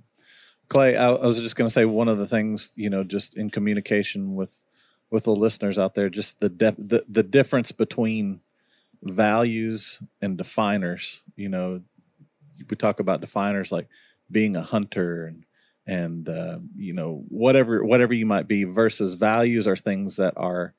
Clay, 0.70 0.96
I, 0.96 1.10
I 1.10 1.26
was 1.26 1.42
just 1.42 1.56
going 1.56 1.68
to 1.68 1.74
say 1.74 1.86
one 1.86 2.08
of 2.08 2.18
the 2.18 2.26
things, 2.26 2.72
you 2.76 2.90
know, 2.90 3.04
just 3.04 3.38
in 3.38 3.50
communication 3.50 4.34
with 4.34 4.64
with 5.12 5.26
the 5.26 5.36
listeners 5.36 5.78
out 5.78 5.94
there, 5.94 6.10
just 6.10 6.40
the 6.40 6.50
def- 6.50 6.78
the 6.78 7.06
the 7.08 7.22
difference 7.22 7.72
between 7.72 8.42
values 9.06 10.04
and 10.22 10.38
definers. 10.38 11.24
You 11.36 11.50
know, 11.50 11.82
we 12.70 12.76
talk 12.76 13.00
about 13.00 13.22
definers 13.22 13.72
like 13.72 13.88
being 14.30 14.56
a 14.56 14.62
hunter 14.62 15.26
and 15.26 15.46
and 15.88 16.28
uh, 16.28 16.60
you 16.76 16.94
know 16.94 17.24
whatever 17.30 17.84
whatever 17.84 18.14
you 18.14 18.26
might 18.26 18.48
be 18.48 18.64
versus 18.64 19.14
values 19.14 19.68
are 19.68 19.76
things 19.76 20.18
that 20.18 20.34
are 20.36 20.74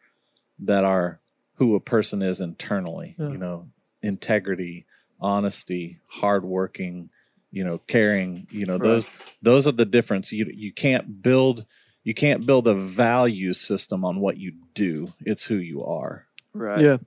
that 0.58 0.84
are 0.84 1.20
who 1.54 1.74
a 1.74 1.80
person 1.80 2.22
is 2.22 2.40
internally. 2.40 3.14
You 3.30 3.38
know, 3.38 3.68
integrity, 4.02 4.84
honesty, 5.20 5.98
hardworking, 6.08 7.10
you 7.50 7.64
know, 7.64 7.78
caring. 7.78 8.46
You 8.50 8.66
know, 8.66 8.78
those 8.78 9.10
those 9.40 9.68
are 9.68 9.72
the 9.72 9.86
difference. 9.86 10.32
You 10.32 10.50
you 10.52 10.72
can't 10.72 11.22
build 11.22 11.66
you 12.02 12.14
can't 12.14 12.46
build 12.46 12.68
a 12.68 12.74
value 12.74 13.52
system 13.52 14.04
on 14.04 14.20
what 14.20 14.38
you 14.38 14.54
do. 14.74 15.12
It's 15.24 15.44
who 15.44 15.56
you 15.56 15.80
are. 15.82 16.24
Right. 16.52 16.80
Yeah. 16.80 16.98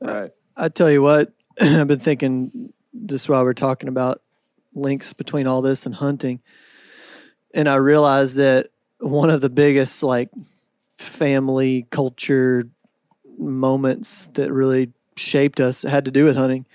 Right. 0.00 0.30
I 0.60 0.68
tell 0.68 0.90
you 0.90 1.00
what, 1.00 1.32
I've 1.60 1.88
been 1.88 1.98
thinking 1.98 2.74
just 3.06 3.30
while 3.30 3.44
we're 3.44 3.54
talking 3.54 3.88
about 3.88 4.20
links 4.74 5.14
between 5.14 5.46
all 5.46 5.62
this 5.62 5.86
and 5.86 5.94
hunting, 5.94 6.42
and 7.54 7.66
I 7.66 7.76
realized 7.76 8.36
that 8.36 8.66
one 8.98 9.30
of 9.30 9.40
the 9.40 9.48
biggest 9.48 10.02
like 10.02 10.28
family 10.98 11.86
culture 11.88 12.68
moments 13.38 14.26
that 14.28 14.52
really 14.52 14.92
shaped 15.16 15.60
us 15.60 15.80
had 15.80 16.04
to 16.04 16.10
do 16.10 16.24
with 16.24 16.36
hunting, 16.36 16.66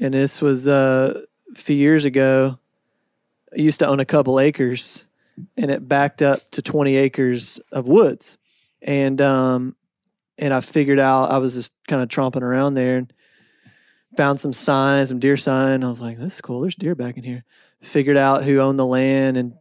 and 0.00 0.14
this 0.14 0.40
was 0.40 0.66
uh, 0.66 1.20
a 1.52 1.54
few 1.54 1.76
years 1.76 2.06
ago. 2.06 2.58
I 3.52 3.60
used 3.60 3.80
to 3.80 3.86
own 3.86 4.00
a 4.00 4.06
couple 4.06 4.40
acres, 4.40 5.04
and 5.58 5.70
it 5.70 5.86
backed 5.86 6.22
up 6.22 6.50
to 6.52 6.62
twenty 6.62 6.96
acres 6.96 7.58
of 7.70 7.86
woods, 7.86 8.38
and 8.80 9.20
um, 9.20 9.76
and 10.40 10.54
I 10.54 10.60
figured 10.60 10.98
out 10.98 11.30
I 11.30 11.38
was 11.38 11.54
just 11.54 11.74
kind 11.86 12.02
of 12.02 12.08
tromping 12.08 12.42
around 12.42 12.74
there 12.74 12.96
and 12.96 13.12
found 14.16 14.40
some 14.40 14.54
signs, 14.54 15.10
some 15.10 15.20
deer 15.20 15.36
sign. 15.36 15.84
I 15.84 15.88
was 15.88 16.00
like, 16.00 16.16
this 16.16 16.36
is 16.36 16.40
cool. 16.40 16.62
There's 16.62 16.74
deer 16.74 16.94
back 16.94 17.18
in 17.18 17.24
here. 17.24 17.44
Figured 17.82 18.16
out 18.16 18.42
who 18.42 18.58
owned 18.58 18.78
the 18.78 18.86
land 18.86 19.36
and 19.36 19.52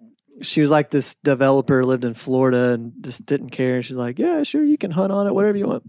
she 0.41 0.61
was 0.61 0.72
like 0.72 0.89
this 0.89 1.15
developer 1.15 1.84
lived 1.84 2.06
in 2.06 2.14
Florida 2.14 2.72
and 2.72 2.93
just 3.01 3.26
didn't 3.26 3.49
care. 3.49 3.84
She's 3.84 3.97
like, 3.97 4.18
yeah, 4.18 4.41
sure, 4.43 4.64
you 4.64 4.77
can 4.77 4.91
hunt 4.91 5.11
on 5.11 5.27
it, 5.27 5.35
whatever 5.35 5.57
you 5.57 5.68
want. 5.68 5.84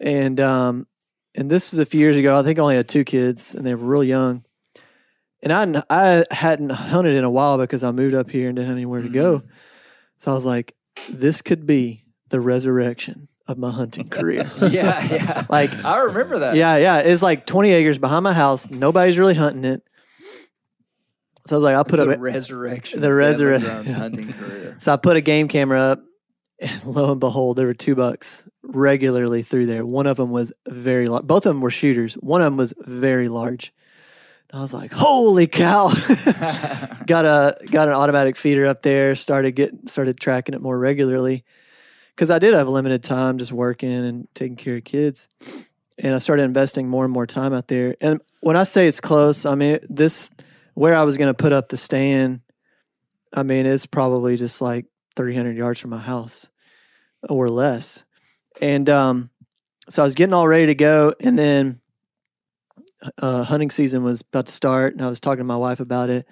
And 0.00 0.40
um, 0.40 0.86
and 1.34 1.50
this 1.50 1.70
was 1.70 1.78
a 1.78 1.86
few 1.86 2.00
years 2.00 2.16
ago. 2.16 2.36
I 2.36 2.42
think 2.42 2.58
I 2.58 2.62
only 2.62 2.76
had 2.76 2.88
two 2.88 3.04
kids 3.04 3.54
and 3.54 3.66
they 3.66 3.74
were 3.74 3.86
real 3.86 4.04
young. 4.04 4.44
And 5.42 5.52
I 5.52 5.82
I 5.90 6.24
hadn't 6.30 6.70
hunted 6.70 7.14
in 7.14 7.24
a 7.24 7.30
while 7.30 7.58
because 7.58 7.84
I 7.84 7.90
moved 7.90 8.14
up 8.14 8.30
here 8.30 8.48
and 8.48 8.56
didn't 8.56 8.68
have 8.68 8.76
anywhere 8.76 9.02
to 9.02 9.08
go. 9.10 9.42
So 10.16 10.30
I 10.30 10.34
was 10.34 10.46
like, 10.46 10.74
this 11.10 11.42
could 11.42 11.66
be 11.66 12.06
the 12.30 12.40
resurrection 12.40 13.28
of 13.48 13.58
my 13.58 13.70
hunting 13.70 14.06
career. 14.10 14.48
yeah, 14.60 15.04
yeah. 15.04 15.46
like, 15.50 15.72
I 15.84 16.00
remember 16.02 16.40
that. 16.40 16.54
yeah, 16.56 16.76
yeah. 16.76 16.98
It's 17.00 17.22
like 17.22 17.46
20 17.46 17.70
acres 17.72 17.98
behind 17.98 18.24
my 18.24 18.32
house. 18.32 18.70
Nobody's 18.70 19.18
really 19.18 19.34
hunting 19.34 19.64
it. 19.64 19.82
So 21.46 21.56
I 21.56 21.58
was 21.58 21.64
like, 21.64 21.74
I'll 21.74 21.84
put 21.84 21.96
the 21.96 22.08
up. 22.10 22.20
resurrection. 22.20 23.00
the 23.00 23.12
resurrection 23.12 23.86
hunting 23.94 24.32
career. 24.32 24.76
So 24.78 24.92
I 24.92 24.96
put 24.96 25.16
a 25.16 25.20
game 25.20 25.46
camera 25.48 25.80
up, 25.80 26.00
and 26.60 26.84
lo 26.86 27.12
and 27.12 27.20
behold, 27.20 27.56
there 27.56 27.66
were 27.66 27.74
two 27.74 27.94
bucks 27.94 28.42
regularly 28.64 29.42
through 29.42 29.66
there. 29.66 29.84
One 29.86 30.06
of 30.08 30.16
them 30.16 30.30
was 30.30 30.52
very 30.68 31.08
large. 31.08 31.24
Both 31.24 31.46
of 31.46 31.50
them 31.54 31.60
were 31.60 31.70
shooters. 31.70 32.14
One 32.14 32.40
of 32.40 32.46
them 32.46 32.56
was 32.56 32.74
very 32.78 33.28
large. 33.28 33.72
And 34.50 34.58
I 34.58 34.62
was 34.62 34.74
like, 34.74 34.92
"Holy 34.92 35.46
cow!" 35.46 35.88
got 37.06 37.24
a 37.24 37.54
got 37.70 37.86
an 37.88 37.94
automatic 37.94 38.34
feeder 38.36 38.66
up 38.66 38.82
there. 38.82 39.14
Started 39.14 39.52
getting 39.52 39.86
started 39.86 40.18
tracking 40.18 40.54
it 40.54 40.60
more 40.60 40.76
regularly 40.78 41.44
because 42.14 42.30
I 42.30 42.38
did 42.38 42.54
have 42.54 42.68
limited 42.68 43.02
time, 43.02 43.38
just 43.38 43.52
working 43.52 43.92
and 43.92 44.28
taking 44.34 44.56
care 44.56 44.76
of 44.76 44.84
kids. 44.84 45.28
And 45.98 46.14
I 46.14 46.18
started 46.18 46.44
investing 46.44 46.88
more 46.88 47.04
and 47.04 47.12
more 47.12 47.26
time 47.26 47.52
out 47.52 47.68
there. 47.68 47.96
And 48.00 48.20
when 48.40 48.56
I 48.56 48.64
say 48.64 48.86
it's 48.86 49.00
close, 49.00 49.46
I 49.46 49.54
mean 49.54 49.78
this 49.88 50.34
where 50.74 50.94
I 50.94 51.02
was 51.02 51.16
going 51.16 51.32
to 51.32 51.42
put 51.42 51.52
up 51.52 51.68
the 51.68 51.76
stand. 51.76 52.40
I 53.34 53.42
mean, 53.42 53.66
it's 53.66 53.86
probably 53.86 54.36
just 54.36 54.60
like 54.62 54.86
300 55.16 55.56
yards 55.56 55.80
from 55.80 55.90
my 55.90 55.98
house 55.98 56.48
or 57.28 57.48
less. 57.48 58.04
And 58.60 58.88
um, 58.88 59.30
so 59.88 60.02
I 60.02 60.04
was 60.04 60.14
getting 60.14 60.34
all 60.34 60.48
ready 60.48 60.66
to 60.66 60.74
go. 60.74 61.14
And 61.20 61.38
then 61.38 61.80
uh, 63.18 63.44
hunting 63.44 63.70
season 63.70 64.02
was 64.02 64.22
about 64.22 64.46
to 64.46 64.52
start. 64.52 64.94
And 64.94 65.02
I 65.02 65.06
was 65.06 65.20
talking 65.20 65.38
to 65.38 65.44
my 65.44 65.56
wife 65.56 65.80
about 65.80 66.10
it. 66.10 66.26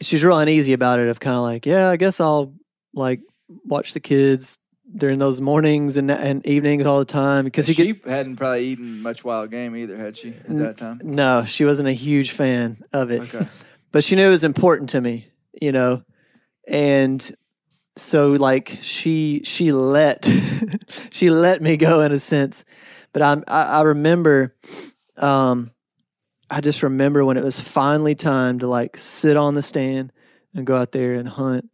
She's 0.00 0.24
real 0.24 0.38
uneasy 0.38 0.72
about 0.72 0.98
it, 0.98 1.08
of 1.08 1.20
kind 1.20 1.36
of 1.36 1.42
like, 1.42 1.66
yeah, 1.66 1.88
I 1.88 1.96
guess 1.96 2.20
I'll 2.20 2.54
like 2.92 3.20
watch 3.64 3.94
the 3.94 4.00
kids 4.00 4.58
during 4.94 5.18
those 5.18 5.40
mornings 5.40 5.96
and, 5.96 6.10
and 6.10 6.46
evenings 6.46 6.86
all 6.86 6.98
the 6.98 7.04
time. 7.04 7.44
Because 7.44 7.66
she 7.66 7.74
get, 7.74 8.04
hadn't 8.06 8.36
probably 8.36 8.66
eaten 8.66 9.02
much 9.02 9.24
wild 9.24 9.50
game 9.50 9.76
either, 9.76 9.96
had 9.96 10.16
she, 10.16 10.30
at 10.30 10.58
that 10.58 10.76
time? 10.76 11.00
no, 11.02 11.44
she 11.44 11.64
wasn't 11.64 11.88
a 11.88 11.92
huge 11.92 12.32
fan 12.32 12.76
of 12.92 13.10
it. 13.10 13.34
Okay. 13.34 13.46
but 13.92 14.04
she 14.04 14.16
knew 14.16 14.26
it 14.26 14.30
was 14.30 14.44
important 14.44 14.90
to 14.90 15.00
me, 15.00 15.26
you 15.60 15.72
know, 15.72 16.02
and 16.66 17.34
so 17.96 18.32
like 18.32 18.78
she 18.80 19.42
she 19.44 19.70
let 19.70 20.28
she 21.10 21.30
let 21.30 21.62
me 21.62 21.76
go 21.76 22.00
in 22.00 22.12
a 22.12 22.18
sense, 22.18 22.64
but 23.12 23.22
I 23.22 23.36
I, 23.46 23.62
I 23.62 23.82
remember, 23.82 24.54
um, 25.16 25.70
I 26.50 26.60
just 26.60 26.82
remember 26.82 27.24
when 27.24 27.36
it 27.36 27.44
was 27.44 27.60
finally 27.60 28.14
time 28.14 28.60
to 28.60 28.66
like 28.66 28.96
sit 28.96 29.36
on 29.36 29.54
the 29.54 29.62
stand 29.62 30.12
and 30.54 30.66
go 30.66 30.76
out 30.76 30.92
there 30.92 31.14
and 31.14 31.28
hunt. 31.28 31.70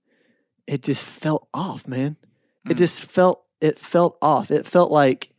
It 0.67 0.83
just 0.83 1.05
felt 1.05 1.49
off, 1.53 1.89
man. 1.89 2.17
It 2.69 2.73
Mm. 2.75 2.79
just 2.79 3.05
felt 3.05 3.45
it 3.61 3.79
felt 3.79 4.17
off. 4.23 4.51
It 4.51 4.67
felt 4.67 4.91
like 4.91 5.31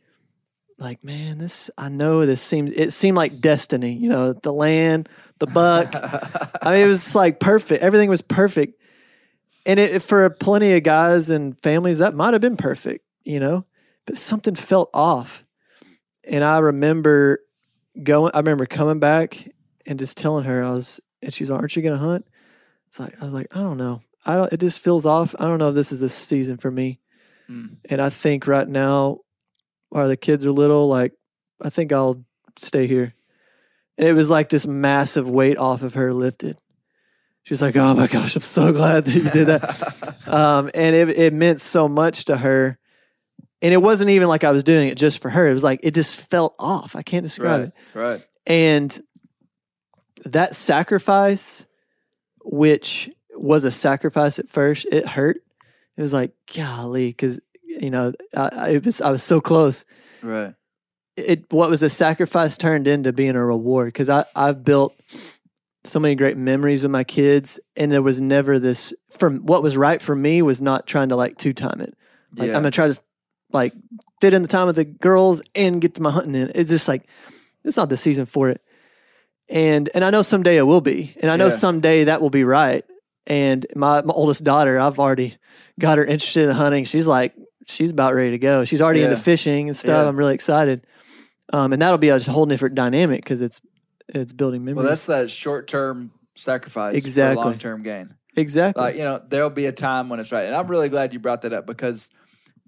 like 0.78 1.02
man, 1.04 1.38
this 1.38 1.70
I 1.78 1.88
know 1.88 2.26
this 2.26 2.42
seems 2.42 2.72
it 2.72 2.92
seemed 2.92 3.16
like 3.16 3.40
destiny. 3.40 3.92
You 3.94 4.08
know, 4.08 4.32
the 4.32 4.52
land, 4.52 5.08
the 5.38 5.46
buck. 5.46 5.94
I 6.62 6.74
mean, 6.74 6.84
it 6.84 6.88
was 6.88 7.14
like 7.14 7.40
perfect. 7.40 7.82
Everything 7.82 8.08
was 8.08 8.22
perfect. 8.22 8.80
And 9.64 9.78
it, 9.78 10.02
for 10.02 10.28
plenty 10.30 10.72
of 10.74 10.82
guys 10.82 11.30
and 11.30 11.56
families, 11.58 11.98
that 11.98 12.14
might 12.14 12.32
have 12.32 12.40
been 12.42 12.56
perfect, 12.56 13.04
you 13.24 13.38
know, 13.38 13.64
but 14.06 14.16
something 14.16 14.56
felt 14.56 14.90
off. 14.92 15.44
And 16.28 16.42
I 16.42 16.58
remember 16.58 17.38
going, 18.02 18.32
I 18.34 18.38
remember 18.38 18.66
coming 18.66 18.98
back 18.98 19.48
and 19.86 20.00
just 20.00 20.18
telling 20.18 20.44
her, 20.46 20.64
I 20.64 20.70
was, 20.70 21.00
and 21.22 21.32
she's 21.32 21.48
like, 21.48 21.60
Aren't 21.60 21.76
you 21.76 21.82
going 21.82 21.94
to 21.94 22.00
hunt? 22.00 22.26
It's 22.88 22.98
like, 22.98 23.20
I 23.20 23.24
was 23.24 23.32
like, 23.32 23.54
I 23.56 23.62
don't 23.62 23.76
know. 23.76 24.02
I 24.26 24.36
don't, 24.36 24.52
it 24.52 24.58
just 24.58 24.80
feels 24.80 25.06
off. 25.06 25.32
I 25.38 25.44
don't 25.44 25.58
know 25.58 25.68
if 25.68 25.74
this 25.76 25.92
is 25.92 26.00
the 26.00 26.08
season 26.08 26.56
for 26.56 26.70
me. 26.70 26.98
Mm. 27.52 27.76
And 27.90 28.00
I 28.00 28.10
think 28.10 28.46
right 28.46 28.68
now, 28.68 29.18
while 29.90 30.08
the 30.08 30.16
kids 30.16 30.46
are 30.46 30.52
little, 30.52 30.88
like, 30.88 31.12
I 31.60 31.70
think 31.70 31.92
I'll 31.92 32.24
stay 32.56 32.86
here. 32.86 33.12
And 33.98 34.08
it 34.08 34.14
was 34.14 34.30
like 34.30 34.48
this 34.48 34.66
massive 34.66 35.28
weight 35.28 35.58
off 35.58 35.82
of 35.82 35.94
her 35.94 36.12
lifted. 36.12 36.56
She 37.44 37.52
was 37.52 37.60
like, 37.60 37.76
"Oh 37.76 37.94
my 37.94 38.06
gosh, 38.06 38.36
I'm 38.36 38.42
so 38.42 38.72
glad 38.72 39.04
that 39.04 39.14
you 39.14 39.28
did 39.28 39.48
that," 39.48 40.16
um, 40.28 40.70
and 40.74 40.94
it 40.94 41.08
it 41.10 41.32
meant 41.32 41.60
so 41.60 41.88
much 41.88 42.26
to 42.26 42.36
her. 42.36 42.78
And 43.60 43.72
it 43.72 43.78
wasn't 43.78 44.10
even 44.10 44.28
like 44.28 44.44
I 44.44 44.50
was 44.50 44.64
doing 44.64 44.88
it 44.88 44.96
just 44.96 45.20
for 45.20 45.28
her. 45.28 45.48
It 45.48 45.52
was 45.52 45.64
like 45.64 45.80
it 45.82 45.94
just 45.94 46.28
felt 46.30 46.54
off. 46.58 46.96
I 46.96 47.02
can't 47.02 47.24
describe 47.24 47.60
right, 47.60 47.68
it. 47.68 47.98
right. 47.98 48.26
And 48.46 48.98
that 50.24 50.54
sacrifice, 50.54 51.66
which 52.44 53.10
was 53.34 53.64
a 53.64 53.70
sacrifice 53.72 54.38
at 54.38 54.48
first, 54.48 54.86
it 54.90 55.06
hurt. 55.06 55.38
It 55.96 56.00
was 56.02 56.12
like, 56.12 56.32
golly, 56.56 57.08
because 57.10 57.40
you 57.64 57.90
know, 57.90 58.12
I, 58.36 58.48
I, 58.52 58.78
was 58.84 59.00
I 59.00 59.10
was 59.10 59.22
so 59.22 59.40
close 59.40 59.84
Right. 60.22 60.54
it 61.16 61.44
what 61.52 61.70
was 61.70 61.82
a 61.82 61.90
sacrifice 61.90 62.56
turned 62.58 62.86
into 62.86 63.12
being 63.12 63.34
a 63.34 63.44
reward 63.44 63.88
because 63.88 64.08
I 64.08 64.24
I've 64.36 64.62
built 64.64 64.94
so 65.84 65.98
many 65.98 66.14
great 66.14 66.36
memories 66.36 66.82
with 66.82 66.92
my 66.92 67.02
kids 67.02 67.58
and 67.76 67.90
there 67.90 68.02
was 68.02 68.20
never 68.20 68.58
this 68.58 68.92
from 69.10 69.38
what 69.46 69.62
was 69.62 69.76
right 69.76 70.00
for 70.02 70.14
me 70.14 70.40
was 70.42 70.60
not 70.62 70.86
trying 70.86 71.08
to 71.08 71.16
like 71.16 71.38
two 71.38 71.52
time 71.52 71.80
it 71.80 71.92
like 72.36 72.48
Yeah. 72.48 72.56
I'm 72.56 72.62
gonna 72.62 72.70
try 72.70 72.88
to 72.88 73.00
like 73.52 73.72
fit 74.20 74.32
in 74.34 74.42
the 74.42 74.48
time 74.48 74.66
with 74.66 74.76
the 74.76 74.84
girls 74.84 75.42
and 75.54 75.80
get 75.80 75.94
to 75.94 76.02
my 76.02 76.10
hunting 76.10 76.34
in 76.36 76.52
it's 76.54 76.70
just 76.70 76.86
like 76.88 77.08
it's 77.64 77.76
not 77.76 77.88
the 77.88 77.96
season 77.96 78.26
for 78.26 78.48
it 78.50 78.60
and 79.50 79.88
and 79.94 80.04
I 80.04 80.10
know 80.10 80.22
someday 80.22 80.56
it 80.56 80.62
will 80.62 80.80
be 80.82 81.14
and 81.20 81.30
I 81.30 81.36
know 81.36 81.46
Yeah. 81.46 81.50
someday 81.52 82.04
that 82.04 82.20
will 82.22 82.30
be 82.30 82.44
right 82.44 82.84
and 83.26 83.66
my, 83.76 84.02
my 84.02 84.12
oldest 84.14 84.44
daughter 84.44 84.78
I've 84.80 84.98
already 84.98 85.36
got 85.78 85.98
her 85.98 86.04
interested 86.04 86.48
in 86.48 86.50
hunting 86.54 86.84
she's 86.84 87.06
like 87.06 87.34
she's 87.68 87.90
about 87.92 88.14
ready 88.14 88.32
to 88.32 88.38
go 88.38 88.64
she's 88.64 88.82
already 88.82 89.02
into 89.02 89.16
fishing 89.16 89.68
and 89.68 89.76
stuff 89.76 90.02
Yeah. 90.04 90.08
I'm 90.08 90.16
really 90.16 90.34
excited 90.34 90.84
um, 91.52 91.72
and 91.72 91.82
that'll 91.82 91.98
be 91.98 92.08
a 92.08 92.18
whole 92.18 92.46
different 92.46 92.74
dynamic 92.74 93.22
because 93.22 93.40
it's 93.40 93.60
it's 94.08 94.32
building 94.32 94.64
memories. 94.64 94.82
Well, 94.82 94.88
that's 94.90 95.06
that 95.06 95.30
short 95.30 95.68
term 95.68 96.10
sacrifice 96.34 96.94
Exactly. 96.94 97.42
for 97.42 97.48
long 97.50 97.58
term 97.58 97.82
gain. 97.82 98.14
exactly 98.36 98.82
Like, 98.82 98.96
you 98.96 99.02
know, 99.04 99.22
there'll 99.26 99.48
be 99.50 99.66
a 99.66 99.72
time 99.72 100.08
when 100.08 100.18
it's 100.18 100.32
right. 100.32 100.44
And 100.46 100.54
I'm 100.54 100.66
really 100.66 100.88
glad 100.88 101.12
you 101.12 101.18
brought 101.20 101.42
that 101.42 101.52
up 101.52 101.66
because 101.66 102.14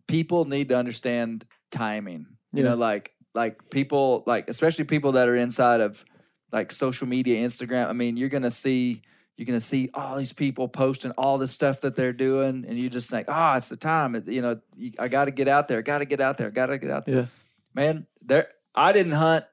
people 0.07 0.45
need 0.45 0.69
to 0.69 0.77
understand 0.77 1.45
timing. 1.71 2.27
You 2.53 2.63
Yeah. 2.63 2.71
know, 2.71 2.77
like 2.77 3.11
like 3.35 3.69
people 3.71 4.23
like 4.27 4.49
especially 4.49 4.85
people 4.85 5.13
that 5.13 5.29
are 5.29 5.35
inside 5.37 5.81
of 5.81 6.05
like 6.53 6.71
social 6.71 7.09
media, 7.09 7.45
Instagram. 7.45 7.89
I 7.89 7.93
mean, 7.95 8.17
you're 8.17 8.29
gonna 8.29 8.51
see 8.51 9.03
you're 9.37 9.47
gonna 9.47 9.61
see 9.61 9.91
all 9.95 10.17
these 10.17 10.33
people 10.33 10.69
posting 10.69 11.11
all 11.13 11.39
this 11.39 11.51
stuff 11.51 11.81
that 11.81 11.97
they're 11.97 12.13
doing, 12.13 12.65
and 12.69 12.79
you 12.79 12.89
just 12.89 13.11
think, 13.11 13.27
oh, 13.29 13.55
it's 13.55 13.69
the 13.69 13.77
time. 13.77 14.23
You 14.27 14.43
know, 14.43 14.61
you, 14.77 14.93
I 14.99 15.09
got 15.09 15.25
to 15.27 15.31
get 15.31 15.49
out 15.49 15.69
there. 15.69 15.83
Got 15.83 15.99
to 15.99 16.05
get 16.05 16.21
out 16.21 16.39
there. 16.39 16.51
Got 16.51 16.67
to 16.67 16.79
get 16.79 16.91
out 16.91 17.05
there. 17.07 17.15
yeah 17.17 17.27
Man, 17.75 18.07
there. 18.23 18.49
I 18.75 18.93
didn't 18.93 19.13
hunt 19.13 19.45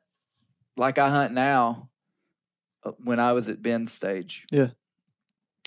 like 0.78 0.98
I 0.98 1.10
hunt 1.10 1.34
now 1.34 1.90
uh, 2.84 2.92
when 3.04 3.20
I 3.20 3.34
was 3.34 3.50
at 3.50 3.62
Ben's 3.62 3.92
stage. 3.92 4.46
Yeah. 4.52 4.70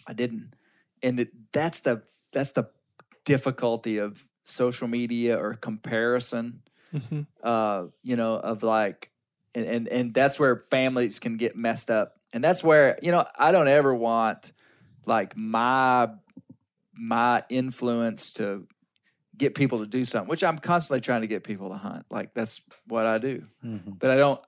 I 0.06 0.12
didn't, 0.12 0.52
and 1.02 1.18
it, 1.20 1.30
that's 1.52 1.80
the 1.80 2.02
that's 2.32 2.52
the 2.52 2.68
difficulty 3.24 3.98
of 3.98 4.24
social 4.44 4.86
media 4.88 5.38
or 5.38 5.54
comparison. 5.54 6.62
Mhm. 6.94 7.26
Uh, 7.42 7.86
you 8.02 8.14
know, 8.16 8.34
of 8.34 8.62
like, 8.62 9.10
and, 9.54 9.64
and 9.66 9.88
and 9.88 10.14
that's 10.14 10.38
where 10.38 10.56
families 10.70 11.18
can 11.18 11.36
get 11.36 11.56
messed 11.56 11.90
up, 11.90 12.20
and 12.34 12.44
that's 12.44 12.62
where 12.62 12.98
you 13.00 13.12
know 13.12 13.24
I 13.38 13.52
don't 13.52 13.68
ever 13.68 13.94
want 13.94 14.52
like 15.06 15.36
my 15.36 16.08
my 16.92 17.44
influence 17.48 18.32
to 18.34 18.66
get 19.36 19.54
people 19.54 19.80
to 19.80 19.86
do 19.86 20.04
something, 20.04 20.28
which 20.28 20.44
I'm 20.44 20.58
constantly 20.58 21.00
trying 21.00 21.22
to 21.22 21.26
get 21.26 21.44
people 21.44 21.70
to 21.70 21.76
hunt. 21.76 22.06
Like 22.10 22.34
that's 22.34 22.62
what 22.86 23.06
I 23.06 23.18
do. 23.18 23.44
Mm-hmm. 23.64 23.92
But 23.92 24.10
I 24.10 24.16
don't 24.16 24.40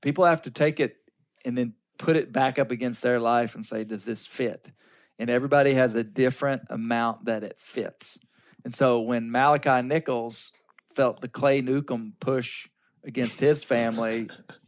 people 0.00 0.24
have 0.24 0.42
to 0.42 0.50
take 0.50 0.80
it 0.80 0.96
and 1.44 1.56
then 1.56 1.74
put 1.98 2.16
it 2.16 2.32
back 2.32 2.58
up 2.58 2.70
against 2.70 3.02
their 3.02 3.20
life 3.20 3.54
and 3.54 3.64
say, 3.64 3.84
does 3.84 4.04
this 4.04 4.26
fit? 4.26 4.72
And 5.18 5.28
everybody 5.28 5.74
has 5.74 5.94
a 5.94 6.04
different 6.04 6.62
amount 6.70 7.26
that 7.26 7.42
it 7.42 7.58
fits. 7.58 8.18
And 8.64 8.74
so 8.74 9.00
when 9.00 9.30
Malachi 9.30 9.82
Nichols 9.82 10.52
felt 10.94 11.20
the 11.20 11.28
Clay 11.28 11.60
Newcomb 11.60 12.14
push 12.20 12.68
against 13.04 13.40
his 13.40 13.64
family, 13.64 14.28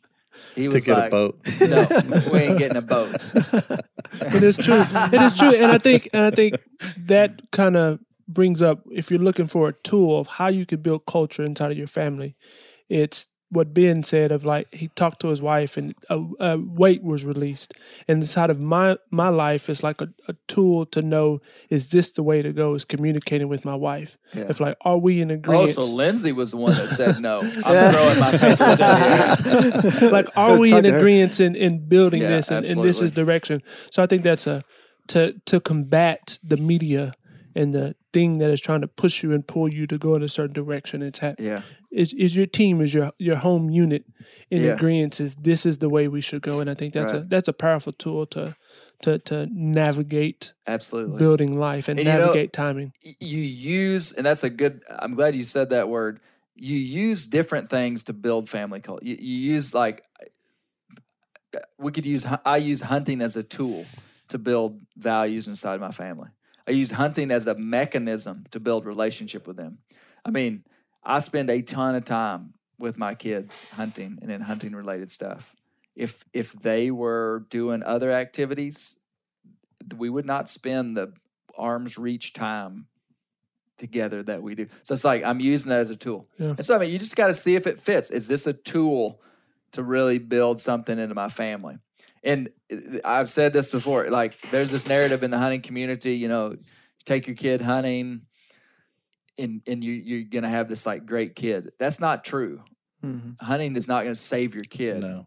he 0.55 0.69
to 0.69 0.75
was 0.75 0.85
get 0.85 0.97
like, 0.97 1.09
a 1.09 1.11
boat. 1.11 1.41
No, 1.61 2.31
we 2.33 2.39
ain't 2.41 2.59
getting 2.59 2.77
a 2.77 2.83
boat. 2.83 3.17
It 4.23 4.43
is 4.43 4.57
true. 4.57 4.83
it 4.85 5.23
is 5.23 5.39
true, 5.39 5.55
and 5.55 5.73
I 5.73 5.79
think 5.79 6.09
and 6.13 6.23
I 6.23 6.31
think 6.31 6.57
that 7.07 7.41
kind 7.53 7.77
of 7.77 8.01
brings 8.27 8.61
up 8.61 8.83
if 8.91 9.11
you're 9.11 9.21
looking 9.21 9.47
for 9.47 9.69
a 9.69 9.73
tool 9.73 10.19
of 10.19 10.27
how 10.27 10.49
you 10.49 10.67
could 10.67 10.83
build 10.83 11.07
culture 11.07 11.45
inside 11.45 11.71
of 11.71 11.79
your 11.79 11.87
family. 11.87 12.35
It's 12.89 13.29
what 13.51 13.75
Ben 13.75 14.03
said 14.03 14.31
of 14.33 14.45
like 14.45 14.73
he 14.73 14.89
talked 14.89 15.21
to 15.21 15.29
his 15.29 15.43
wife 15.43 15.77
and 15.77 15.95
a, 16.09 16.23
a 16.39 16.59
weight 16.59 17.03
was 17.03 17.25
released. 17.25 17.75
And 18.07 18.23
inside 18.23 18.49
of 18.51 18.61
my 18.61 18.97
my 19.11 19.29
life 19.29 19.69
is 19.69 19.83
like 19.83 20.01
a, 20.01 20.09
a 20.29 20.35
tool 20.47 20.87
to 20.87 21.03
know 21.03 21.41
is 21.69 21.89
this 21.89 22.13
the 22.13 22.23
way 22.23 22.43
to 22.43 22.53
go? 22.53 22.75
Is 22.75 22.85
communicating 22.85 23.49
with 23.49 23.65
my 23.65 23.75
wife. 23.75 24.17
Yeah. 24.35 24.47
If 24.49 24.61
like 24.61 24.77
are 24.83 24.99
we 24.99 25.21
in 25.21 25.31
Oh, 25.31 25.35
agreement? 25.35 25.75
so 25.75 25.95
Lindsay 25.95 26.33
was 26.33 26.53
the 26.53 26.59
one 26.59 26.75
that 26.75 26.89
said 26.91 27.21
no. 27.21 27.41
I'm 27.65 27.93
throwing 27.93 28.21
my 28.21 28.31
papers 28.31 28.81
in 28.81 30.01
here. 30.01 30.11
like 30.13 30.29
are 30.37 30.57
we 30.57 30.69
in 30.69 30.75
Talk 30.77 30.85
to 30.85 30.91
her. 30.93 30.99
agreement 30.99 31.41
in, 31.41 31.57
in 31.57 31.89
building 31.89 32.23
Yeah, 32.23 32.37
this 32.37 32.51
and, 32.51 32.65
and 32.67 32.83
this 32.85 33.03
is 33.03 33.11
direction 33.13 33.63
so 33.91 34.03
i 34.03 34.07
think 34.07 34.23
that's 34.23 34.47
a 34.47 34.63
to 35.09 35.33
to 35.47 35.61
combat 35.61 36.39
the 36.43 36.57
media 36.57 37.13
and 37.55 37.75
the 37.75 37.95
thing 38.13 38.39
that 38.39 38.51
is 38.51 38.61
trying 38.61 38.81
to 38.81 38.89
push 38.89 39.23
you 39.23 39.33
and 39.33 39.47
pull 39.47 39.73
you 39.73 39.87
to 39.87 39.99
go 39.99 40.15
in 40.15 40.23
a 40.23 40.29
certain 40.29 40.53
direction. 40.53 41.03
It's 41.03 41.19
ha- 41.19 41.35
Yeah. 41.39 41.63
is 41.91 42.13
is 42.15 42.37
your 42.37 42.47
team 42.47 42.81
is 42.81 42.93
your 42.95 43.13
your 43.19 43.37
home 43.37 43.71
unit 43.71 44.05
in 44.51 44.63
Yeah. 44.63 44.75
agreement 44.75 45.21
is 45.21 45.35
this 45.37 45.67
is 45.67 45.79
the 45.79 45.89
way 45.89 46.09
we 46.09 46.21
should 46.21 46.43
go, 46.43 46.61
and 46.61 46.69
I 46.71 46.75
think 46.75 46.93
that's 46.93 47.13
a 47.13 47.21
that's 47.21 47.49
a 47.49 47.53
powerful 47.53 47.93
tool 47.93 48.27
to 48.27 48.55
to 49.03 49.19
to 49.19 49.47
navigate 49.51 50.53
Absolutely. 50.67 51.19
building 51.19 51.59
life 51.59 51.89
and, 51.89 51.99
And 51.99 52.07
you 52.07 52.13
know- 52.13 52.21
navigate 52.27 52.53
timing. 52.53 52.93
you 53.03 53.39
use 53.39 54.13
and 54.13 54.27
that's 54.27 54.45
a 54.45 54.51
good 54.51 54.83
i'm 54.91 55.15
glad 55.15 55.35
you 55.35 55.43
said 55.43 55.71
that 55.71 55.89
word 55.89 56.21
you 56.55 56.77
use 56.77 57.27
different 57.27 57.71
things 57.71 58.05
to 58.05 58.13
build 58.13 58.49
family 58.51 58.81
culture 58.81 59.05
you, 59.07 59.17
you 59.19 59.55
use 59.55 59.73
like 59.73 60.05
we 61.79 61.91
could 61.93 62.07
use 62.07 62.27
i 62.45 62.57
use 62.59 62.83
hunting 62.83 63.21
as 63.23 63.37
a 63.37 63.43
tool 63.43 63.85
to 64.29 64.39
build 64.39 64.81
values 64.97 65.49
inside 65.49 65.81
my 65.81 65.91
family 65.91 66.29
i 66.71 66.75
use 66.75 66.93
hunting 66.93 67.31
as 67.31 67.47
a 67.47 67.55
mechanism 67.55 68.45
to 68.51 68.61
build 68.61 68.87
relationship 68.87 69.47
with 69.47 69.57
them 69.57 69.79
i 70.25 70.31
mean 70.31 70.65
i 71.05 71.19
spend 71.19 71.51
a 71.51 71.63
ton 71.63 71.95
of 71.95 72.05
time 72.05 72.55
with 72.79 72.97
my 72.97 73.15
kids 73.15 73.69
hunting 73.71 74.19
and 74.23 74.31
in 74.31 74.41
hunting 74.41 74.75
related 74.75 75.11
stuff 75.11 75.55
if 75.95 76.25
if 76.33 76.53
they 76.53 76.91
were 76.91 77.45
doing 77.51 77.83
other 77.83 78.11
activities 78.11 79.01
we 79.97 80.09
would 80.09 80.27
not 80.27 80.49
spend 80.49 80.97
the 80.97 81.13
arm's 81.57 81.99
reach 81.99 82.33
time 82.33 82.87
together 83.81 84.23
that 84.23 84.43
we 84.43 84.55
do. 84.55 84.69
So 84.85 84.95
it's 84.95 85.05
like 85.05 85.25
I'm 85.25 85.41
using 85.41 85.71
that 85.71 85.81
as 85.81 85.91
a 85.91 85.97
tool. 85.97 86.29
Yeah. 86.39 86.51
And 86.51 86.65
so 86.65 86.77
I 86.77 86.79
mean, 86.79 86.91
you 86.91 86.99
just 86.99 87.17
got 87.17 87.29
to 87.29 87.35
see 87.35 87.57
if 87.57 87.67
it 87.67 87.81
fits. 87.81 88.11
Is 88.11 88.29
this 88.29 88.47
a 88.47 88.53
tool 88.53 89.21
to 89.73 89.83
really 89.83 90.19
build 90.19 90.61
something 90.61 90.99
into 90.99 91.15
my 91.15 91.29
family? 91.29 91.79
And 92.23 92.51
uh, 92.73 92.99
I've 93.05 93.31
said 93.31 93.53
this 93.53 93.71
before. 93.71 94.09
Like, 94.11 94.41
there's 94.51 94.71
this 94.71 94.87
narrative 94.87 95.23
in 95.23 95.31
the 95.31 95.39
hunting 95.39 95.63
community. 95.63 96.17
You 96.17 96.29
know, 96.29 96.51
you 96.51 96.59
take 97.05 97.27
your 97.27 97.37
kid 97.37 97.63
hunting, 97.63 98.23
and 99.39 99.63
and 99.67 99.83
you 99.83 99.93
you're 99.93 100.25
gonna 100.25 100.49
have 100.49 100.69
this 100.69 100.87
like 100.87 101.07
great 101.07 101.35
kid. 101.35 101.73
That's 101.79 102.01
not 102.01 102.25
true. 102.25 102.63
Mhm. 103.03 103.41
Hunting 103.41 103.77
is 103.77 103.89
not 103.89 104.03
gonna 104.03 104.15
save 104.15 104.55
your 104.55 104.65
kid. 104.65 105.01
No. 105.01 105.27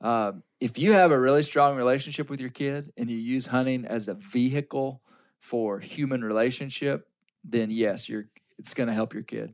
Uh, 0.00 0.32
if 0.58 0.78
you 0.78 0.92
have 0.92 1.12
a 1.12 1.20
really 1.20 1.44
strong 1.44 1.76
relationship 1.76 2.28
with 2.28 2.40
your 2.40 2.50
kid 2.50 2.92
and 2.96 3.08
you 3.08 3.16
use 3.16 3.46
hunting 3.46 3.84
as 3.84 4.08
a 4.08 4.14
vehicle 4.14 5.00
for 5.40 5.78
human 5.78 6.24
relationship, 6.24 7.08
then 7.44 7.70
yes, 7.70 8.08
you're 8.08 8.26
it's 8.58 8.74
going 8.74 8.88
to 8.88 8.92
help 8.92 9.14
your 9.14 9.22
kid, 9.22 9.52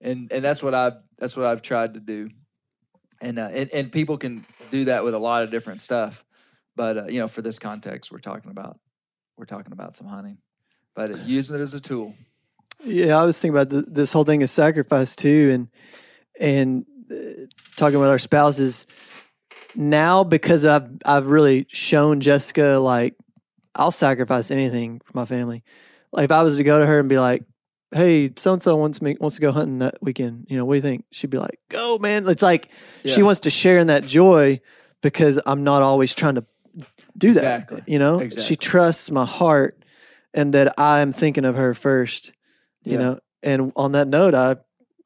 and 0.00 0.30
and 0.32 0.44
that's 0.44 0.62
what 0.62 0.74
I've 0.74 0.94
that's 1.18 1.36
what 1.36 1.46
I've 1.46 1.62
tried 1.62 1.94
to 1.94 2.00
do, 2.00 2.30
and 3.20 3.38
uh, 3.38 3.48
and 3.52 3.70
and 3.70 3.92
people 3.92 4.16
can 4.18 4.46
do 4.70 4.86
that 4.86 5.04
with 5.04 5.14
a 5.14 5.18
lot 5.18 5.42
of 5.42 5.50
different 5.50 5.80
stuff, 5.80 6.24
but 6.76 6.98
uh, 6.98 7.06
you 7.06 7.18
know, 7.18 7.28
for 7.28 7.42
this 7.42 7.58
context, 7.58 8.12
we're 8.12 8.18
talking 8.18 8.50
about 8.50 8.78
we're 9.36 9.46
talking 9.46 9.72
about 9.72 9.96
some 9.96 10.06
hunting, 10.06 10.38
but 10.94 11.10
uh, 11.10 11.16
using 11.24 11.56
it 11.56 11.62
as 11.62 11.74
a 11.74 11.80
tool. 11.80 12.14
Yeah, 12.84 13.18
I 13.18 13.24
was 13.24 13.40
thinking 13.40 13.58
about 13.58 13.70
th- 13.70 13.86
this 13.88 14.12
whole 14.12 14.24
thing 14.24 14.42
of 14.42 14.50
sacrifice 14.50 15.16
too, 15.16 15.50
and 15.52 15.68
and 16.38 16.86
uh, 17.10 17.46
talking 17.76 17.98
with 17.98 18.10
our 18.10 18.18
spouses 18.18 18.86
now 19.74 20.22
because 20.24 20.64
I've 20.64 20.88
I've 21.04 21.26
really 21.26 21.66
shown 21.68 22.20
Jessica 22.20 22.78
like 22.78 23.14
I'll 23.74 23.90
sacrifice 23.90 24.50
anything 24.50 25.00
for 25.04 25.12
my 25.14 25.24
family. 25.24 25.62
Like 26.12 26.24
if 26.24 26.32
I 26.32 26.42
was 26.42 26.56
to 26.58 26.62
go 26.64 26.78
to 26.78 26.86
her 26.86 26.98
and 26.98 27.08
be 27.08 27.18
like, 27.18 27.44
"Hey, 27.92 28.32
so 28.36 28.52
and 28.52 28.62
so 28.62 28.76
wants 28.76 29.00
me 29.00 29.16
wants 29.18 29.36
to 29.36 29.42
go 29.42 29.52
hunting 29.52 29.78
that 29.78 29.94
weekend," 30.02 30.46
you 30.48 30.56
know, 30.58 30.64
what 30.64 30.74
do 30.74 30.76
you 30.76 30.82
think? 30.82 31.04
She'd 31.10 31.30
be 31.30 31.38
like, 31.38 31.58
"Go, 31.70 31.98
man!" 31.98 32.28
It's 32.28 32.42
like 32.42 32.70
she 33.04 33.22
wants 33.22 33.40
to 33.40 33.50
share 33.50 33.78
in 33.78 33.86
that 33.86 34.04
joy 34.04 34.60
because 35.02 35.40
I'm 35.46 35.64
not 35.64 35.82
always 35.82 36.14
trying 36.14 36.36
to 36.36 36.44
do 37.16 37.32
that. 37.34 37.44
Exactly. 37.62 37.80
You 37.86 37.98
know, 37.98 38.28
she 38.28 38.56
trusts 38.56 39.10
my 39.10 39.24
heart 39.24 39.82
and 40.34 40.52
that 40.54 40.74
I'm 40.78 41.12
thinking 41.12 41.44
of 41.44 41.54
her 41.56 41.74
first 41.74 42.32
you 42.84 42.92
Yeah. 42.92 42.98
know. 42.98 43.18
And 43.42 43.72
on 43.76 43.92
that 43.92 44.06
note, 44.08 44.34
I 44.34 44.56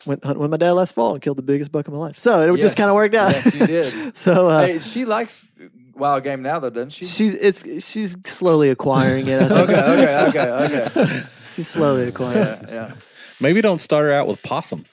went 0.07 0.25
hunting 0.25 0.41
with 0.41 0.51
my 0.51 0.57
dad 0.57 0.73
last 0.73 0.95
fall 0.95 1.13
and 1.15 1.23
killed 1.23 1.37
the 1.39 1.43
biggest 1.43 1.71
buck 1.73 1.87
of 1.89 1.93
my 1.95 1.99
life. 2.01 2.17
So 2.19 2.53
it 2.55 2.61
just 2.61 2.77
kind 2.77 2.89
of 2.89 2.95
worked 2.95 3.15
out. 3.15 3.31
Yes, 3.33 3.55
you 3.61 3.67
did. 3.67 4.17
so 4.17 4.49
uh, 4.49 4.67
hey, 4.67 4.79
she 4.79 5.05
likes 5.05 5.47
wild 5.95 6.23
game 6.25 6.43
now, 6.43 6.59
though, 6.59 6.71
doesn't 6.71 6.91
she? 6.91 7.05
she's 7.05 7.35
it's 7.35 7.87
she's 7.91 8.17
slowly 8.27 8.71
acquiring 8.71 9.29
it. 9.29 9.43
Okay, 9.51 9.75
okay, 9.75 10.29
okay, 10.29 10.51
okay. 10.87 11.23
she's 11.55 11.69
slowly 11.69 12.09
acquiring. 12.09 12.39
it. 12.43 12.59
Yeah, 12.69 12.75
yeah, 12.75 12.95
Maybe 13.41 13.61
don't 13.61 13.79
start 13.81 14.05
her 14.05 14.13
out 14.13 14.27
with 14.27 14.43
possum. 14.43 14.85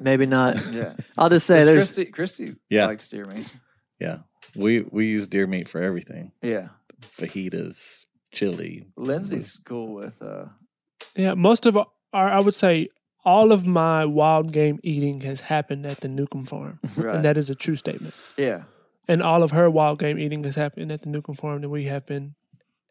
Maybe 0.00 0.26
not. 0.26 0.56
yeah. 0.72 0.92
I'll 1.16 1.28
just 1.28 1.46
say 1.46 1.58
Does 1.58 1.66
there's 1.66 1.86
Christy, 1.92 2.04
Christy 2.12 2.54
Yeah. 2.68 2.86
likes 2.86 3.08
deer 3.08 3.24
meat. 3.24 3.58
Yeah. 4.00 4.18
We 4.56 4.80
we 4.90 5.06
use 5.06 5.26
deer 5.26 5.46
meat 5.46 5.68
for 5.68 5.80
everything. 5.82 6.32
Yeah. 6.42 6.68
Fajitas, 7.00 8.04
chili. 8.32 8.86
Lindsay's 8.96 9.56
cool 9.64 9.94
with 9.94 10.20
uh 10.22 10.46
Yeah, 11.16 11.34
most 11.34 11.66
of 11.66 11.76
our, 11.76 12.28
I 12.28 12.40
would 12.40 12.54
say, 12.54 12.88
all 13.24 13.52
of 13.52 13.66
my 13.66 14.04
wild 14.06 14.52
game 14.52 14.78
eating 14.82 15.20
has 15.22 15.40
happened 15.40 15.86
at 15.86 16.00
the 16.00 16.08
Newcomb 16.08 16.46
farm, 16.46 16.78
right. 16.96 17.16
and 17.16 17.24
that 17.24 17.36
is 17.36 17.50
a 17.50 17.54
true 17.54 17.76
statement. 17.76 18.14
yeah. 18.36 18.62
And 19.10 19.22
all 19.22 19.42
of 19.42 19.52
her 19.52 19.70
wild 19.70 19.98
game 19.98 20.18
eating 20.18 20.44
has 20.44 20.54
happened 20.56 20.92
at 20.92 21.00
the 21.00 21.08
Newcomb 21.08 21.34
farm, 21.36 21.62
and 21.62 21.70
we 21.72 21.84
have 21.86 22.04
been 22.06 22.34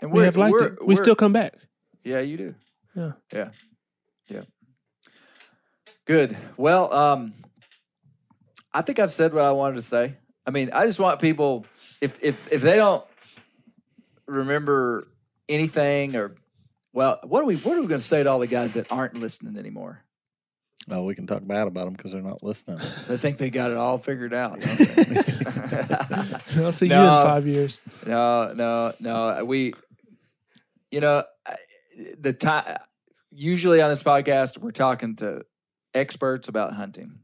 And 0.01 0.11
we 0.11 0.23
have 0.23 0.35
liked 0.37 0.53
we're- 0.53 0.73
it. 0.73 0.85
We 0.87 0.95
still 0.95 1.15
come 1.15 1.31
back. 1.33 1.53
Yeah, 2.03 2.21
you 2.21 2.37
do. 2.37 2.55
Yeah. 2.95 3.11
Yeah. 3.33 3.49
Yeah. 4.29 4.43
Good. 6.05 6.37
Well, 6.57 6.91
um 6.93 7.33
I 8.73 8.81
think 8.81 8.99
I've 8.99 9.11
said 9.11 9.33
what 9.33 9.43
I 9.45 9.51
wanted 9.51 9.75
to 9.75 9.81
say. 9.81 10.17
I 10.47 10.51
mean, 10.51 10.69
I 10.73 10.87
just 10.87 10.99
want 10.99 11.19
people 11.19 11.65
if 11.99 12.23
if 12.23 12.51
if 12.51 12.61
they 12.61 12.77
don't 12.77 13.03
remember 14.25 15.05
anything 15.49 16.15
or 16.15 16.35
well, 16.93 17.19
what 17.23 17.43
are 17.43 17.45
we 17.45 17.57
what 17.57 17.77
are 17.77 17.81
we 17.81 17.87
going 17.87 17.99
to 17.99 18.05
say 18.05 18.23
to 18.23 18.29
all 18.29 18.39
the 18.39 18.47
guys 18.47 18.73
that 18.73 18.91
aren't 18.91 19.19
listening 19.19 19.57
anymore? 19.57 20.03
Oh, 20.89 21.03
we 21.03 21.15
can 21.15 21.27
talk 21.27 21.45
bad 21.45 21.67
about 21.67 21.83
them 21.83 21.93
because 21.95 22.13
they're 22.13 22.21
not 22.21 22.41
listening. 22.41 22.79
They 23.07 23.17
think 23.17 23.37
they 23.37 23.49
got 23.49 23.71
it 23.71 23.77
all 23.77 23.97
figured 23.97 24.33
out. 24.33 24.53
I'll 26.55 26.71
see 26.71 26.87
you 26.87 26.93
in 26.93 27.27
five 27.27 27.45
years. 27.45 27.81
No, 28.05 28.53
no, 28.55 28.93
no. 29.01 29.43
We, 29.43 29.73
you 30.89 31.01
know, 31.01 31.23
the 32.17 32.31
time. 32.31 32.77
Usually 33.31 33.81
on 33.81 33.89
this 33.89 34.01
podcast, 34.01 34.57
we're 34.57 34.71
talking 34.71 35.17
to 35.17 35.43
experts 35.93 36.47
about 36.47 36.73
hunting, 36.73 37.19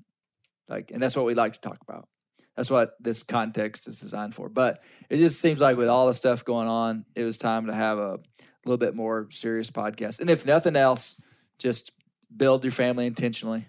like, 0.70 0.92
and 0.92 1.02
that's 1.02 1.16
what 1.16 1.26
we 1.26 1.34
like 1.34 1.54
to 1.54 1.62
talk 1.62 1.80
about. 1.82 2.08
That's 2.56 2.70
what 2.70 2.96
this 3.00 3.24
context 3.24 3.88
is 3.88 4.00
designed 4.00 4.36
for. 4.36 4.50
But 4.50 4.82
it 5.10 5.18
just 5.18 5.42
seems 5.42 5.60
like 5.60 5.78
with 5.78 5.90
all 5.90 6.08
the 6.08 6.14
stuff 6.14 6.46
going 6.46 6.68
on, 6.68 7.06
it 7.16 7.24
was 7.24 7.38
time 7.38 7.66
to 7.68 7.74
have 7.74 7.98
a 7.98 8.20
little 8.66 8.78
bit 8.78 8.96
more 8.96 9.28
serious 9.32 9.72
podcast. 9.72 10.20
And 10.20 10.30
if 10.30 10.46
nothing 10.46 10.76
else, 10.76 11.22
just 11.58 11.92
build 12.36 12.64
your 12.64 12.72
family 12.72 13.08
intentionally. 13.08 13.68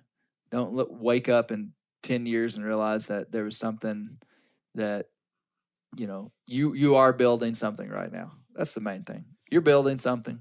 Don't 0.51 0.73
look, 0.73 0.89
wake 0.90 1.28
up 1.28 1.51
in 1.51 1.73
ten 2.02 2.27
years 2.27 2.56
and 2.56 2.65
realize 2.65 3.06
that 3.06 3.32
there 3.32 3.44
was 3.44 3.56
something 3.56 4.19
that 4.74 5.06
you 5.97 6.06
know 6.06 6.32
you 6.47 6.74
you 6.74 6.97
are 6.97 7.12
building 7.12 7.55
something 7.55 7.89
right 7.89 8.12
now 8.12 8.32
that's 8.55 8.74
the 8.74 8.81
main 8.81 9.02
thing 9.02 9.24
you're 9.51 9.61
building 9.61 9.98
something 9.98 10.40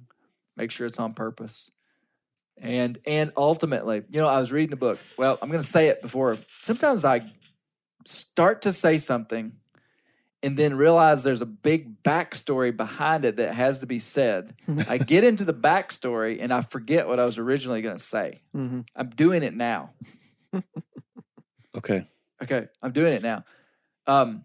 make 0.58 0.72
sure 0.72 0.88
it's 0.88 1.00
on 1.00 1.14
purpose 1.14 1.72
and 2.60 3.00
and 3.06 3.32
ultimately 3.38 4.04
you 4.10 4.20
know 4.20 4.28
i 4.28 4.40
was 4.40 4.52
reading 4.52 4.74
a 4.74 4.78
book 4.78 5.00
well 5.18 5.38
i'm 5.42 5.50
going 5.50 5.62
to 5.62 5.68
say 5.68 5.88
it 5.88 6.02
before 6.02 6.38
sometimes 6.64 7.06
i 7.06 7.22
start 8.06 8.62
to 8.64 8.72
say 8.72 8.98
something 8.98 9.54
and 10.42 10.58
then 10.58 10.76
realize 10.76 11.24
there's 11.24 11.42
a 11.42 11.46
big 11.46 12.04
backstory 12.04 12.76
behind 12.76 13.24
it 13.24 13.38
that 13.38 13.54
has 13.54 13.80
to 13.80 13.86
be 13.86 14.00
said 14.00 14.54
i 14.90 14.98
get 14.98 15.24
into 15.24 15.46
the 15.46 15.54
backstory 15.54 16.42
and 16.42 16.54
i 16.54 16.62
forget 16.62 17.08
what 17.08 17.20
i 17.20 17.26
was 17.26 17.38
originally 17.38 17.82
going 17.82 17.96
to 17.96 18.04
say 18.04 18.42
hmm 18.52 18.82
i'm 18.96 19.10
doing 19.10 19.44
it 19.44 19.56
now 19.56 19.92
Okay. 21.76 22.04
Okay, 22.42 22.68
I'm 22.82 22.92
doing 22.92 23.14
it 23.14 23.24
now. 23.24 23.46
Um, 24.06 24.44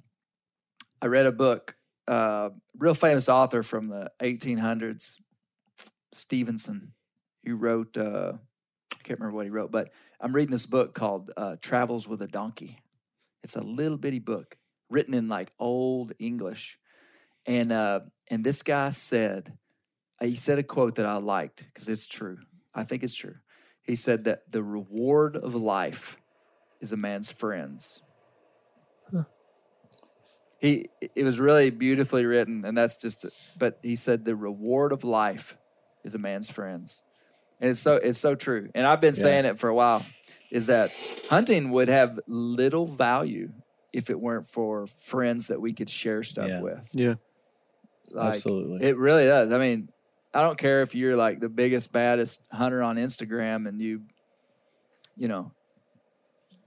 I 1.02 1.06
read 1.06 1.26
a 1.26 1.32
book, 1.32 1.74
uh, 2.06 2.50
real 2.76 2.94
famous 2.94 3.28
author 3.28 3.62
from 3.62 3.88
the 3.88 4.10
1800s, 4.20 5.20
Stevenson. 6.12 6.92
He 7.42 7.52
wrote, 7.52 7.96
uh, 7.96 8.34
I 8.92 9.02
can't 9.02 9.18
remember 9.18 9.36
what 9.36 9.46
he 9.46 9.50
wrote, 9.50 9.72
but 9.72 9.90
I'm 10.20 10.32
reading 10.32 10.52
this 10.52 10.66
book 10.66 10.94
called 10.94 11.32
uh, 11.36 11.56
Travels 11.60 12.06
with 12.08 12.22
a 12.22 12.28
Donkey. 12.28 12.78
It's 13.48 13.56
a 13.56 13.62
little 13.62 13.96
bitty 13.96 14.18
book 14.18 14.58
written 14.90 15.14
in 15.14 15.30
like 15.30 15.50
old 15.58 16.12
English, 16.18 16.78
and 17.46 17.72
uh, 17.72 18.00
and 18.30 18.44
this 18.44 18.62
guy 18.62 18.90
said, 18.90 19.56
uh, 20.20 20.26
he 20.26 20.34
said 20.34 20.58
a 20.58 20.62
quote 20.62 20.96
that 20.96 21.06
I 21.06 21.16
liked 21.16 21.64
because 21.64 21.88
it's 21.88 22.06
true. 22.06 22.36
I 22.74 22.84
think 22.84 23.02
it's 23.02 23.14
true. 23.14 23.36
He 23.82 23.94
said 23.94 24.24
that 24.24 24.52
the 24.52 24.62
reward 24.62 25.34
of 25.34 25.54
life 25.54 26.18
is 26.82 26.92
a 26.92 26.98
man's 26.98 27.32
friends. 27.32 28.02
He 30.60 30.90
it 31.00 31.24
was 31.24 31.40
really 31.40 31.70
beautifully 31.70 32.26
written, 32.26 32.66
and 32.66 32.76
that's 32.76 33.00
just. 33.00 33.24
But 33.58 33.78
he 33.82 33.96
said 33.96 34.26
the 34.26 34.36
reward 34.36 34.92
of 34.92 35.04
life 35.04 35.56
is 36.04 36.14
a 36.14 36.18
man's 36.18 36.50
friends, 36.50 37.02
and 37.62 37.70
it's 37.70 37.80
so 37.80 37.94
it's 37.94 38.18
so 38.20 38.34
true. 38.34 38.68
And 38.74 38.86
I've 38.86 39.00
been 39.00 39.14
Yeah. 39.14 39.22
saying 39.22 39.46
it 39.46 39.58
for 39.58 39.70
a 39.70 39.74
while. 39.74 40.04
Is 40.50 40.66
that 40.66 40.90
hunting 41.30 41.70
would 41.72 41.88
have 41.88 42.18
little 42.26 42.86
value 42.86 43.52
if 43.92 44.10
it 44.10 44.18
weren't 44.20 44.46
for 44.46 44.86
friends 44.86 45.48
that 45.48 45.60
we 45.60 45.72
could 45.72 45.90
share 45.90 46.22
stuff 46.22 46.48
Yeah. 46.48 46.60
with. 46.60 46.88
Yeah. 46.92 47.14
Like, 48.12 48.30
Absolutely. 48.30 48.86
it 48.86 48.96
really 48.96 49.24
does. 49.26 49.52
I 49.52 49.58
mean, 49.58 49.90
I 50.32 50.42
don't 50.42 50.58
care 50.58 50.82
if 50.82 50.94
you're 50.94 51.16
like 51.16 51.40
the 51.40 51.48
biggest, 51.48 51.92
baddest 51.92 52.42
hunter 52.50 52.82
on 52.82 52.96
Instagram 52.96 53.68
and 53.68 53.80
you, 53.80 54.02
you 55.16 55.28
know, 55.28 55.52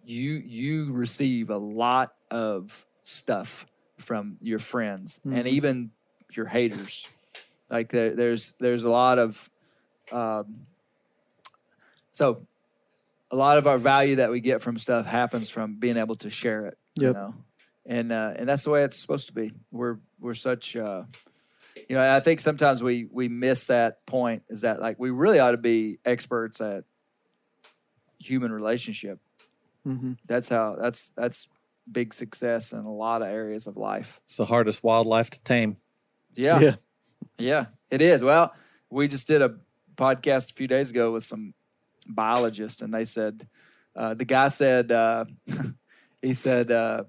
you 0.03 0.31
you 0.33 0.91
receive 0.93 1.49
a 1.51 1.57
lot 1.57 2.13
of 2.31 2.85
stuff 3.03 3.65
from 3.97 4.37
your 4.41 4.57
friends 4.59 5.21
and 5.23 5.47
even 5.47 5.91
your 6.33 6.47
haters. 6.47 7.07
Like 7.69 7.89
there, 7.89 8.15
there's 8.15 8.53
there's 8.53 8.83
a 8.83 8.89
lot 8.89 9.19
of, 9.19 9.49
um, 10.11 10.65
so 12.11 12.45
a 13.31 13.35
lot 13.35 13.57
of 13.57 13.65
our 13.67 13.77
value 13.77 14.17
that 14.17 14.29
we 14.29 14.39
get 14.41 14.61
from 14.61 14.77
stuff 14.77 15.05
happens 15.05 15.49
from 15.49 15.75
being 15.79 15.97
able 15.97 16.15
to 16.17 16.29
share 16.29 16.65
it. 16.67 16.77
You 16.99 17.13
know, 17.13 17.33
and 17.85 18.11
uh, 18.11 18.33
and 18.35 18.47
that's 18.49 18.63
the 18.63 18.69
way 18.71 18.83
it's 18.83 18.97
supposed 18.97 19.27
to 19.27 19.33
be. 19.33 19.53
We're 19.71 19.97
we're 20.19 20.33
such. 20.33 20.75
Uh, 20.75 21.03
you 21.89 21.95
know, 21.95 22.01
and 22.03 22.11
I 22.11 22.19
think 22.19 22.41
sometimes 22.41 22.83
we 22.83 23.07
we 23.09 23.29
miss 23.29 23.65
that 23.65 24.05
point 24.05 24.43
is 24.49 24.61
that 24.61 24.81
like 24.81 24.99
we 24.99 25.09
really 25.09 25.39
ought 25.39 25.51
to 25.51 25.57
be 25.57 25.99
experts 26.05 26.59
at 26.59 26.83
human 28.19 28.51
relationship. 28.51 29.19
Mhm. 29.87 30.17
That's 30.27 30.49
how 30.49 30.75
that's 30.79 31.09
that's 31.09 31.49
big 31.91 32.13
success 32.13 32.73
in 32.73 32.79
a 32.79 32.93
lot 32.93 33.21
of 33.21 33.29
areas 33.29 33.67
of 33.67 33.77
life. 33.77 34.19
It's 34.25 34.37
the 34.37 34.45
hardest 34.45 34.83
wildlife 34.83 35.29
to 35.31 35.43
tame. 35.43 35.77
Yeah. 36.35 36.59
Yeah. 36.59 36.75
Yeah, 37.37 37.65
it 37.89 38.01
is. 38.01 38.21
Well, 38.21 38.53
we 38.89 39.07
just 39.07 39.27
did 39.27 39.41
a 39.41 39.55
podcast 39.95 40.51
a 40.51 40.53
few 40.53 40.67
days 40.67 40.91
ago 40.91 41.11
with 41.11 41.23
some 41.25 41.53
biologists, 42.07 42.81
and 42.81 42.93
they 42.93 43.05
said 43.05 43.47
uh, 43.95 44.13
the 44.13 44.25
guy 44.25 44.47
said 44.47 44.91
uh, 44.91 45.25
he 46.21 46.33
said 46.33 46.71
uh, 46.71 47.03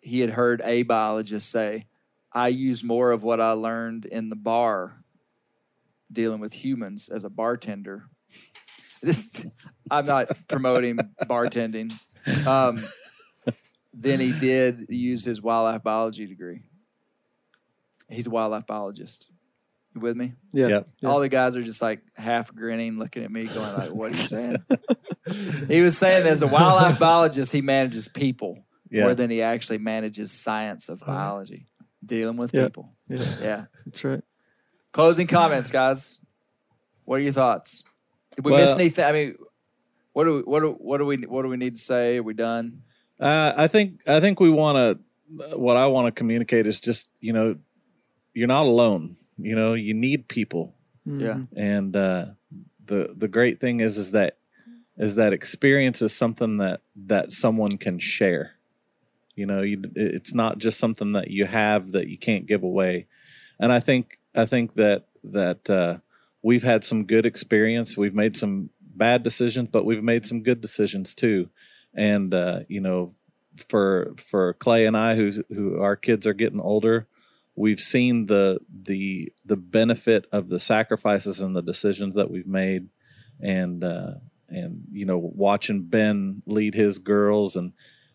he 0.00 0.20
had 0.20 0.30
heard 0.30 0.60
a 0.64 0.82
biologist 0.82 1.50
say, 1.50 1.86
"I 2.32 2.48
use 2.48 2.84
more 2.84 3.10
of 3.10 3.22
what 3.22 3.40
I 3.40 3.52
learned 3.52 4.04
in 4.04 4.30
the 4.30 4.36
bar 4.36 5.02
dealing 6.12 6.40
with 6.40 6.52
humans 6.52 7.08
as 7.08 7.24
a 7.24 7.30
bartender." 7.30 8.04
This 9.02 9.46
I'm 9.90 10.06
not 10.06 10.30
promoting 10.48 10.96
bartending. 11.24 11.92
Um, 12.46 12.82
then 13.92 14.18
he 14.18 14.32
did 14.32 14.86
use 14.88 15.26
his 15.26 15.42
wildlife 15.42 15.82
biology 15.82 16.26
degree. 16.26 16.62
He's 18.08 18.26
a 18.26 18.30
wildlife 18.30 18.66
biologist. 18.66 19.30
You 19.94 20.00
with 20.00 20.16
me? 20.16 20.32
Yeah. 20.52 20.68
Yep. 20.68 20.88
All 21.04 21.20
the 21.20 21.28
guys 21.28 21.56
are 21.56 21.62
just 21.62 21.80
like 21.82 22.00
half 22.16 22.54
grinning, 22.54 22.98
looking 22.98 23.22
at 23.24 23.30
me, 23.30 23.44
going 23.46 23.72
like, 23.74 23.90
"What 23.94 24.06
are 24.06 24.08
you 24.08 24.14
saying?" 24.14 24.56
he 25.68 25.80
was 25.80 25.96
saying, 25.96 26.26
as 26.26 26.42
a 26.42 26.46
wildlife 26.46 26.98
biologist, 26.98 27.52
he 27.52 27.60
manages 27.62 28.08
people 28.08 28.64
Yeah. 28.90 29.04
more 29.04 29.14
than 29.14 29.30
he 29.30 29.42
actually 29.42 29.78
manages 29.78 30.32
science 30.32 30.88
of 30.88 31.00
biology, 31.00 31.66
dealing 32.04 32.36
with 32.36 32.52
Yeah. 32.52 32.64
people. 32.64 32.92
Yeah. 33.08 33.24
Yeah. 33.40 33.64
That's 33.86 34.04
right. 34.04 34.22
Closing 34.92 35.26
comments, 35.26 35.70
guys. 35.70 36.20
What 37.04 37.16
are 37.16 37.22
your 37.22 37.32
thoughts? 37.32 37.84
Did 38.36 38.44
we 38.44 38.52
miss 38.52 38.74
anything? 38.74 39.04
I 39.04 39.12
mean, 39.12 39.36
what 40.12 40.24
do 40.24 40.36
we, 40.36 40.40
what 40.42 40.60
do 40.60 40.70
what 40.72 40.98
do 40.98 41.04
we 41.06 41.16
what 41.18 41.42
do 41.42 41.48
we 41.48 41.56
need 41.56 41.76
to 41.76 41.82
say? 41.82 42.18
Are 42.18 42.22
we 42.22 42.34
done? 42.34 42.82
Uh, 43.20 43.52
I 43.56 43.68
think 43.68 44.00
I 44.08 44.20
think 44.20 44.40
we 44.40 44.50
want 44.50 44.76
to. 44.76 45.56
What 45.56 45.76
I 45.76 45.86
want 45.86 46.06
to 46.06 46.12
communicate 46.12 46.66
is 46.66 46.80
just 46.80 47.08
you 47.20 47.32
know, 47.32 47.56
you're 48.34 48.48
not 48.48 48.66
alone. 48.66 49.16
You 49.36 49.54
know, 49.56 49.74
you 49.74 49.94
need 49.94 50.28
people, 50.28 50.74
Yeah. 51.04 51.40
and 51.56 51.94
uh, 51.96 52.26
the 52.84 53.14
the 53.16 53.28
great 53.28 53.60
thing 53.60 53.80
is 53.80 53.98
is 53.98 54.12
that 54.12 54.36
is 54.96 55.16
that 55.16 55.32
experience 55.32 56.00
is 56.02 56.14
something 56.16 56.58
that 56.58 56.80
that 57.06 57.32
someone 57.32 57.76
can 57.78 57.98
share. 57.98 58.56
You 59.34 59.46
know, 59.46 59.62
you, 59.62 59.82
it's 59.96 60.32
not 60.34 60.58
just 60.58 60.78
something 60.78 61.12
that 61.12 61.30
you 61.30 61.46
have 61.46 61.90
that 61.92 62.06
you 62.08 62.16
can't 62.16 62.46
give 62.46 62.62
away. 62.62 63.06
And 63.58 63.72
I 63.72 63.80
think 63.80 64.20
I 64.34 64.44
think 64.44 64.74
that 64.74 65.06
that 65.24 65.68
uh, 65.68 65.98
we've 66.42 66.62
had 66.62 66.84
some 66.84 67.04
good 67.06 67.26
experience. 67.26 67.96
We've 67.96 68.14
made 68.14 68.36
some 68.36 68.70
bad 68.80 69.24
decisions, 69.24 69.70
but 69.70 69.84
we've 69.84 70.04
made 70.04 70.24
some 70.24 70.42
good 70.44 70.60
decisions 70.60 71.14
too. 71.16 71.48
And 71.92 72.32
uh, 72.32 72.60
you 72.68 72.80
know, 72.80 73.14
for 73.68 74.14
for 74.16 74.52
Clay 74.54 74.86
and 74.86 74.96
I, 74.96 75.16
who 75.16 75.32
who 75.48 75.80
our 75.80 75.96
kids 75.96 76.26
are 76.28 76.34
getting 76.34 76.60
older, 76.60 77.08
we've 77.56 77.80
seen 77.80 78.26
the 78.26 78.58
the 78.68 79.32
the 79.44 79.56
benefit 79.56 80.26
of 80.32 80.48
the 80.48 80.58
sacrifices 80.60 81.40
and 81.40 81.54
the 81.54 81.62
decisions 81.62 82.14
that 82.14 82.30
we've 82.30 82.46
made, 82.46 82.88
and 83.40 83.82
uh, 83.84 84.14
and 84.48 84.82
you 84.92 85.04
know, 85.06 85.18
watching 85.18 85.82
Ben 85.84 86.42
lead 86.46 86.74
his 86.74 86.98
girls, 86.98 87.56
and 87.56 87.72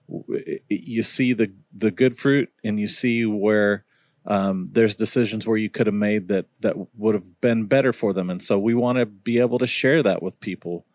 w- 0.09 0.25
it- 0.45 0.63
you 0.69 1.03
see 1.03 1.33
the 1.33 1.53
the 1.75 1.91
good 1.91 2.17
fruit, 2.17 2.49
and 2.63 2.79
you 2.79 2.87
see 2.87 3.25
where 3.25 3.85
um, 4.25 4.67
there's 4.71 4.95
decisions 4.95 5.47
where 5.47 5.57
you 5.57 5.69
could 5.69 5.87
have 5.87 5.93
made 5.95 6.27
that 6.27 6.45
that 6.59 6.75
would 6.95 7.15
have 7.15 7.39
been 7.41 7.65
better 7.65 7.93
for 7.93 8.13
them, 8.13 8.29
and 8.29 8.41
so 8.41 8.59
we 8.59 8.73
want 8.75 8.97
to 8.97 9.05
be 9.05 9.39
able 9.39 9.59
to 9.59 9.67
share 9.67 10.03
that 10.03 10.21
with 10.21 10.39
people 10.39 10.85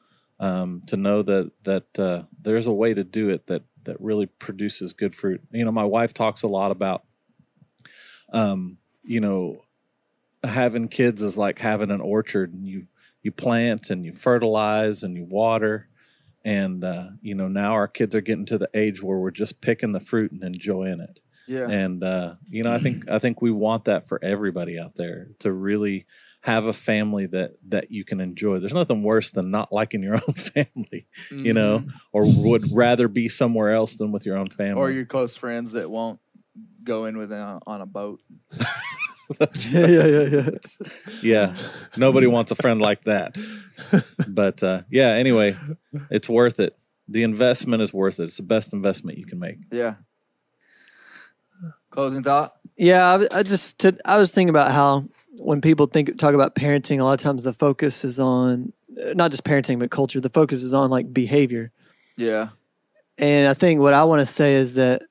um, 0.40 0.82
to 0.86 0.96
know 0.96 1.22
that 1.22 1.50
that 1.64 1.98
uh, 1.98 2.22
there's 2.40 2.66
a 2.66 2.72
way 2.72 2.94
to 2.94 3.04
do 3.04 3.30
it 3.30 3.46
that 3.46 3.62
that 3.84 4.00
really 4.00 4.26
produces 4.26 4.92
good 4.92 5.14
fruit. 5.14 5.42
You 5.50 5.64
know, 5.64 5.72
my 5.72 5.84
wife 5.84 6.14
talks 6.14 6.42
a 6.42 6.48
lot 6.48 6.70
about, 6.70 7.04
um, 8.34 8.78
you 9.02 9.20
know, 9.20 9.62
having 10.42 10.88
kids 10.88 11.22
is 11.22 11.38
like 11.38 11.58
having 11.58 11.90
an 11.90 12.00
orchard, 12.00 12.52
and 12.52 12.66
you 12.66 12.86
you 13.22 13.32
plant 13.32 13.88
and 13.90 14.04
you 14.04 14.12
fertilize 14.12 15.02
and 15.02 15.16
you 15.16 15.24
water, 15.24 15.88
and 16.44 16.84
uh, 16.84 17.08
you 17.22 17.34
know 17.34 17.48
now 17.48 17.72
our 17.72 17.88
kids 17.88 18.14
are 18.14 18.20
getting 18.20 18.46
to 18.46 18.58
the 18.58 18.68
age 18.74 19.02
where 19.02 19.18
we're 19.18 19.30
just 19.30 19.60
picking 19.62 19.92
the 19.92 20.00
fruit 20.00 20.32
and 20.32 20.42
enjoying 20.44 21.00
it 21.00 21.20
Yeah. 21.46 21.68
and 21.68 22.02
uh, 22.04 22.34
you 22.50 22.62
know 22.62 22.72
i 22.74 22.78
think 22.78 23.08
i 23.08 23.18
think 23.18 23.40
we 23.40 23.50
want 23.50 23.84
that 23.86 24.06
for 24.08 24.18
everybody 24.22 24.78
out 24.78 24.94
there 24.96 25.28
to 25.40 25.52
really 25.52 26.04
have 26.42 26.66
a 26.66 26.72
family 26.74 27.26
that 27.28 27.52
that 27.68 27.90
you 27.90 28.04
can 28.04 28.20
enjoy 28.20 28.58
there's 28.58 28.74
nothing 28.74 29.02
worse 29.02 29.30
than 29.30 29.50
not 29.50 29.72
liking 29.72 30.02
your 30.02 30.14
own 30.28 30.34
family 30.34 31.06
you 31.30 31.54
know 31.54 31.78
Mm-hmm. 31.78 31.88
or 32.12 32.24
would 32.26 32.64
rather 32.72 33.08
be 33.08 33.28
somewhere 33.30 33.72
else 33.72 33.96
than 33.96 34.12
with 34.12 34.26
your 34.26 34.36
own 34.36 34.48
family 34.50 34.80
or 34.82 34.90
your 34.90 35.06
close 35.06 35.34
friends 35.36 35.72
that 35.72 35.90
won't 35.90 36.20
go 36.84 37.06
in 37.06 37.16
with 37.16 37.32
a, 37.32 37.60
on 37.66 37.80
a 37.80 37.86
boat. 37.86 38.20
yeah, 39.70 39.86
yeah, 39.86 40.04
yeah, 40.06 40.22
yeah. 40.26 40.50
yeah 41.22 41.56
nobody 41.96 42.26
wants 42.26 42.52
a 42.52 42.54
friend 42.54 42.78
like 42.80 43.04
that 43.04 43.34
but 44.28 44.62
uh, 44.62 44.82
yeah 44.90 45.08
anyway 45.12 45.56
it's 46.10 46.28
worth 46.28 46.60
it 46.60 46.76
the 47.08 47.22
investment 47.22 47.80
is 47.82 47.92
worth 47.94 48.20
it 48.20 48.24
it's 48.24 48.36
the 48.36 48.42
best 48.42 48.74
investment 48.74 49.16
you 49.16 49.24
can 49.24 49.38
make 49.38 49.56
Yeah. 49.72 49.94
Closing 51.90 52.22
thought. 52.24 52.52
Yeah, 52.76 53.06
I, 53.32 53.38
I 53.38 53.42
just 53.44 53.78
to, 53.80 53.96
I 54.04 54.18
was 54.18 54.32
thinking 54.32 54.48
about 54.50 54.72
how 54.72 55.04
when 55.38 55.60
people 55.60 55.86
think 55.86 56.18
talk 56.18 56.34
about 56.34 56.56
parenting, 56.56 56.98
a 56.98 57.04
lot 57.04 57.12
of 57.14 57.20
times 57.20 57.44
the 57.44 57.52
focus 57.52 58.04
is 58.04 58.18
on 58.18 58.72
not 59.14 59.30
just 59.30 59.44
parenting 59.44 59.78
but 59.78 59.90
culture. 59.92 60.20
The 60.20 60.28
focus 60.28 60.64
is 60.64 60.74
on 60.74 60.90
like 60.90 61.12
behavior, 61.14 61.70
Yeah. 62.16 62.48
and 63.16 63.46
I 63.46 63.54
think 63.54 63.80
what 63.80 63.94
I 63.94 64.02
want 64.04 64.20
to 64.20 64.26
say 64.26 64.54
is 64.54 64.74
that 64.74 65.02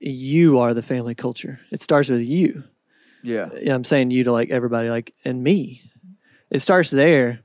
you 0.00 0.58
are 0.58 0.74
the 0.74 0.82
family 0.82 1.14
culture. 1.14 1.60
It 1.70 1.80
starts 1.80 2.08
with 2.08 2.22
you. 2.22 2.64
Yeah. 3.22 3.48
Yeah, 3.60 3.74
I'm 3.74 3.84
saying 3.84 4.10
you 4.10 4.24
to 4.24 4.32
like 4.32 4.50
everybody, 4.50 4.90
like 4.90 5.14
and 5.24 5.42
me. 5.42 5.82
It 6.50 6.60
starts 6.60 6.90
there, 6.90 7.40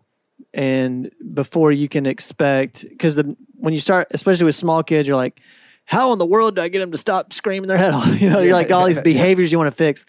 and 0.54 1.12
before 1.34 1.72
you 1.72 1.90
can 1.90 2.06
expect, 2.06 2.86
because 2.88 3.16
the 3.16 3.36
when 3.56 3.74
you 3.74 3.80
start, 3.80 4.08
especially 4.12 4.46
with 4.46 4.56
small 4.56 4.84
kids, 4.84 5.08
you're 5.08 5.18
like, 5.18 5.42
how 5.86 6.14
in 6.14 6.20
the 6.20 6.26
world 6.26 6.56
do 6.56 6.62
I 6.62 6.68
get 6.68 6.80
them 6.80 6.92
to 6.92 6.98
stop 6.98 7.34
screaming 7.34 7.68
their 7.68 7.78
head 7.78 7.94
off? 7.96 8.22
You 8.22 8.30
know, 8.30 8.40
you're 8.40 8.54
like 8.54 8.72
all 8.72 8.86
these 8.86 9.00
behaviors 9.14 9.52
you 9.52 9.58
want 9.58 9.70
to 9.72 9.76
fix. 9.76 10.06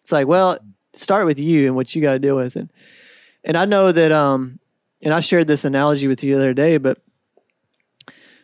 It's 0.00 0.12
like, 0.12 0.26
well, 0.26 0.58
start 0.92 1.26
with 1.26 1.38
you 1.38 1.66
and 1.66 1.74
what 1.74 1.94
you 1.94 2.02
got 2.02 2.12
to 2.12 2.18
deal 2.18 2.36
with, 2.36 2.56
and 2.56 2.70
and 3.44 3.56
I 3.56 3.64
know 3.64 3.92
that, 3.92 4.12
um, 4.12 4.58
and 5.02 5.12
I 5.12 5.20
shared 5.20 5.46
this 5.46 5.64
analogy 5.64 6.06
with 6.06 6.24
you 6.24 6.34
the 6.34 6.40
other 6.40 6.54
day, 6.54 6.78
but 6.78 6.98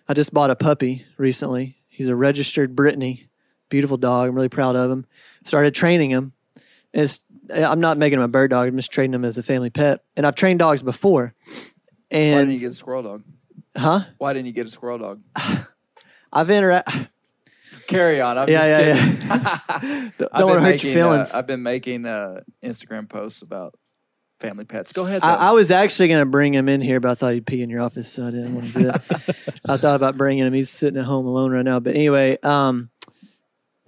I 0.08 0.14
just 0.14 0.34
bought 0.34 0.50
a 0.50 0.56
puppy 0.56 1.06
recently. 1.16 1.76
He's 1.88 2.08
a 2.08 2.16
registered 2.16 2.74
Brittany, 2.74 3.29
beautiful 3.70 3.96
dog. 3.96 4.28
I'm 4.28 4.34
really 4.34 4.48
proud 4.50 4.76
of 4.76 4.90
him. 4.90 5.06
Started 5.44 5.74
training 5.74 6.10
him. 6.10 6.32
It's, 6.92 7.24
I'm 7.54 7.80
not 7.80 7.96
making 7.96 8.18
him 8.18 8.24
a 8.24 8.28
bird 8.28 8.50
dog. 8.50 8.68
I'm 8.68 8.76
just 8.76 8.92
training 8.92 9.14
him 9.14 9.24
as 9.24 9.38
a 9.38 9.42
family 9.42 9.70
pet. 9.70 10.04
And 10.16 10.26
I've 10.26 10.34
trained 10.34 10.58
dogs 10.58 10.82
before. 10.82 11.34
Why 12.10 12.18
didn't 12.18 12.50
you 12.50 12.58
get 12.58 12.72
a 12.72 12.74
squirrel 12.74 13.02
dog? 13.02 13.22
huh? 13.76 14.00
Why 14.18 14.32
didn't 14.32 14.46
you 14.46 14.52
get 14.52 14.66
a 14.66 14.70
squirrel 14.70 14.98
dog? 14.98 15.22
I've 16.32 16.50
interact. 16.50 16.90
Carry 17.86 18.20
on. 18.20 18.38
I'm 18.38 18.48
Yeah, 18.48 18.84
just 18.84 19.22
yeah, 19.30 19.96
kidding. 19.96 20.12
Don't 20.18 20.28
I've 20.32 20.44
want 20.44 20.56
been 20.56 20.56
to 20.56 20.60
hurt 20.60 20.62
your 20.62 20.70
making, 20.72 20.90
uh, 20.90 20.94
feelings. 20.94 21.34
I've 21.34 21.46
been 21.46 21.62
making 21.62 22.06
uh, 22.06 22.40
Instagram 22.62 23.08
posts 23.08 23.42
about 23.42 23.74
family 24.38 24.64
pets. 24.64 24.92
Go 24.92 25.06
ahead. 25.06 25.22
I. 25.24 25.48
I 25.48 25.50
was 25.52 25.70
actually 25.72 26.08
going 26.08 26.24
to 26.24 26.30
bring 26.30 26.54
him 26.54 26.68
in 26.68 26.80
here, 26.80 27.00
but 27.00 27.10
I 27.10 27.14
thought 27.14 27.34
he'd 27.34 27.46
pee 27.46 27.62
in 27.62 27.70
your 27.70 27.80
office, 27.80 28.10
so 28.10 28.26
I 28.26 28.30
didn't 28.30 28.54
want 28.54 28.66
to 28.68 28.72
do 28.72 28.84
that. 28.84 29.60
I 29.68 29.76
thought 29.76 29.96
about 29.96 30.16
bringing 30.16 30.46
him. 30.46 30.52
He's 30.52 30.70
sitting 30.70 30.98
at 31.00 31.04
home 31.04 31.26
alone 31.26 31.50
right 31.52 31.64
now. 31.64 31.80
But 31.80 31.94
anyway, 31.96 32.38
um, 32.44 32.90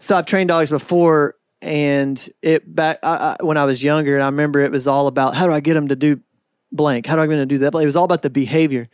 so 0.02 0.16
I've 0.16 0.26
trained 0.26 0.48
dogs 0.48 0.68
before, 0.68 1.36
and 1.60 2.28
it 2.42 2.74
back 2.74 2.98
I, 3.04 3.36
I, 3.40 3.44
when 3.44 3.56
I 3.56 3.64
was 3.64 3.84
younger, 3.84 4.14
and 4.14 4.22
I 4.22 4.26
remember 4.26 4.60
it 4.60 4.72
was 4.72 4.88
all 4.88 5.06
about 5.06 5.36
how 5.36 5.46
do 5.46 5.52
I 5.52 5.60
get 5.60 5.74
them 5.74 5.88
to 5.88 5.96
do 5.96 6.20
blank? 6.72 7.06
How 7.06 7.14
do 7.14 7.22
I 7.22 7.26
get 7.26 7.36
them 7.36 7.48
to 7.48 7.54
do 7.54 7.58
that? 7.58 7.72
But 7.72 7.82
it 7.82 7.86
was 7.86 7.94
all 7.94 8.04
about 8.04 8.22
the 8.22 8.30
behavior. 8.30 8.88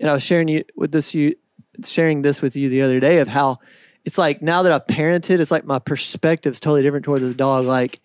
And 0.00 0.10
I 0.10 0.12
was 0.12 0.24
sharing 0.24 0.48
you 0.48 0.64
with 0.74 0.90
this 0.90 1.14
you 1.14 1.36
sharing 1.84 2.22
this 2.22 2.42
with 2.42 2.56
you 2.56 2.68
the 2.68 2.82
other 2.82 2.98
day 2.98 3.18
of 3.18 3.28
how 3.28 3.58
it's 4.04 4.18
like 4.18 4.42
now 4.42 4.64
that 4.64 4.72
I've 4.72 4.86
parented, 4.86 5.38
it's 5.38 5.52
like 5.52 5.64
my 5.64 5.78
perspective's 5.78 6.58
totally 6.58 6.82
different 6.82 7.04
toward 7.04 7.20
the 7.20 7.34
dog. 7.34 7.64
Like 7.64 8.00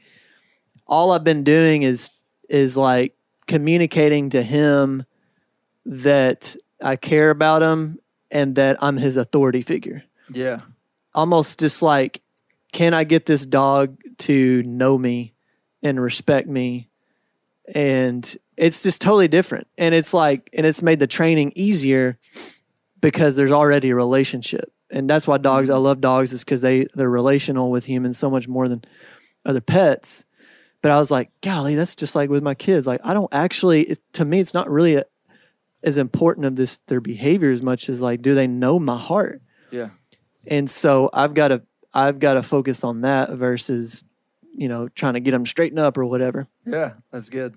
all 0.86 1.12
I've 1.12 1.24
been 1.24 1.44
doing 1.44 1.82
is 1.82 2.12
is 2.50 2.78
like 2.78 3.16
communicating 3.48 4.30
to 4.30 4.44
him 4.44 5.06
that 5.88 6.56
I 6.84 6.98
care 6.98 7.32
about 7.32 7.64
him 7.64 7.98
and 8.30 8.56
that 8.56 8.78
I'm 8.80 8.98
his 8.98 9.18
authority 9.18 9.64
figure. 9.64 10.04
Yeah. 10.30 10.62
Almost 11.16 11.60
just 11.60 11.82
like, 11.82 12.22
can 12.74 12.94
I 12.94 13.06
get 13.06 13.26
this 13.26 13.46
dog 13.46 13.98
to 14.18 14.62
know 14.64 14.98
me 14.98 15.34
and 15.82 16.02
respect 16.02 16.48
me? 16.48 16.90
And 17.74 18.36
it's 18.58 18.84
just 18.84 19.02
totally 19.02 19.30
different. 19.30 19.68
And 19.78 19.96
it's 19.96 20.14
like, 20.14 20.50
and 20.54 20.66
it's 20.66 20.82
made 20.82 21.00
the 21.00 21.08
training 21.08 21.54
easier 21.56 22.20
because 23.00 23.36
there's 23.36 23.52
already 23.52 23.92
a 23.92 23.96
relationship. 23.96 24.74
And 24.92 25.10
that's 25.10 25.28
why 25.28 25.38
dogs, 25.38 25.70
I 25.70 25.76
mm-hmm. 25.76 25.84
love 25.84 26.02
dogs, 26.02 26.34
is 26.34 26.44
because 26.44 26.62
they, 26.62 26.88
they're 26.94 27.10
relational 27.10 27.72
with 27.72 27.86
humans 27.86 28.18
so 28.18 28.30
much 28.30 28.48
more 28.48 28.68
than 28.68 28.84
other 29.46 29.62
pets. 29.62 30.26
But 30.82 30.92
I 30.92 30.98
was 30.98 31.10
like, 31.10 31.32
golly, 31.42 31.76
that's 31.76 31.96
just 31.96 32.16
like 32.16 32.30
with 32.30 32.44
my 32.44 32.56
kids. 32.56 32.86
Like, 32.86 33.02
I 33.04 33.14
don't 33.14 33.34
actually, 33.34 33.84
it, 33.84 34.00
to 34.14 34.26
me, 34.26 34.40
it's 34.40 34.54
not 34.54 34.70
really 34.70 34.96
a, 34.96 35.04
as 35.84 35.98
important 35.98 36.46
of 36.46 36.56
this, 36.56 36.78
their 36.88 37.02
behavior 37.02 37.52
as 37.52 37.62
much 37.62 37.88
as 37.88 38.02
like, 38.02 38.22
do 38.22 38.36
they 38.36 38.48
know 38.48 38.80
my 38.80 38.98
heart? 38.98 39.42
Yeah. 39.72 39.90
and 40.46 40.70
so 40.70 41.10
I've 41.14 41.34
got 41.34 41.48
to 41.48 41.64
I've 41.94 42.20
got 42.20 42.36
to 42.36 42.44
focus 42.44 42.84
on 42.84 43.02
that 43.02 43.30
versus 43.32 44.04
you 44.52 44.68
know 44.68 44.88
trying 44.90 45.14
to 45.14 45.20
get 45.20 45.32
them 45.32 45.46
straightened 45.46 45.80
up 45.80 45.98
or 45.98 46.06
whatever. 46.06 46.48
Yeah. 46.66 46.94
That's 47.12 47.30
good. 47.30 47.56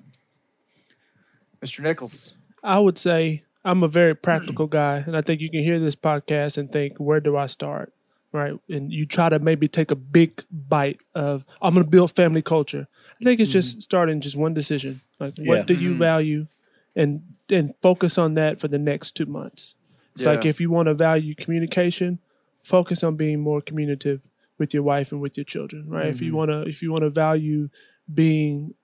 Mr. 1.63 1.81
Nichols. 1.81 2.35
I 2.63 2.79
would 2.79 2.99
say 2.99 3.45
I'm 3.65 3.83
a 3.83 3.89
very 3.89 4.15
practical 4.15 4.67
guy, 4.67 5.03
and 5.07 5.17
I 5.17 5.21
think 5.21 5.41
you 5.41 5.51
can 5.51 5.63
hear 5.63 5.79
this 5.79 5.97
podcast 5.97 6.59
and 6.59 6.71
think, 6.71 6.99
where 6.99 7.21
do 7.21 7.37
I 7.37 7.47
start? 7.47 7.93
Right, 8.33 8.53
and 8.69 8.93
you 8.93 9.07
try 9.07 9.31
to 9.31 9.39
maybe 9.39 9.67
take 9.67 9.91
a 9.91 9.97
big 9.97 10.45
bite 10.51 11.03
of 11.15 11.47
I'm 11.63 11.73
going 11.73 11.85
to 11.85 11.91
build 11.91 12.15
family 12.15 12.43
culture. 12.43 12.87
I 13.21 13.25
think 13.25 13.41
it's 13.41 13.51
just 13.51 13.77
mm-hmm. 13.77 13.81
starting 13.81 14.21
just 14.21 14.37
one 14.37 14.53
decision. 14.53 15.01
Like, 15.19 15.35
what 15.39 15.59
Yeah. 15.59 15.63
do 15.63 15.75
you 15.75 15.91
mm-hmm. 15.91 15.99
value, 15.99 16.47
and 16.95 17.23
and 17.49 17.75
focus 17.81 18.19
on 18.19 18.35
that 18.35 18.61
for 18.61 18.69
the 18.69 18.79
next 18.79 19.13
two 19.13 19.27
months. 19.27 19.77
It's 20.15 20.27
like 20.27 20.45
if 20.45 20.61
you 20.61 20.71
want 20.71 20.87
to 20.87 20.95
value 20.95 21.35
communication, 21.35 22.19
focus 22.67 23.05
on 23.05 23.17
being 23.17 23.41
more 23.41 23.61
communicative 23.61 24.29
with 24.59 24.75
your 24.75 24.83
wife 24.83 25.13
and 25.13 25.21
with 25.21 25.37
your 25.37 25.45
children. 25.45 25.89
Right, 25.89 26.07
if 26.07 26.21
you 26.21 26.29
mm-hmm. 26.29 26.37
want 26.37 26.51
to 26.51 26.63
if 26.63 26.83
you 26.83 26.91
want 26.93 27.03
to 27.05 27.11
value 27.11 27.69
being 28.13 28.75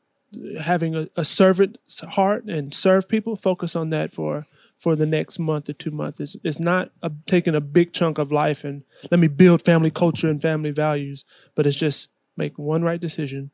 having 0.61 0.95
a, 0.95 1.09
a 1.17 1.25
servant's 1.25 2.01
heart 2.01 2.45
and 2.45 2.73
serve 2.73 3.09
people, 3.09 3.37
focus 3.37 3.77
on 3.77 3.91
that 3.91 4.11
for 4.11 4.47
for 4.77 4.97
the 4.97 5.07
next 5.07 5.39
month 5.39 5.69
or 5.69 5.75
two 5.75 5.91
months. 5.91 6.19
It's, 6.19 6.37
it's 6.43 6.59
not 6.59 6.91
a, 7.03 7.13
taking 7.27 7.55
a 7.55 7.61
big 7.61 7.93
chunk 7.93 8.19
of 8.19 8.33
life 8.33 8.65
and 8.65 8.83
let 9.11 9.21
me 9.21 9.29
build 9.29 9.65
family 9.65 9.91
culture 9.91 10.29
and 10.29 10.43
family 10.43 10.73
values, 10.73 11.25
but 11.55 11.67
it's 11.67 11.77
just 11.77 12.11
make 12.37 12.59
one 12.59 12.83
right 12.83 13.01
decision 13.01 13.51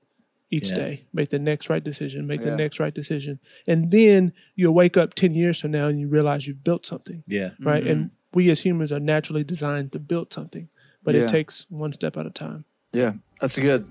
each 0.51 0.71
Yeah. 0.71 0.77
day. 0.77 1.05
Make 1.13 1.29
the 1.29 1.39
next 1.39 1.69
right 1.69 1.85
decision. 1.85 2.27
Make 2.27 2.41
Yeah. 2.41 2.51
the 2.51 2.57
next 2.57 2.81
right 2.81 2.95
decision, 2.95 3.39
and 3.67 3.91
then 3.91 4.33
you'll 4.57 4.75
wake 4.75 4.97
up 4.97 5.15
ten 5.15 5.35
years 5.35 5.61
from 5.61 5.73
now 5.73 5.89
and 5.89 6.01
you 6.01 6.09
realize 6.09 6.47
you've 6.47 6.65
built 6.65 6.87
something. 6.87 7.23
Yeah. 7.27 7.51
Right, 7.61 7.87
and 7.87 7.99
mm-hmm. 8.05 8.18
We 8.35 8.51
as 8.51 8.61
humans 8.61 8.93
are 8.93 9.01
naturally 9.01 9.45
designed 9.45 9.93
to 9.93 9.99
build 9.99 10.33
something, 10.33 10.69
but 11.03 11.15
Yeah. 11.15 11.23
it 11.23 11.29
takes 11.29 11.67
one 11.71 11.93
step 11.93 12.17
at 12.17 12.27
a 12.27 12.31
time. 12.31 12.65
Yeah. 12.93 13.13
That's 13.41 13.59
good. 13.59 13.87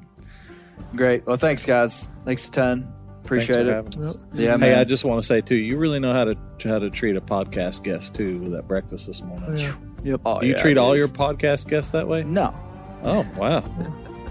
Great. 0.96 1.26
Well, 1.26 1.38
thanks, 1.38 1.66
guys. 1.66 2.08
Thanks 2.26 2.48
a 2.48 2.52
ton. 2.52 2.94
Appreciate 3.26 3.66
Thanks 3.66 3.96
for 3.96 4.02
it. 4.02 4.04
having 4.04 4.04
us. 4.06 4.18
Yeah, 4.34 4.58
Hey. 4.58 4.76
I 4.80 4.84
just 4.86 5.04
want 5.04 5.20
to 5.22 5.26
say 5.28 5.42
too, 5.42 5.56
you 5.56 5.78
really 5.78 6.00
know 6.00 6.14
how 6.14 6.24
to 6.26 6.36
how 6.64 6.80
to 6.80 6.90
treat 6.90 7.16
a 7.18 7.22
podcast 7.22 7.84
guest 7.84 8.16
too 8.16 8.40
with 8.40 8.52
that 8.54 8.68
breakfast 8.68 9.08
this 9.08 9.22
morning. 9.22 9.58
Yeah. 10.04 10.16
Oh, 10.26 10.40
Do 10.40 10.46
you 10.48 10.54
yeah, 10.54 10.62
treat 10.62 10.78
all 10.78 10.96
your 10.96 11.08
podcast 11.10 11.68
guests 11.68 11.92
that 11.92 12.08
way? 12.08 12.24
No. 12.24 12.56
Oh 13.04 13.26
wow. 13.36 13.64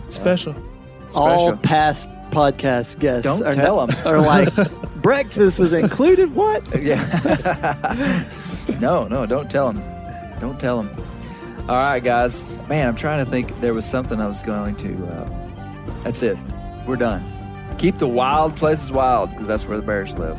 Special. 0.08 0.54
All 1.14 1.48
Special. 1.48 1.56
past 1.58 2.08
podcast 2.30 2.98
guests 3.00 3.38
Don't 3.38 3.46
are, 3.48 3.52
tell 3.52 3.80
'em. 3.82 3.88
are 4.06 4.20
like 4.20 4.48
breakfast 5.02 5.58
was 5.58 5.72
included. 5.74 6.34
What? 6.34 6.62
Yeah. 6.80 8.24
no, 8.80 9.06
no, 9.08 9.26
don't 9.26 9.50
tell 9.50 9.72
him. 9.72 9.82
Don't 10.38 10.58
tell 10.60 10.82
them. 10.82 11.04
All 11.68 11.76
right, 11.76 12.00
guys. 12.02 12.64
Man, 12.68 12.86
I'm 12.86 12.96
trying 12.96 13.24
to 13.24 13.30
think. 13.30 13.60
There 13.60 13.74
was 13.74 13.84
something 13.84 14.20
I 14.20 14.28
was 14.28 14.42
going 14.42 14.76
to. 14.76 15.06
Uh, 15.06 15.48
that's 16.04 16.22
it. 16.22 16.38
We're 16.86 16.96
done. 16.96 17.32
Keep 17.78 17.98
the 17.98 18.08
wild 18.08 18.56
places 18.56 18.92
wild 18.92 19.30
because 19.30 19.46
that's 19.46 19.66
where 19.66 19.76
the 19.76 19.82
bears 19.82 20.16
live. 20.16 20.38